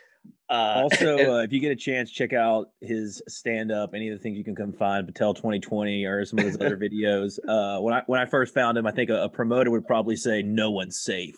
uh 0.49 0.53
also, 0.83 1.17
and- 1.17 1.27
uh, 1.29 1.35
if 1.37 1.51
you 1.51 1.59
get 1.59 1.71
a 1.71 1.75
chance, 1.75 2.11
check 2.11 2.33
out 2.33 2.71
his 2.81 3.21
stand 3.27 3.71
up. 3.71 3.91
Any 3.93 4.09
of 4.09 4.17
the 4.17 4.21
things 4.21 4.37
you 4.37 4.43
can 4.43 4.55
come 4.55 4.73
find, 4.73 5.05
Patel 5.07 5.33
2020 5.33 6.05
or 6.05 6.25
some 6.25 6.39
of 6.39 6.45
his 6.45 6.55
other 6.55 6.77
videos. 6.81 7.39
Uh, 7.47 7.81
when 7.81 7.93
I 7.93 8.03
when 8.07 8.19
I 8.19 8.25
first 8.25 8.53
found 8.53 8.77
him, 8.77 8.85
I 8.85 8.91
think 8.91 9.09
a, 9.09 9.23
a 9.23 9.29
promoter 9.29 9.71
would 9.71 9.85
probably 9.87 10.15
say 10.15 10.41
no 10.41 10.71
one's 10.71 10.99
safe. 10.99 11.35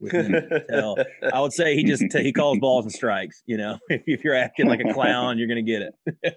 With 0.00 0.12
him, 0.12 0.32
Patel. 0.48 0.96
I 1.32 1.40
would 1.40 1.52
say 1.52 1.76
he 1.76 1.84
just 1.84 2.02
he 2.12 2.32
calls 2.32 2.58
balls 2.58 2.84
and 2.84 2.92
strikes. 2.92 3.42
You 3.46 3.56
know, 3.56 3.78
if, 3.88 4.02
if 4.06 4.24
you're 4.24 4.34
acting 4.34 4.66
like 4.66 4.80
a 4.80 4.92
clown, 4.92 5.38
you're 5.38 5.48
gonna 5.48 5.62
get 5.62 5.82
it. 5.82 5.94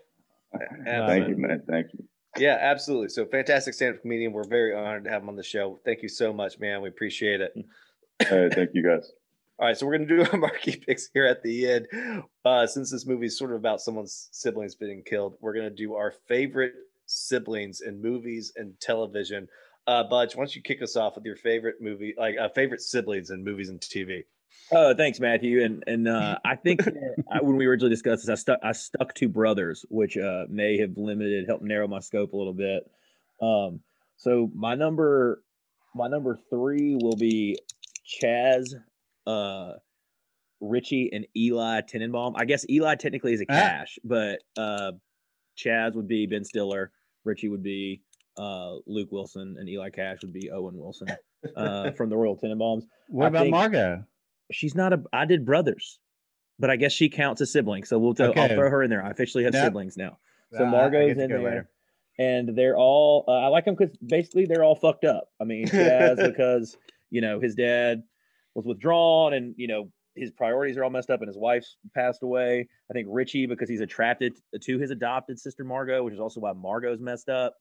Thank 0.86 1.28
you, 1.30 1.36
man. 1.38 1.64
Thank 1.68 1.88
you. 1.94 2.08
yeah 2.38 2.58
absolutely 2.62 3.10
so 3.10 3.26
fantastic 3.26 3.74
stand-up 3.74 4.02
comedian 4.02 4.32
we're 4.34 4.48
very 4.48 4.74
honored 4.74 5.04
to 5.06 5.10
have 5.10 5.22
him 5.22 5.30
on 5.30 5.36
the 5.36 5.44
show 5.44 5.80
thank 5.86 6.02
you 6.02 6.08
so 6.10 6.32
much 6.34 6.60
man 6.60 6.82
we 6.82 6.88
appreciate 6.90 7.42
it 7.42 7.54
Hey, 8.20 8.50
thank 8.54 8.70
you, 8.74 8.82
guys. 8.84 9.12
All 9.58 9.68
right, 9.68 9.78
so 9.78 9.86
we're 9.86 9.98
gonna 9.98 10.08
do 10.08 10.26
our 10.32 10.38
marquee 10.38 10.76
picks 10.76 11.10
here 11.14 11.26
at 11.26 11.42
the 11.42 11.70
end. 11.70 11.88
Uh, 12.44 12.68
since 12.68 12.92
this 12.92 13.06
movie 13.06 13.28
is 13.28 13.38
sort 13.38 13.52
of 13.52 13.58
about 13.58 13.82
someone's 13.82 14.28
siblings 14.32 14.76
being 14.76 15.02
killed, 15.04 15.38
we're 15.40 15.54
gonna 15.54 15.70
do 15.70 15.96
our 15.96 16.12
favorite 16.28 16.74
siblings 17.06 17.82
in 17.82 18.02
movies 18.02 18.52
and 18.56 18.80
television. 18.80 19.48
Uh, 19.88 20.04
Budge, 20.04 20.36
why 20.36 20.42
don't 20.42 20.56
you 20.56 20.62
kick 20.62 20.82
us 20.82 20.96
off 20.96 21.16
with 21.16 21.26
your 21.26 21.36
favorite 21.38 21.76
movie, 21.80 22.14
like 22.18 22.36
uh, 22.38 22.50
favorite 22.50 22.82
siblings 22.82 23.30
in 23.30 23.44
movies 23.44 23.70
and 23.70 23.80
TV? 23.80 24.24
Oh, 24.72 24.94
thanks, 24.94 25.20
Matthew. 25.20 25.64
And 25.64 25.84
and 25.88 26.08
uh, 26.08 26.38
I 26.46 26.56
think 26.56 26.82
I, 27.32 27.42
when 27.42 27.56
we 27.56 27.66
originally 27.66 27.92
discussed 27.92 28.26
this, 28.26 28.30
I 28.30 28.36
stuck 28.36 28.60
I 28.62 28.72
stuck 28.74 29.14
to 29.16 29.30
brothers, 29.30 29.86
which 29.90 30.18
uh, 30.18 30.46
may 30.50 30.78
have 30.80 30.98
limited, 30.98 31.48
helped 31.48 31.64
narrow 31.64 31.88
my 31.88 32.00
scope 32.00 32.34
a 32.34 32.38
little 32.38 32.54
bit. 32.54 32.90
Um, 33.42 33.80
so 34.18 34.52
my 34.54 34.76
number 34.76 35.42
my 35.94 36.10
number 36.10 36.38
three 36.50 36.96
will 36.96 37.16
be 37.16 37.58
Chaz, 38.22 38.74
uh, 39.28 39.74
Richie, 40.62 41.10
and 41.14 41.26
Eli 41.36 41.82
Tenenbaum. 41.82 42.34
I 42.36 42.46
guess 42.46 42.66
Eli 42.70 42.96
technically 42.96 43.34
is 43.34 43.42
a 43.42 43.46
Ah. 43.50 43.54
cash, 43.54 44.00
but 44.04 44.40
uh, 44.58 44.94
Chaz 45.58 45.96
would 45.96 46.08
be 46.08 46.26
Ben 46.28 46.44
Stiller, 46.44 46.92
Richie 47.24 47.50
would 47.50 47.64
be 47.64 48.02
uh, 48.38 48.76
Luke 48.86 49.12
Wilson, 49.12 49.56
and 49.60 49.68
Eli 49.70 49.90
Cash 49.90 50.18
would 50.22 50.34
be 50.34 50.50
Owen 50.52 50.78
Wilson 50.78 51.08
uh, 51.56 51.92
from 51.98 52.10
the 52.10 52.18
Royal 52.18 52.38
Tenenbaums 52.38 52.84
What 53.08 53.26
I 53.26 53.30
about 53.30 53.48
Margot? 53.50 54.04
she's 54.52 54.76
not 54.76 54.92
a 54.94 55.02
I 55.14 55.26
did 55.26 55.46
brothers, 55.46 56.00
but 56.60 56.70
I 56.70 56.76
guess 56.76 56.92
she 56.92 57.10
counts 57.10 57.42
as 57.42 57.52
siblings. 57.52 57.88
So 57.90 57.98
we'll 57.98 58.14
tell, 58.14 58.34
I'll 58.38 58.48
throw 58.50 58.70
her 58.70 58.84
in 58.84 58.90
there. 58.90 59.04
I 59.04 59.10
officially 59.12 59.44
have 59.46 59.54
Yep. 59.54 59.64
siblings 59.64 59.98
now. 59.98 60.18
So 60.52 60.64
Ah, 60.66 60.70
Margot's 60.70 61.16
get 61.16 61.24
in 61.24 61.30
there, 61.30 61.42
later. 61.42 61.70
and 62.20 62.50
they're 62.58 62.78
all 62.78 63.24
uh, 63.28 63.32
I 63.32 63.48
like 63.48 63.66
them 63.66 63.76
because 63.76 63.96
basically 63.98 64.46
they're 64.46 64.64
all 64.64 64.76
fucked 64.76 65.06
up. 65.06 65.30
I 65.42 65.46
mean, 65.46 65.68
Chaz 65.68 66.18
because 66.24 66.78
you 67.10 67.22
know 67.22 67.40
his 67.40 67.56
dad 67.56 68.04
was 68.56 68.66
withdrawn, 68.66 69.34
and 69.34 69.54
you 69.58 69.68
know 69.68 69.92
his 70.16 70.32
priorities 70.32 70.78
are 70.78 70.84
all 70.84 70.90
messed 70.90 71.10
up, 71.10 71.22
and 71.22 71.28
his 71.28 71.38
wife's 71.38 71.78
passed 71.94 72.24
away. 72.24 72.68
I 72.90 72.94
think 72.94 73.08
Richie 73.10 73.46
because 73.46 73.70
he's 73.70 73.82
attracted 73.82 74.34
to 74.62 74.80
his 74.80 74.92
adopted 74.92 75.40
sister 75.40 75.64
Margot, 75.64 76.04
which 76.04 76.14
is 76.14 76.20
also 76.20 76.40
why 76.40 76.54
Margot's 76.54 77.02
messed 77.02 77.30
up. 77.30 77.56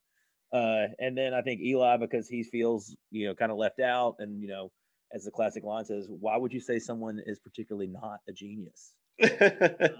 Uh, 0.53 0.87
and 1.01 1.19
then 1.19 1.35
I 1.35 1.43
think 1.43 1.61
Eli 1.61 1.97
because 1.97 2.29
he 2.29 2.45
feels 2.45 2.97
you 3.11 3.27
know 3.27 3.35
kind 3.35 3.51
of 3.51 3.59
left 3.59 3.81
out, 3.81 4.17
and 4.21 4.41
you 4.41 4.49
know 4.49 4.71
as 5.13 5.25
the 5.25 5.31
classic 5.31 5.63
line 5.63 5.85
says, 5.85 6.09
why 6.09 6.37
would 6.37 6.53
you 6.53 6.61
say 6.61 6.79
someone 6.79 7.21
is 7.25 7.39
particularly 7.39 7.87
not 7.87 8.21
a 8.29 8.33
genius? 8.33 8.95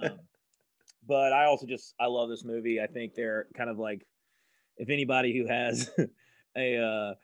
Um, 0.03 0.19
but 1.07 1.33
I 1.33 1.45
also 1.45 1.67
just 1.67 1.95
I 2.01 2.07
love 2.07 2.29
this 2.29 2.45
movie. 2.45 2.81
I 2.81 2.87
think 2.87 3.15
they're 3.15 3.47
kind 3.57 3.69
of 3.69 3.79
like 3.79 4.07
if 4.79 4.89
anybody 4.89 5.37
who 5.37 5.47
has 5.47 5.91
a 6.57 6.77
uh, 6.79 7.15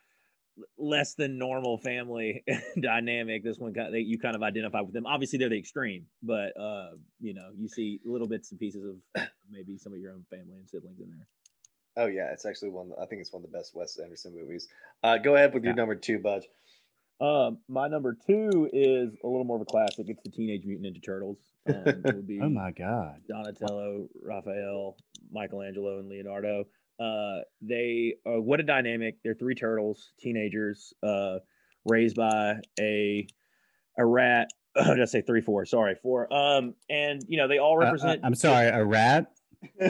less 0.78 1.14
than 1.14 1.38
normal 1.38 1.78
family 1.78 2.44
dynamic, 2.80 3.42
this 3.44 3.58
one 3.58 3.72
of, 3.76 3.94
you 3.94 4.18
kind 4.18 4.36
of 4.36 4.42
identify 4.42 4.80
with 4.80 4.92
them. 4.92 5.06
Obviously, 5.06 5.38
they're 5.38 5.48
the 5.48 5.58
extreme, 5.58 6.06
but 6.22 6.58
uh, 6.60 6.90
you 7.20 7.34
know 7.34 7.50
you 7.56 7.68
see 7.68 8.00
little 8.04 8.28
bits 8.28 8.50
and 8.50 8.60
pieces 8.60 8.84
of 8.84 9.22
maybe 9.50 9.78
some 9.78 9.92
of 9.92 9.98
your 9.98 10.12
own 10.12 10.24
family 10.30 10.56
and 10.58 10.68
siblings 10.68 11.00
in 11.00 11.08
there. 11.10 12.04
oh 12.04 12.06
yeah, 12.08 12.30
it's 12.32 12.44
actually 12.46 12.70
one. 12.70 12.90
I 13.00 13.06
think 13.06 13.20
it's 13.20 13.32
one 13.32 13.42
of 13.44 13.50
the 13.50 13.56
best 13.56 13.74
Wes 13.74 13.98
Anderson 13.98 14.34
movies. 14.34 14.68
Uh, 15.02 15.18
go 15.18 15.34
ahead 15.34 15.54
with 15.54 15.64
your 15.64 15.72
Yeah. 15.72 15.76
number 15.76 15.94
two, 15.94 16.18
Budge. 16.18 16.46
Um, 17.20 17.58
my 17.68 17.86
number 17.86 18.16
two 18.26 18.70
is 18.72 19.10
a 19.22 19.26
little 19.26 19.44
more 19.44 19.56
of 19.56 19.62
a 19.62 19.66
classic. 19.66 20.06
It's 20.08 20.22
the 20.22 20.30
Teenage 20.30 20.64
Mutant 20.64 20.96
Ninja 20.96 21.04
Turtles. 21.04 21.38
Um, 21.68 21.74
it 21.86 22.14
would 22.14 22.26
be 22.26 22.40
Oh 22.42 22.48
my 22.48 22.70
god. 22.70 23.20
Donatello, 23.28 24.08
Raphael, 24.22 24.96
Michelangelo, 25.30 25.98
and 25.98 26.08
Leonardo. 26.08 26.64
Uh, 27.00 27.40
they 27.62 28.14
uh, 28.26 28.40
what 28.40 28.60
a 28.60 28.62
dynamic! 28.62 29.16
They're 29.24 29.34
three 29.34 29.54
turtles, 29.54 30.12
teenagers, 30.20 30.92
uh, 31.02 31.38
raised 31.86 32.16
by 32.16 32.56
a 32.78 33.26
a 33.98 34.04
rat. 34.04 34.50
Oh, 34.76 34.84
did 34.94 35.02
I 35.02 35.06
say 35.06 35.22
three, 35.22 35.40
four? 35.40 35.64
Sorry, 35.64 35.94
four. 36.02 36.32
Um, 36.32 36.74
and 36.90 37.22
you 37.26 37.38
know 37.38 37.48
they 37.48 37.58
all 37.58 37.72
Uh, 37.78 37.82
uh, 37.82 37.84
represent. 37.86 38.20
I'm 38.22 38.34
sorry, 38.34 38.68
a 38.68 38.84
rat. 38.84 39.26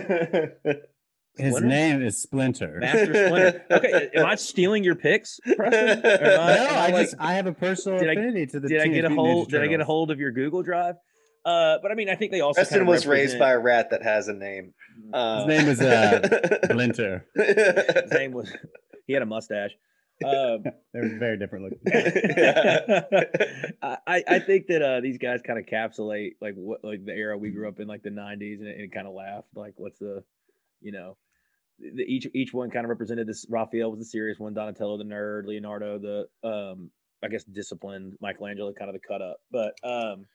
His 1.37 1.55
Splinter? 1.55 1.69
name 1.69 2.03
is 2.03 2.21
Splinter. 2.21 2.79
Master 2.81 3.07
Splinter. 3.27 3.65
Okay, 3.71 4.11
am 4.15 4.27
I 4.27 4.35
stealing 4.35 4.83
your 4.85 4.97
picks, 4.97 5.39
Preston? 5.57 6.01
Or 6.05 6.11
am 6.13 6.29
no, 6.29 6.43
I- 6.43 6.57
am 6.57 6.75
I, 6.75 6.89
like- 6.93 7.07
just 7.07 7.15
I 7.19 7.35
have 7.35 7.47
a 7.47 7.53
personal 7.53 7.99
Did 7.99 8.09
I- 8.09 8.13
affinity 8.13 8.47
to 8.47 8.61
the. 8.61 8.69
did 8.69 8.81
I 8.83 8.89
get 8.89 9.05
a 9.05 9.11
hold? 9.11 9.49
Did 9.51 9.63
I 9.63 9.67
get 9.69 9.81
a 9.81 9.85
hold 9.85 10.11
of 10.11 10.19
your 10.21 10.33
Google 10.33 10.63
Drive? 10.63 10.97
Uh, 11.45 11.79
but 11.83 11.91
I 11.91 11.95
mean, 11.95 12.09
I 12.09 12.17
think 12.17 12.33
they 12.33 12.41
also. 12.41 12.59
Preston 12.59 12.81
kind 12.81 12.89
of 12.89 12.93
was 12.93 13.07
raised 13.07 13.39
by 13.39 13.53
a 13.53 13.59
rat 13.59 13.91
that 13.91 14.03
has 14.03 14.29
a 14.29 14.35
name. 14.35 14.75
Uh, 15.13 15.47
name 15.47 15.69
is, 15.69 15.81
uh, 15.81 16.21
Splinter. 16.65 17.27
His 17.35 18.13
name 18.13 18.33
was. 18.33 18.53
He 19.07 19.15
had 19.15 19.23
a 19.23 19.27
mustache. 19.27 19.73
Um, 20.23 20.65
They're 20.93 21.19
very 21.19 21.39
different 21.39 21.65
looking. 21.65 21.81
I, 23.83 23.97
I 24.07 24.25
I 24.29 24.39
think 24.41 24.67
that 24.67 24.83
uh, 24.83 25.01
these 25.01 25.17
guys 25.17 25.41
kind 25.41 25.59
of 25.59 25.65
encapsulate 25.65 26.33
like 26.43 26.55
what 26.57 26.85
like 26.85 27.05
the 27.07 27.13
era 27.13 27.39
we 27.39 27.51
grew 27.51 27.69
up 27.69 27.81
in, 27.81 27.89
like 27.89 28.03
the 28.03 28.11
'90s, 28.11 28.61
and, 28.61 28.69
it, 28.69 28.93
kind 28.93 29.07
of 29.07 29.15
laughed. 29.15 29.49
Like, 29.55 29.75
what's 29.77 29.99
the, 29.99 30.23
you 30.83 30.93
know, 30.93 31.17
the, 31.79 32.03
each 32.03 32.27
each 32.35 32.53
one 32.53 32.71
kind 32.71 32.85
of 32.85 32.91
represented 32.91 33.27
this. 33.27 33.47
Raphael 33.49 33.91
was 33.91 34.01
the 34.01 34.05
serious 34.05 34.39
one, 34.39 34.53
Donatello 34.53 34.99
the 34.99 35.05
nerd, 35.05 35.47
Leonardo 35.47 35.99
the 35.99 36.49
um 36.49 36.91
I 37.23 37.29
guess 37.29 37.45
disciplined, 37.45 38.17
Michelangelo 38.21 38.75
kind 38.75 38.91
of 38.91 38.95
the 38.95 39.07
cut 39.07 39.23
up, 39.23 39.39
but 39.51 39.75
um 39.83 40.27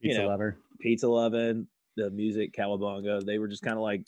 you 0.00 0.10
Pizza 0.10 0.22
know, 0.22 0.28
lover. 0.28 0.58
Pizza 0.80 1.08
Lovin', 1.08 1.66
the 1.96 2.10
music, 2.10 2.52
Cowabunga, 2.54 3.24
they 3.24 3.38
were 3.38 3.48
just 3.48 3.62
kind 3.62 3.76
of 3.76 3.82
like, 3.82 4.02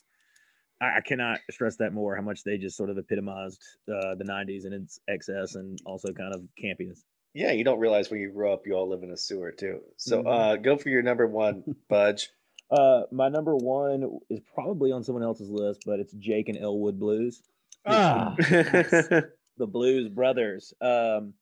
I, 0.80 0.98
I 0.98 1.00
cannot 1.04 1.40
stress 1.50 1.76
that 1.76 1.92
more 1.92 2.14
how 2.16 2.22
much 2.22 2.44
they 2.44 2.58
just 2.58 2.76
sort 2.76 2.90
of 2.90 2.98
epitomized 2.98 3.62
uh, 3.88 4.14
the 4.14 4.24
90s 4.24 4.64
and 4.64 4.74
its 4.74 5.00
excess 5.08 5.54
and 5.56 5.78
also 5.84 6.12
kind 6.12 6.34
of 6.34 6.42
campiness. 6.62 7.00
yeah, 7.34 7.52
you 7.52 7.64
don't 7.64 7.78
realize 7.80 8.10
when 8.10 8.20
you 8.20 8.30
grow 8.32 8.52
up, 8.52 8.62
you 8.66 8.74
all 8.74 8.88
live 8.88 9.02
in 9.02 9.10
a 9.10 9.16
sewer 9.16 9.52
too. 9.52 9.80
So 9.96 10.22
Mhm. 10.22 10.26
uh, 10.26 10.56
go 10.56 10.76
for 10.76 10.88
your 10.88 11.02
number 11.02 11.26
one, 11.26 11.64
Budge. 11.88 12.30
Uh, 12.70 13.02
my 13.10 13.28
number 13.28 13.56
one 13.56 14.20
is 14.28 14.38
probably 14.54 14.92
on 14.92 15.02
someone 15.02 15.24
else's 15.24 15.50
list, 15.50 15.82
but 15.84 15.98
it's 15.98 16.12
Jake 16.12 16.48
and 16.48 16.56
Elwood 16.56 17.00
Blues. 17.00 17.42
Ah, 17.84 18.34
the 18.38 19.32
Blues 19.58 20.08
Brothers. 20.08 20.72
Um, 20.80 21.34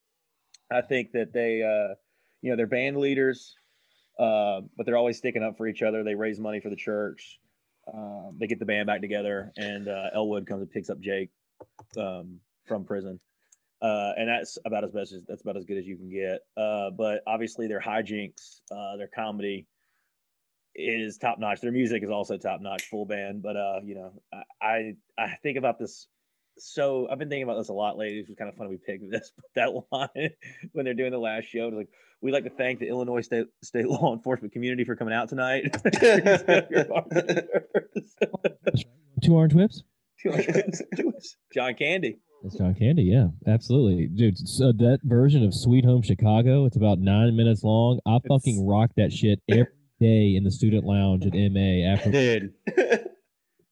I 0.70 0.80
think 0.80 1.12
that 1.12 1.32
they, 1.34 1.62
uh, 1.62 1.94
you 2.40 2.50
know, 2.50 2.56
they're 2.56 2.66
band 2.66 2.96
leaders, 2.96 3.54
uh, 4.18 4.60
but 4.76 4.86
they're 4.86 4.96
always 4.96 5.18
sticking 5.18 5.42
up 5.42 5.56
for 5.56 5.66
each 5.66 5.82
other. 5.82 6.02
They 6.02 6.14
raise 6.14 6.40
money 6.40 6.60
for 6.60 6.70
the 6.70 6.76
church. 6.76 7.38
Um, 7.92 8.36
they 8.38 8.46
get 8.46 8.58
the 8.58 8.66
band 8.66 8.86
back 8.86 9.00
together, 9.00 9.52
and 9.56 9.88
uh, 9.88 10.10
Elwood 10.14 10.46
comes 10.46 10.62
and 10.62 10.70
picks 10.70 10.90
up 10.90 11.00
Jake 11.00 11.30
um, 11.96 12.38
from 12.66 12.84
prison. 12.84 13.20
Uh, 13.80 14.12
and 14.16 14.28
that's 14.28 14.58
about 14.66 14.84
as 14.84 14.90
best 14.90 15.12
as 15.12 15.22
that's 15.28 15.42
about 15.42 15.56
as 15.56 15.64
good 15.64 15.78
as 15.78 15.86
you 15.86 15.96
can 15.96 16.10
get. 16.10 16.40
Uh, 16.56 16.90
but 16.90 17.22
obviously, 17.26 17.68
their 17.68 17.80
hijinks, 17.80 18.60
their 18.70 19.08
comedy 19.14 19.66
is 20.74 21.16
top 21.16 21.38
notch. 21.38 21.60
Their 21.60 21.72
music 21.72 22.02
is 22.02 22.10
also 22.10 22.36
top 22.36 22.60
notch, 22.60 22.84
full 22.84 23.06
band. 23.06 23.42
But 23.42 23.56
you 23.84 23.94
know, 23.94 24.12
I 24.60 24.94
I 25.16 25.36
think 25.42 25.56
about 25.56 25.78
this 25.78 26.08
so 26.58 27.08
I've 27.10 27.18
been 27.18 27.28
thinking 27.28 27.44
about 27.44 27.58
this 27.58 27.68
a 27.68 27.72
lot 27.72 27.96
lately. 27.96 28.18
It 28.18 28.28
was 28.28 28.36
kind 28.36 28.48
of 28.48 28.56
funny 28.56 28.70
we 28.70 28.76
picked 28.76 29.10
this, 29.10 29.32
but 29.34 29.44
that 29.54 29.72
line 29.92 30.30
when 30.72 30.84
they're 30.84 30.94
doing 30.94 31.12
the 31.12 31.18
last 31.18 31.44
show, 31.44 31.68
it's 31.68 31.76
like 31.76 31.88
we'd 32.20 32.32
like 32.32 32.44
to 32.44 32.50
thank 32.50 32.80
the 32.80 32.88
Illinois 32.88 33.20
state 33.20 33.46
state 33.62 33.88
law 33.88 34.12
enforcement 34.12 34.52
community 34.52 34.84
for 34.84 34.96
coming 34.96 35.14
out 35.14 35.28
tonight. 35.28 35.64
Two 39.22 39.34
orange 39.34 39.54
whips. 39.54 39.82
Two 40.22 40.30
whips. 40.30 41.36
John 41.52 41.74
Candy. 41.74 42.18
It's 42.44 42.56
John 42.56 42.74
Candy, 42.74 43.02
yeah, 43.02 43.28
absolutely, 43.48 44.06
dude. 44.06 44.38
So 44.38 44.68
uh, 44.68 44.72
that 44.78 45.00
version 45.02 45.44
of 45.44 45.52
Sweet 45.52 45.84
Home 45.84 46.02
Chicago, 46.02 46.66
it's 46.66 46.76
about 46.76 47.00
nine 47.00 47.34
minutes 47.34 47.64
long. 47.64 47.98
I 48.06 48.18
fucking 48.28 48.64
rock 48.64 48.90
that 48.96 49.12
shit 49.12 49.40
every 49.48 49.66
day 50.00 50.36
in 50.36 50.44
the 50.44 50.52
student 50.52 50.84
lounge 50.84 51.26
at 51.26 51.32
MA. 51.34 51.84
After 51.92 52.12
Dude, 52.12 52.52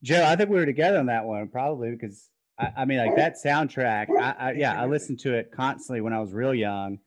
Joe, 0.03 0.25
I 0.25 0.35
think 0.35 0.51
we 0.51 0.57
were 0.57 0.67
together 0.67 0.99
on 0.99 1.07
that 1.07 1.25
one 1.25 1.49
probably 1.49 1.93
because 1.93 2.29
I, 2.59 2.73
I 2.79 2.85
mean, 2.85 2.99
like 2.99 3.17
that 3.17 3.37
soundtrack. 3.43 4.07
I, 4.19 4.35
I 4.39 4.53
yeah, 4.53 4.81
I 4.81 4.87
listened 4.87 5.21
to 5.21 5.35
it 5.35 5.53
constantly 5.53 6.01
when 6.01 6.13
I 6.13 6.21
was 6.21 6.33
real 6.33 6.55
young, 6.55 6.99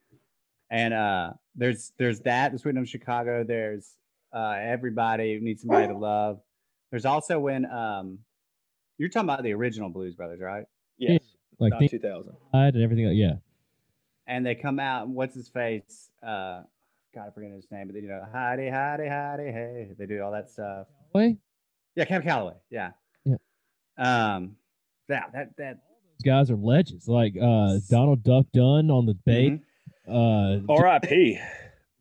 and 0.70 0.94
uh, 0.94 1.34
there's 1.56 1.92
there's 1.98 2.20
that. 2.22 2.52
The 2.52 2.60
Sweet 2.60 2.76
Home 2.76 2.86
Chicago. 2.86 3.44
There's 3.44 3.98
uh, 4.34 4.56
everybody 4.60 5.40
needs 5.42 5.62
somebody 5.62 5.88
to 5.88 5.98
love. 5.98 6.40
There's 6.92 7.06
also 7.06 7.40
when 7.40 7.66
um, 7.66 8.20
you're 8.98 9.10
talking 9.10 9.30
about 9.30 9.44
the 9.44 9.54
original 9.54 9.90
Blues 9.90 10.16
Brothers, 10.16 10.40
right? 10.42 10.66
Yes, 10.98 11.22
like 11.60 11.72
not 11.72 11.90
2000. 11.90 12.34
Side 12.52 12.74
and 12.76 12.84
everything, 12.84 13.08
like, 13.08 13.16
yeah, 13.16 13.34
And 14.28 14.46
they 14.46 14.56
come 14.56 14.80
out. 14.80 15.08
and 15.08 15.16
What's 15.16 15.36
his 15.36 15.48
face? 15.48 16.10
Uh, 16.22 16.64
God, 17.16 17.28
I 17.28 17.32
forget 17.34 17.52
his 17.52 17.66
name, 17.72 17.88
but 17.88 17.96
they, 17.96 18.02
you 18.02 18.08
know, 18.08 18.24
hidey, 18.34 18.72
hidey, 18.72 19.10
hidey, 19.10 19.52
hey. 19.52 19.90
They 19.98 20.06
do 20.06 20.22
all 20.22 20.32
that 20.32 20.50
stuff. 20.50 20.88
way 21.14 21.38
Yeah, 21.96 22.06
Cab 22.06 22.24
Calloway. 22.24 22.56
Yeah. 22.70 22.92
Yeah. 23.26 23.36
Um, 23.98 24.56
yeah, 25.10 25.26
that 25.34 25.50
that 25.58 25.78
those 26.20 26.26
guys 26.26 26.52
are 26.52 26.56
legends. 26.56 27.08
Like 27.08 27.36
uh, 27.36 27.78
Donald 27.90 28.24
Duck 28.24 28.46
Dunn 28.54 28.92
on 28.92 29.06
the 29.06 29.16
bass, 29.26 29.60
mhm. 30.08 30.70
uh, 30.70 30.74
R.I.P. 30.74 31.40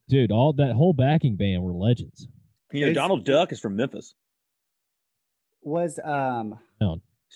dude, 0.08 0.32
all 0.32 0.52
that 0.54 0.74
whole 0.74 0.92
backing 0.92 1.36
band 1.36 1.62
were 1.62 1.72
legends. 1.72 2.28
You 2.72 2.82
know, 2.82 2.88
Is- 2.88 2.94
Donald 2.96 3.24
Duck 3.24 3.52
is 3.52 3.60
from 3.60 3.76
Memphis. 3.76 4.14
was 5.62 5.98
um 6.04 6.58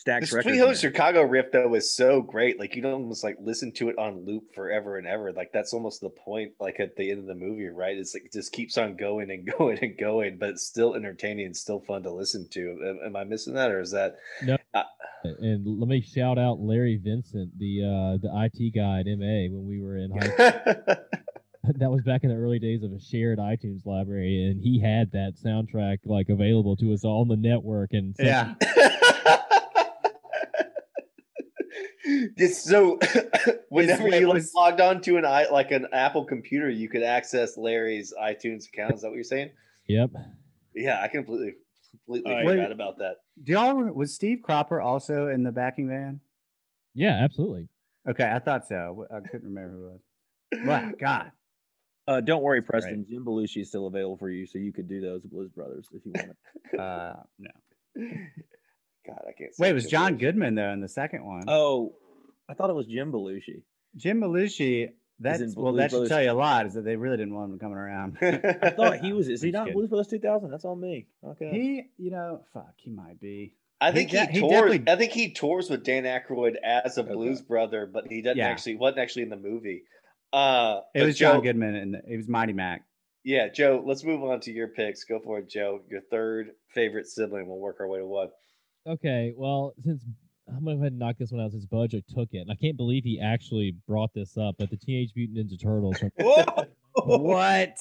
The 0.05 0.11
Stax 0.11 0.29
Sweet 0.29 0.37
Records. 0.39 0.59
Home 0.59 0.67
man. 0.69 0.77
Chicago 0.77 1.23
riff 1.23 1.53
though 1.53 1.75
is 1.75 1.95
so 1.95 2.23
great. 2.23 2.59
Like 2.59 2.75
you 2.75 2.83
don't 2.83 2.93
almost 2.95 3.23
like 3.23 3.37
listen 3.41 3.73
to 3.75 3.89
it 3.89 3.99
on 3.99 4.25
loop 4.25 4.55
forever 4.55 4.97
and 4.97 5.07
ever. 5.07 5.33
Like 5.33 5.51
that's 5.53 5.73
almost 5.73 6.01
the 6.01 6.09
point. 6.11 6.53
Like 6.59 6.81
at 6.81 6.97
the 6.97 7.11
end 7.11 7.21
of 7.21 7.27
the 7.27 7.35
movie, 7.35 7.69
right? 7.69 7.97
It's 7.97 8.15
like 8.15 8.25
it 8.25 8.33
just 8.33 8.53
keeps 8.53 8.79
on 8.79 8.97
going 8.97 9.31
and 9.31 9.47
going 9.59 9.79
and 9.83 9.97
going, 9.99 10.39
but 10.39 10.51
it's 10.51 10.65
still 10.67 10.95
entertaining 10.95 11.47
and 11.47 11.57
still 11.57 11.81
fun 11.81 12.03
to 12.05 12.11
listen 12.13 12.49
to. 12.53 12.61
Am, 12.85 13.01
am 13.07 13.17
I 13.17 13.25
missing 13.25 13.55
that, 13.55 13.71
or 13.71 13.81
is 13.81 13.93
that? 13.93 14.17
No. 14.43 14.57
Uh, 14.75 14.83
And 15.25 15.79
let 15.79 15.89
me 15.89 16.01
shout 16.01 16.39
out 16.39 16.59
Larry 16.59 16.97
Vincent, 17.03 17.57
the 17.59 17.83
uh, 17.83 18.19
the 18.21 18.31
IT 18.45 18.75
guy 18.75 19.01
at 19.01 19.07
MA 19.07 19.55
when 19.55 19.67
we 19.67 19.81
were 19.81 19.97
in 19.99 20.11
high 20.11 20.29
school. 20.29 20.97
that 21.79 21.91
was 21.93 22.03
back 22.03 22.25
in 22.25 22.31
the 22.31 22.35
early 22.35 22.59
days 22.59 22.83
of 22.83 22.91
a 22.93 22.99
shared 22.99 23.39
iTunes 23.39 23.87
library, 23.87 24.51
and 24.51 24.61
he 24.61 24.81
had 24.81 25.13
that 25.13 25.35
soundtrack 25.45 25.99
like 26.07 26.29
available 26.29 26.77
to 26.77 26.93
us 26.93 27.05
all 27.05 27.21
on 27.21 27.29
the 27.29 27.37
network. 27.37 27.93
And 27.93 28.17
so- 28.17 28.25
yeah 28.25 28.55
It's 32.05 32.63
so 32.63 32.99
whenever 33.69 34.09
it 34.09 34.21
you 34.21 34.27
like, 34.29 34.35
was- 34.35 34.53
logged 34.55 34.81
on 34.81 35.01
to 35.03 35.17
an 35.19 35.25
i 35.25 35.49
like 35.51 35.71
an 35.71 35.87
Apple 35.93 36.25
computer, 36.25 36.69
you 36.69 36.89
could 36.89 37.03
access 37.03 37.57
Larry's 37.57 38.13
iTunes 38.21 38.69
account. 38.69 38.95
Is 38.95 39.03
that 39.03 39.09
what 39.09 39.15
you're 39.15 39.25
saying? 39.25 39.51
yep, 39.89 40.11
Yeah, 40.75 41.01
I 41.01 41.09
completely 41.09 41.55
completely 41.91 42.35
Uh, 42.35 42.49
forgot 42.49 42.73
about 42.73 42.99
that. 42.99 43.17
do 43.45 43.53
y'all 43.53 43.73
remember, 43.75 43.93
was 43.93 44.15
steve 44.15 44.41
cropper 44.43 44.81
also 44.81 45.29
in 45.29 45.43
the 45.43 45.53
backing 45.53 45.89
band 45.89 46.21
yeah, 46.95 47.21
absolutely. 47.23 47.69
okay 48.09 48.31
i 48.31 48.39
thought 48.39 48.67
so 48.67 49.07
i 49.15 49.21
couldn't 49.21 49.49
remember 49.49 49.71
who 49.71 49.87
it 49.87 50.67
was 50.67 50.67
what 50.67 50.99
god 51.07 51.33
Uh, 52.09 52.21
don't 52.21 52.43
worry, 52.43 52.61
great. 52.61 52.67
Preston. 52.83 53.07
Jim 53.09 53.25
Belushi 53.25 53.61
is 53.63 53.69
still 53.69 53.87
available 53.87 54.17
for 54.17 54.29
you, 54.29 54.45
so 54.45 54.59
you 54.59 54.73
could 54.73 54.89
do 54.89 55.01
those 55.01 55.23
Blues 55.23 55.51
Brothers 55.55 55.87
if 55.93 56.03
you 56.05 56.13
want 56.17 56.37
uh 56.81 57.15
no 57.39 57.51
God, 59.07 59.19
I 59.29 59.33
can't. 59.33 59.51
wait 59.59 59.71
it 59.71 59.75
was 59.75 59.85
Jim 59.85 59.91
john 59.91 60.15
Belushi. 60.15 60.21
goodman 60.21 60.55
though 60.55 60.71
in 60.71 60.81
the 60.81 60.89
second 60.89 61.25
one 61.25 61.45
Oh, 61.49 61.95
I 62.49 62.55
thought 62.55 62.71
it 62.71 62.75
was 62.77 62.87
Jim 62.87 63.13
Belushi. 63.13 63.63
jim 63.97 64.21
belushi 64.21 64.91
that's 65.21 65.41
well 65.55 65.73
Blues 65.73 65.77
that 65.79 65.91
should 65.91 65.97
Brothers. 65.99 66.09
tell 66.09 66.23
you 66.23 66.31
a 66.31 66.35
lot 66.35 66.67
is 66.67 66.75
that 66.75 66.85
they 66.85 66.97
really 66.97 67.17
didn't 67.17 67.35
want 67.35 67.53
him 67.53 67.59
coming 67.59 67.77
around 67.79 68.17
I 68.23 68.71
thought 68.71 68.99
he 69.01 69.13
was. 69.13 69.29
Is 69.29 69.41
he 69.43 69.51
not 69.53 69.67
kidding. 69.67 69.79
Blues 69.79 69.89
Brothers 69.89 70.09
2000? 70.09 70.51
That's 70.51 70.65
on 70.65 70.81
me. 70.81 71.07
Okay. 71.25 71.51
he 71.51 71.83
you 72.05 72.11
know 72.11 72.41
fuck 72.53 72.73
he 72.77 72.91
might 72.91 73.21
be 73.21 73.55
I 73.81 73.91
think 73.93 74.11
he, 74.11 74.17
de- 74.17 74.27
he 74.33 74.41
tours. 74.41 74.51
definitely- 74.53 74.93
I 74.93 74.97
think 74.97 75.13
he 75.13 75.33
tours 75.33 75.69
with 75.69 75.83
Dan 75.85 76.05
Aykroyd 76.05 76.55
as 76.63 76.99
a 76.99 77.03
Okay. 77.03 77.13
blues 77.15 77.41
brother, 77.41 77.85
but 77.93 78.07
he 78.09 78.23
doesn't 78.23 78.39
Yeah. 78.39 78.47
actually 78.49 78.77
wasn't 78.77 79.01
actually 79.01 79.23
in 79.25 79.29
the 79.29 79.37
movie. 79.37 79.83
Uh, 80.33 80.81
it 80.95 81.03
was 81.03 81.19
Joe, 81.19 81.33
john 81.35 81.43
goodman 81.43 81.75
and 81.75 81.97
it 82.09 82.17
was 82.17 82.29
mighty 82.29 82.53
mac 82.53 82.85
Yeah, 83.25 83.49
Joe. 83.49 83.83
Let's 83.85 84.03
move 84.05 84.23
on 84.25 84.41
to 84.41 84.53
your 84.53 84.69
picks. 84.69 85.05
Go 85.05 85.21
for 85.21 85.39
it, 85.41 85.49
Joe. 85.51 85.81
Your 85.91 86.01
third 86.11 86.53
favorite 86.75 87.07
sibling. 87.07 87.47
We'll 87.49 87.59
work 87.59 87.77
our 87.81 87.87
way 87.89 87.99
to 87.99 88.07
one. 88.07 88.29
Okay, 88.87 89.33
well, 89.37 89.75
since 89.85 90.05
I'm 90.49 90.65
gonna 90.65 90.77
go 90.77 90.81
ahead 90.83 90.93
and 90.93 90.99
knock 90.99 91.17
this 91.19 91.31
one 91.31 91.41
out 91.41 91.53
since 91.53 91.67
Budger 91.67 92.03
took 92.07 92.31
it, 92.33 92.39
and 92.39 92.51
I 92.51 92.57
can't 92.57 92.77
believe 92.77 93.05
he 93.05 93.21
actually 93.21 93.77
brought 93.87 94.13
this 94.13 94.37
up, 94.37 94.57
but 94.59 94.71
the 94.71 94.77
Teenage 94.77 95.13
Mutant 95.15 95.39
Ninja 95.39 95.61
Turtles. 95.61 95.99
From, 95.99 96.11
what 96.95 97.79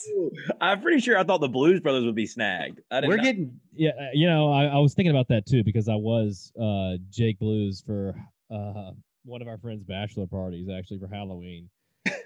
I'm 0.62 0.82
pretty 0.82 1.02
sure 1.02 1.18
I 1.18 1.24
thought 1.24 1.42
the 1.42 1.50
Blues 1.50 1.80
Brothers 1.80 2.06
would 2.06 2.16
be 2.16 2.28
snagged. 2.28 2.82
I 2.92 3.02
did 3.02 3.08
we're 3.08 3.18
not- 3.18 3.24
getting 3.24 3.60
yeah, 3.74 3.90
uh, 3.90 4.10
you 4.14 4.28
know, 4.28 4.52
I, 4.52 4.66
I 4.66 4.78
was 4.78 4.94
thinking 4.94 5.12
about 5.12 5.28
that 5.30 5.46
too 5.48 5.64
because 5.64 5.90
I 5.90 5.96
was 5.96 6.52
uh, 6.60 6.98
Jake 7.10 7.40
Blues 7.40 7.84
for 7.86 8.14
uh, 8.52 8.92
one 9.26 9.42
of 9.42 9.48
our 9.48 9.58
friends' 9.58 9.84
bachelor 9.84 10.28
parties 10.28 10.70
actually 10.70 11.00
for 11.00 11.08
Halloween. 11.08 11.70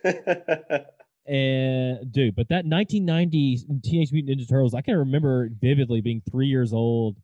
And 1.28 2.12
dude, 2.12 2.36
but 2.36 2.50
that 2.50 2.66
1990 2.66 3.80
Teenage 3.84 4.12
Mutant 4.12 4.40
Ninja 4.40 4.48
Turtles, 4.48 4.76
I 4.76 4.82
can 4.82 4.96
remember 4.96 5.50
vividly 5.60 6.00
being 6.00 6.22
three 6.30 6.46
years 6.46 6.72
old, 6.72 7.18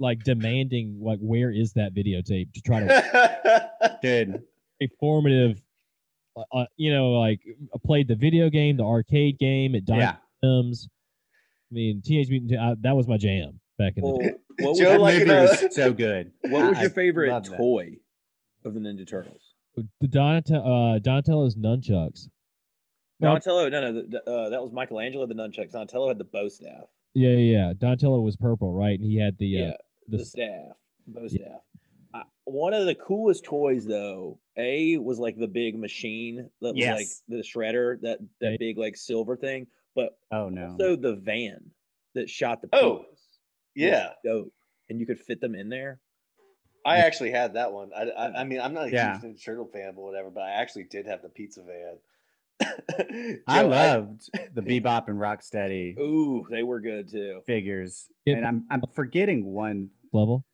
like 0.00 0.24
demanding, 0.24 0.98
like, 1.00 1.20
where 1.20 1.52
is 1.52 1.72
that 1.74 1.94
videotape 1.94 2.52
to 2.54 2.60
try 2.62 2.80
to 2.80 3.98
dude 4.02 4.42
a 4.82 4.88
formative, 4.98 5.60
uh, 6.36 6.42
uh, 6.52 6.64
you 6.76 6.92
know, 6.92 7.10
like 7.12 7.40
I 7.74 7.78
played 7.84 8.08
the 8.08 8.16
video 8.16 8.48
game, 8.50 8.76
the 8.78 8.84
arcade 8.84 9.38
game 9.38 9.74
at 9.74 9.82
yeah 9.86 10.16
Dynams. 10.42 10.88
I 11.70 11.74
mean, 11.74 12.02
Teenage 12.04 12.30
Mutant, 12.30 12.58
uh, 12.58 12.74
that 12.80 12.96
was 12.96 13.06
my 13.06 13.16
jam 13.18 13.60
back 13.78 13.92
in 13.96 14.02
the 14.04 14.18
day. 14.18 14.32
what 14.64 14.76
Joe, 14.78 14.90
that 14.92 15.00
like, 15.00 15.18
movie 15.18 15.30
uh, 15.30 15.42
was 15.42 15.74
so 15.76 15.92
good 15.92 16.32
what 16.48 16.68
was 16.70 16.78
I- 16.78 16.80
your 16.82 16.90
favorite 16.90 17.30
love 17.30 17.44
that. 17.48 17.56
toy 17.56 17.96
of 18.64 18.74
the 18.74 18.80
Ninja 18.80 19.06
Turtles? 19.06 19.42
The 20.00 20.08
Donatello, 20.08 20.94
uh, 20.96 20.98
Donatello's 20.98 21.54
nunchucks. 21.56 22.28
Donatello, 23.20 23.68
no, 23.68 23.80
no, 23.82 23.92
the, 23.92 24.02
the, 24.08 24.30
uh, 24.30 24.48
that 24.48 24.60
was 24.62 24.72
Michelangelo, 24.72 25.26
the 25.26 25.34
nunchucks. 25.34 25.72
Donatello 25.72 26.08
had 26.08 26.18
the 26.18 26.24
bow 26.24 26.48
staff. 26.48 26.84
Yeah, 27.14 27.30
yeah, 27.30 27.36
yeah. 27.66 27.72
Donatello 27.78 28.20
was 28.20 28.34
purple, 28.36 28.72
right? 28.74 28.98
And 28.98 29.04
he 29.04 29.18
had 29.18 29.36
the, 29.38 29.46
Yeah, 29.46 29.64
uh, 29.68 29.72
the, 30.10 30.18
the, 30.18 30.24
staff, 30.24 30.76
bow 31.06 31.22
Yeah. 31.22 31.28
staff. 31.28 31.60
I, 32.12 32.22
one 32.44 32.74
of 32.74 32.86
the 32.86 32.94
coolest 32.96 33.44
toys, 33.44 33.84
though, 33.86 34.38
a 34.56 34.96
was 34.98 35.18
like 35.18 35.36
the 35.36 35.46
big 35.46 35.78
machine 35.78 36.50
that 36.60 36.74
was 36.74 36.84
like 36.86 37.06
the 37.28 37.36
shredder, 37.42 38.00
that 38.02 38.18
that 38.40 38.46
Okay. 38.54 38.56
big 38.58 38.78
like 38.78 38.96
silver 38.96 39.36
thing, 39.36 39.66
but 39.94 40.18
oh 40.32 40.48
no 40.48 40.66
also 40.72 40.96
the 40.96 41.14
van 41.14 41.70
that 42.14 42.28
shot 42.28 42.60
the 42.62 42.68
Oh, 42.72 43.04
yeah, 43.76 44.10
dope, 44.24 44.52
and 44.88 44.98
you 44.98 45.06
could 45.06 45.20
fit 45.20 45.40
them 45.40 45.54
in 45.54 45.68
there. 45.68 46.00
I 46.84 46.98
actually 46.98 47.30
had 47.30 47.54
that 47.54 47.72
one. 47.72 47.90
I, 47.94 48.02
I, 48.04 48.40
I 48.40 48.44
mm. 48.44 48.48
mean, 48.48 48.60
I'm 48.60 48.74
not 48.74 48.88
a 48.88 48.90
Yeah. 48.90 49.20
huge 49.20 49.44
Turtle 49.44 49.66
fan, 49.72 49.92
but 49.94 50.00
whatever. 50.02 50.30
But 50.30 50.42
I 50.44 50.50
actually 50.52 50.84
did 50.84 51.06
have 51.06 51.22
the 51.22 51.28
pizza 51.28 51.62
van. 51.62 51.98
I 53.46 53.62
Joe, 53.62 53.68
loved 53.68 54.30
the 54.54 54.62
Bebop 54.80 55.08
and 55.08 55.18
Rocksteady 55.18 55.98
Ooh, 55.98 56.46
they 56.50 56.62
were 56.62 56.80
good 56.80 57.08
too. 57.10 57.40
figures, 57.46 58.08
It- 58.26 58.32
and 58.32 58.44
I'm 58.46 58.64
I'm 58.70 58.82
forgetting 58.94 59.44
one. 59.44 59.90
Level. 60.12 60.44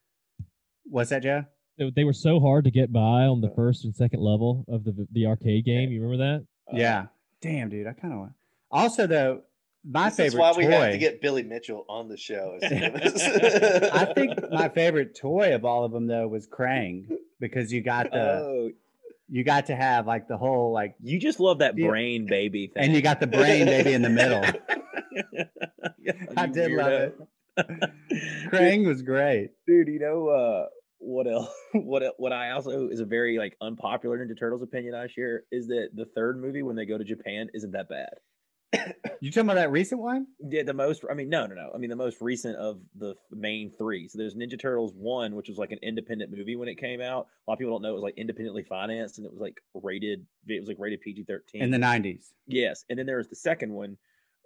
What's 0.84 1.10
that, 1.10 1.22
Joe? 1.22 1.44
They, 1.78 1.90
they 1.94 2.04
were 2.04 2.12
so 2.12 2.40
hard 2.40 2.64
to 2.64 2.70
get 2.70 2.92
by 2.92 3.24
on 3.26 3.40
the 3.40 3.50
first 3.54 3.84
and 3.84 3.94
second 3.94 4.20
level 4.20 4.64
of 4.68 4.84
the 4.84 5.06
the 5.12 5.26
arcade 5.26 5.64
game. 5.64 5.90
You 5.90 6.02
remember 6.02 6.24
that? 6.24 6.46
Uh, 6.72 6.78
yeah, 6.78 7.06
damn, 7.40 7.68
dude, 7.68 7.86
I 7.86 7.92
kind 7.92 8.12
of 8.14 8.20
want. 8.20 8.32
Also, 8.70 9.06
though, 9.06 9.42
my 9.84 10.08
this 10.08 10.18
is 10.18 10.24
favorite 10.32 10.40
why 10.40 10.52
toy. 10.52 10.58
we 10.58 10.64
have 10.72 10.92
to 10.92 10.98
get 10.98 11.20
Billy 11.20 11.42
Mitchell 11.42 11.84
on 11.88 12.08
the 12.08 12.16
show. 12.16 12.58
I 12.62 14.12
think 14.14 14.38
my 14.50 14.68
favorite 14.68 15.14
toy 15.16 15.54
of 15.54 15.64
all 15.64 15.84
of 15.84 15.92
them 15.92 16.06
though 16.06 16.26
was 16.28 16.46
Krang 16.46 17.08
because 17.40 17.72
you 17.72 17.82
got 17.82 18.10
the 18.10 18.18
Oh, 18.20 18.70
you 19.28 19.42
got 19.44 19.66
to 19.66 19.76
have 19.76 20.06
like 20.06 20.28
the 20.28 20.36
whole 20.38 20.72
like 20.72 20.94
you 21.02 21.18
just 21.20 21.40
love 21.40 21.58
that 21.58 21.76
Yeah. 21.76 21.88
brain 21.88 22.26
baby 22.26 22.68
thing. 22.68 22.84
and 22.84 22.92
you 22.94 23.02
got 23.02 23.20
the 23.20 23.26
brain 23.26 23.66
baby 23.66 23.92
in 23.92 24.02
the 24.02 24.08
middle. 24.08 24.42
Yeah, 26.00 26.12
I 26.36 26.46
you 26.46 26.52
did 26.52 26.70
love 26.72 26.92
it. 26.92 27.18
Krang 27.58 28.86
was 28.86 29.02
great. 29.02 29.50
dude. 29.66 29.88
You 29.88 29.98
know 29.98 30.28
uh, 30.28 30.66
what 30.98 31.26
else? 31.26 31.48
What 31.72 32.02
what 32.18 32.32
I 32.32 32.50
also 32.50 32.88
is 32.88 33.00
a 33.00 33.04
very 33.04 33.38
like 33.38 33.56
unpopular 33.60 34.18
Ninja 34.18 34.38
Turtles 34.38 34.62
opinion 34.62 34.94
I 34.94 35.06
share 35.08 35.44
is 35.52 35.68
that 35.68 35.90
the 35.94 36.06
third 36.06 36.40
movie 36.40 36.62
when 36.62 36.76
they 36.76 36.86
go 36.86 36.96
to 36.96 37.04
Japan 37.04 37.48
isn't 37.54 37.72
that 37.72 37.88
bad. 37.88 38.14
You 39.20 39.30
talking 39.30 39.46
about 39.46 39.54
that 39.54 39.70
recent 39.70 40.00
one? 40.00 40.26
Yeah, 40.40 40.62
the 40.62 40.74
most. 40.74 41.04
I 41.10 41.14
mean, 41.14 41.28
no, 41.28 41.46
no, 41.46 41.54
no. 41.54 41.70
I 41.74 41.78
mean, 41.78 41.88
the 41.90 41.96
most 41.96 42.18
recent 42.20 42.56
of 42.56 42.80
the 42.96 43.14
main 43.30 43.70
three. 43.70 44.08
So 44.08 44.18
there's 44.18 44.34
Ninja 44.34 44.60
Turtles 44.60 44.92
one, 44.94 45.34
which 45.34 45.48
was 45.48 45.56
like 45.56 45.72
an 45.72 45.78
independent 45.82 46.30
movie 46.30 46.56
when 46.56 46.68
it 46.68 46.76
came 46.76 47.00
out. 47.00 47.26
A 47.46 47.50
lot 47.50 47.54
of 47.54 47.58
people 47.58 47.72
don't 47.72 47.82
know 47.82 47.90
it 47.90 47.94
was 47.94 48.02
like 48.02 48.18
independently 48.18 48.62
financed 48.62 49.18
and 49.18 49.26
it 49.26 49.32
was 49.32 49.40
like 49.40 49.56
rated. 49.74 50.26
It 50.46 50.60
was 50.60 50.68
like 50.68 50.78
rated 50.78 51.00
PG 51.00 51.24
thirteen 51.24 51.62
In 51.62 51.70
the 51.70 51.78
nineties. 51.78 52.34
Yes, 52.46 52.84
and 52.90 52.98
then 52.98 53.06
there 53.06 53.18
was 53.18 53.28
the 53.28 53.36
second 53.36 53.72
one 53.72 53.96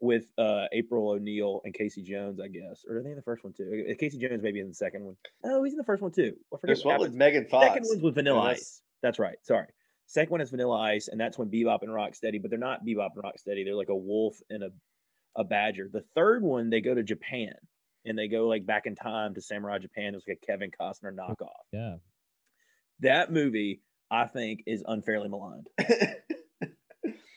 with 0.01 0.27
uh 0.39 0.65
April 0.73 1.11
O'Neil 1.11 1.61
and 1.65 1.75
Casey 1.75 2.03
Jones, 2.03 2.41
I 2.41 2.49
guess, 2.49 2.85
or 2.89 2.99
are 2.99 3.03
they 3.03 3.11
in 3.11 3.17
the 3.17 3.23
first 3.23 3.45
one 3.45 3.53
too? 3.53 3.95
Casey 3.99 4.19
Jones 4.19 4.43
maybe 4.43 4.61
in 4.61 4.69
the 4.69 4.75
second 4.75 5.05
one. 5.05 5.17
Oh, 5.45 5.63
he's 5.65 5.73
in 5.75 5.79
the 5.79 5.85
first 5.85 6.03
one 6.03 6.13
too. 6.13 6.35
I 6.53 6.57
forget 6.57 6.77
there's 6.77 6.85
what 6.85 6.99
one 7.01 7.11
with. 7.11 7.15
Megan 7.15 7.47
Fox. 7.47 7.67
Second 7.67 7.85
one's 7.89 8.03
with 8.03 8.15
Vanilla 8.15 8.43
that's- 8.43 8.61
Ice. 8.61 8.83
That's 9.03 9.19
right. 9.19 9.37
Sorry. 9.43 9.67
Second 10.07 10.31
one 10.33 10.41
is 10.41 10.51
Vanilla 10.51 10.79
Ice, 10.81 11.09
and 11.09 11.21
that's 11.21 11.39
when 11.39 11.49
Bebop 11.49 11.83
and 11.83 11.91
Rocksteady, 11.91 12.43
but 12.43 12.51
they're 12.51 12.59
not 12.59 12.85
Bebop 12.85 13.11
and 13.15 13.25
Rocksteady. 13.25 13.65
They're 13.65 13.77
like 13.77 13.89
a 13.91 13.97
wolf 13.97 14.37
and 14.51 14.65
a, 14.65 14.71
a 15.37 15.45
badger. 15.45 15.89
The 15.91 16.03
third 16.17 16.43
one, 16.43 16.69
they 16.69 16.81
go 16.81 16.95
to 16.95 17.03
Japan 17.05 17.55
and 18.05 18.19
they 18.19 18.27
go 18.29 18.49
like 18.49 18.67
back 18.67 18.87
in 18.87 18.97
time 18.97 19.35
to 19.35 19.41
Samurai 19.41 19.79
Japan. 19.79 20.15
It's 20.15 20.27
like 20.27 20.39
a 20.43 20.47
Kevin 20.47 20.71
Costner 20.71 21.15
knockoff. 21.15 21.47
Yeah. 21.73 21.97
That 23.01 23.33
movie, 23.33 23.83
I 24.11 24.27
think, 24.27 24.65
is 24.67 24.83
unfairly 24.87 25.29
maligned. 25.29 25.69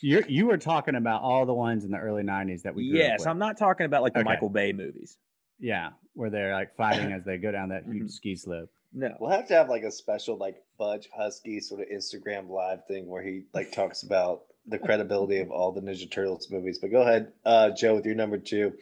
You 0.03 0.21
you 0.27 0.47
were 0.47 0.57
talking 0.57 0.95
about 0.95 1.21
all 1.21 1.45
the 1.45 1.53
ones 1.53 1.85
in 1.85 1.91
the 1.91 1.97
early 1.97 2.23
'90s 2.23 2.63
that 2.63 2.75
we 2.75 2.89
grew 2.89 2.99
up 2.99 3.05
yes, 3.05 3.19
with. 3.19 3.27
I'm 3.29 3.39
not 3.39 3.57
talking 3.57 3.85
about 3.85 4.01
like 4.01 4.11
the 4.13 4.19
Okay. 4.19 4.25
Michael 4.25 4.49
Bay 4.49 4.73
movies. 4.73 5.17
Yeah, 5.59 5.91
where 6.13 6.29
they're 6.29 6.51
like 6.53 6.75
fighting 6.75 7.13
as 7.13 7.23
they 7.23 7.37
go 7.37 7.53
down 7.53 7.69
that 7.69 7.85
huge 7.85 8.07
Mhm. 8.07 8.11
ski 8.11 8.35
slope. 8.35 8.69
No. 8.91 9.15
We'll 9.17 9.29
have 9.29 9.47
to 9.47 9.53
have 9.53 9.69
like 9.69 9.83
a 9.83 9.91
special 9.91 10.35
like 10.35 10.61
Budge 10.77 11.07
Husky 11.15 11.61
sort 11.61 11.79
of 11.79 11.87
Instagram 11.87 12.49
live 12.49 12.85
thing 12.85 13.07
where 13.07 13.23
he 13.23 13.45
like 13.53 13.71
talks 13.71 14.03
about 14.03 14.41
the 14.67 14.77
credibility 14.77 15.39
of 15.39 15.51
all 15.51 15.71
the 15.71 15.79
Ninja 15.79 16.11
Turtles 16.11 16.51
movies. 16.51 16.79
But 16.79 16.91
go 16.91 17.01
ahead, 17.03 17.31
uh, 17.45 17.69
Joe, 17.69 17.95
with 17.95 18.05
your 18.05 18.15
number 18.15 18.37
two. 18.37 18.73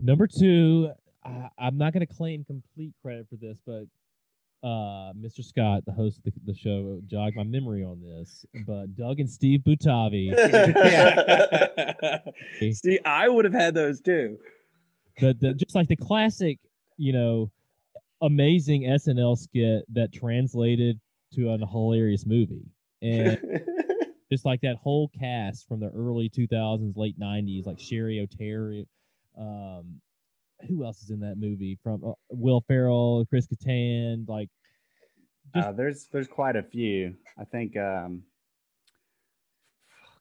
Number 0.00 0.28
two, 0.28 0.92
I, 1.24 1.48
I'm 1.58 1.76
not 1.76 1.92
going 1.92 2.06
to 2.06 2.12
claim 2.14 2.44
complete 2.44 2.92
credit 3.02 3.26
for 3.28 3.36
this, 3.36 3.58
but 3.66 3.84
uh, 4.64 5.12
Mr. 5.12 5.44
Scott, 5.44 5.84
the 5.84 5.92
host 5.92 6.18
of 6.18 6.24
the, 6.24 6.32
the 6.46 6.54
show, 6.54 6.98
jogged 7.06 7.36
my 7.36 7.42
memory 7.42 7.84
on 7.84 8.00
this. 8.00 8.46
But 8.66 8.96
Doug 8.96 9.20
and 9.20 9.28
Steve 9.28 9.60
Butabi, 9.60 10.32
See, 12.74 12.98
I 13.04 13.28
would 13.28 13.44
have 13.44 13.52
had 13.52 13.74
those 13.74 14.00
too. 14.00 14.38
the, 15.20 15.36
the 15.38 15.52
just 15.52 15.74
like 15.74 15.88
the 15.88 15.96
classic, 15.96 16.58
you 16.96 17.12
know, 17.12 17.50
amazing 18.22 18.84
SNL 18.84 19.36
skit 19.36 19.84
that 19.92 20.14
translated 20.14 20.98
to 21.34 21.50
a 21.50 21.58
hilarious 21.58 22.24
movie, 22.24 22.64
and 23.02 23.38
just 24.32 24.46
like 24.46 24.62
that 24.62 24.76
whole 24.76 25.08
cast 25.08 25.68
from 25.68 25.80
the 25.80 25.90
early 25.90 26.30
2000s, 26.30 26.96
late 26.96 27.20
90s, 27.20 27.66
like 27.66 27.76
Cheri 27.76 28.26
Oteri. 28.26 28.86
Um, 29.38 30.00
who 30.68 30.84
else 30.84 31.02
is 31.02 31.10
in 31.10 31.20
that 31.20 31.36
movie? 31.38 31.78
From 31.82 32.02
uh, 32.04 32.12
Will 32.30 32.62
Ferrell, 32.68 33.24
Chris 33.28 33.46
Kattan, 33.46 34.28
like 34.28 34.48
Just- 35.54 35.68
Uh, 35.68 35.72
there's 35.72 36.08
there's 36.12 36.28
quite 36.28 36.56
a 36.56 36.62
few. 36.62 37.14
I 37.38 37.44
think. 37.44 37.76
um 37.76 38.22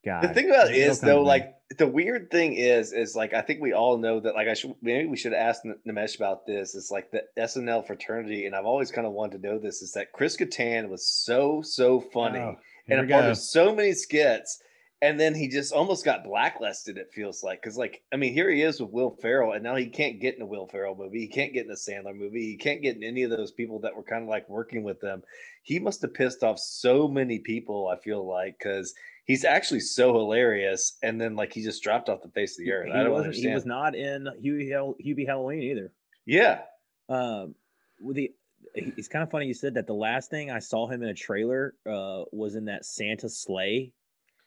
God, 0.05 0.23
the 0.23 0.33
thing 0.33 0.49
about 0.49 0.67
it 0.69 0.75
it'll 0.75 0.91
is 0.91 0.99
though, 0.99 1.21
me. 1.21 1.27
like 1.27 1.55
the 1.77 1.87
weird 1.87 2.29
thing 2.29 2.53
is, 2.55 2.91
is 2.91 3.15
like 3.15 3.33
I 3.33 3.41
think 3.41 3.61
we 3.61 3.71
all 3.73 3.97
know 3.97 4.19
that. 4.19 4.35
Like 4.35 4.47
I 4.49 4.53
should 4.53 4.75
maybe 4.81 5.07
we 5.07 5.15
should 5.17 5.33
ask 5.33 5.61
N- 5.65 5.79
Nimesh 5.87 6.17
about 6.17 6.45
this. 6.45 6.75
It's 6.75 6.91
like 6.91 7.09
the 7.11 7.21
SNL 7.37 7.87
fraternity, 7.87 8.45
and 8.45 8.53
I've 8.55 8.65
always 8.65 8.91
kind 8.91 9.07
of 9.07 9.13
wanted 9.13 9.41
to 9.41 9.47
know 9.47 9.59
this. 9.59 9.81
Is 9.81 9.93
that 9.93 10.11
Chris 10.11 10.35
Kattan 10.35 10.89
was 10.89 11.07
so 11.07 11.61
so 11.63 12.01
funny 12.01 12.39
Oh, 12.39 12.49
and 12.89 12.97
here 12.97 12.99
a 12.99 13.01
we 13.03 13.07
part 13.13 13.25
of 13.25 13.37
so 13.37 13.73
many 13.73 13.93
skits. 13.93 14.61
And 15.03 15.19
then 15.19 15.35
he 15.35 15.49
just 15.49 15.73
almost 15.73 16.05
got 16.05 16.23
blacklisted. 16.23 16.97
It 16.97 17.11
feels 17.13 17.43
like 17.43 17.61
because, 17.61 17.77
like, 17.77 18.01
I 18.13 18.15
mean, 18.15 18.33
here 18.33 18.49
he 18.49 18.61
is 18.61 18.79
with 18.79 18.91
Will 18.91 19.17
Ferrell, 19.21 19.51
and 19.51 19.61
now 19.61 19.75
he 19.75 19.87
can't 19.87 20.21
get 20.21 20.35
in 20.37 20.41
a 20.41 20.45
Will 20.45 20.65
Ferrell 20.65 20.95
movie. 20.95 21.19
He 21.19 21.27
can't 21.27 21.51
get 21.51 21.65
in 21.65 21.71
a 21.71 21.75
Sandler 21.75 22.15
movie. 22.15 22.43
He 22.43 22.55
can't 22.55 22.81
get 22.81 22.95
in 22.95 23.03
any 23.03 23.23
of 23.23 23.29
those 23.29 23.51
people 23.51 23.79
that 23.81 23.93
were 23.93 24.03
kind 24.03 24.23
of 24.23 24.29
like 24.29 24.47
working 24.47 24.81
with 24.81 25.01
them. 25.01 25.21
He 25.61 25.77
must 25.77 26.01
have 26.03 26.13
pissed 26.13 26.41
off 26.41 26.57
so 26.57 27.09
many 27.09 27.39
people. 27.39 27.89
I 27.89 27.97
feel 27.99 28.25
like 28.25 28.57
because 28.57 28.93
he's 29.25 29.43
actually 29.43 29.81
so 29.81 30.13
hilarious, 30.13 30.97
and 31.03 31.19
then 31.19 31.35
like 31.35 31.51
he 31.51 31.63
just 31.63 31.83
dropped 31.83 32.07
off 32.07 32.21
the 32.21 32.29
face 32.29 32.57
of 32.57 32.63
the 32.63 32.71
earth. 32.71 32.87
He 32.87 32.93
I 32.93 33.03
don't 33.03 33.13
understand. 33.15 33.49
He 33.49 33.53
was 33.53 33.65
not 33.65 33.95
in 33.95 34.25
Hall- 34.25 34.95
Halloween 35.27 35.63
either. 35.63 35.91
yeah, 36.25 36.61
Um, 37.09 37.55
the 37.99 38.31
it's 38.75 39.09
kind 39.09 39.21
of 39.23 39.29
funny 39.29 39.47
you 39.47 39.53
said 39.53 39.73
that. 39.73 39.85
The 39.87 39.93
last 39.93 40.29
thing 40.29 40.49
I 40.49 40.59
saw 40.59 40.87
him 40.87 41.03
in 41.03 41.09
a 41.09 41.13
trailer 41.13 41.75
uh, 41.85 42.23
was 42.31 42.55
in 42.55 42.65
that 42.65 42.85
Santa 42.85 43.27
sleigh, 43.29 43.91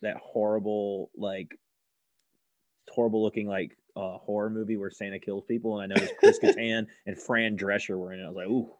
that 0.06 0.16
horrible 0.22 1.10
like 1.16 1.48
horrible 2.90 3.22
looking 3.22 3.46
like 3.48 3.76
uh, 3.96 4.18
horror 4.18 4.50
movie 4.50 4.76
where 4.76 4.90
Santa 4.90 5.18
kills 5.18 5.44
people, 5.46 5.80
and 5.80 5.92
I 5.92 5.96
noticed 5.96 6.16
Chris 6.18 6.38
Kattan 6.42 6.86
and 7.06 7.18
Fran 7.20 7.56
Drescher 7.56 7.98
were 7.98 8.12
in 8.12 8.20
it. 8.20 8.24
I 8.24 8.28
was 8.28 8.36
like, 8.36 8.46
ooh, 8.48 8.70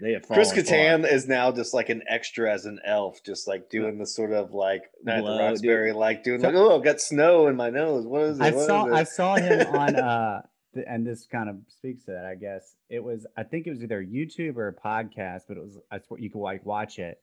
they 0.00 0.12
have 0.12 0.26
Chris 0.26 0.50
fallen 0.50 0.64
far. 0.64 0.74
Kattan 0.76 1.10
is 1.12 1.26
now 1.26 1.52
just 1.52 1.72
like 1.74 1.88
an 1.88 2.02
extra 2.08 2.52
as 2.52 2.64
an 2.66 2.78
elf, 2.84 3.20
just 3.24 3.48
like 3.48 3.70
doing 3.70 3.98
the 3.98 4.06
sort 4.06 4.32
of 4.32 4.52
like 4.52 4.82
Night 5.02 5.14
at 5.14 5.16
the 5.18 5.22
Blow, 5.22 5.38
dude. 5.38 5.46
Roxbury, 5.46 5.92
like 5.92 6.22
doing 6.24 6.40
So- 6.40 6.48
like, 6.48 6.56
oh, 6.56 6.76
I've 6.78 6.84
got 6.84 7.00
snow 7.00 7.46
in 7.48 7.56
my 7.56 7.70
nose. 7.70 8.06
What 8.06 8.22
is 8.22 8.38
it? 8.40 8.42
I 8.42 8.50
What 8.50 8.66
saw 8.66 8.86
is 8.86 8.92
I 8.94 9.04
saw 9.04 9.36
him 9.36 9.66
on 9.74 9.96
uh 9.96 10.42
and 10.86 11.06
this 11.06 11.26
kind 11.30 11.50
of 11.50 11.56
speaks 11.68 12.04
to 12.06 12.12
that, 12.12 12.24
I 12.24 12.34
guess. 12.34 12.74
It 12.88 13.02
was 13.04 13.26
I 13.36 13.42
think 13.42 13.66
it 13.66 13.70
was 13.70 13.82
either 13.82 14.02
YouTube 14.02 14.56
or 14.56 14.68
a 14.68 14.74
podcast, 14.74 15.42
but 15.48 15.56
it 15.56 15.62
was 15.62 15.78
I 15.90 15.98
swear 15.98 16.20
you 16.20 16.30
could 16.30 16.40
like 16.40 16.64
watch 16.66 16.98
it. 16.98 17.18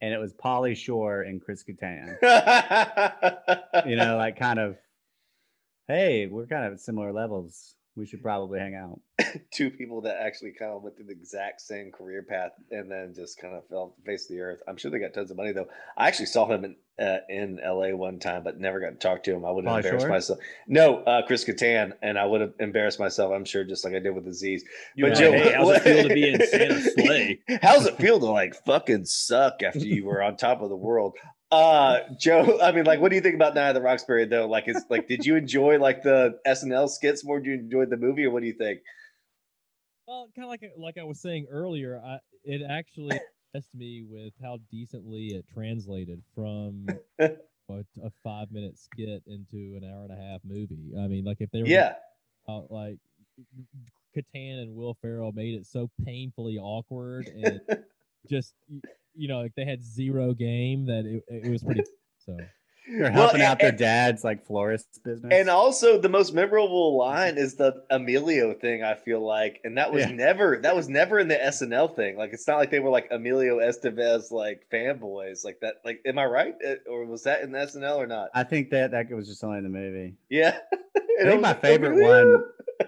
And 0.00 0.14
it 0.14 0.18
was 0.18 0.32
Pauly 0.32 0.76
Shore 0.76 1.22
and 1.22 1.42
Chris 1.42 1.64
Kattan. 1.64 2.16
you 3.86 3.96
know, 3.96 4.16
like 4.16 4.38
kind 4.38 4.58
of 4.58 4.76
hey, 5.88 6.26
we're 6.26 6.46
kind 6.46 6.66
of 6.66 6.74
at 6.74 6.80
similar 6.80 7.12
levels. 7.12 7.74
We 7.98 8.06
should 8.06 8.22
probably 8.22 8.60
hang 8.60 8.76
out. 8.76 9.00
two 9.52 9.70
people 9.70 10.02
that 10.02 10.18
actually 10.20 10.52
kind 10.52 10.70
of 10.70 10.84
went 10.84 10.96
through 10.96 11.06
the 11.06 11.12
exact 11.12 11.60
same 11.60 11.90
career 11.90 12.22
path 12.22 12.52
and 12.70 12.88
then 12.88 13.12
just 13.12 13.40
kind 13.40 13.54
of 13.54 13.66
fell 13.66 13.78
off 13.78 13.96
the 13.96 14.04
face 14.04 14.30
of 14.30 14.36
the 14.36 14.40
earth. 14.40 14.60
I'm 14.68 14.76
sure 14.76 14.92
they 14.92 15.00
got 15.00 15.14
tons 15.14 15.32
of 15.32 15.36
money 15.36 15.50
though. 15.50 15.66
I 15.96 16.06
actually 16.06 16.26
saw 16.26 16.46
him 16.46 16.64
in 16.64 16.76
uh, 17.04 17.18
in 17.28 17.58
LA 17.64 17.88
one 17.96 18.20
time, 18.20 18.44
but 18.44 18.60
never 18.60 18.78
got 18.78 18.90
to 18.90 18.96
talk 18.96 19.24
to 19.24 19.34
him. 19.34 19.44
I 19.44 19.50
would 19.50 19.64
have 19.64 19.76
embarrassed 19.76 20.04
Shore? 20.04 20.10
myself. 20.10 20.38
No, 20.68 20.98
uh, 20.98 21.26
Chris 21.26 21.44
Kattan, 21.44 21.92
and 22.02 22.18
I 22.18 22.24
would 22.24 22.40
have 22.40 22.54
embarrassed 22.60 23.00
myself. 23.00 23.32
I'm 23.32 23.44
sure, 23.44 23.64
just 23.64 23.84
like 23.84 23.94
I 23.94 24.00
did 24.00 24.14
with 24.14 24.26
Aziz. 24.26 24.64
You 24.94 25.04
were 25.04 25.10
But 25.10 25.18
like, 25.18 25.24
Joe, 25.24 25.32
hey, 25.32 25.52
how's 25.52 25.76
it 25.76 25.82
feel 25.82 26.02
to 26.08 26.14
be 26.14 26.28
in 26.32 26.46
Santa's 26.46 26.94
sleigh? 26.98 27.40
How's 27.62 27.86
it 27.86 27.96
feel 27.98 28.18
to 28.20 28.26
like 28.26 28.54
fucking 28.64 29.04
suck 29.06 29.62
after 29.64 29.80
you 29.80 30.06
were 30.06 30.22
on 30.22 30.36
top 30.36 30.60
of 30.60 30.70
the 30.70 30.76
world? 30.76 31.16
Uh 31.50 32.00
Joe, 32.18 32.58
I 32.62 32.72
mean, 32.72 32.84
like, 32.84 33.00
what 33.00 33.10
do 33.10 33.16
you 33.16 33.22
think 33.22 33.34
about 33.34 33.54
Night 33.54 33.68
of 33.70 33.74
the 33.74 33.82
Roxbury 33.82 34.26
though? 34.26 34.46
Like, 34.46 34.68
is 34.68 34.84
like, 34.90 35.08
did 35.08 35.24
you 35.24 35.36
enjoy 35.36 35.78
like 35.78 36.02
the 36.02 36.38
SNL 36.46 36.88
skits 36.88 37.24
more? 37.24 37.40
Did 37.40 37.46
you 37.46 37.54
enjoy 37.54 37.86
the 37.86 37.96
movie, 37.96 38.24
or 38.24 38.30
what 38.30 38.40
do 38.42 38.46
you 38.46 38.54
think? 38.54 38.80
Well, 40.06 40.30
kind 40.34 40.44
of 40.44 40.50
like 40.50 40.62
like 40.76 40.98
I 40.98 41.04
was 41.04 41.20
saying 41.20 41.46
earlier, 41.50 42.00
I, 42.04 42.18
it 42.44 42.62
actually 42.68 43.20
impressed 43.54 43.74
me 43.74 44.02
with 44.08 44.32
how 44.42 44.58
decently 44.70 45.28
it 45.34 45.46
translated 45.52 46.22
from 46.34 46.98
a, 47.18 47.34
a 47.70 48.10
five 48.22 48.50
minute 48.50 48.78
skit 48.78 49.22
into 49.26 49.76
an 49.76 49.84
hour 49.84 50.04
and 50.04 50.12
a 50.12 50.16
half 50.16 50.40
movie. 50.44 50.92
I 50.98 51.06
mean, 51.08 51.24
like 51.24 51.38
if 51.40 51.50
they 51.50 51.62
were 51.62 51.68
Yeah, 51.68 51.94
like 52.70 52.98
Kattan 54.16 54.62
and 54.62 54.74
Will 54.74 54.94
Ferrell 54.94 55.32
made 55.32 55.54
it 55.54 55.66
so 55.66 55.90
painfully 56.04 56.58
awkward 56.58 57.28
and 57.28 57.60
just 58.28 58.54
you 59.18 59.28
know 59.28 59.40
like 59.42 59.52
they 59.56 59.64
had 59.64 59.82
zero 59.84 60.32
game 60.32 60.86
that 60.86 61.04
it, 61.04 61.22
it 61.46 61.50
was 61.50 61.62
pretty 61.62 61.82
so 62.18 62.36
They're 62.90 63.02
Well, 63.02 63.12
helping 63.12 63.42
out 63.42 63.58
their 63.58 63.68
and- 63.68 63.78
dad's 63.78 64.24
like 64.24 64.46
florist 64.46 64.86
business. 65.04 65.30
and 65.30 65.50
also 65.50 66.00
the 66.00 66.08
most 66.08 66.32
memorable 66.32 66.96
line 67.06 67.36
is 67.36 67.56
the 67.56 67.84
Emilio 67.90 68.54
thing. 68.54 68.82
I 68.82 68.94
feel 68.94 69.20
like, 69.20 69.60
and 69.64 69.76
that 69.76 69.92
was 69.92 70.04
Yeah. 70.04 70.12
never 70.12 70.58
that 70.62 70.74
was 70.74 70.88
never 70.88 71.18
in 71.18 71.28
the 71.28 71.34
SNL 71.36 71.94
thing. 71.94 72.16
Like, 72.16 72.30
it's 72.32 72.46
not 72.48 72.56
like 72.56 72.70
they 72.70 72.78
were 72.80 72.88
like 72.88 73.08
Emilio 73.10 73.58
Estevez 73.58 74.30
like 74.30 74.62
fanboys 74.72 75.44
like 75.44 75.58
that. 75.60 75.74
Like, 75.84 76.00
am 76.06 76.18
I 76.18 76.24
right, 76.24 76.54
Uh, 76.66 76.76
or 76.90 77.04
was 77.04 77.24
that 77.24 77.42
in 77.42 77.52
the 77.52 77.58
SNL 77.58 77.96
or 77.98 78.06
not? 78.06 78.28
I 78.34 78.44
think 78.44 78.70
that 78.70 78.92
that 78.92 79.10
was 79.10 79.28
just 79.28 79.44
only 79.44 79.58
in 79.58 79.64
the 79.64 79.70
movie. 79.70 80.14
Yeah, 80.30 80.56
I 81.20 81.24
think 81.24 81.42
my 81.42 81.52
favorite 81.54 82.00
one, 82.02 82.42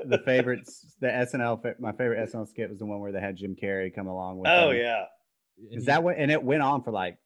the 0.06 0.18
favorites, 0.24 0.86
the 1.00 1.08
SNL, 1.08 1.60
fa- 1.60 1.74
my 1.78 1.92
favorite 1.92 2.26
SNL 2.32 2.48
skit 2.48 2.70
was 2.70 2.78
the 2.78 2.86
one 2.86 3.00
where 3.00 3.12
they 3.12 3.20
had 3.20 3.36
Jim 3.36 3.54
Carrey 3.60 3.94
come 3.94 4.06
along 4.06 4.38
with. 4.38 4.48
Oh 4.50 4.68
them. 4.68 4.78
yeah. 4.78 5.04
And 5.70 5.78
Is 5.78 5.86
that 5.86 6.02
what? 6.02 6.16
And 6.16 6.30
it 6.30 6.42
went 6.42 6.62
on 6.62 6.82
for 6.82 6.90
like, 6.90 7.18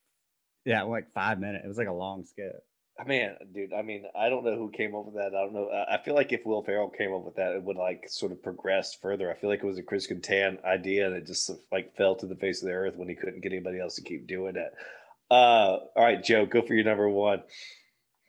yeah, 0.64 0.82
like 0.82 1.12
five 1.12 1.39
minutes. 1.39 1.64
It 1.64 1.68
was 1.68 1.78
like 1.78 1.89
a 1.89 1.93
long 1.93 2.24
skit. 2.24 2.53
Man, 3.07 3.35
dude, 3.53 3.72
I 3.72 3.82
mean, 3.82 4.05
I 4.16 4.28
don't 4.28 4.45
know 4.45 4.57
who 4.57 4.70
came 4.70 4.95
up 4.95 5.05
with 5.05 5.16
that. 5.16 5.35
I 5.37 5.43
don't 5.43 5.53
know. 5.53 5.68
I 5.68 5.97
I 5.97 6.03
feel 6.03 6.14
like 6.14 6.32
if 6.32 6.47
Will 6.47 6.62
Ferrell 6.62 6.90
came 6.90 7.12
up 7.12 7.24
with 7.24 7.35
that, 7.36 7.52
it 7.52 7.62
would 7.62 7.77
like 7.77 8.05
sort 8.09 8.31
of 8.31 8.40
progress 8.40 8.94
further. 8.94 9.31
I 9.31 9.35
feel 9.35 9.51
like 9.51 9.65
it 9.65 9.66
was 9.66 9.78
a 9.78 9.82
Chris 9.82 10.06
Kattan 10.06 10.65
idea 10.65 11.06
and 11.06 11.16
it 11.16 11.27
just 11.27 11.51
like 11.73 11.97
fell 11.97 12.15
to 12.16 12.27
the 12.27 12.36
face 12.36 12.62
of 12.62 12.69
the 12.69 12.74
earth 12.74 12.94
when 12.97 13.09
he 13.09 13.16
couldn't 13.16 13.40
get 13.43 13.52
anybody 13.52 13.81
else 13.81 13.97
to 13.97 14.02
keep 14.02 14.28
doing 14.28 14.55
it. 14.55 14.73
Uh, 15.28 15.78
all 15.97 16.05
right, 16.05 16.23
Joe, 16.23 16.47
go 16.47 16.62
for 16.62 16.74
your 16.74 16.85
number 16.85 17.09
one. 17.09 17.43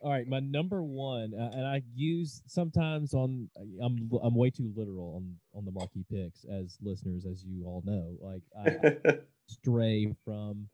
All 0.01 0.11
right, 0.11 0.27
my 0.27 0.39
number 0.39 0.83
one, 0.83 1.33
uh, 1.33 1.51
and 1.53 1.65
I 1.65 1.81
use 1.93 2.41
sometimes 2.47 3.13
on 3.13 3.49
I'm 3.81 4.09
I'm 4.21 4.35
way 4.35 4.49
too 4.49 4.71
literal 4.75 5.15
on 5.15 5.35
on 5.55 5.65
the 5.65 5.71
marquee 5.71 6.05
picks 6.11 6.43
as 6.45 6.77
listeners, 6.81 7.25
as 7.25 7.43
you 7.43 7.65
all 7.65 7.83
know. 7.85 8.17
Like 8.19 8.41
I, 8.59 9.09
I 9.09 9.17
stray 9.47 10.13
from 10.23 10.67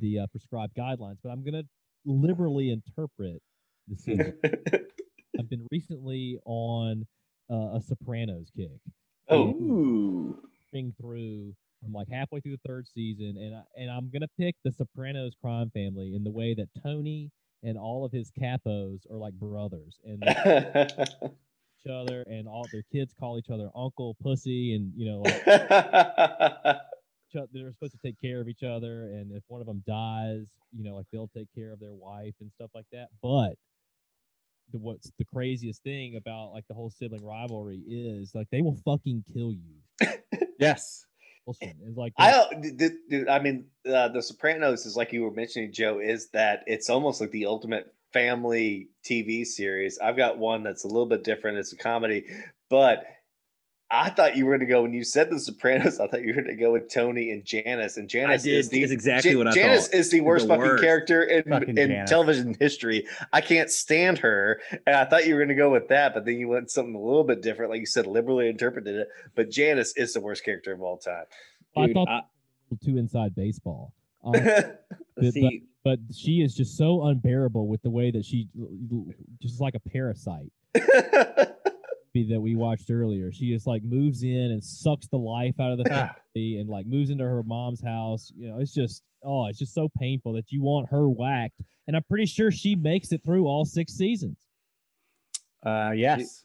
the 0.00 0.20
uh, 0.20 0.26
prescribed 0.28 0.74
guidelines, 0.76 1.18
but 1.22 1.30
I'm 1.30 1.44
gonna 1.44 1.64
liberally 2.04 2.70
interpret 2.70 3.40
the 3.88 3.96
season. 3.96 4.34
I've 5.38 5.48
been 5.48 5.66
recently 5.70 6.38
on 6.44 7.06
uh, 7.50 7.76
a 7.76 7.80
Sopranos 7.80 8.50
kick. 8.56 8.80
oh, 9.28 9.48
Ooh. 9.48 10.38
Ring 10.72 10.94
through. 11.00 11.54
I'm 11.84 11.92
like 11.92 12.08
halfway 12.10 12.40
through 12.40 12.56
the 12.56 12.68
third 12.68 12.86
season, 12.88 13.36
and 13.38 13.54
I, 13.54 13.62
and 13.76 13.90
I'm 13.90 14.10
gonna 14.12 14.28
pick 14.38 14.56
the 14.64 14.72
Sopranos 14.72 15.34
crime 15.40 15.70
family 15.70 16.14
in 16.14 16.24
the 16.24 16.30
way 16.30 16.54
that 16.54 16.68
Tony 16.82 17.30
and 17.62 17.78
all 17.78 18.04
of 18.04 18.12
his 18.12 18.30
capos 18.40 19.00
are 19.10 19.16
like 19.16 19.34
brothers, 19.34 19.98
and 20.04 20.22
each 20.24 21.90
other, 21.90 22.24
and 22.26 22.48
all 22.48 22.66
their 22.72 22.82
kids 22.92 23.14
call 23.18 23.38
each 23.38 23.50
other 23.50 23.70
Uncle 23.76 24.16
Pussy, 24.22 24.74
and 24.74 24.92
you 24.96 25.08
know, 25.08 25.20
like, 25.20 25.42
each 25.42 25.46
other. 25.70 26.80
They're 27.32 27.72
supposed 27.72 27.92
to 27.92 27.98
take 28.02 28.20
care 28.20 28.40
of 28.40 28.48
each 28.48 28.62
other, 28.62 29.04
and 29.04 29.32
if 29.32 29.42
one 29.48 29.60
of 29.60 29.66
them 29.66 29.82
dies, 29.86 30.46
you 30.76 30.84
know, 30.84 30.94
like 30.96 31.06
they'll 31.12 31.28
take 31.28 31.48
care 31.54 31.72
of 31.72 31.80
their 31.80 31.94
wife 31.94 32.34
and 32.40 32.50
stuff 32.52 32.70
like 32.74 32.86
that. 32.92 33.08
But 33.22 33.54
the 34.72 34.78
what's 34.78 35.10
the 35.18 35.24
craziest 35.24 35.82
thing 35.82 36.16
about 36.16 36.52
like 36.52 36.64
the 36.68 36.74
whole 36.74 36.90
sibling 36.90 37.24
rivalry 37.24 37.82
is 37.86 38.34
like 38.34 38.48
they 38.50 38.60
will 38.62 38.76
fucking 38.84 39.24
kill 39.32 39.52
you. 39.52 40.06
Yes. 40.58 41.06
It's 41.46 41.96
like 41.96 42.12
I 42.18 42.30
don't, 42.32 42.60
d- 42.60 42.72
d- 42.72 42.98
dude. 43.08 43.28
I 43.28 43.38
mean, 43.38 43.68
uh, 43.90 44.08
The 44.08 44.20
Sopranos 44.20 44.84
is 44.84 44.96
like 44.96 45.12
you 45.12 45.22
were 45.22 45.30
mentioning, 45.30 45.72
Joe. 45.72 45.98
Is 45.98 46.28
that 46.30 46.64
it's 46.66 46.90
almost 46.90 47.20
like 47.22 47.30
the 47.30 47.46
ultimate 47.46 47.94
family 48.12 48.88
TV 49.08 49.46
series. 49.46 49.98
I've 49.98 50.16
got 50.16 50.36
one 50.36 50.62
that's 50.62 50.84
a 50.84 50.88
little 50.88 51.06
bit 51.06 51.24
different. 51.24 51.56
It's 51.58 51.72
a 51.72 51.76
comedy, 51.76 52.26
but 52.68 53.04
I 53.90 54.10
thought 54.10 54.36
you 54.36 54.44
were 54.44 54.52
going 54.52 54.66
to 54.68 54.72
go 54.72 54.82
when 54.82 54.92
you 54.92 55.02
said 55.02 55.30
The 55.30 55.40
Sopranos. 55.40 55.98
I 55.98 56.08
thought 56.08 56.20
you 56.20 56.28
were 56.34 56.42
going 56.42 56.46
to 56.54 56.62
go 56.62 56.72
with 56.72 56.92
Tony 56.92 57.30
and 57.30 57.42
Janice, 57.44 57.96
and 57.96 58.06
Janice 58.06 58.42
did. 58.42 58.58
is 58.58 58.68
the 58.68 58.82
It's 58.82 58.92
exactly 58.92 59.30
Ja- 59.32 59.38
what 59.38 59.46
I 59.46 59.50
thought. 59.50 59.56
Janice 59.56 59.88
thought. 59.88 59.94
is 59.98 60.10
the 60.10 60.20
worst 60.20 60.46
The 60.46 60.54
fucking 60.54 60.62
worst. 60.70 60.82
character 60.82 61.22
in, 61.22 61.42
Fucking 61.44 61.68
in 61.70 61.88
Janice. 61.88 62.10
television 62.10 62.54
history. 62.60 63.06
I 63.32 63.40
can't 63.40 63.70
stand 63.70 64.18
her, 64.18 64.60
and 64.86 64.94
I 64.94 65.06
thought 65.06 65.26
you 65.26 65.34
were 65.34 65.40
going 65.40 65.48
to 65.48 65.54
go 65.54 65.70
with 65.70 65.88
that, 65.88 66.12
but 66.12 66.26
then 66.26 66.34
you 66.34 66.48
went 66.48 66.70
something 66.70 66.94
a 66.94 67.00
little 67.00 67.24
bit 67.24 67.40
different, 67.40 67.70
like 67.70 67.80
you 67.80 67.86
said, 67.86 68.06
liberally 68.06 68.48
interpreted 68.50 68.94
it. 68.94 69.08
But 69.34 69.50
Janice 69.50 69.94
is 69.96 70.12
the 70.12 70.20
worst 70.20 70.44
character 70.44 70.72
of 70.74 70.82
all 70.82 70.98
time. 70.98 71.24
I 71.76 71.90
thought 71.92 72.08
I- 72.10 72.18
a 72.18 72.22
little 72.70 72.84
too 72.92 72.98
inside 72.98 73.34
baseball. 73.34 73.94
Um, 74.24 74.32
but, 74.32 74.84
but- 75.16 75.32
see, 75.32 75.62
but 75.84 75.98
she 76.12 76.42
is 76.42 76.52
just 76.54 76.76
so 76.76 77.04
unbearable 77.04 77.68
with 77.68 77.80
the 77.82 77.88
way 77.90 78.10
that 78.10 78.24
she 78.24 78.48
just 79.40 79.60
like 79.60 79.76
a 79.76 79.80
parasite 79.80 80.50
that 82.14 82.40
we 82.40 82.56
watched 82.56 82.90
earlier. 82.90 83.30
She 83.32 83.52
just 83.52 83.66
like 83.66 83.82
moves 83.84 84.22
in 84.22 84.50
and 84.50 84.62
sucks 84.62 85.06
the 85.08 85.18
life 85.18 85.58
out 85.60 85.72
of 85.72 85.78
the 85.78 85.84
Ah. 85.92 86.14
family 86.34 86.58
and 86.58 86.68
like 86.68 86.86
moves 86.86 87.10
into 87.10 87.24
her 87.24 87.42
mom's 87.42 87.80
house. 87.82 88.32
You 88.36 88.48
know, 88.48 88.58
it's 88.58 88.72
just 88.74 89.02
oh, 89.22 89.46
it's 89.46 89.58
just 89.58 89.74
so 89.74 89.88
painful 89.98 90.32
that 90.34 90.50
you 90.50 90.62
want 90.62 90.88
her 90.90 91.08
whacked. 91.08 91.60
And 91.86 91.96
I'm 91.96 92.02
pretty 92.08 92.26
sure 92.26 92.50
she 92.50 92.74
makes 92.76 93.12
it 93.12 93.22
through 93.24 93.46
all 93.46 93.64
six 93.64 93.92
seasons. 93.94 94.38
Uh, 95.64 95.92
yes. 95.94 96.44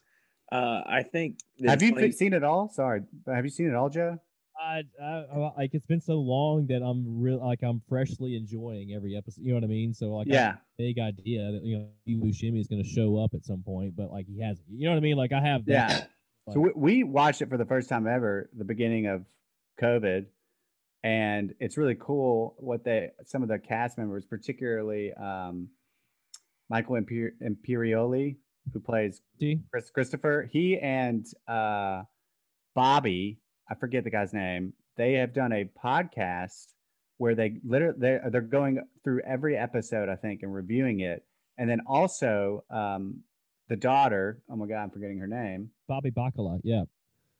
uh, 0.52 0.82
I 0.86 1.02
think. 1.02 1.38
Have 1.66 1.82
you 1.82 1.92
Tony- 1.94 2.12
seen 2.12 2.32
it 2.32 2.42
all? 2.44 2.68
Sorry, 2.68 3.02
have 3.26 3.44
you 3.44 3.50
seen 3.50 3.68
it 3.68 3.74
all, 3.74 3.88
Joe? 3.90 4.18
I, 4.64 4.82
I, 5.02 5.52
like 5.56 5.74
it's 5.74 5.86
been 5.86 6.00
so 6.00 6.14
long 6.14 6.66
that 6.68 6.82
I'm 6.82 7.20
real 7.20 7.44
like 7.44 7.62
I'm 7.62 7.82
freshly 7.88 8.36
enjoying 8.36 8.92
every 8.94 9.16
episode. 9.16 9.42
You 9.42 9.50
know 9.50 9.56
what 9.56 9.64
I 9.64 9.68
mean? 9.68 9.92
So 9.92 10.06
like 10.06 10.26
yeah. 10.28 10.54
a 10.54 10.58
big 10.78 10.98
idea 10.98 11.52
that 11.52 11.62
you 11.62 11.78
know 11.78 11.88
Buscemi 12.08 12.60
is 12.60 12.68
going 12.68 12.82
to 12.82 12.88
show 12.88 13.18
up 13.18 13.34
at 13.34 13.44
some 13.44 13.62
point, 13.62 13.94
but 13.96 14.10
like 14.10 14.26
he 14.26 14.40
hasn't. 14.40 14.66
You 14.70 14.86
know 14.86 14.92
what 14.92 14.98
I 14.98 15.00
mean? 15.00 15.16
Like 15.16 15.32
I 15.32 15.40
have. 15.40 15.66
That, 15.66 15.72
Yeah. 15.72 16.04
So 16.52 16.60
we, 16.60 16.70
we 16.74 17.04
watched 17.04 17.40
it 17.40 17.48
for 17.48 17.56
the 17.56 17.64
first 17.64 17.88
time 17.88 18.06
ever, 18.06 18.50
the 18.56 18.64
beginning 18.64 19.06
of 19.06 19.24
COVID, 19.80 20.26
and 21.02 21.54
it's 21.58 21.78
really 21.78 21.96
cool 21.98 22.54
what 22.58 22.84
they 22.84 23.10
some 23.24 23.42
of 23.42 23.48
the 23.48 23.58
cast 23.58 23.98
members, 23.98 24.24
particularly 24.24 25.12
um, 25.14 25.68
Michael 26.68 26.96
Imper- 26.96 27.32
Imperioli, 27.42 28.36
who 28.72 28.80
plays 28.80 29.22
Chris 29.70 29.90
Christopher. 29.90 30.48
He 30.50 30.78
and 30.78 31.26
uh, 31.48 32.02
Bobby, 32.74 33.40
I 33.68 33.74
forget 33.74 34.04
the 34.04 34.10
guy's 34.10 34.32
name. 34.32 34.72
They 34.96 35.14
have 35.14 35.32
done 35.32 35.52
a 35.52 35.70
podcast 35.82 36.74
where 37.18 37.34
they 37.34 37.58
literally 37.64 37.96
they're, 37.98 38.28
they're 38.30 38.40
going 38.40 38.82
through 39.02 39.20
every 39.26 39.56
episode, 39.56 40.08
I 40.08 40.16
think, 40.16 40.42
and 40.42 40.54
reviewing 40.54 41.00
it, 41.00 41.24
and 41.58 41.68
then 41.68 41.80
also 41.86 42.64
um, 42.70 43.20
the 43.68 43.76
daughter. 43.76 44.42
Oh 44.50 44.56
my 44.56 44.66
god, 44.66 44.82
I'm 44.82 44.90
forgetting 44.90 45.18
her 45.18 45.26
name. 45.26 45.70
Bobby 45.88 46.10
Bacala. 46.10 46.60
Yeah. 46.62 46.84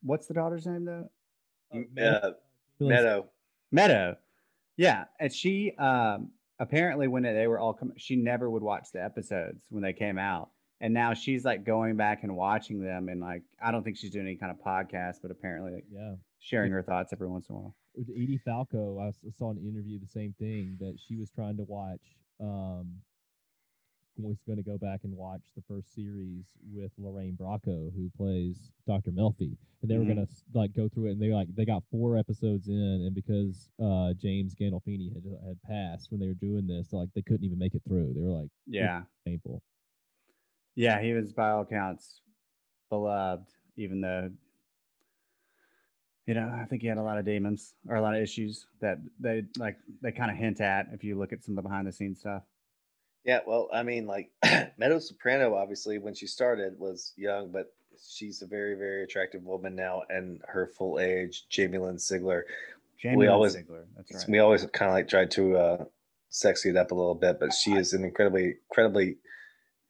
What's 0.03 0.27
the 0.27 0.35
daughter's 0.35 0.67
name 0.67 0.85
though? 0.85 1.11
uh, 1.73 2.31
Meadow. 2.81 3.27
Meadow. 3.73 4.17
Yeah, 4.77 5.05
and 5.21 5.33
she 5.33 5.73
um 5.79 6.31
apparently 6.59 7.09
when 7.09 7.23
they 7.23 7.47
were 7.47 7.59
all 7.59 7.73
coming, 7.73 7.97
she 7.99 8.17
never 8.17 8.49
would 8.51 8.63
watch 8.63 8.89
the 8.93 9.03
episodes 9.03 9.67
when 9.71 9.83
they 9.83 9.93
came 9.93 10.19
out, 10.19 10.51
and 10.85 10.93
now 10.93 11.15
she's 11.15 11.47
like 11.47 11.65
going 11.65 11.97
back 11.97 12.25
and 12.25 12.37
watching 12.37 12.79
them, 12.79 13.09
and 13.09 13.19
like 13.21 13.43
I 13.61 13.71
don't 13.73 13.83
think 13.83 13.97
she's 13.97 14.11
doing 14.11 14.27
any 14.27 14.37
kind 14.37 14.53
of 14.53 14.59
podcast, 14.63 15.17
but 15.23 15.31
apparently 15.31 15.73
like, 15.73 15.87
Yeah. 15.91 16.17
sharing 16.41 16.71
her 16.73 16.83
thoughts 16.83 17.11
every 17.15 17.27
once 17.29 17.49
in 17.49 17.57
a 17.57 17.59
while. 17.59 17.75
Edie 17.99 18.37
Falco, 18.45 18.99
i 19.01 19.11
saw 19.31 19.51
an 19.51 19.57
interview 19.59 19.99
the 19.99 20.07
same 20.07 20.35
thing 20.39 20.77
that 20.81 20.99
she 21.01 21.17
was 21.17 21.31
trying 21.31 21.57
to 21.57 21.63
watch. 21.63 22.19
Um, 22.39 23.01
was 24.17 24.37
going 24.47 24.59
to 24.59 24.63
go 24.63 24.79
back 24.79 25.01
and 25.03 25.17
watch 25.17 25.43
the 25.57 25.63
first 25.67 25.93
series 25.93 26.45
with 26.73 26.93
Lorraine 26.99 27.37
Bracco, 27.37 27.93
who 27.97 28.09
plays 28.17 28.71
Dr. 28.87 29.11
Melfi, 29.11 29.57
and 29.83 29.91
they 29.91 29.97
were 29.99 30.05
Mhm. 30.05 30.15
going 30.15 30.27
to 30.27 30.33
like 30.53 30.73
go 30.73 30.89
through 30.89 31.07
it, 31.07 31.13
and 31.13 31.21
they 31.23 31.33
like 31.33 31.49
they 31.55 31.65
got 31.65 31.83
four 31.91 32.17
episodes 32.19 32.69
in, 32.69 32.75
and 33.07 33.15
because 33.15 33.71
uh 33.83 34.13
James 34.15 34.55
Gandolfini 34.55 35.13
had 35.15 35.25
had 35.47 35.63
passed 35.63 36.11
when 36.13 36.21
they 36.21 36.29
were 36.29 36.35
doing 36.35 36.67
this, 36.67 36.93
like 36.93 37.09
they 37.15 37.23
couldn't 37.23 37.45
even 37.45 37.59
make 37.59 37.75
it 37.75 37.83
through. 37.89 38.13
They 38.15 38.21
were 38.21 38.39
like 38.43 38.51
Yeah, 38.67 39.03
painful. 39.25 39.63
Yeah, 40.75 41.01
he 41.01 41.13
was 41.13 41.33
by 41.33 41.51
all 41.51 41.63
accounts 41.63 42.21
beloved, 42.91 43.47
even 43.77 44.01
though 44.01 44.31
you 46.27 46.35
know 46.35 46.49
I 46.61 46.65
think 46.65 46.83
he 46.83 46.89
had 46.89 46.99
a 46.99 47.03
lot 47.03 47.19
of 47.19 47.25
demons 47.25 47.75
or 47.89 47.97
a 47.97 48.03
lot 48.03 48.15
of 48.15 48.23
issues 48.23 48.67
that 48.81 48.99
they 49.21 49.45
like 49.59 49.77
they 50.03 50.13
kind 50.13 50.31
of 50.31 50.37
hint 50.37 50.61
at 50.61 50.87
if 50.93 51.05
you 51.05 51.19
look 51.19 51.33
at 51.33 51.45
some 51.45 51.53
of 51.59 51.63
the 51.63 51.69
behind 51.69 51.87
the 51.87 51.93
scenes 51.93 52.21
stuff. 52.21 52.43
Yeah, 53.25 53.41
well, 53.47 53.69
I 53.73 53.83
mean, 53.83 54.07
like 54.07 54.31
Meadow 54.77 54.99
Soprano, 54.99 55.55
obviously, 55.55 55.99
when 55.99 56.15
she 56.15 56.27
started, 56.27 56.79
was 56.79 57.15
young, 57.17 57.51
but 57.51 57.73
she's 58.07 58.43
a 58.43 58.47
very, 58.47 58.75
very 58.75 59.03
attractive 59.03 59.43
woman 59.45 59.75
now, 59.75 60.03
and 60.11 60.43
her 60.47 60.67
full 60.67 61.01
age, 61.01 61.47
Jamie 61.49 61.79
Lynn 61.79 61.97
Sigler. 61.97 62.43
Jamie 63.01 63.17
We 63.17 63.25
Lynn 63.25 63.33
always- 63.33 63.57
Sigler, 63.57 63.85
that's 63.97 64.13
right. 64.13 64.25
We 64.29 64.41
always 64.41 64.67
kind 64.75 64.91
of 64.91 64.95
like 64.95 65.09
tried 65.09 65.31
to 65.33 65.57
uh, 65.57 65.85
sexy 66.29 66.69
it 66.69 66.77
up 66.77 66.91
a 66.91 66.95
little 66.95 67.15
bit, 67.15 67.41
but 67.41 67.55
she 67.55 67.73
is 67.73 67.95
an 67.95 68.05
incredibly, 68.05 68.57
incredibly 68.71 69.17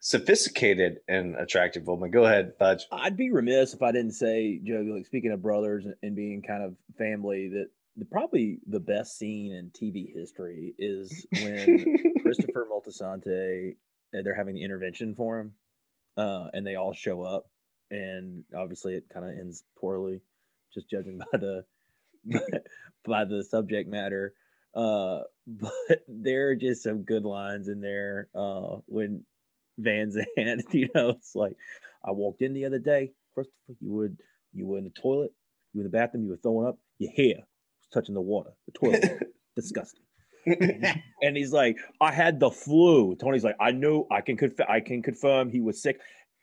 sophisticated 0.05 0.99
and 1.09 1.35
attractive 1.35 1.87
woman. 1.87 2.11
Go 2.11 2.27
ahead, 2.27 2.59
Budge. 2.59 2.87
I'd 2.93 3.17
be 3.17 3.31
remiss 3.31 3.73
if 3.73 3.81
I 3.81 3.91
didn't 3.91 4.13
say, 4.13 4.61
Joe, 4.63 4.85
like 4.95 5.07
speaking 5.07 5.33
of 5.33 5.41
brothers 5.41 5.87
and- 5.87 5.95
and 6.03 6.15
being 6.15 6.43
kind 6.43 6.63
of 6.63 6.77
family, 6.99 7.49
that 7.49 7.71
the, 7.97 8.05
probably 8.05 8.59
the 8.67 8.81
best 8.81 9.17
scene 9.17 9.53
in 9.53 9.71
TV 9.71 10.13
history 10.13 10.75
is 10.79 11.27
when 11.33 11.97
Christopher 12.21 12.69
Moltisanti, 12.71 13.77
uh, 14.15 14.21
they're 14.23 14.35
having 14.35 14.57
the 14.57 14.63
intervention 14.63 15.15
for 15.15 15.41
him, 15.41 15.55
uh, 16.19 16.49
and 16.53 16.67
they 16.67 16.75
all 16.75 16.93
show 16.93 17.23
up, 17.23 17.47
and 17.91 18.45
obviously 18.55 18.97
it 18.97 19.09
kind 19.09 19.25
of 19.25 19.33
ends 19.39 19.65
poorly, 19.79 20.21
just 20.75 20.91
judging 20.91 21.17
by 21.33 21.39
the 21.39 21.65
by 23.07 23.25
the 23.25 23.43
subject 23.43 23.89
matter. 23.89 24.35
Uh, 24.75 25.21
but 25.47 25.73
there 26.09 26.51
are 26.51 26.57
just 26.57 26.83
some 26.83 27.05
good 27.05 27.25
lines 27.25 27.69
in 27.69 27.81
there. 27.81 28.29
Uh, 28.35 28.81
when 28.85 29.25
Van 29.79 30.11
Zandt, 30.11 30.65
you 30.75 30.89
know, 30.95 31.11
it's 31.11 31.35
like 31.35 31.57
I 32.05 32.11
walked 32.13 32.43
in 32.43 32.55
the 32.55 32.65
other 32.65 32.79
day, 32.79 33.13
Christopher, 33.35 33.77
you 33.81 33.93
would 33.93 34.17
you 34.53 34.67
were 34.67 34.79
in 34.79 34.85
the 34.85 34.91
toilet, 34.91 35.33
you 35.73 35.81
were 35.81 35.87
in 35.87 35.91
the 35.91 35.97
bathroom, 35.99 36.25
you 36.25 36.31
were 36.31 36.37
throwing 36.43 36.67
up, 36.69 36.79
your 36.99 37.11
hair 37.13 37.37
was 37.39 37.89
touching 37.93 38.15
the 38.15 38.21
water, 38.21 38.51
the 38.67 38.73
toilet 38.73 39.03
water. 39.03 39.27
Disgusting. 39.57 40.03
And 41.23 41.37
he's 41.37 41.53
like, 41.53 41.79
I 42.01 42.13
had 42.13 42.39
the 42.41 42.51
flu. 42.51 43.17
Tony's 43.17 43.45
like, 43.45 43.57
I 43.61 43.71
know, 43.71 44.07
I 44.11 44.21
can 44.21 44.37
conf- 44.37 44.61
I 44.69 44.81
can 44.81 45.03
confirm 45.03 45.49
he 45.51 45.61
was 45.61 45.81
sick. 45.81 45.99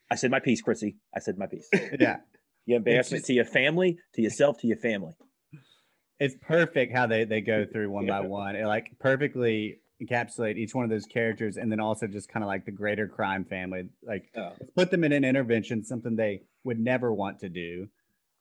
I 0.10 0.16
said 0.16 0.32
my 0.32 0.40
piece, 0.40 0.62
Chrissy. 0.62 0.98
I 1.16 1.20
said 1.20 1.38
my 1.38 1.46
piece. 1.48 1.70
yeah, 2.00 2.18
You 2.66 2.78
embarrassment 2.78 3.22
just- 3.22 3.28
to 3.28 3.34
your 3.34 3.46
family, 3.46 3.98
to 4.16 4.22
yourself, 4.22 4.58
to 4.62 4.68
your 4.68 4.78
family. 4.78 5.14
it's 6.20 6.36
perfect 6.42 6.94
how 6.94 7.06
they 7.08 7.26
they 7.26 7.42
go 7.42 7.66
through 7.66 7.90
one 7.92 8.08
by 8.08 8.22
one. 8.22 8.56
It 8.56 8.66
like 8.66 8.92
perfectly 9.00 9.81
encapsulate 10.02 10.58
each 10.58 10.74
one 10.74 10.84
of 10.84 10.90
those 10.90 11.06
characters, 11.06 11.58
and 11.58 11.72
then 11.72 11.80
also 11.80 12.08
just 12.08 12.30
kind 12.30 12.44
of 12.44 12.48
like 12.48 12.66
the 12.66 12.72
greater 12.72 13.08
crime 13.08 13.46
family. 13.46 13.88
Like 14.04 14.32
Oh. 14.36 14.54
put 14.76 14.92
them 14.92 15.04
in 15.04 15.12
an 15.12 15.24
intervention, 15.24 15.84
something 15.84 16.16
they 16.16 16.44
would 16.64 16.80
never 16.80 17.14
want 17.14 17.40
to 17.40 17.50
do, 17.50 17.88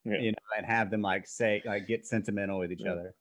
Yeah. 0.03 0.19
you 0.19 0.31
know, 0.31 0.37
and 0.57 0.65
have 0.65 0.89
them 0.91 1.01
like 1.01 1.27
say 1.27 1.61
like 1.65 1.87
get 1.87 2.05
sentimental 2.05 2.59
with 2.59 2.71
each 2.71 2.81
Yeah. 2.83 2.91
other. 2.93 3.15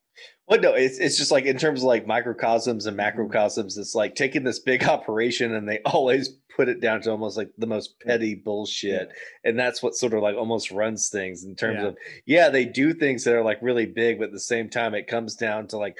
Well, 0.49 0.61
no, 0.61 0.75
it's 0.75 0.99
it's 0.99 1.17
just 1.17 1.31
like 1.31 1.45
in 1.45 1.57
terms 1.57 1.81
of 1.83 1.87
like 1.87 2.07
microcosms 2.07 2.87
and 2.87 2.97
mm-hmm. 2.99 3.21
macrocosms, 3.21 3.79
it's 3.79 3.95
like 3.95 4.15
taking 4.15 4.45
this 4.45 4.59
big 4.59 4.85
operation 4.89 5.55
and 5.55 5.69
they 5.69 5.81
always 5.85 6.29
put 6.55 6.69
it 6.69 6.81
down 6.81 7.01
to 7.03 7.11
almost 7.11 7.37
like 7.37 7.51
the 7.59 7.67
most 7.67 7.99
petty 8.01 8.35
bullshit. 8.35 9.11
And 9.45 9.59
that's 9.59 9.83
what 9.83 9.95
sort 9.95 10.13
of 10.13 10.23
like 10.23 10.37
almost 10.37 10.71
runs 10.73 11.09
things 11.09 11.45
in 11.45 11.55
terms 11.55 11.79
Yeah. 11.81 11.87
of 11.89 11.97
yeah, 12.27 12.49
they 12.49 12.65
do 12.65 12.93
things 12.93 13.25
that 13.25 13.35
are 13.35 13.45
like 13.45 13.59
really 13.63 13.87
big, 13.87 14.19
but 14.19 14.27
at 14.27 14.33
the 14.33 14.41
same 14.41 14.69
time 14.69 14.95
it 14.95 15.07
comes 15.07 15.37
down 15.37 15.69
to 15.69 15.79
like 15.79 15.97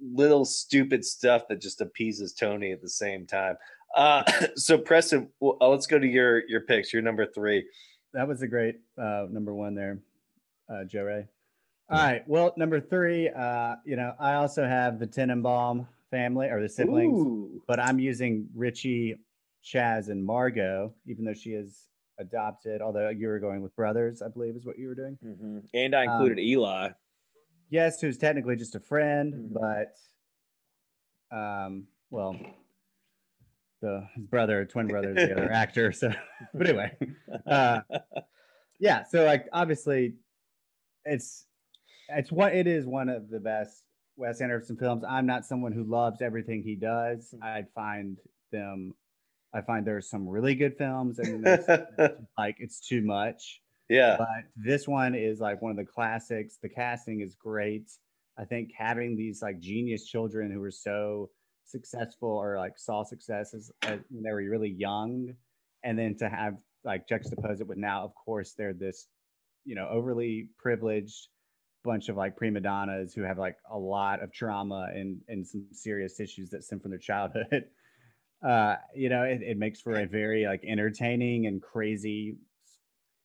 little 0.00 0.44
stupid 0.44 1.04
stuff 1.04 1.48
that 1.48 1.60
just 1.60 1.80
appeases 1.80 2.32
Tony 2.32 2.72
at 2.72 2.82
the 2.82 2.88
same 2.88 3.26
time. 3.26 3.56
Uh 3.96 4.22
so 4.56 4.78
Preston, 4.78 5.28
well, 5.40 5.56
uh, 5.60 5.68
let's 5.68 5.86
go 5.86 5.98
to 5.98 6.06
your 6.06 6.46
your 6.48 6.62
picks, 6.62 6.92
your 6.92 7.02
number 7.02 7.26
three. 7.26 7.64
That 8.14 8.28
was 8.28 8.42
a 8.42 8.46
great 8.46 8.76
uh, 8.98 9.26
number 9.30 9.54
one 9.54 9.74
there, 9.74 9.98
uh, 10.68 10.84
Joe 10.84 11.04
Ray. 11.04 11.26
All 11.88 11.98
right. 11.98 12.26
Well, 12.26 12.54
number 12.56 12.80
three, 12.80 13.28
uh, 13.28 13.76
you 13.84 13.96
know, 13.96 14.14
I 14.18 14.34
also 14.34 14.66
have 14.66 14.98
the 14.98 15.06
Tenenbaum 15.06 15.86
family 16.10 16.48
or 16.48 16.60
the 16.62 16.68
siblings, 16.68 17.18
Ooh. 17.18 17.62
but 17.66 17.80
I'm 17.80 17.98
using 17.98 18.48
Richie, 18.54 19.16
Chaz, 19.64 20.08
and 20.08 20.24
Margot, 20.24 20.94
even 21.06 21.24
though 21.24 21.34
she 21.34 21.50
is 21.50 21.88
adopted. 22.18 22.80
Although 22.80 23.08
you 23.08 23.28
were 23.28 23.38
going 23.38 23.62
with 23.62 23.74
brothers, 23.76 24.22
I 24.22 24.28
believe, 24.28 24.56
is 24.56 24.64
what 24.64 24.78
you 24.78 24.88
were 24.88 24.94
doing. 24.94 25.18
Mhm. 25.24 25.64
And 25.74 25.94
I 25.94 26.04
included 26.04 26.38
Eli. 26.38 26.90
Yes, 27.72 28.02
who's 28.02 28.18
technically 28.18 28.54
just 28.54 28.74
a 28.74 28.80
friend, 28.80 29.32
Mhm. 29.32 29.52
but 31.30 31.34
um, 31.34 31.86
well, 32.10 32.36
the 33.80 34.06
his 34.14 34.26
brother, 34.26 34.66
twin 34.66 34.88
brother, 34.88 35.16
is 35.16 35.26
the 35.30 35.32
other 35.32 35.50
actor. 35.52 35.90
So, 35.90 36.12
but 36.54 36.68
anyway, 36.68 36.94
uh, 37.46 37.80
yeah. 38.78 39.04
So 39.04 39.24
like, 39.24 39.48
obviously, 39.54 40.16
it's 41.06 41.46
it's 42.10 42.30
what 42.30 42.54
it 42.54 42.66
is 42.66 42.84
one 42.84 43.08
of 43.08 43.30
the 43.30 43.40
best 43.40 43.84
Wes 44.16 44.42
Anderson 44.42 44.76
films. 44.76 45.02
I'm 45.08 45.24
not 45.24 45.46
someone 45.46 45.72
who 45.72 45.84
loves 45.84 46.20
everything 46.20 46.62
he 46.62 46.76
does. 46.76 47.34
I 47.40 47.64
find 47.74 48.18
them, 48.50 48.94
I 49.54 49.62
find 49.62 49.86
there's 49.86 50.10
some 50.10 50.28
really 50.28 50.54
good 50.54 50.76
films, 50.76 51.18
and 51.20 51.42
like 52.36 52.56
it's 52.58 52.86
too 52.86 53.00
much 53.00 53.61
yeah. 53.92 54.16
but 54.18 54.44
this 54.56 54.88
one 54.88 55.14
is 55.14 55.40
like 55.40 55.60
one 55.62 55.70
of 55.70 55.76
the 55.76 55.84
classics. 55.84 56.58
The 56.62 56.68
casting 56.68 57.20
is 57.20 57.34
great. 57.34 57.90
I 58.38 58.44
think 58.44 58.70
having 58.76 59.16
these 59.16 59.42
like 59.42 59.60
genius 59.60 60.06
children 60.06 60.50
who 60.50 60.60
were 60.60 60.70
so 60.70 61.30
successful 61.64 62.30
or 62.30 62.56
like 62.56 62.78
saw 62.78 63.04
successes 63.04 63.70
uh, 63.86 63.96
when 64.10 64.22
they 64.22 64.30
were 64.30 64.50
really 64.50 64.70
young, 64.70 65.34
and 65.84 65.98
then 65.98 66.16
to 66.18 66.28
have 66.28 66.54
like 66.84 67.06
juxtapose 67.06 67.60
it 67.60 67.66
with 67.66 67.78
now, 67.78 68.04
of 68.04 68.14
course, 68.14 68.54
they're 68.56 68.72
this, 68.72 69.06
you 69.64 69.74
know, 69.74 69.88
overly 69.90 70.48
privileged 70.58 71.28
bunch 71.84 72.08
of 72.08 72.16
like 72.16 72.36
prima 72.36 72.60
donnas 72.60 73.12
who 73.12 73.22
have 73.22 73.38
like 73.38 73.56
a 73.70 73.78
lot 73.78 74.22
of 74.22 74.32
trauma 74.32 74.88
and 74.94 75.20
and 75.28 75.46
some 75.46 75.66
serious 75.72 76.20
issues 76.20 76.50
that 76.50 76.64
stem 76.64 76.80
from 76.80 76.90
their 76.90 76.98
childhood. 76.98 77.64
Uh, 78.42 78.74
you 78.92 79.08
know, 79.08 79.22
it, 79.22 79.40
it 79.40 79.56
makes 79.56 79.80
for 79.80 80.00
a 80.00 80.04
very 80.04 80.46
like 80.46 80.64
entertaining 80.66 81.46
and 81.46 81.62
crazy 81.62 82.34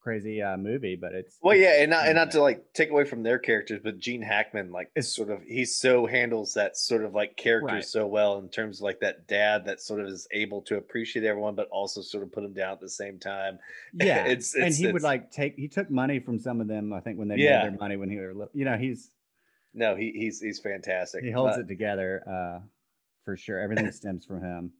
crazy 0.07 0.41
uh, 0.41 0.55
movie, 0.55 0.95
but 0.95 1.13
it's 1.13 1.37
Well, 1.41 1.53
yeah, 1.57 1.81
and 1.81 1.89
not, 1.91 2.05
and 2.07 2.15
not 2.15 2.31
to 2.31 2.41
like 2.41 2.63
take 2.73 2.89
away 2.91 3.03
from 3.03 3.23
their 3.23 3.37
characters, 3.37 3.81
but 3.83 3.97
Gene 3.99 4.21
Hackman, 4.21 4.71
like, 4.71 4.89
is 4.95 5.13
sort 5.13 5.29
of 5.29 5.41
he 5.43 5.65
so 5.65 6.05
handles 6.05 6.53
that 6.53 6.77
sort 6.77 7.03
of 7.03 7.13
like 7.13 7.35
character 7.35 7.75
Right. 7.75 7.83
so 7.83 8.07
well 8.07 8.39
in 8.39 8.47
terms 8.47 8.77
of 8.79 8.83
like 8.83 9.01
that 9.01 9.27
dad 9.27 9.65
that 9.65 9.81
sort 9.81 9.99
of 9.99 10.07
is 10.07 10.25
able 10.31 10.61
to 10.61 10.77
appreciate 10.77 11.25
everyone, 11.25 11.55
but 11.55 11.67
also 11.71 11.99
sort 12.01 12.23
of 12.23 12.31
put 12.31 12.43
them 12.43 12.53
down 12.53 12.71
at 12.71 12.79
the 12.79 12.87
same 12.89 13.19
time. 13.19 13.59
yeah. 13.93 14.23
it's, 14.27 14.55
and 14.55 14.63
it's 14.67 14.77
he 14.77 14.89
would 14.89 15.01
like 15.01 15.29
take 15.29 15.55
he 15.57 15.67
took 15.67 15.91
money 15.91 16.19
from 16.21 16.39
some 16.39 16.61
of 16.61 16.69
them. 16.69 16.93
I 16.93 17.01
think 17.01 17.19
when 17.19 17.27
they 17.27 17.35
Yeah. 17.35 17.63
made 17.63 17.73
their 17.73 17.79
money 17.79 17.97
when 17.97 18.09
he 18.09 18.15
were 18.15 18.33
little, 18.33 18.51
you 18.53 18.63
know, 18.63 18.77
he's 18.77 19.11
no, 19.73 19.97
he 19.97 20.13
he's 20.15 20.39
he's 20.39 20.59
fantastic. 20.59 21.21
he 21.25 21.31
holds 21.31 21.57
but- 21.57 21.65
it 21.65 21.67
together 21.67 22.23
uh, 22.25 22.59
for 23.25 23.35
sure. 23.35 23.59
Everything 23.59 23.91
stems 23.91 24.25
from 24.25 24.41
him. 24.41 24.71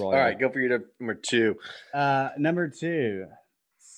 All 0.00 0.10
Royal. 0.10 0.20
right, 0.24 0.38
go 0.40 0.48
for 0.50 0.58
your 0.58 0.80
number 0.98 1.14
two. 1.14 1.54
Uh, 1.94 2.30
number 2.38 2.68
two. 2.68 3.26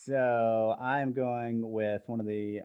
So 0.05 0.77
I'm 0.79 1.15
going 1.15 1.71
with 1.71 2.03
one 2.07 2.21
of 2.21 2.27
the 2.27 2.61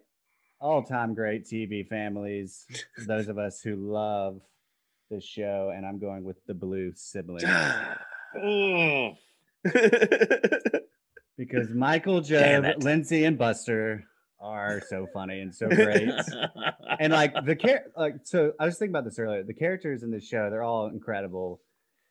all-time 0.60 1.14
great 1.14 1.46
TV 1.46 1.88
families. 1.88 2.66
those 3.08 3.30
of 3.30 3.38
us 3.38 3.62
who 3.62 3.76
love 3.78 4.42
this 5.10 5.24
show, 5.24 5.72
and 5.74 5.86
I'm 5.86 6.00
going 6.00 6.26
with 6.26 6.46
the 6.48 6.54
Bluth 6.54 6.98
Siblings 6.98 7.44
Mm. 8.38 9.16
because 11.38 11.70
Michael, 11.72 12.22
Joe. 12.22 12.74
Lindsay, 12.78 13.24
and 13.24 13.38
Buster 13.38 14.04
are 14.40 14.82
so 14.88 15.08
funny 15.14 15.40
and 15.40 15.56
so 15.56 15.68
great. 15.68 16.10
and 17.00 17.12
like 17.14 17.34
the 17.46 17.56
char- 17.56 17.86
like 17.98 18.16
so 18.24 18.54
i 18.60 18.66
was 18.66 18.78
thinking 18.78 18.94
about 18.94 19.04
this 19.04 19.20
earlier 19.20 19.44
the 19.44 19.54
characters 19.54 20.02
in 20.04 20.12
this 20.12 20.26
show 20.26 20.50
they're 20.50 20.64
all 20.64 20.88
incredible 20.88 21.60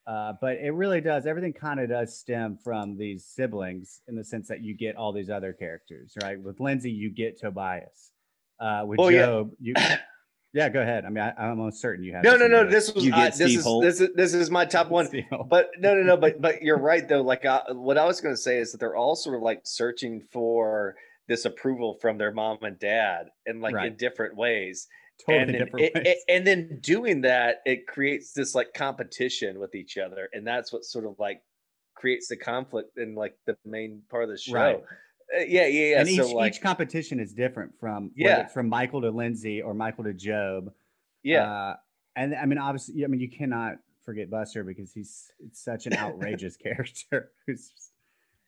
uh, 0.08 0.32
but 0.40 0.56
it 0.56 0.70
really 0.72 1.00
does 1.00 1.26
everything 1.26 1.52
kind 1.52 1.78
of 1.80 1.88
does 1.88 2.18
stem 2.18 2.58
from 2.64 2.96
these 2.96 3.24
siblings 3.26 4.00
in 4.08 4.16
the 4.16 4.24
sense 4.24 4.48
that 4.48 4.62
you 4.62 4.74
get 4.76 4.96
all 4.96 5.12
these 5.12 5.28
other 5.30 5.52
characters 5.52 6.14
right 6.22 6.40
with 6.42 6.58
lindsay 6.60 6.90
you 6.90 7.10
get 7.10 7.38
tobias 7.38 8.12
uh, 8.60 8.82
with 8.86 8.98
Well, 8.98 9.10
yeah. 9.10 9.42
you 9.60 9.74
yeah 10.54 10.68
go 10.70 10.80
ahead 10.80 11.04
i 11.04 11.10
mean 11.10 11.22
I, 11.22 11.32
i'm 11.38 11.50
almost 11.58 11.80
certain 11.82 12.02
you 12.04 12.14
have 12.14 12.24
no, 12.24 12.36
no, 12.36 12.46
no. 12.48 12.68
This 12.68 12.92
was 12.94 13.04
You 13.04 13.12
I- 13.12 13.28
get 13.28 13.36
this 13.38 13.54
is 13.54 13.62
Holt. 13.64 13.84
this 13.84 14.00
is 14.00 14.08
this 14.14 14.32
is 14.34 14.50
my 14.50 14.64
top 14.64 14.88
one. 14.96 15.08
But 15.48 15.70
no, 15.78 15.94
no, 15.94 16.02
no. 16.02 16.16
But 16.16 16.40
but 16.40 16.62
you're 16.62 16.78
right 16.78 17.06
though. 17.06 17.20
Like 17.22 17.44
I, 17.44 17.60
what 17.72 17.98
I 17.98 18.06
was 18.06 18.20
going 18.22 18.34
to 18.34 18.40
say 18.40 18.58
is 18.58 18.72
that 18.72 18.78
they're 18.78 18.96
all 18.96 19.14
sort 19.14 19.36
of 19.36 19.42
like 19.42 19.60
searching 19.64 20.22
for 20.32 20.94
this 21.28 21.44
approval 21.44 21.98
from 22.00 22.16
their 22.16 22.32
mom 22.32 22.58
and 22.62 22.78
dad, 22.78 23.26
and 23.46 23.60
like 23.60 23.74
in 23.84 23.96
different 23.96 24.36
ways. 24.36 24.86
Totally 25.26 25.42
and 25.42 25.48
then, 25.54 25.58
different 25.64 25.94
ways. 25.94 26.04
it- 26.06 26.18
and 26.28 26.46
then 26.46 26.78
doing 26.80 27.22
that, 27.22 27.56
it 27.66 27.86
creates 27.86 28.32
this 28.32 28.54
like 28.54 28.72
competition 28.74 29.58
with 29.58 29.74
each 29.74 29.98
other, 29.98 30.28
and 30.32 30.46
that's 30.46 30.72
what 30.72 30.84
sort 30.84 31.04
of 31.06 31.16
like 31.18 31.42
creates 31.94 32.28
the 32.28 32.36
conflict 32.36 32.96
in 32.98 33.14
like 33.14 33.36
the 33.46 33.56
main 33.64 34.02
part 34.10 34.24
of 34.24 34.30
the 34.30 34.38
show. 34.38 34.52
Right. 34.54 34.76
Uh, 35.36 35.40
yeah, 35.40 35.66
yeah, 35.66 35.90
yeah. 35.90 36.00
and 36.00 36.08
each, 36.08 36.20
like, 36.32 36.54
each 36.54 36.62
competition 36.62 37.20
is 37.20 37.34
different 37.34 37.72
from 37.78 38.10
Yeah. 38.16 38.46
from 38.46 38.66
michael 38.68 39.02
to 39.02 39.10
lindsay 39.10 39.60
or 39.60 39.74
michael 39.74 40.04
to 40.04 40.14
GOB 40.14 40.72
yeah, 41.22 41.42
Uh, 41.52 41.76
and 42.16 42.34
I 42.34 42.46
mean, 42.46 42.58
obviously, 42.58 43.04
I 43.04 43.08
mean, 43.08 43.20
you 43.20 43.28
cannot 43.28 43.74
forget 44.04 44.30
Buster 44.30 44.64
because 44.64 44.92
he's 44.92 45.30
it's 45.44 45.62
such 45.62 45.86
an 45.86 45.94
outrageous 45.94 46.56
character 46.64 47.30
who's 47.46 47.72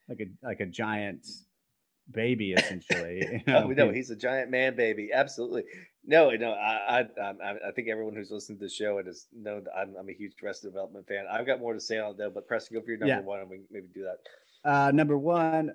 like 0.09 0.21
a 0.21 0.47
like 0.47 0.61
a 0.61 0.67
giant 0.67 1.27
baby 2.11 2.53
essentially. 2.53 3.43
you 3.47 3.55
oh, 3.55 3.69
know, 3.69 3.87
no, 3.87 3.91
he's 3.93 4.11
a 4.11 4.17
giant 4.17 4.51
man 4.51 4.75
baby. 4.77 5.11
Absolutely. 5.13 5.65
No, 6.07 6.31
no, 6.31 6.53
I, 6.53 7.01
I, 7.01 7.21
I, 7.21 7.55
I 7.69 7.71
think 7.73 7.89
everyone 7.89 8.15
who's 8.17 8.31
listened 8.31 8.59
to 8.59 8.65
the 8.65 8.71
show 8.71 8.99
and 8.99 9.07
has 9.07 9.27
known 9.37 9.65
that 9.65 9.73
I'm, 9.77 9.95
I'm 9.99 10.09
a 10.09 10.13
huge 10.13 10.33
Arrested 10.43 10.69
Development 10.69 11.07
fan. 11.07 11.27
I've 11.31 11.47
got 11.47 11.61
more 11.61 11.75
to 11.75 11.81
say 11.81 11.99
on 11.99 12.13
it 12.13 12.17
though, 12.19 12.31
but 12.31 12.47
Preston, 12.49 12.79
go 12.79 12.83
for 12.83 12.91
your 12.91 12.99
number 12.99 13.15
Yeah. 13.17 13.21
one, 13.21 13.41
and 13.41 13.51
we 13.51 13.57
can 13.59 13.67
maybe 13.71 13.89
do 13.95 14.05
that. 14.05 14.19
uh, 14.71 14.91
number 14.93 15.19
one, 15.19 15.73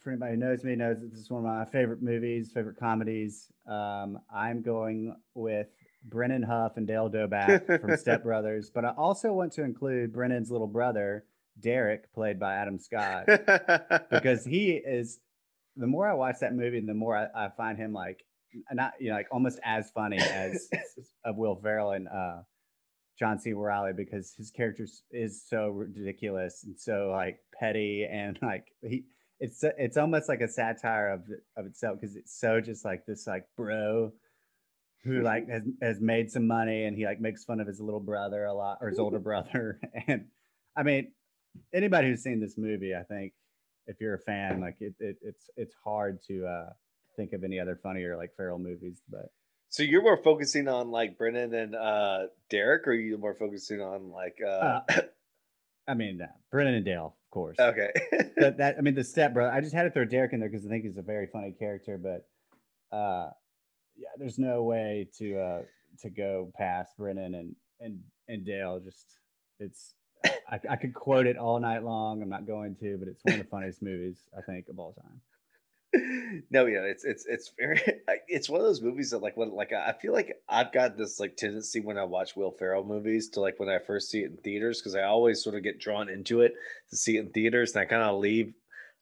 for 0.00 0.10
anybody 0.10 0.32
who 0.32 0.38
knows 0.38 0.64
me, 0.64 0.74
knows 0.74 1.00
that 1.00 1.10
this 1.10 1.20
is 1.20 1.30
one 1.30 1.44
of 1.44 1.46
my 1.46 1.64
favorite 1.64 2.02
movies, 2.02 2.50
favorite 2.52 2.76
comedies. 2.78 3.48
Um, 3.68 4.18
I'm 4.34 4.62
going 4.62 5.16
with 5.34 5.68
Brennan 6.04 6.42
Huff 6.42 6.76
and 6.76 6.86
Dale 6.86 7.08
Doback 7.10 7.80
from 7.80 7.96
Step 7.96 8.22
Brothers, 8.24 8.70
but 8.70 8.84
I 8.84 8.90
also 8.90 9.32
want 9.32 9.52
to 9.54 9.62
include 9.62 10.12
Brennan's 10.12 10.50
little 10.50 10.66
brother, 10.68 11.24
Derek, 11.60 12.12
played 12.12 12.38
by 12.40 12.54
Adam 12.56 12.78
Scott. 12.78 13.26
because 14.10 14.44
he 14.46 14.72
is 14.72 15.20
the 15.76 15.86
more 15.86 16.08
I 16.08 16.14
watch 16.14 16.36
that 16.40 16.54
movie, 16.54 16.80
the 16.80 16.94
more 16.94 17.16
I, 17.16 17.46
I 17.46 17.48
find 17.50 17.76
him 17.78 17.92
like 17.92 18.24
not 18.72 18.92
you 19.00 19.10
know 19.10 19.16
like 19.16 19.28
almost 19.30 19.58
as 19.64 19.90
funny 19.90 20.18
as 20.18 20.68
of 21.24 21.36
Will 21.36 21.56
Ferrell 21.56 21.92
and 21.92 22.08
uh, 22.08 22.42
John 23.18 23.38
C. 23.38 23.52
Reilly 23.52 23.92
because 23.96 24.34
his 24.36 24.50
character 24.50 24.86
is 25.10 25.42
so 25.48 25.68
ridiculous 25.68 26.64
and 26.64 26.78
so 26.78 27.10
like 27.12 27.38
petty 27.58 28.06
and 28.10 28.38
like 28.42 28.66
he 28.82 29.04
it's 29.40 29.62
it's 29.78 29.96
almost 29.96 30.28
like 30.28 30.40
a 30.40 30.48
satire 30.48 31.10
of 31.10 31.22
of 31.56 31.66
itself 31.66 31.98
because 32.00 32.16
it's 32.16 32.38
so 32.38 32.60
just 32.60 32.84
like 32.84 33.04
this 33.06 33.26
like 33.26 33.44
bro 33.56 34.12
who 35.04 35.22
like 35.22 35.48
has 35.48 35.62
has 35.82 36.00
made 36.00 36.30
some 36.30 36.46
money 36.46 36.84
and 36.84 36.96
he 36.96 37.04
like 37.04 37.20
makes 37.20 37.44
fun 37.44 37.60
of 37.60 37.66
his 37.66 37.80
little 37.80 38.00
brother 38.00 38.44
a 38.44 38.54
lot 38.54 38.78
or 38.80 38.88
his 38.88 38.98
older 38.98 39.18
brother. 39.18 39.80
And 40.08 40.26
I 40.76 40.82
mean 40.82 41.12
anybody 41.72 42.08
who's 42.08 42.22
seen 42.22 42.40
this 42.40 42.58
movie 42.58 42.94
I 42.94 43.02
think 43.02 43.32
if 43.86 44.00
you're 44.00 44.14
a 44.14 44.18
fan 44.18 44.60
like 44.60 44.76
it, 44.80 44.94
it 44.98 45.16
it's 45.22 45.48
it's 45.56 45.74
hard 45.84 46.22
to 46.28 46.46
uh 46.46 46.70
think 47.16 47.32
of 47.32 47.44
any 47.44 47.58
other 47.58 47.78
funnier 47.82 48.16
like 48.16 48.36
Ferrell 48.36 48.58
movies 48.58 49.02
but 49.08 49.30
so 49.68 49.82
you're 49.82 50.02
more 50.02 50.16
focusing 50.22 50.68
on 50.68 50.90
like 50.90 51.18
Brennan 51.18 51.52
and 51.54 51.74
uh, 51.74 52.26
Derek, 52.50 52.86
or 52.86 52.92
are 52.92 52.94
you 52.94 53.18
more 53.18 53.34
focusing 53.34 53.80
on 53.80 54.10
like? 54.10 54.38
Uh, 54.46 54.80
I 55.88 55.94
mean 55.94 56.20
uh, 56.22 56.28
Brennan 56.50 56.74
and 56.74 56.84
Dale 56.84 57.14
of 57.26 57.30
course 57.30 57.56
okay. 57.60 57.90
that, 58.36 58.58
that 58.58 58.76
I 58.78 58.80
mean 58.80 58.94
the 58.94 59.04
step 59.04 59.34
brother. 59.34 59.52
I 59.52 59.60
just 59.60 59.74
had 59.74 59.82
to 59.82 59.90
throw 59.90 60.04
Derek 60.04 60.32
in 60.32 60.40
there 60.40 60.48
because 60.48 60.66
I 60.66 60.68
think 60.68 60.84
he's 60.84 60.96
a 60.96 61.02
very 61.02 61.26
funny 61.32 61.52
character, 61.52 61.98
but 61.98 62.26
uh 62.96 63.30
yeah, 63.96 64.08
there's 64.18 64.38
no 64.38 64.62
way 64.62 65.08
to 65.18 65.38
uh 65.38 65.62
to 66.00 66.10
go 66.10 66.52
past 66.56 66.96
Brennan 66.96 67.34
and 67.34 67.54
and 67.80 68.00
and 68.28 68.44
Dale. 68.44 68.80
Just 68.80 69.18
it's 69.60 69.94
I, 70.24 70.58
I 70.70 70.76
could 70.76 70.94
quote 70.94 71.26
it 71.26 71.36
all 71.36 71.60
night 71.60 71.84
long. 71.84 72.22
I'm 72.22 72.28
not 72.28 72.46
going 72.46 72.76
to, 72.76 72.96
but 72.98 73.08
it's 73.08 73.22
one 73.24 73.34
of 73.34 73.40
the 73.40 73.50
funniest 73.50 73.82
movies 73.82 74.26
I 74.36 74.40
think 74.40 74.68
of 74.68 74.78
all 74.78 74.92
time. 74.92 75.20
no, 76.50 76.66
yeah, 76.66 76.80
it's 76.82 77.04
it's 77.04 77.26
it's 77.26 77.52
very 77.58 77.80
it's 78.28 78.48
one 78.48 78.60
of 78.60 78.66
those 78.66 78.82
movies 78.82 79.10
that 79.10 79.22
like 79.22 79.36
when 79.36 79.50
like 79.54 79.72
I 79.72 79.92
feel 79.92 80.12
like 80.12 80.36
I've 80.48 80.72
got 80.72 80.96
this 80.96 81.18
like 81.20 81.36
tendency 81.36 81.80
when 81.80 81.98
I 81.98 82.04
watch 82.04 82.36
Will 82.36 82.52
Ferrell 82.52 82.84
movies 82.84 83.28
to 83.30 83.40
like 83.40 83.58
when 83.58 83.68
I 83.68 83.78
first 83.78 84.10
see 84.10 84.20
it 84.20 84.30
in 84.30 84.36
theaters 84.38 84.80
because 84.80 84.94
I 84.94 85.02
always 85.02 85.42
sort 85.42 85.56
of 85.56 85.62
get 85.62 85.80
drawn 85.80 86.08
into 86.08 86.40
it 86.40 86.54
to 86.90 86.96
see 86.96 87.16
it 87.16 87.20
in 87.20 87.30
theaters 87.30 87.72
and 87.74 87.82
I 87.82 87.84
kind 87.86 88.02
of 88.02 88.18
leave. 88.18 88.54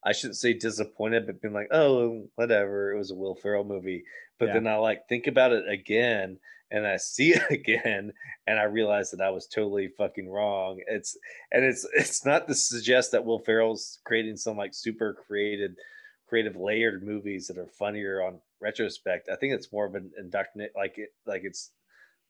I 0.07 0.13
shouldn't 0.13 0.37
say 0.37 0.53
disappointed, 0.53 1.27
but 1.27 1.41
being 1.41 1.55
like, 1.55 1.69
oh, 1.73 2.27
whatever, 2.35 2.93
it 2.93 2.99
was 2.99 3.11
a 3.11 3.15
Will 3.15 3.35
Ferrell 3.37 3.65
movie. 3.65 4.05
But 4.39 4.49
Yeah. 4.49 4.55
then 4.55 4.67
I 4.67 4.77
like 4.77 5.09
think 5.09 5.27
about 5.27 5.53
it 5.53 5.69
again 5.69 6.39
and 6.71 6.87
I 6.87 6.97
see 6.99 7.33
it 7.33 7.43
again 7.51 8.13
and 8.47 8.59
I 8.59 8.65
realize 8.65 9.11
that 9.13 9.23
I 9.23 9.31
was 9.31 9.47
totally 9.47 9.89
fucking 9.97 10.29
wrong. 10.29 10.81
It's 10.87 11.17
and 11.51 11.65
it's 11.65 11.87
it's 11.95 12.25
not 12.25 12.47
to 12.49 12.55
suggest 12.55 13.13
that 13.13 13.25
Will 13.25 13.39
Ferrell's 13.39 14.01
creating 14.05 14.37
some 14.37 14.57
like 14.57 14.75
super 14.75 15.17
created 15.27 15.77
creative 16.29 16.57
layered 16.57 17.03
movies 17.05 17.47
that 17.49 17.59
are 17.59 17.67
funnier 17.67 18.23
on 18.23 18.41
retrospect. 18.61 19.29
I 19.31 19.37
think 19.37 19.53
it's 19.55 19.73
more 19.73 19.85
of 19.87 19.95
an 19.95 20.11
indoctrinate 20.19 20.73
like 20.77 20.95
it 20.99 21.11
like 21.27 21.43
it's 21.45 21.71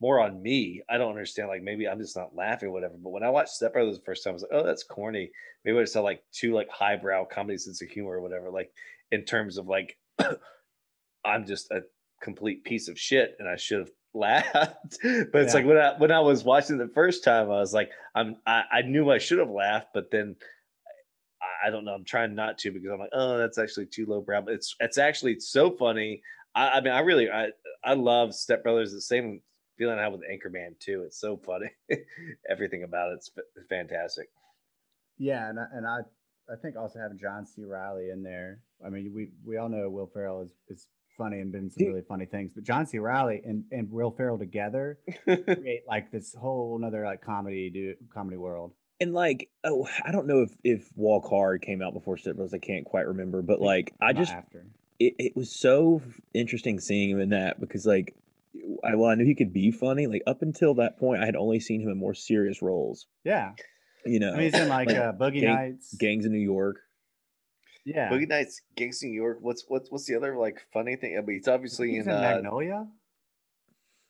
more 0.00 0.20
on 0.20 0.42
me. 0.42 0.82
I 0.90 0.98
don't 0.98 1.10
understand. 1.10 1.48
Like 1.48 1.62
maybe 1.62 1.86
I'm 1.88 2.00
just 2.00 2.16
not 2.16 2.34
laughing, 2.34 2.68
or 2.68 2.72
whatever. 2.72 2.94
But 3.00 3.10
when 3.10 3.22
I 3.22 3.30
watched 3.30 3.50
Step 3.50 3.72
Brothers 3.72 3.96
the 3.98 4.04
first 4.04 4.24
time, 4.24 4.32
I 4.32 4.34
was 4.34 4.42
like, 4.42 4.50
oh, 4.52 4.64
that's 4.66 4.82
corny. 4.82 5.30
Maybe 5.64 5.78
I 5.78 5.82
just 5.82 5.92
saw 5.92 6.02
like 6.02 6.22
two 6.32 6.52
like 6.54 6.68
highbrow 6.68 7.24
comedy 7.26 7.56
sense 7.58 7.80
of 7.80 7.88
humor 7.88 8.10
or 8.12 8.20
whatever. 8.20 8.50
Like 8.50 8.70
in 9.12 9.24
terms 9.24 9.56
of 9.58 9.66
like 9.68 9.96
I'm 11.24 11.46
just 11.46 11.70
a 11.70 11.82
complete 12.22 12.64
piece 12.64 12.88
of 12.88 12.98
shit 12.98 13.36
and 13.38 13.48
I 13.48 13.56
should 13.56 13.78
have 13.80 13.90
laughed. 14.14 14.98
but 15.02 15.42
it's 15.42 15.54
Yeah. 15.54 15.60
like 15.60 15.66
when 15.66 15.78
I 15.78 15.94
when 15.98 16.10
I 16.10 16.20
was 16.20 16.44
watching 16.44 16.78
the 16.78 16.88
first 16.94 17.24
time, 17.24 17.46
I 17.46 17.60
was 17.60 17.72
like, 17.74 17.90
I'm 18.14 18.36
I, 18.46 18.62
I 18.70 18.82
knew 18.82 19.10
I 19.10 19.18
should 19.18 19.38
have 19.38 19.50
laughed, 19.50 19.88
but 19.94 20.10
then 20.10 20.36
I, 21.66 21.70
don't 21.70 21.84
know. 21.84 21.92
I'm 21.92 22.04
trying 22.04 22.34
not 22.34 22.58
to 22.58 22.70
because 22.70 22.90
I'm 22.90 22.98
like, 22.98 23.10
oh, 23.12 23.38
that's 23.38 23.58
actually 23.58 23.86
too 23.86 24.06
low 24.06 24.20
brow. 24.20 24.40
But 24.40 24.54
it's 24.54 24.74
it's 24.80 24.98
actually 24.98 25.40
so 25.40 25.70
funny. 25.70 26.22
I, 26.54 26.70
I 26.70 26.80
mean, 26.80 26.92
I 26.92 27.00
really 27.00 27.30
I 27.30 27.48
I 27.84 27.94
love 27.94 28.34
Step 28.34 28.62
Brothers. 28.62 28.92
The 28.92 29.00
same 29.00 29.40
feeling 29.76 29.98
I 29.98 30.02
have 30.02 30.12
with 30.12 30.22
Anchorman 30.22 30.78
too. 30.78 31.02
It's 31.06 31.20
so 31.20 31.36
funny. 31.36 31.70
Everything 32.50 32.84
about 32.84 33.12
it's 33.12 33.30
fantastic. 33.68 34.28
Yeah, 35.18 35.48
and 35.48 35.60
I, 35.60 35.64
and 35.72 35.86
I 35.86 35.98
I 36.52 36.56
think 36.60 36.76
also 36.76 36.98
having 36.98 37.18
John 37.18 37.46
C. 37.46 37.64
Reilly 37.64 38.10
in 38.10 38.22
there. 38.22 38.60
I 38.84 38.90
mean, 38.90 39.12
we 39.14 39.30
we 39.44 39.56
all 39.56 39.68
know 39.68 39.88
Will 39.90 40.10
Ferrell 40.12 40.42
is 40.42 40.50
is 40.68 40.86
funny 41.16 41.40
and 41.40 41.52
been 41.52 41.70
some 41.70 41.86
really 41.86 42.02
funny 42.08 42.26
things, 42.26 42.52
but 42.54 42.64
John 42.64 42.86
C. 42.86 42.98
Reilly 42.98 43.40
and 43.44 43.64
and 43.70 43.90
Will 43.90 44.10
Ferrell 44.10 44.38
together 44.38 44.98
create 45.24 45.82
like 45.88 46.10
this 46.10 46.34
whole 46.34 46.76
another 46.78 47.04
like 47.04 47.22
comedy 47.22 47.70
do 47.70 47.94
comedy 48.12 48.36
world. 48.36 48.72
And 49.04 49.12
like, 49.12 49.50
oh, 49.64 49.86
I 50.04 50.10
don't 50.12 50.26
know 50.26 50.40
if 50.42 50.50
if 50.64 50.90
Walk 50.96 51.28
Hard 51.28 51.60
came 51.62 51.82
out 51.82 51.92
before 51.92 52.16
Step 52.16 52.36
Brothers. 52.36 52.54
I 52.54 52.58
can't 52.58 52.84
quite 52.86 53.06
remember, 53.06 53.42
but 53.42 53.60
like, 53.60 53.92
I 54.00 54.12
Not 54.12 54.16
just 54.16 54.32
after. 54.32 54.66
it, 54.98 55.14
it 55.18 55.36
was 55.36 55.50
so 55.54 56.00
interesting 56.32 56.80
seeing 56.80 57.10
him 57.10 57.20
in 57.20 57.28
that 57.30 57.60
because 57.60 57.84
like 57.84 58.14
I 58.82 58.94
well 58.94 59.10
I 59.10 59.14
knew 59.14 59.26
he 59.26 59.34
could 59.34 59.52
be 59.52 59.70
funny 59.70 60.06
like 60.06 60.22
up 60.26 60.40
until 60.42 60.74
that 60.76 60.98
point 60.98 61.22
I 61.22 61.26
had 61.26 61.36
only 61.36 61.60
seen 61.60 61.80
him 61.82 61.90
in 61.90 61.98
more 61.98 62.14
serious 62.14 62.62
roles 62.62 63.06
Yeah, 63.24 63.52
you 64.06 64.20
know 64.20 64.32
I 64.32 64.36
mean, 64.36 64.52
he's 64.52 64.58
in 64.60 64.68
like 64.68 64.88
like 64.88 64.96
uh, 64.96 65.12
Boogie 65.12 65.40
Gang- 65.40 65.54
Nights. 65.54 65.94
Gangs 65.96 66.24
in 66.24 66.32
New 66.32 66.38
York 66.38 66.76
yeah, 67.84 68.08
Boogie 68.08 68.28
Nights, 68.28 68.62
Gangs 68.76 69.02
in 69.02 69.10
New 69.10 69.14
York. 69.16 69.38
What's 69.42 69.64
what's 69.68 69.90
what's 69.90 70.06
the 70.06 70.16
other 70.16 70.36
like 70.38 70.64
funny 70.72 70.96
thing? 70.96 71.18
I 71.18 71.20
mean, 71.20 71.36
he's 71.36 71.48
obviously 71.48 71.90
he's 71.90 72.06
in. 72.06 72.12
in 72.12 72.16
Uh, 72.18 72.20
Magnolia. 72.22 72.86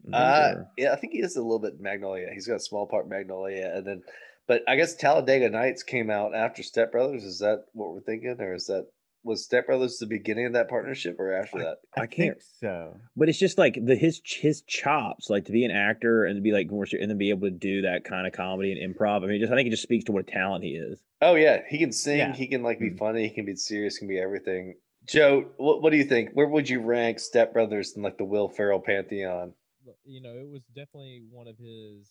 I'm 0.07 0.15
uh, 0.15 0.53
yeah, 0.77 0.93
I 0.93 0.97
think 0.97 1.15
he 1.15 1.21
is 1.21 1.35
a 1.37 1.43
little 1.43 1.59
bit 1.59 1.81
Magnolia. 1.81 2.29
He's 2.33 2.47
got 2.47 2.57
a 2.57 2.61
small 2.61 2.87
part 2.87 3.09
Magnolia, 3.09 3.73
and 3.75 3.85
then, 3.87 4.03
but 4.47 4.63
I 4.69 4.77
guess 4.77 4.95
Talladega 4.95 5.51
Nights 5.51 5.83
came 5.83 6.11
out 6.11 6.35
after 6.35 6.63
Step 6.63 6.93
Brothers. 6.93 7.25
Is 7.25 7.39
that 7.41 7.65
what 7.73 7.93
we're 7.93 8.01
thinking, 8.01 8.37
or 8.41 8.55
is 8.55 8.67
that 8.67 8.87
was 9.23 9.43
Step 9.45 9.67
Brothers 9.67 9.99
the 9.99 10.07
beginning 10.07 10.47
of 10.47 10.53
that 10.53 10.69
partnership, 10.69 11.17
or 11.19 11.33
after 11.33 11.59
that? 11.59 11.77
I 11.97 12.03
I 12.03 12.07
can't 12.07 12.37
think 12.39 12.43
so. 12.61 12.97
but 13.17 13.29
it's 13.29 13.39
just 13.39 13.57
like 13.57 13.79
the 13.83 13.97
his 13.97 14.21
his 14.25 14.63
chops 14.63 15.31
like 15.31 15.47
to 15.47 15.53
be 15.53 15.65
an 15.65 15.71
actor 15.71 16.25
and 16.25 16.37
to 16.37 16.43
be 16.43 16.53
like 16.53 16.71
more 16.71 16.87
and 17.01 17.11
then 17.11 17.17
be 17.19 17.31
able 17.31 17.49
to 17.49 17.51
do 17.51 17.83
that 17.83 18.05
kind 18.05 18.27
of 18.27 18.33
comedy 18.35 18.73
and 18.73 18.95
improv 18.95 19.23
I 19.25 19.27
mean 19.27 19.41
just 19.41 19.53
I 19.53 19.57
think 19.57 19.67
it 19.69 19.71
just 19.71 19.83
speaks 19.83 20.05
to 20.05 20.13
what 20.13 20.29
a 20.29 20.31
talent 20.31 20.63
he 20.65 20.71
is 20.73 21.01
Oh 21.23 21.37
yeah, 21.37 21.61
he 21.69 21.79
can 21.79 21.91
sing. 21.93 22.19
Yeah. 22.19 22.35
He 22.35 22.47
can 22.47 22.63
like 22.63 22.79
be 22.79 22.91
Mm. 22.91 22.99
funny. 22.99 23.23
He 23.29 23.35
can 23.35 23.47
be 23.47 23.57
serious. 23.57 23.97
Can 23.99 24.09
be 24.09 24.19
everything. 24.19 24.75
Joe, 25.07 25.47
what, 25.57 25.81
what 25.83 25.91
do 25.91 25.97
you 25.97 26.05
think? 26.05 26.31
Where 26.35 26.47
would 26.49 26.69
you 26.69 26.81
rank 26.81 27.19
Step 27.19 27.55
Brothers 27.55 27.95
in 27.97 28.03
like 28.03 28.19
the 28.19 28.25
Will 28.27 28.49
Ferrell 28.51 28.81
pantheon? 28.81 29.55
You 30.05 30.21
know, 30.23 30.33
it 30.33 30.49
was 30.51 30.61
definitely 30.75 31.23
one 31.31 31.47
of 31.49 31.57
his 31.59 32.11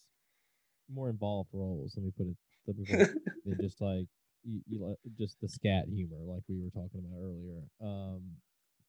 more 0.92 1.10
involved 1.10 1.50
roles. 1.54 1.94
Let 1.96 2.06
me 2.06 2.12
put 2.16 2.28
it. 2.28 2.38
Let 2.68 2.78
me 2.78 2.86
put 2.86 3.00
it 3.00 3.18
than 3.46 3.58
just 3.62 3.82
like 3.82 4.08
you, 4.44 4.62
you 4.68 4.96
just 5.18 5.38
the 5.42 5.50
scat 5.50 5.86
humor, 5.94 6.18
like 6.26 6.44
we 6.48 6.62
were 6.62 6.70
talking 6.70 7.00
about 7.00 7.20
earlier. 7.22 7.62
Um, 7.82 8.22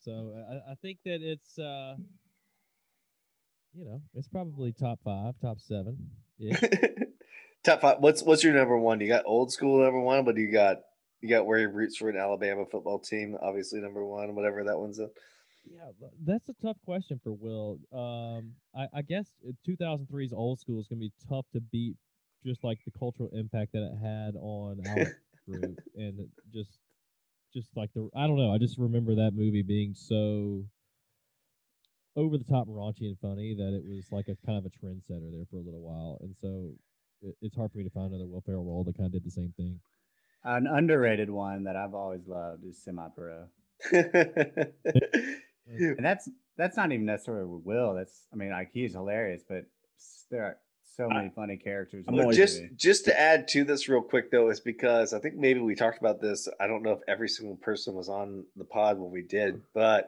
so 0.01 0.35
I, 0.51 0.73
I 0.73 0.75
think 0.77 0.99
that 1.05 1.21
it's 1.23 1.59
uh, 1.59 1.97
you 3.75 3.85
know, 3.85 4.01
it's 4.15 4.29
probably 4.29 4.73
top 4.73 5.01
five, 5.05 5.35
top 5.41 5.61
seven. 5.61 5.99
Yeah, 6.39 6.57
Top 7.65 7.81
five. 7.81 7.97
What's 8.01 8.23
what's 8.23 8.45
your 8.45 8.53
number 8.53 8.77
one? 8.77 9.01
You 9.01 9.09
got 9.09 9.25
old 9.25 9.51
school 9.51 9.83
number 9.83 10.01
one, 10.01 10.25
but 10.25 10.37
you 10.37 10.53
got 10.53 10.79
you 11.23 11.31
got 11.31 11.47
where 11.47 11.59
he 11.59 11.65
roots 11.65 11.97
for 11.97 12.11
an 12.11 12.19
Alabama 12.19 12.67
football 12.71 12.99
team, 12.99 13.37
obviously 13.41 13.81
number 13.81 14.05
one, 14.05 14.35
whatever 14.35 14.65
that 14.65 14.79
one's 14.79 14.99
in. 14.99 15.09
Yeah, 15.65 15.91
that's 16.25 16.49
a 16.49 16.55
tough 16.63 16.77
question 16.85 17.21
for 17.23 17.33
Will. 17.33 17.79
Um, 17.93 18.53
I, 18.75 18.99
I 18.99 19.03
guess 19.03 19.27
2003's 19.67 20.33
old 20.33 20.61
school 20.61 20.81
is 20.81 20.87
gonna 20.87 21.01
be 21.01 21.13
tough 21.29 21.47
to 21.53 21.61
beat, 21.61 21.97
just 22.45 22.65
like 22.65 22.79
the 22.85 22.99
cultural 22.99 23.31
impact 23.33 23.73
that 23.73 23.83
it 23.83 23.99
had 24.01 24.35
on 24.37 24.83
our 24.87 25.07
group, 25.49 25.79
and 25.97 26.29
just, 26.53 26.79
just 27.53 27.69
like 27.77 27.91
the 27.95 28.09
I 28.15 28.27
don't 28.27 28.37
know. 28.37 28.53
I 28.53 28.59
just 28.59 28.79
remember 28.79 29.15
that 29.17 29.33
movie 29.35 29.63
being 29.63 29.95
so 29.95 30.65
over 32.17 32.39
the 32.39 32.45
top 32.45 32.69
raunchy 32.69 33.03
and 33.03 33.19
funny 33.21 33.55
that 33.55 33.75
it 33.75 33.85
was 33.85 34.07
like 34.13 34.29
a 34.29 34.37
kind 34.47 34.59
of 34.59 34.67
a 34.67 34.71
trendsetter 34.71 35.31
there 35.33 35.47
for 35.51 35.57
a 35.57 35.63
little 35.63 35.81
while, 35.81 36.19
and 36.21 36.35
so 36.41 36.73
it, 37.23 37.35
it's 37.41 37.57
hard 37.57 37.73
for 37.73 37.79
me 37.79 37.85
to 37.85 37.91
find 37.91 38.13
another 38.13 38.27
Will 38.27 38.43
Ferrell 38.43 38.65
role 38.65 38.85
that 38.85 38.97
kind 38.97 39.07
of 39.07 39.13
did 39.13 39.25
the 39.25 39.31
same 39.31 39.53
thing. 39.57 39.81
An 40.45 40.67
underrated 40.67 41.31
one 41.31 41.65
that 41.65 41.75
I've 41.75 41.95
always 41.95 42.27
loved 42.29 42.65
is 42.67 42.77
Semi 42.77 43.09
Pro, 43.17 43.47
and 45.69 46.05
that's 46.05 46.29
that's 46.57 46.77
not 46.77 46.93
even 46.93 47.07
necessarily 47.07 47.47
with 47.47 47.63
Will. 47.65 47.95
That's 47.95 48.27
I 48.33 48.37
mean, 48.37 48.51
like 48.51 48.71
he's 48.73 48.93
hilarious, 48.93 49.43
but 49.49 49.65
there 50.31 50.45
are 50.45 50.57
so 50.97 51.09
I- 51.11 51.15
many 51.15 51.33
funny 51.35 51.57
characters. 51.57 52.05
I'm 52.07 52.15
in 52.15 52.19
that 52.19 52.23
always- 52.25 52.37
just 52.37 52.61
movie. 52.63 52.75
just 52.77 53.05
to 53.07 53.19
add 53.21 53.49
to 53.49 53.65
this 53.65 53.89
real 53.89 54.03
quick 54.03 54.31
though 54.31 54.51
is 54.51 54.61
because 54.61 55.13
i 55.13 55.19
think 55.19 55.35
maybe 55.37 55.59
we 55.61 55.75
talked 55.75 55.99
about 55.99 56.21
this 56.21 56.49
i 56.61 56.67
don't 56.69 56.83
know 56.83 56.93
if 56.93 57.01
every 57.09 57.29
single 57.29 57.57
person 57.57 57.95
was 57.95 58.09
on 58.09 58.45
the 58.57 58.65
pod 58.65 58.99
when 58.99 59.11
we 59.11 59.23
did 59.23 59.61
but 59.75 60.07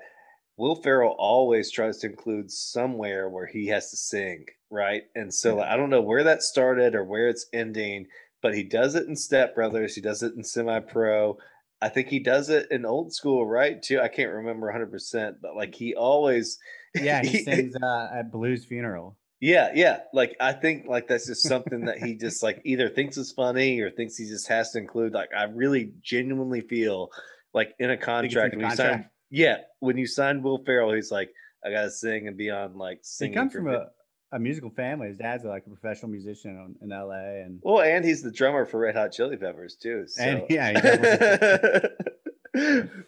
will 0.56 0.76
ferrell 0.76 1.16
always 1.18 1.70
tries 1.72 1.98
to 1.98 2.06
include 2.06 2.50
somewhere 2.52 3.28
where 3.28 3.46
he 3.46 3.66
has 3.66 3.90
to 3.90 3.96
sing 3.96 4.44
right 4.70 5.02
and 5.16 5.34
so 5.34 5.60
i 5.60 5.76
don't 5.76 5.90
know 5.90 6.00
where 6.02 6.22
that 6.24 6.42
started 6.42 6.94
or 6.94 7.02
where 7.04 7.28
it's 7.28 7.46
ending 7.52 8.06
but 8.40 8.54
he 8.54 8.62
does 8.62 8.94
it 8.94 9.08
in 9.08 9.16
step 9.16 9.54
brothers 9.56 9.94
he 9.96 10.00
does 10.00 10.22
it 10.22 10.34
in 10.34 10.44
semi 10.44 10.78
pro 10.78 11.36
i 11.82 11.88
think 11.88 12.08
he 12.08 12.18
does 12.18 12.48
it 12.48 12.66
in 12.70 12.84
old 12.84 13.12
school 13.12 13.46
right 13.46 13.82
too 13.82 14.00
i 14.00 14.08
can't 14.08 14.32
remember 14.32 14.72
100% 14.72 15.34
but 15.40 15.54
like 15.56 15.74
he 15.74 15.94
always 15.94 16.58
yeah, 16.94 17.22
he 17.24 17.42
sings 17.42 17.74
uh, 17.76 18.08
at 18.14 18.32
Blue's 18.32 18.64
funeral. 18.64 19.16
yeah, 19.40 19.70
yeah. 19.74 19.98
Like 20.12 20.34
I 20.40 20.52
think 20.52 20.86
like 20.88 21.08
that's 21.08 21.26
just 21.26 21.42
something 21.42 21.84
that 21.86 21.98
he 21.98 22.14
just 22.16 22.42
like 22.42 22.62
either 22.64 22.88
thinks 22.88 23.16
is 23.16 23.32
funny 23.32 23.80
or 23.80 23.90
thinks 23.90 24.16
he 24.16 24.26
just 24.26 24.48
has 24.48 24.70
to 24.70 24.78
include. 24.78 25.12
Like 25.12 25.28
I 25.36 25.44
really 25.44 25.92
genuinely 26.02 26.62
feel 26.62 27.10
like 27.52 27.74
in 27.78 27.90
a 27.90 27.94
it's 27.94 28.00
in 28.00 28.06
contract 28.06 28.56
when 28.56 28.64
you 28.64 28.76
sign 28.76 29.10
yeah, 29.30 29.56
when 29.80 29.98
you 29.98 30.06
sign 30.06 30.42
Will 30.42 30.62
Ferrell, 30.64 30.94
he's 30.94 31.10
like, 31.10 31.30
I 31.64 31.70
gotta 31.70 31.90
sing 31.90 32.28
and 32.28 32.36
be 32.36 32.50
on 32.50 32.78
like 32.78 32.98
He 32.98 33.04
singing. 33.04 33.34
comes 33.34 33.52
from 33.52 33.68
a, 33.68 33.88
a 34.32 34.38
musical 34.38 34.70
family. 34.70 35.08
His 35.08 35.16
dad's 35.18 35.44
like 35.44 35.64
a 35.66 35.70
professional 35.70 36.10
musician 36.10 36.74
in 36.82 36.92
L.A. 36.92 37.42
and 37.44 37.60
well, 37.62 37.80
and 37.82 38.04
he's 38.04 38.22
the 38.22 38.30
drummer 38.32 38.64
for 38.66 38.80
Red 38.80 38.94
Hot 38.96 39.12
Chili 39.12 39.36
Peppers 39.36 39.76
too. 39.76 40.04
So. 40.08 40.22
And, 40.22 40.42
yeah, 40.50 40.70
he 40.70 42.60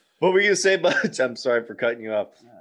what 0.19 0.33
were 0.33 0.41
you 0.41 0.49
gonna 0.49 0.57
say, 0.57 0.77
Butch? 0.77 1.19
I'm 1.21 1.37
sorry 1.37 1.65
for 1.65 1.75
cutting 1.75 2.03
you 2.03 2.13
off. 2.13 2.29
uh, 2.45 2.55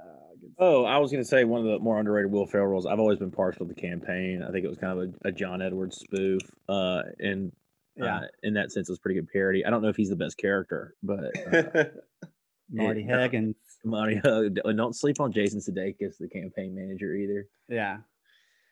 oh 0.58 0.84
I 0.84 0.98
was 0.98 1.10
gonna 1.10 1.24
say 1.24 1.44
one 1.44 1.60
of 1.60 1.66
the 1.66 1.78
more 1.78 1.98
underrated 1.98 2.30
Will 2.32 2.46
Ferrell 2.46 2.66
roles 2.66 2.86
I've 2.86 2.98
always 3.00 3.18
been 3.18 3.30
partial 3.30 3.66
to 3.66 3.72
the 3.74 3.80
campaign 3.80 4.42
I 4.46 4.50
think 4.50 4.64
it 4.64 4.68
was 4.68 4.78
kind 4.78 4.98
of 4.98 5.14
a, 5.24 5.28
a 5.28 5.32
John 5.32 5.60
Edwards 5.62 5.96
spoof 5.98 6.40
uh 6.68 7.02
and 7.18 7.52
Yeah. 7.96 8.16
uh, 8.16 8.20
in 8.42 8.54
that 8.54 8.72
sense 8.72 8.88
it 8.88 8.92
was 8.92 8.98
pretty 8.98 9.20
good 9.20 9.28
parody 9.32 9.64
I 9.64 9.70
don't 9.70 9.82
know 9.82 9.88
if 9.88 9.96
he's 9.96 10.08
the 10.10 10.16
best 10.16 10.38
character 10.38 10.94
but 11.02 11.20
uh, 11.52 11.84
Marty 12.70 13.02
Yeah. 13.08 13.20
Huggins. 13.20 13.56
Monty, 13.84 14.20
uh, 14.24 14.48
don't 14.72 14.94
sleep 14.96 15.20
on 15.20 15.30
Jason 15.32 15.60
Sudeikis, 15.60 16.18
the 16.18 16.28
campaign 16.28 16.74
manager, 16.74 17.14
either. 17.14 17.46
Yeah. 17.68 17.98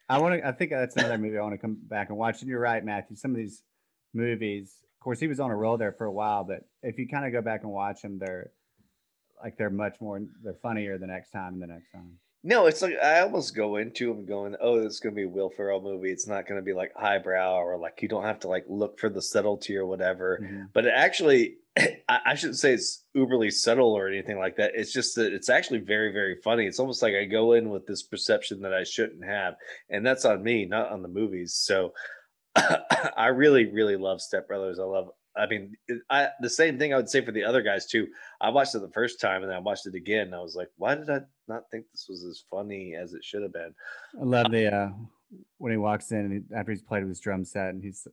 I 0.09 0.19
want 0.19 0.41
to. 0.41 0.47
I 0.47 0.53
think 0.53 0.71
that's 0.71 0.97
another 0.97 1.19
movie 1.19 1.37
I 1.37 1.43
want 1.43 1.55
to 1.55 1.59
come 1.59 1.77
back 1.83 2.11
and 2.11 2.19
watch. 2.19 2.41
And 2.41 2.49
you're 2.49 2.61
right, 2.61 2.85
Matthew. 2.85 3.17
Some 3.17 3.33
of 3.33 3.37
these 3.37 3.63
movies, 4.15 4.73
of 4.95 5.03
course, 5.03 5.19
he 5.19 5.27
was 5.27 5.41
on 5.41 5.51
a 5.51 5.57
roll 5.57 5.77
there 5.77 5.93
for 5.93 6.05
a 6.05 6.13
while, 6.13 6.45
but 6.45 6.61
if 6.83 6.99
you 6.99 7.09
kind 7.09 7.27
of 7.27 7.33
go 7.33 7.43
back 7.43 7.63
and 7.63 7.73
watch 7.73 8.03
them, 8.03 8.19
they're 8.19 8.51
like 9.43 9.57
they're 9.59 9.71
much 9.71 9.97
more. 10.01 10.21
They're 10.43 10.55
funnier 10.63 10.99
the 10.99 11.07
next 11.07 11.31
time 11.31 11.55
and 11.55 11.63
the 11.63 11.67
next 11.67 11.91
time. 11.93 12.19
No, 12.47 12.67
it's 12.67 12.81
like 12.81 12.95
I 13.03 13.23
almost 13.23 13.57
go 13.57 13.75
into 13.75 14.07
them 14.07 14.25
going, 14.25 14.55
"Oh, 14.61 14.79
it's 14.79 15.01
gonna 15.01 15.17
be 15.17 15.25
a 15.25 15.29
Will 15.29 15.51
Ferrell 15.51 15.81
movie. 15.81 16.13
It's 16.13 16.29
not 16.29 16.47
gonna 16.47 16.63
be 16.63 16.73
like 16.75 16.93
highbrow 16.95 17.57
or 17.57 17.77
like 17.77 18.01
you 18.01 18.09
don't 18.09 18.23
have 18.23 18.39
to 18.41 18.49
like 18.49 18.65
look 18.69 19.01
for 19.01 19.09
the 19.09 19.21
subtlety 19.21 19.77
or 19.77 19.85
whatever." 19.85 20.39
Mhm. 20.41 20.69
But 20.73 20.87
it 20.87 20.93
actually, 20.95 21.57
I, 22.09 22.21
I 22.25 22.35
shouldn't 22.37 22.61
say 22.61 22.73
it's 22.73 23.03
uberly 23.17 23.53
subtle 23.53 23.93
or 23.93 24.07
anything 24.07 24.39
like 24.39 24.55
that. 24.59 24.77
It's 24.77 24.93
just 24.93 25.17
that 25.17 25.33
it's 25.33 25.49
actually 25.49 25.81
very, 25.81 26.13
very 26.13 26.37
funny. 26.37 26.67
It's 26.67 26.79
almost 26.79 27.03
like 27.03 27.15
I 27.15 27.25
go 27.25 27.53
in 27.55 27.69
with 27.69 27.85
this 27.89 28.05
perception 28.05 28.61
that 28.61 28.73
I 28.73 28.85
shouldn't 28.85 29.25
have, 29.25 29.57
and 29.91 30.07
that's 30.07 30.25
on 30.25 30.45
me, 30.45 30.67
not 30.67 30.93
on 30.93 31.03
the 31.03 31.09
movies. 31.09 31.53
So 31.53 31.95
I 32.55 33.27
really, 33.35 33.67
really 33.67 33.97
love 33.97 34.21
Step 34.21 34.47
Brothers. 34.47 34.79
I 34.79 34.85
love. 34.85 35.09
I 35.37 35.47
mean, 35.47 35.75
I, 36.11 36.29
the 36.41 36.51
same 36.51 36.79
thing 36.79 36.93
I 36.93 36.97
would 36.97 37.09
say 37.09 37.25
for 37.25 37.33
the 37.33 37.45
other 37.45 37.63
guys 37.63 37.87
too. 37.87 38.09
I 38.41 38.51
watched 38.51 38.75
it 38.75 38.81
the 38.81 38.89
first 38.89 39.21
time 39.21 39.43
and 39.43 39.51
then 39.51 39.57
I 39.57 39.61
watched 39.61 39.87
it 39.87 39.95
again. 39.95 40.29
And 40.29 40.35
I 40.35 40.41
was 40.41 40.55
like, 40.55 40.69
why 40.77 40.95
did 40.95 41.11
I 41.11 41.21
not 41.49 41.65
think 41.71 41.87
this 41.93 42.07
was 42.09 42.25
as 42.25 42.45
funny 42.51 42.95
as 42.95 43.13
it 43.13 43.25
should 43.25 43.43
have 43.43 43.53
been? 43.53 43.75
I 44.21 44.25
love 44.25 44.51
the 44.51 44.75
uh, 44.75 44.89
when 45.59 45.73
he 45.73 45.79
walks 45.79 46.11
in 46.13 46.19
and 46.19 46.45
after 46.57 46.73
he's 46.73 46.83
played 46.83 47.03
with 47.03 47.11
his 47.11 47.21
drum 47.21 47.45
set 47.45 47.71
and 47.71 47.83
he's 47.83 48.07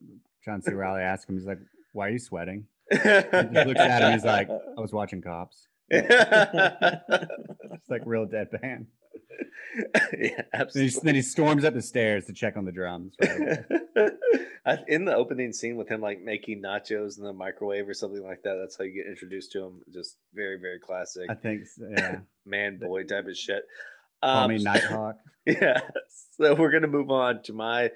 John 0.43 0.61
C. 0.61 0.71
Reilly 0.73 1.01
asks 1.01 1.29
him, 1.29 1.35
he's 1.35 1.47
like, 1.47 1.59
"Why 1.93 2.07
are 2.07 2.11
you 2.11 2.19
sweating?" 2.19 2.65
He 2.91 2.97
looks 2.97 3.79
at 3.79 4.01
him. 4.01 4.11
He's 4.11 4.25
like, 4.25 4.49
"I 4.49 4.81
was 4.81 4.91
watching 4.91 5.21
Cops." 5.21 5.67
It's 7.83 7.89
like 7.89 8.03
real 8.05 8.25
deadpan. 8.25 8.85
yeah, 9.85 9.99
Then 10.11 10.19
he, 10.19 10.31
absolutely. 10.53 10.99
then 11.03 11.15
he 11.15 11.21
storms 11.21 11.63
up 11.65 11.73
the 11.73 11.81
stairs 11.81 12.25
to 12.25 12.33
check 12.33 12.57
on 12.57 12.65
the 12.65 12.71
drums. 12.71 13.15
right? 13.21 13.63
In 14.87 15.03
the 15.05 15.13
opening 15.15 15.51
scene 15.51 15.75
with 15.75 15.89
him 15.89 15.99
like 15.99 16.21
making 16.21 16.61
nachos 16.61 17.17
in 17.17 17.25
the 17.25 17.33
microwave 17.33 17.87
or 17.89 17.93
something 17.93 18.23
like 18.23 18.43
that, 18.43 18.55
that's 18.61 18.77
how 18.77 18.85
you 18.85 18.93
get 18.93 19.09
introduced 19.09 19.51
to 19.51 19.63
him. 19.65 19.81
Just 19.93 20.15
very, 20.33 20.57
very 20.57 20.79
classic 20.79 21.29
I 21.29 21.33
think, 21.35 21.65
so, 21.67 21.83
yeah. 21.97 22.19
man 22.45 22.77
boy 22.79 23.03
type 23.03 23.27
of 23.27 23.35
shit. 23.35 23.63
Call 24.23 24.43
Um, 24.45 24.49
me 24.51 24.63
Nighthawk. 24.63 25.17
Yeah. 25.45 25.81
So 26.37 26.55
we're 26.55 26.71
gonna 26.71 26.87
move 26.87 27.11
on 27.11 27.43
to 27.43 27.53
my 27.53 27.91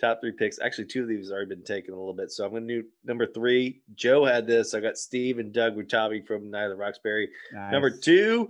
top 0.00 0.18
three 0.20 0.32
picks. 0.32 0.58
Actually, 0.58 0.86
two 0.86 1.02
of 1.02 1.08
these 1.08 1.28
have 1.28 1.34
already 1.36 1.54
been 1.54 1.62
taken 1.64 1.94
a 1.94 1.96
little 1.96 2.14
bit. 2.14 2.32
So 2.32 2.44
I'm 2.44 2.52
gonna 2.52 2.66
do 2.66 2.82
number 3.04 3.26
three. 3.26 3.82
Joe 3.94 4.24
had 4.24 4.46
this. 4.48 4.74
I 4.74 4.80
got 4.80 4.96
Steve 4.98 5.38
and 5.38 5.52
Doug 5.52 5.76
Butabi 5.76 6.26
from 6.26 6.50
Night 6.50 6.64
of 6.64 6.70
the 6.70 6.76
Roxbury. 6.76 7.28
Number 7.70 7.90
two, 7.90 8.48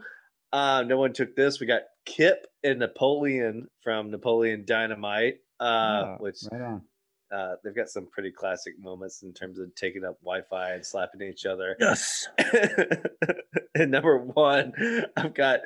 uh, 0.52 0.84
no 0.86 0.96
one 0.98 1.12
took 1.12 1.34
this. 1.36 1.60
We 1.60 1.66
got 1.66 1.82
Kip 2.06 2.46
and 2.64 2.78
Napoleon 2.78 3.68
from 3.82 4.10
Napoleon 4.10 4.64
Dynamite, 4.66 5.36
uh, 5.60 5.64
Oh, 5.64 6.16
which 6.20 6.36
right 6.50 6.60
on. 6.62 6.82
uh, 7.32 7.56
they've 7.62 7.74
got 7.76 7.88
some 7.88 8.06
pretty 8.10 8.32
classic 8.32 8.74
moments 8.78 9.22
in 9.22 9.32
terms 9.34 9.58
of 9.58 9.74
taking 9.74 10.04
up 10.04 10.18
Wi-Fi 10.22 10.72
and 10.72 10.86
slapping 10.86 11.22
each 11.22 11.44
other. 11.46 11.76
Yes. 11.78 12.28
and 13.74 13.90
number 13.90 14.18
one, 14.18 14.72
I've 15.16 15.34
got. 15.34 15.60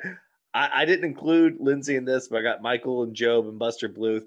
I, 0.53 0.69
I 0.81 0.85
didn't 0.85 1.05
include 1.05 1.57
Lindsay 1.59 1.95
in 1.95 2.05
this, 2.05 2.27
but 2.27 2.39
I 2.39 2.41
got 2.43 2.61
Michael 2.61 3.03
and 3.03 3.17
GOB 3.17 3.47
and 3.47 3.57
Buster 3.59 3.89
Bluth 3.89 4.23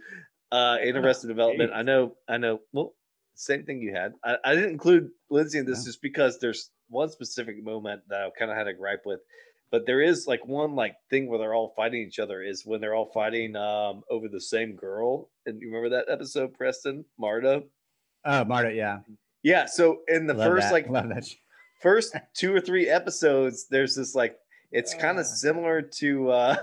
uh, 0.50 0.78
in 0.82 0.96
Arrested 0.96 1.28
Development. 1.28 1.70
I 1.74 1.82
know, 1.82 2.16
I 2.28 2.38
know. 2.38 2.60
Well, 2.72 2.94
same 3.34 3.64
thing 3.64 3.80
you 3.80 3.94
had. 3.94 4.14
I, 4.24 4.36
I 4.44 4.54
didn't 4.54 4.70
include 4.70 5.10
Lindsay 5.30 5.58
in 5.58 5.66
this 5.66 5.80
Yeah. 5.80 5.90
just 5.90 6.02
because 6.02 6.38
there's 6.40 6.70
one 6.88 7.10
specific 7.10 7.62
moment 7.62 8.02
that 8.08 8.22
I 8.22 8.30
kind 8.36 8.50
of 8.50 8.56
had 8.56 8.66
a 8.66 8.72
gripe 8.74 9.02
with. 9.04 9.20
But 9.70 9.84
there 9.86 10.00
is 10.00 10.26
like 10.26 10.46
one 10.46 10.74
like 10.76 10.94
thing 11.10 11.28
where 11.28 11.38
they're 11.38 11.54
all 11.54 11.72
fighting 11.76 12.00
each 12.02 12.18
other 12.18 12.40
is 12.42 12.64
when 12.64 12.80
they're 12.80 12.94
all 12.94 13.10
fighting 13.12 13.56
um 13.56 14.02
over 14.10 14.28
the 14.28 14.40
same 14.40 14.76
girl. 14.76 15.28
And 15.44 15.60
you 15.60 15.68
remember 15.68 15.90
that 15.96 16.10
episode, 16.12 16.54
Preston, 16.54 17.04
Marta? 17.18 17.64
Oh, 18.24 18.44
Marta, 18.44 18.72
yeah. 18.72 18.98
Yeah. 19.42 19.66
So 19.66 20.00
in 20.08 20.26
the 20.26 20.34
Love 20.34 20.48
first 20.48 20.66
that. 20.68 20.72
like 20.72 20.88
love 20.88 21.08
that. 21.08 21.24
first 21.80 22.16
two 22.34 22.54
or 22.54 22.60
three 22.60 22.88
episodes, 22.88 23.66
there's 23.70 23.94
this 23.96 24.14
like 24.14 24.36
it's 24.72 24.94
kind 24.94 25.18
Uh. 25.18 25.20
of 25.20 25.26
similar 25.26 25.82
to 25.82 26.30
uh 26.30 26.56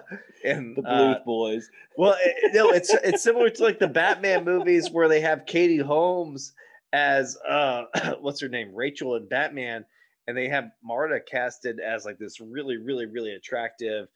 in 0.44 0.74
The 0.76 0.82
uh, 0.90 1.24
Boys. 1.26 1.70
well 1.98 2.16
it, 2.22 2.54
no 2.54 2.70
it's 2.72 2.94
it's 3.04 3.24
similar 3.24 3.50
to 3.50 3.64
like 3.64 3.80
the 3.80 3.88
Batman 3.88 4.44
movies 4.46 4.90
where 4.92 5.08
they 5.08 5.22
have 5.22 5.46
Katie 5.46 5.78
Holmes 5.78 6.54
as 6.92 7.38
uh 7.48 7.84
what's 8.22 8.42
her 8.42 8.50
name 8.50 8.74
Rachel 8.74 9.16
and 9.16 9.28
Batman 9.30 9.86
and 10.28 10.38
they 10.38 10.48
have 10.48 10.72
Marta 10.84 11.20
casted 11.20 11.80
as 11.80 12.06
like 12.06 12.18
this 12.18 12.40
really 12.40 12.78
really 12.78 13.06
really 13.06 13.34
attractive 13.34 14.08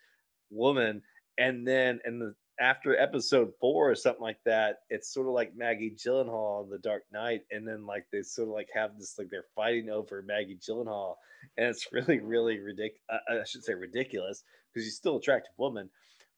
woman. 0.50 1.02
And 1.38 1.68
then 1.68 2.00
in 2.06 2.20
the 2.20 2.34
after 2.60 2.98
episode 2.98 3.52
four 3.60 3.92
or 3.92 3.96
something 3.96 4.22
like 4.22 4.40
that, 4.46 4.78
it's 4.90 5.14
sort 5.14 5.28
of 5.28 5.34
like 5.34 5.56
Maggie 5.56 5.96
Gyllenhaal 5.96 6.64
in 6.64 6.70
The 6.70 6.80
Dark 6.80 7.04
Knight, 7.12 7.42
and 7.52 7.68
then 7.68 7.86
like 7.86 8.06
they 8.12 8.24
sort 8.24 8.48
of 8.48 8.54
like 8.54 8.70
have 8.74 8.98
this 8.98 9.16
like 9.18 9.30
they're 9.30 9.46
fighting 9.56 9.90
over 9.90 10.24
Maggie 10.24 10.58
Gyllenhaal, 10.58 11.16
and 11.58 11.68
it's 11.68 11.92
really 11.92 12.20
really 12.20 12.60
ridiculous. 12.60 13.02
Uh, 13.10 13.40
I 13.42 13.44
should 13.46 13.64
say 13.64 13.74
ridiculous 13.74 14.44
because 14.74 14.86
she's 14.86 14.96
still 14.96 15.14
an 15.14 15.20
attractive 15.20 15.54
woman, 15.58 15.90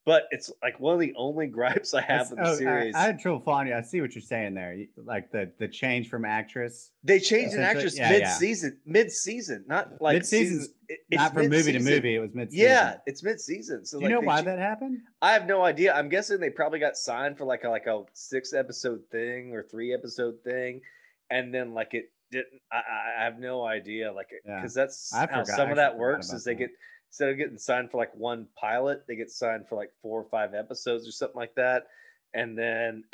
but 0.10 0.23
it's 0.31 0.52
like 0.64 0.80
one 0.80 0.95
of 0.95 0.99
the 0.99 1.14
only 1.15 1.45
gripes 1.45 1.94
I 1.94 2.02
have 2.02 2.31
in 2.31 2.38
the 2.38 2.49
oh, 2.49 2.56
series. 2.56 2.95
I, 2.95 3.02
had 3.02 3.19
trouble 3.19 3.41
following 3.41 3.68
you. 3.68 3.76
I 3.76 3.81
see 3.81 4.02
what 4.02 4.15
you're 4.15 4.23
saying 4.23 4.56
there. 4.56 4.76
Like 4.98 5.31
the 5.31 5.52
the 5.60 5.68
change 5.68 6.10
from 6.10 6.26
actress, 6.26 6.90
they 7.03 7.19
changed 7.19 7.53
an 7.53 7.61
actress 7.61 7.95
yeah, 7.95 8.11
yeah. 8.11 8.18
mid 8.18 8.27
season, 8.30 8.80
mid 8.88 9.11
season, 9.11 9.65
not 9.68 10.02
like 10.02 10.15
Mid-season's 10.15 10.61
season- 10.61 10.73
it- 10.88 10.99
not 11.11 11.36
from 11.36 11.48
movie 11.49 11.73
to 11.73 11.80
movie. 11.80 12.15
It 12.15 12.19
was 12.22 12.34
mid. 12.34 12.49
Season 12.52 12.65
Yeah, 12.65 12.98
it's 13.06 13.22
mid 13.22 13.40
season. 13.40 13.86
So 13.86 13.99
Do 13.99 14.06
you 14.06 14.10
like, 14.15 14.19
know 14.23 14.27
why 14.27 14.38
cha- 14.40 14.45
that 14.45 14.57
happened? 14.57 15.02
I 15.22 15.34
have 15.34 15.45
no 15.45 15.64
idea. 15.64 15.94
I'm 15.94 16.10
guessing 16.10 16.40
they 16.40 16.49
probably 16.49 16.80
got 16.80 16.98
signed 16.98 17.38
for 17.38 17.45
like 17.45 17.64
a 17.64 17.69
like 17.69 17.86
a 17.86 18.02
six 18.14 18.52
episode 18.52 19.02
thing 19.11 19.53
or 19.53 19.61
three 19.61 19.94
episode 19.94 20.38
thing, 20.44 20.81
and 21.30 21.53
then 21.53 21.76
like 21.76 21.94
it 21.94 22.06
didn't. 22.31 22.61
I, 22.72 22.77
I 22.77 23.22
I 23.22 23.23
have 23.26 23.38
no 23.38 23.64
idea. 23.64 24.11
Like 24.11 24.30
Yeah. 24.44 24.56
because 24.56 24.73
that's 24.73 25.14
I 25.14 25.19
how 25.19 25.44
forgot- 25.44 25.48
some 25.56 25.68
I 25.68 25.72
of 25.72 25.76
that 25.76 25.99
works. 25.99 26.34
Is 26.34 26.44
they 26.44 26.53
that. 26.53 26.60
get 26.60 26.69
instead 27.10 27.30
of 27.30 27.38
getting 27.38 27.57
signed 27.57 27.91
for 27.91 27.98
like 27.98 28.15
one 28.15 28.48
pilot, 28.56 29.03
they 29.07 29.15
get 29.15 29.30
signed 29.31 29.68
for 29.68 29.76
like 29.76 29.91
four 30.02 30.22
or 30.22 30.30
five 30.30 30.53
episodes 30.53 31.07
or 31.07 31.11
something 31.11 31.38
like 31.40 31.56
that, 31.56 31.88
and 32.34 32.57
then. 32.57 33.03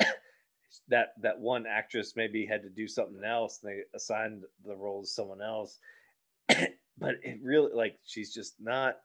That 0.88 1.14
that 1.22 1.38
one 1.38 1.64
actress 1.66 2.14
maybe 2.16 2.44
had 2.44 2.62
to 2.62 2.68
do 2.68 2.86
something 2.86 3.24
else. 3.24 3.60
And 3.62 3.72
they 3.72 3.80
assigned 3.94 4.42
the 4.64 4.74
role 4.76 5.02
to 5.02 5.06
someone 5.08 5.40
else, 5.40 5.78
but 6.48 7.14
it 7.22 7.38
really 7.42 7.72
like 7.72 7.98
she's 8.04 8.34
just 8.34 8.54
not 8.60 8.96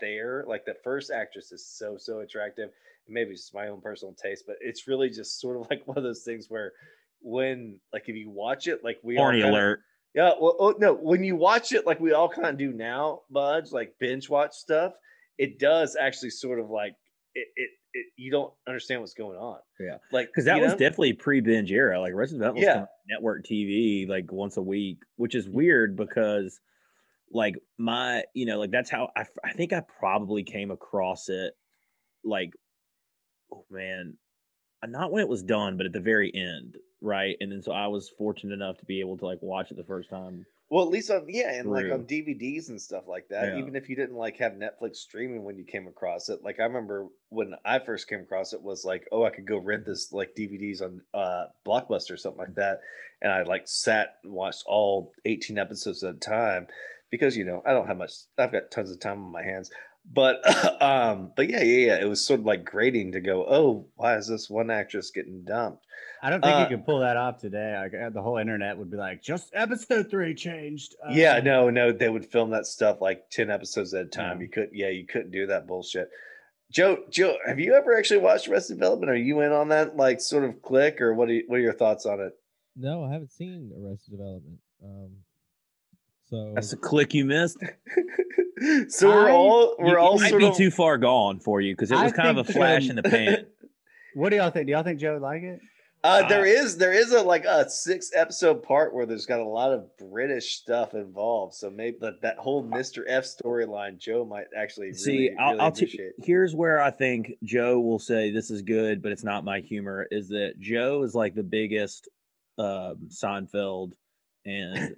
there. 0.00 0.44
Like 0.48 0.64
the 0.64 0.74
first 0.82 1.10
actress 1.12 1.52
is 1.52 1.64
so 1.64 1.98
so 1.98 2.20
attractive. 2.20 2.70
Maybe 3.06 3.30
it's 3.30 3.42
just 3.42 3.54
my 3.54 3.68
own 3.68 3.80
personal 3.80 4.14
taste, 4.14 4.44
but 4.46 4.56
it's 4.60 4.88
really 4.88 5.08
just 5.08 5.40
sort 5.40 5.60
of 5.60 5.68
like 5.70 5.82
one 5.86 5.98
of 5.98 6.02
those 6.02 6.22
things 6.24 6.46
where 6.48 6.72
when 7.20 7.78
like 7.92 8.08
if 8.08 8.16
you 8.16 8.30
watch 8.30 8.66
it, 8.66 8.82
like 8.82 8.98
we 9.02 9.16
Horny 9.16 9.42
kinda- 9.42 9.52
alert. 9.54 9.80
Yeah, 10.14 10.32
well, 10.40 10.56
oh, 10.58 10.74
no, 10.78 10.94
when 10.94 11.22
you 11.22 11.36
watch 11.36 11.72
it, 11.72 11.86
like 11.86 12.00
we 12.00 12.12
all 12.12 12.28
kind 12.28 12.48
of 12.48 12.58
do 12.58 12.72
now, 12.72 13.20
Budge, 13.30 13.72
like 13.72 13.94
binge 14.00 14.28
watch 14.28 14.52
stuff, 14.54 14.92
it 15.36 15.58
does 15.58 15.96
actually 16.00 16.30
sort 16.30 16.58
of 16.60 16.70
like 16.70 16.94
it. 17.34 17.46
it, 17.56 17.70
it 17.94 18.06
you 18.16 18.30
don't 18.30 18.52
understand 18.66 19.00
what's 19.00 19.14
going 19.14 19.38
on. 19.38 19.58
Yeah. 19.80 19.98
like 20.12 20.28
Because 20.28 20.44
that 20.46 20.60
was 20.60 20.72
know? 20.72 20.78
definitely 20.78 21.14
pre 21.14 21.40
binge 21.40 21.72
era. 21.72 22.00
Like 22.00 22.14
Resident 22.14 22.44
Evil 22.44 22.54
was 22.56 22.64
Yeah. 22.64 22.84
network 23.08 23.44
TV 23.44 24.08
like 24.08 24.30
once 24.32 24.56
a 24.56 24.62
week, 24.62 24.98
which 25.16 25.34
is 25.34 25.48
weird 25.48 25.96
because 25.96 26.60
like 27.32 27.56
my, 27.78 28.24
you 28.34 28.46
know, 28.46 28.58
like 28.58 28.70
that's 28.70 28.90
how 28.90 29.10
I, 29.16 29.24
I 29.44 29.52
think 29.52 29.72
I 29.72 29.82
probably 30.00 30.42
came 30.42 30.70
across 30.70 31.28
it 31.28 31.54
like, 32.24 32.52
oh 33.52 33.64
man, 33.70 34.16
not 34.86 35.10
when 35.12 35.22
it 35.22 35.28
was 35.28 35.42
done, 35.42 35.76
but 35.76 35.86
at 35.86 35.92
the 35.92 36.00
very 36.00 36.32
end. 36.34 36.76
Right. 37.00 37.36
And 37.40 37.52
then 37.52 37.62
so 37.62 37.72
I 37.72 37.86
was 37.86 38.08
fortunate 38.08 38.54
enough 38.54 38.78
to 38.78 38.84
be 38.84 39.00
able 39.00 39.18
to 39.18 39.26
like 39.26 39.42
watch 39.42 39.70
it 39.70 39.76
the 39.76 39.84
first 39.84 40.10
time. 40.10 40.46
Well, 40.70 40.84
at 40.84 40.90
least 40.90 41.10
on 41.10 41.24
yeah, 41.28 41.54
and 41.54 41.70
like 41.70 41.90
on 41.90 42.04
DVDs 42.04 42.68
and 42.68 42.80
stuff 42.80 43.04
like 43.08 43.28
that. 43.30 43.54
Yeah. 43.54 43.58
Even 43.58 43.74
if 43.74 43.88
you 43.88 43.96
didn't 43.96 44.16
like 44.16 44.36
have 44.36 44.52
Netflix 44.52 44.96
streaming 44.96 45.44
when 45.44 45.56
you 45.56 45.64
came 45.64 45.86
across 45.86 46.28
it, 46.28 46.44
like 46.44 46.60
I 46.60 46.64
remember 46.64 47.06
when 47.30 47.54
I 47.64 47.78
first 47.78 48.06
came 48.06 48.20
across 48.20 48.52
it 48.52 48.62
was 48.62 48.84
like, 48.84 49.08
oh, 49.10 49.24
I 49.24 49.30
could 49.30 49.46
go 49.46 49.58
rent 49.58 49.86
this 49.86 50.12
like 50.12 50.34
DVDs 50.36 50.82
on 50.82 51.00
uh 51.14 51.46
Blockbuster 51.66 52.12
or 52.12 52.16
something 52.18 52.40
like 52.40 52.56
that, 52.56 52.80
and 53.22 53.32
I 53.32 53.44
like 53.44 53.62
sat 53.66 54.16
and 54.22 54.32
watched 54.34 54.64
all 54.66 55.12
eighteen 55.24 55.56
episodes 55.56 56.04
at 56.04 56.16
a 56.16 56.18
time 56.18 56.66
because 57.10 57.34
you 57.34 57.44
know 57.44 57.62
I 57.64 57.72
don't 57.72 57.86
have 57.86 57.96
much. 57.96 58.12
I've 58.36 58.52
got 58.52 58.70
tons 58.70 58.90
of 58.90 59.00
time 59.00 59.24
on 59.24 59.32
my 59.32 59.42
hands. 59.42 59.70
But 60.10 60.40
um, 60.82 61.32
but 61.36 61.50
yeah, 61.50 61.62
yeah, 61.62 61.86
yeah. 61.86 62.00
It 62.00 62.08
was 62.08 62.24
sort 62.24 62.40
of 62.40 62.46
like 62.46 62.64
grating 62.64 63.12
to 63.12 63.20
go. 63.20 63.44
Oh, 63.48 63.86
why 63.96 64.16
is 64.16 64.26
this 64.26 64.48
one 64.48 64.70
actress 64.70 65.10
getting 65.10 65.44
dumped? 65.44 65.84
I 66.22 66.30
don't 66.30 66.42
think 66.42 66.54
Uh, 66.56 66.60
you 66.60 66.76
could 66.76 66.84
pull 66.86 67.00
that 67.00 67.16
off 67.16 67.38
today. 67.38 67.78
Like 67.80 67.92
uh, 67.94 68.10
the 68.10 68.22
whole 68.22 68.38
internet 68.38 68.76
would 68.76 68.90
be 68.90 68.96
like, 68.96 69.22
just 69.22 69.50
episode 69.54 70.10
three 70.10 70.34
changed. 70.34 70.96
yeah, 71.10 71.34
uh, 71.36 71.40
no, 71.40 71.70
no, 71.70 71.92
they 71.92 72.08
would 72.08 72.26
film 72.26 72.50
that 72.50 72.66
stuff 72.66 73.00
like 73.00 73.28
ten 73.30 73.50
episodes 73.50 73.94
at 73.94 74.06
a 74.06 74.08
time. 74.08 74.38
Yeah. 74.38 74.42
You 74.44 74.50
could, 74.50 74.68
yeah, 74.72 74.88
you 74.88 75.06
couldn't 75.06 75.30
do 75.30 75.46
that 75.46 75.66
bullshit. 75.66 76.08
Joe, 76.70 76.98
Joe, 77.10 77.36
have 77.46 77.58
you 77.60 77.74
ever 77.74 77.96
actually 77.96 78.20
watched 78.20 78.48
Arrested 78.48 78.74
Development? 78.78 79.10
Are 79.10 79.16
you 79.16 79.40
in 79.40 79.52
on 79.52 79.68
that 79.68 79.96
like 79.96 80.20
sort 80.20 80.44
of 80.44 80.60
click, 80.62 81.00
or 81.00 81.14
what? 81.14 81.28
Are 81.28 81.32
you, 81.34 81.44
what 81.46 81.56
are 81.56 81.62
your 81.62 81.72
thoughts 81.72 82.04
on 82.04 82.20
it? 82.20 82.32
No, 82.76 83.04
I 83.04 83.12
haven't 83.12 83.30
seen 83.32 83.70
Arrested 83.78 84.10
Development. 84.12 84.58
Um, 84.84 85.10
so 86.30 86.52
That's 86.54 86.72
a 86.72 86.76
click 86.76 87.14
you 87.14 87.24
missed. 87.24 87.58
so 88.88 89.08
we're 89.08 89.30
all 89.30 89.76
we're 89.78 89.96
it 89.96 89.98
all 89.98 90.18
might 90.18 90.30
sort 90.30 90.40
be 90.40 90.46
of 90.48 90.56
too 90.56 90.70
far 90.70 90.98
gone 90.98 91.40
for 91.40 91.60
you 91.60 91.74
because 91.74 91.90
it 91.90 91.96
I 91.96 92.04
was 92.04 92.12
kind 92.12 92.36
of 92.36 92.48
a 92.48 92.52
flash 92.52 92.88
in 92.88 92.96
the 92.96 93.02
pan. 93.02 93.46
What 94.14 94.30
do 94.30 94.36
y'all 94.36 94.50
think? 94.50 94.66
Do 94.66 94.72
y'all 94.72 94.82
think 94.82 94.98
Joe 94.98 95.12
would 95.12 95.22
like 95.22 95.42
it? 95.42 95.60
Uh, 96.02 96.26
there 96.28 96.42
Uh, 96.42 96.46
is 96.46 96.76
there 96.76 96.92
is 96.92 97.12
a 97.12 97.22
like 97.22 97.44
a 97.44 97.68
six 97.68 98.10
episode 98.14 98.62
part 98.62 98.94
where 98.94 99.06
there's 99.06 99.26
got 99.26 99.38
a 99.38 99.44
lot 99.44 99.72
of 99.72 99.96
British 99.96 100.54
stuff 100.54 100.94
involved. 100.94 101.54
So 101.54 101.70
maybe 101.70 101.98
that, 102.00 102.22
that 102.22 102.38
whole 102.38 102.64
Mr. 102.64 103.02
F 103.06 103.24
storyline, 103.24 103.98
Joe 103.98 104.24
might 104.24 104.46
actually 104.56 104.92
See, 104.94 105.12
really, 105.12 105.36
I'll, 105.38 105.50
really 105.50 105.60
I'll 105.60 105.72
t- 105.72 106.10
here's 106.18 106.54
where 106.54 106.80
I 106.80 106.90
think 106.90 107.32
Joe 107.44 107.78
will 107.80 107.98
say 107.98 108.30
this 108.30 108.50
is 108.50 108.62
good, 108.62 109.02
but 109.02 109.12
it's 109.12 109.24
not 109.24 109.44
my 109.44 109.60
humor. 109.60 110.08
Is 110.10 110.28
that 110.28 110.54
Joe 110.58 111.02
is 111.02 111.14
like 111.14 111.34
the 111.34 111.42
biggest 111.44 112.08
um, 112.58 113.08
Seinfeld 113.08 113.92
and 114.44 114.96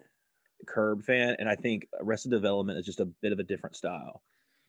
Curb 0.66 1.02
fan, 1.04 1.36
and 1.38 1.48
I 1.48 1.56
think 1.56 1.86
Arrested 2.00 2.30
Development 2.30 2.78
is 2.78 2.86
just 2.86 3.00
a 3.00 3.06
bit 3.06 3.32
of 3.32 3.38
a 3.38 3.42
different 3.44 3.76
style. 3.76 4.22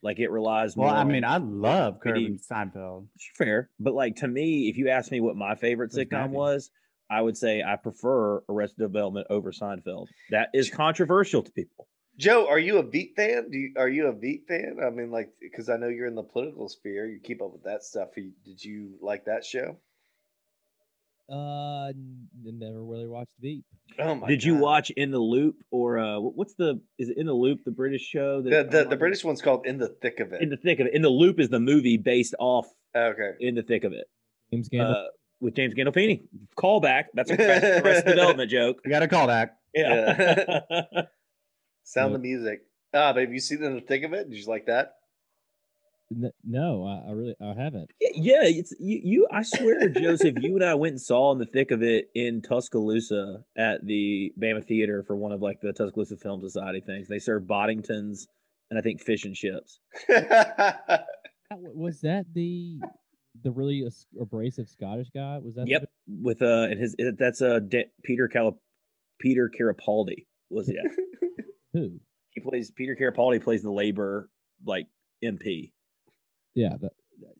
Like 0.03 0.19
it 0.19 0.31
relies 0.31 0.75
more. 0.75 0.87
Well, 0.87 0.95
more. 0.95 0.99
I 0.99 1.05
on- 1.05 1.11
mean, 1.11 1.23
I 1.23 1.37
love 1.37 1.99
Curb 1.99 2.15
and 2.17 2.39
Seinfeld. 2.39 3.07
fair, 3.35 3.69
but 3.79 3.93
like 3.93 4.15
to 4.17 4.27
me, 4.27 4.67
if 4.69 4.77
you 4.77 4.89
ask 4.89 5.11
me 5.11 5.19
what 5.19 5.35
my 5.35 5.55
favorite 5.55 5.91
Who's 5.93 6.05
sitcom 6.05 6.11
happy? 6.21 6.33
was, 6.33 6.71
I 7.09 7.21
would 7.21 7.37
say 7.37 7.61
I 7.61 7.75
prefer 7.75 8.41
Arrested 8.49 8.79
Development 8.79 9.27
over 9.29 9.51
Seinfeld. 9.51 10.07
That 10.31 10.49
is 10.53 10.69
controversial 10.69 11.43
to 11.43 11.51
people. 11.51 11.87
Joe, 12.17 12.47
are 12.47 12.59
you 12.59 12.77
a 12.77 12.83
Veep 12.83 13.15
fan? 13.15 13.49
Do 13.49 13.57
you, 13.57 13.73
are 13.77 13.87
you 13.89 14.07
a 14.07 14.11
Veep 14.13 14.47
fan? 14.47 14.77
I 14.85 14.89
mean, 14.89 15.11
like, 15.11 15.29
because 15.39 15.69
I 15.69 15.77
know 15.77 15.87
you're 15.87 16.07
in 16.07 16.15
the 16.15 16.23
political 16.23 16.67
sphere, 16.69 17.07
you 17.07 17.19
keep 17.23 17.41
up 17.41 17.51
with 17.53 17.63
that 17.63 17.83
stuff. 17.83 18.09
Did 18.15 18.63
you 18.63 18.97
like 19.01 19.25
that 19.25 19.45
show? 19.45 19.77
Uh, 21.31 21.87
n- 21.89 22.27
never 22.43 22.83
really 22.83 23.07
watched 23.07 23.33
Veep. 23.39 23.63
Oh 23.99 24.15
my! 24.15 24.27
Did 24.27 24.43
you 24.43 24.55
watch 24.55 24.89
In 24.91 25.11
the 25.11 25.19
Loop 25.19 25.55
or 25.71 25.97
uh, 25.99 26.19
what's 26.19 26.53
the 26.55 26.79
is 26.97 27.09
it 27.09 27.17
In 27.17 27.25
the 27.25 27.33
Loop 27.33 27.63
the 27.65 27.71
British 27.71 28.01
show? 28.01 28.41
the 28.41 28.49
the, 28.69 28.85
oh 28.85 28.89
the 28.89 28.97
British 28.97 29.23
one's 29.23 29.41
called 29.41 29.65
In 29.65 29.77
the 29.77 29.89
Thick 30.01 30.19
of 30.19 30.33
It? 30.33 30.41
in 30.41 30.49
the 30.49 30.57
thick 30.57 30.79
of 30.79 30.87
it. 30.87 30.93
In 30.93 31.01
the 31.01 31.09
Loop 31.09 31.39
is 31.39 31.49
the 31.49 31.59
movie 31.59 31.97
based 31.97 32.35
off 32.39 32.67
okay. 32.95 33.31
In 33.39 33.55
the 33.55 33.63
Thick 33.63 33.83
of 33.83 33.93
It 33.93 34.05
James 34.53 34.69
Gandolfini. 34.69 34.91
uh, 34.95 35.07
with 35.39 35.55
James 35.55 35.73
Gandolfini. 35.73 36.23
Callback. 36.57 37.05
That's 37.13 37.31
a 37.31 37.35
Arrested 37.35 37.85
Arrested 37.85 38.09
Development 38.15 38.49
joke. 38.51 38.77
We 38.85 38.91
got 38.91 39.03
a 39.03 39.07
callback. 39.07 39.49
Yeah. 39.73 40.13
Sound 41.83 42.11
Yeah. 42.11 42.17
the 42.17 42.19
music. 42.19 42.59
Ah, 42.93 43.13
but 43.13 43.21
have 43.23 43.33
you 43.33 43.39
seen 43.39 43.63
In 43.63 43.75
the 43.75 43.81
Thick 43.81 44.03
of 44.03 44.13
It? 44.13 44.29
Did 44.29 44.37
you 44.37 44.45
like 44.47 44.65
that? 44.67 44.93
N- 46.11 46.31
no, 46.43 46.83
I, 46.85 47.09
I 47.09 47.11
really 47.13 47.35
I 47.41 47.53
haven't. 47.53 47.89
Yeah, 48.01 48.09
yeah, 48.15 48.39
it's 48.43 48.73
you. 48.79 48.99
You, 49.03 49.27
I 49.31 49.43
swear, 49.43 49.87
Joseph, 49.89 50.35
you 50.41 50.55
and 50.55 50.63
I 50.63 50.75
went 50.75 50.91
and 50.91 51.01
saw 51.01 51.31
in 51.31 51.37
the 51.37 51.45
thick 51.45 51.71
of 51.71 51.81
it 51.83 52.09
in 52.13 52.41
Tuscaloosa 52.41 53.43
at 53.57 53.85
the 53.85 54.33
Bama 54.39 54.63
Theater 54.65 55.03
for 55.03 55.15
one 55.15 55.31
of 55.31 55.41
like 55.41 55.61
the 55.61 55.71
Tuscaloosa 55.73 56.17
Film 56.17 56.41
Society 56.41 56.81
things. 56.81 57.07
They 57.07 57.19
served 57.19 57.47
Boddingtons 57.47 58.27
and 58.69 58.77
I 58.77 58.81
think 58.81 59.01
fish 59.01 59.23
and 59.25 59.35
chips. 59.35 59.79
That 60.09 61.05
Was 61.75 62.01
that 62.01 62.25
the 62.33 62.79
the 63.43 63.51
really 63.51 63.85
abrasive 64.19 64.69
Scottish 64.69 65.09
guy? 65.13 65.37
Was 65.43 65.55
that? 65.55 65.65
the- 65.65 65.71
Yep, 65.71 65.89
with 66.07 66.41
uh, 66.41 66.67
and 66.69 66.79
his 66.79 66.95
it- 66.97 67.17
that's 67.17 67.41
uh 67.41 67.59
Da- 67.59 67.89
Peter 68.03 68.27
Cal 68.27 68.57
Peter 69.19 69.49
Capaldi 69.49 70.27
was 70.49 70.69
yeah. 70.69 70.89
Who? 71.73 71.99
he 72.29 72.41
plays 72.41 72.71
Peter 72.71 72.95
Capaldi 72.99 73.41
plays 73.43 73.61
the 73.63 73.71
labor 73.71 74.29
like 74.65 74.87
MP. 75.23 75.71
Yeah. 76.55 76.69
That, 76.81 76.91
that- 77.21 77.35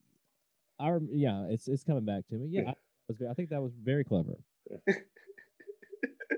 I 0.80 0.98
yeah. 1.12 1.46
It's 1.50 1.68
it's 1.68 1.84
coming 1.84 2.06
back 2.06 2.28
to 2.30 2.36
me. 2.36 2.48
Yeah. 2.50 2.70
I, 2.70 2.74
was, 3.08 3.18
I 3.30 3.34
think 3.34 3.50
that 3.50 3.62
was 3.62 3.74
very 3.82 4.04
clever. 4.04 4.34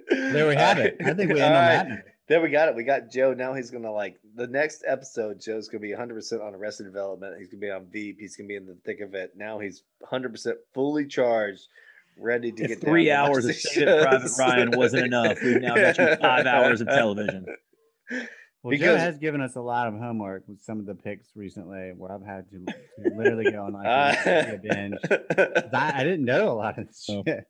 There 0.09 0.47
we 0.47 0.55
have 0.55 0.77
it. 0.79 0.97
I 1.03 1.13
think 1.13 1.31
we 1.33 1.41
All 1.41 1.47
end 1.47 1.55
on 1.55 1.61
right. 1.87 1.89
that. 1.89 2.05
There 2.27 2.41
we 2.41 2.49
got 2.49 2.69
it. 2.69 2.75
We 2.75 2.83
got 2.83 3.09
Joe. 3.11 3.33
Now 3.33 3.53
he's 3.53 3.69
gonna 3.71 3.91
like 3.91 4.19
the 4.35 4.47
next 4.47 4.83
episode. 4.87 5.41
Joe's 5.41 5.67
gonna 5.67 5.81
be 5.81 5.91
100 5.91 6.13
percent 6.15 6.41
on 6.41 6.55
Arrested 6.55 6.85
Development. 6.85 7.35
He's 7.37 7.49
gonna 7.49 7.61
be 7.61 7.69
on 7.69 7.85
Veep. 7.91 8.17
He's 8.19 8.35
gonna 8.35 8.47
be 8.47 8.55
in 8.55 8.65
the 8.65 8.77
thick 8.85 9.01
of 9.01 9.13
it. 9.13 9.33
Now 9.35 9.59
he's 9.59 9.83
100 9.99 10.31
percent 10.31 10.57
fully 10.73 11.05
charged, 11.05 11.67
ready 12.17 12.51
to 12.51 12.63
If 12.63 12.69
get 12.69 12.81
three 12.81 13.05
down 13.05 13.29
hours 13.29 13.45
of 13.45 13.49
the 13.49 13.53
Saving 13.53 13.87
Private. 14.03 14.31
Ryan 14.37 14.71
wasn't 14.71 15.05
enough, 15.07 15.37
we've 15.43 15.61
now 15.61 15.75
got 15.75 15.97
you 15.97 16.15
five 16.17 16.45
hours 16.45 16.81
of 16.81 16.87
television. 16.87 17.45
Well, 18.63 18.71
Because- 18.71 18.85
Joe 18.85 18.97
has 18.97 19.17
given 19.17 19.41
us 19.41 19.55
a 19.57 19.61
lot 19.61 19.87
of 19.87 19.95
homework 19.99 20.47
with 20.47 20.61
some 20.61 20.79
of 20.79 20.85
the 20.85 20.95
picks 20.95 21.27
recently, 21.35 21.91
where 21.97 22.11
I've 22.13 22.25
had 22.25 22.49
to, 22.51 22.59
to 22.65 23.15
literally 23.15 23.51
go 23.51 23.65
on 23.65 23.73
like 23.73 23.85
Uh, 23.85 24.15
a 24.25 24.57
binge. 24.57 24.95
I, 25.73 25.91
I 26.01 26.03
didn't 26.03 26.25
know 26.25 26.49
a 26.51 26.53
lot 26.53 26.79
of 26.79 26.87
this 26.87 27.05
Oh. 27.09 27.23
shit, 27.25 27.45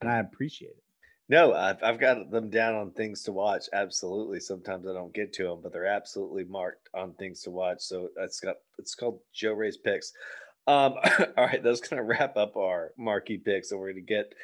and 0.00 0.10
I 0.10 0.18
appreciate 0.18 0.68
it. 0.72 0.82
No, 1.28 1.54
I've, 1.54 1.82
I've 1.82 1.98
got 1.98 2.30
them 2.30 2.50
down 2.50 2.74
on 2.74 2.92
things 2.92 3.22
to 3.24 3.32
watch. 3.32 3.64
Absolutely. 3.72 4.38
Sometimes 4.38 4.86
I 4.86 4.92
don't 4.92 5.12
get 5.12 5.32
to 5.32 5.42
them, 5.44 5.58
but 5.60 5.72
they're 5.72 5.84
absolutely 5.86 6.44
marked 6.44 6.88
on 6.94 7.14
things 7.14 7.42
to 7.42 7.50
watch. 7.50 7.78
So 7.80 8.10
that's 8.14 8.38
got 8.38 8.56
it's 8.78 8.94
called 8.94 9.18
Joe 9.34 9.54
Ray's 9.54 9.76
picks. 9.76 10.12
Um, 10.68 10.94
all 11.36 11.46
right, 11.46 11.62
that's 11.64 11.80
gonna 11.80 12.04
wrap 12.04 12.36
up 12.36 12.56
our 12.56 12.92
marquee 12.98 13.38
picks, 13.38 13.72
and 13.72 13.80
we're 13.80 13.90
gonna 13.92 14.02
get. 14.02 14.34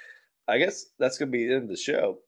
I 0.48 0.58
guess 0.58 0.86
that's 0.98 1.18
gonna 1.18 1.30
be 1.30 1.46
the 1.46 1.54
end 1.54 1.62
of 1.64 1.68
the 1.68 1.76
show. 1.76 2.18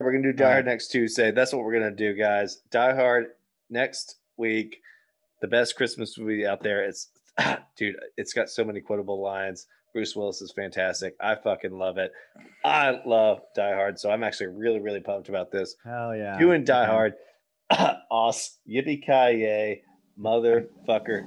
We're 0.00 0.12
gonna 0.12 0.22
do 0.22 0.32
Die 0.32 0.44
All 0.44 0.50
Hard 0.50 0.66
right. 0.66 0.72
next 0.72 0.88
Tuesday. 0.88 1.30
That's 1.30 1.52
what 1.52 1.62
we're 1.62 1.74
gonna 1.74 1.90
do, 1.90 2.14
guys. 2.14 2.62
Die 2.70 2.94
Hard 2.94 3.26
next 3.68 4.16
week. 4.38 4.80
The 5.42 5.46
best 5.46 5.76
Christmas 5.76 6.16
movie 6.18 6.46
out 6.46 6.62
there. 6.62 6.82
It's 6.84 7.08
dude. 7.76 7.96
It's 8.16 8.32
got 8.32 8.48
so 8.48 8.64
many 8.64 8.80
quotable 8.80 9.22
lines. 9.22 9.66
Bruce 9.92 10.16
Willis 10.16 10.40
is 10.40 10.52
fantastic. 10.52 11.16
I 11.20 11.34
fucking 11.34 11.72
love 11.72 11.98
it. 11.98 12.12
I 12.64 13.00
love 13.04 13.40
Die 13.54 13.74
Hard, 13.74 13.98
so 13.98 14.10
I'm 14.10 14.22
actually 14.22 14.46
really, 14.48 14.80
really 14.80 15.00
pumped 15.00 15.28
about 15.28 15.50
this. 15.50 15.76
Hell 15.84 16.16
yeah! 16.16 16.38
you 16.38 16.52
and 16.52 16.64
Die 16.64 16.86
Hard, 16.86 17.14
awesome. 18.10 18.54
Yippee 18.68 19.04
ki 19.04 19.38
yay, 19.42 19.82
motherfucker. 20.18 21.26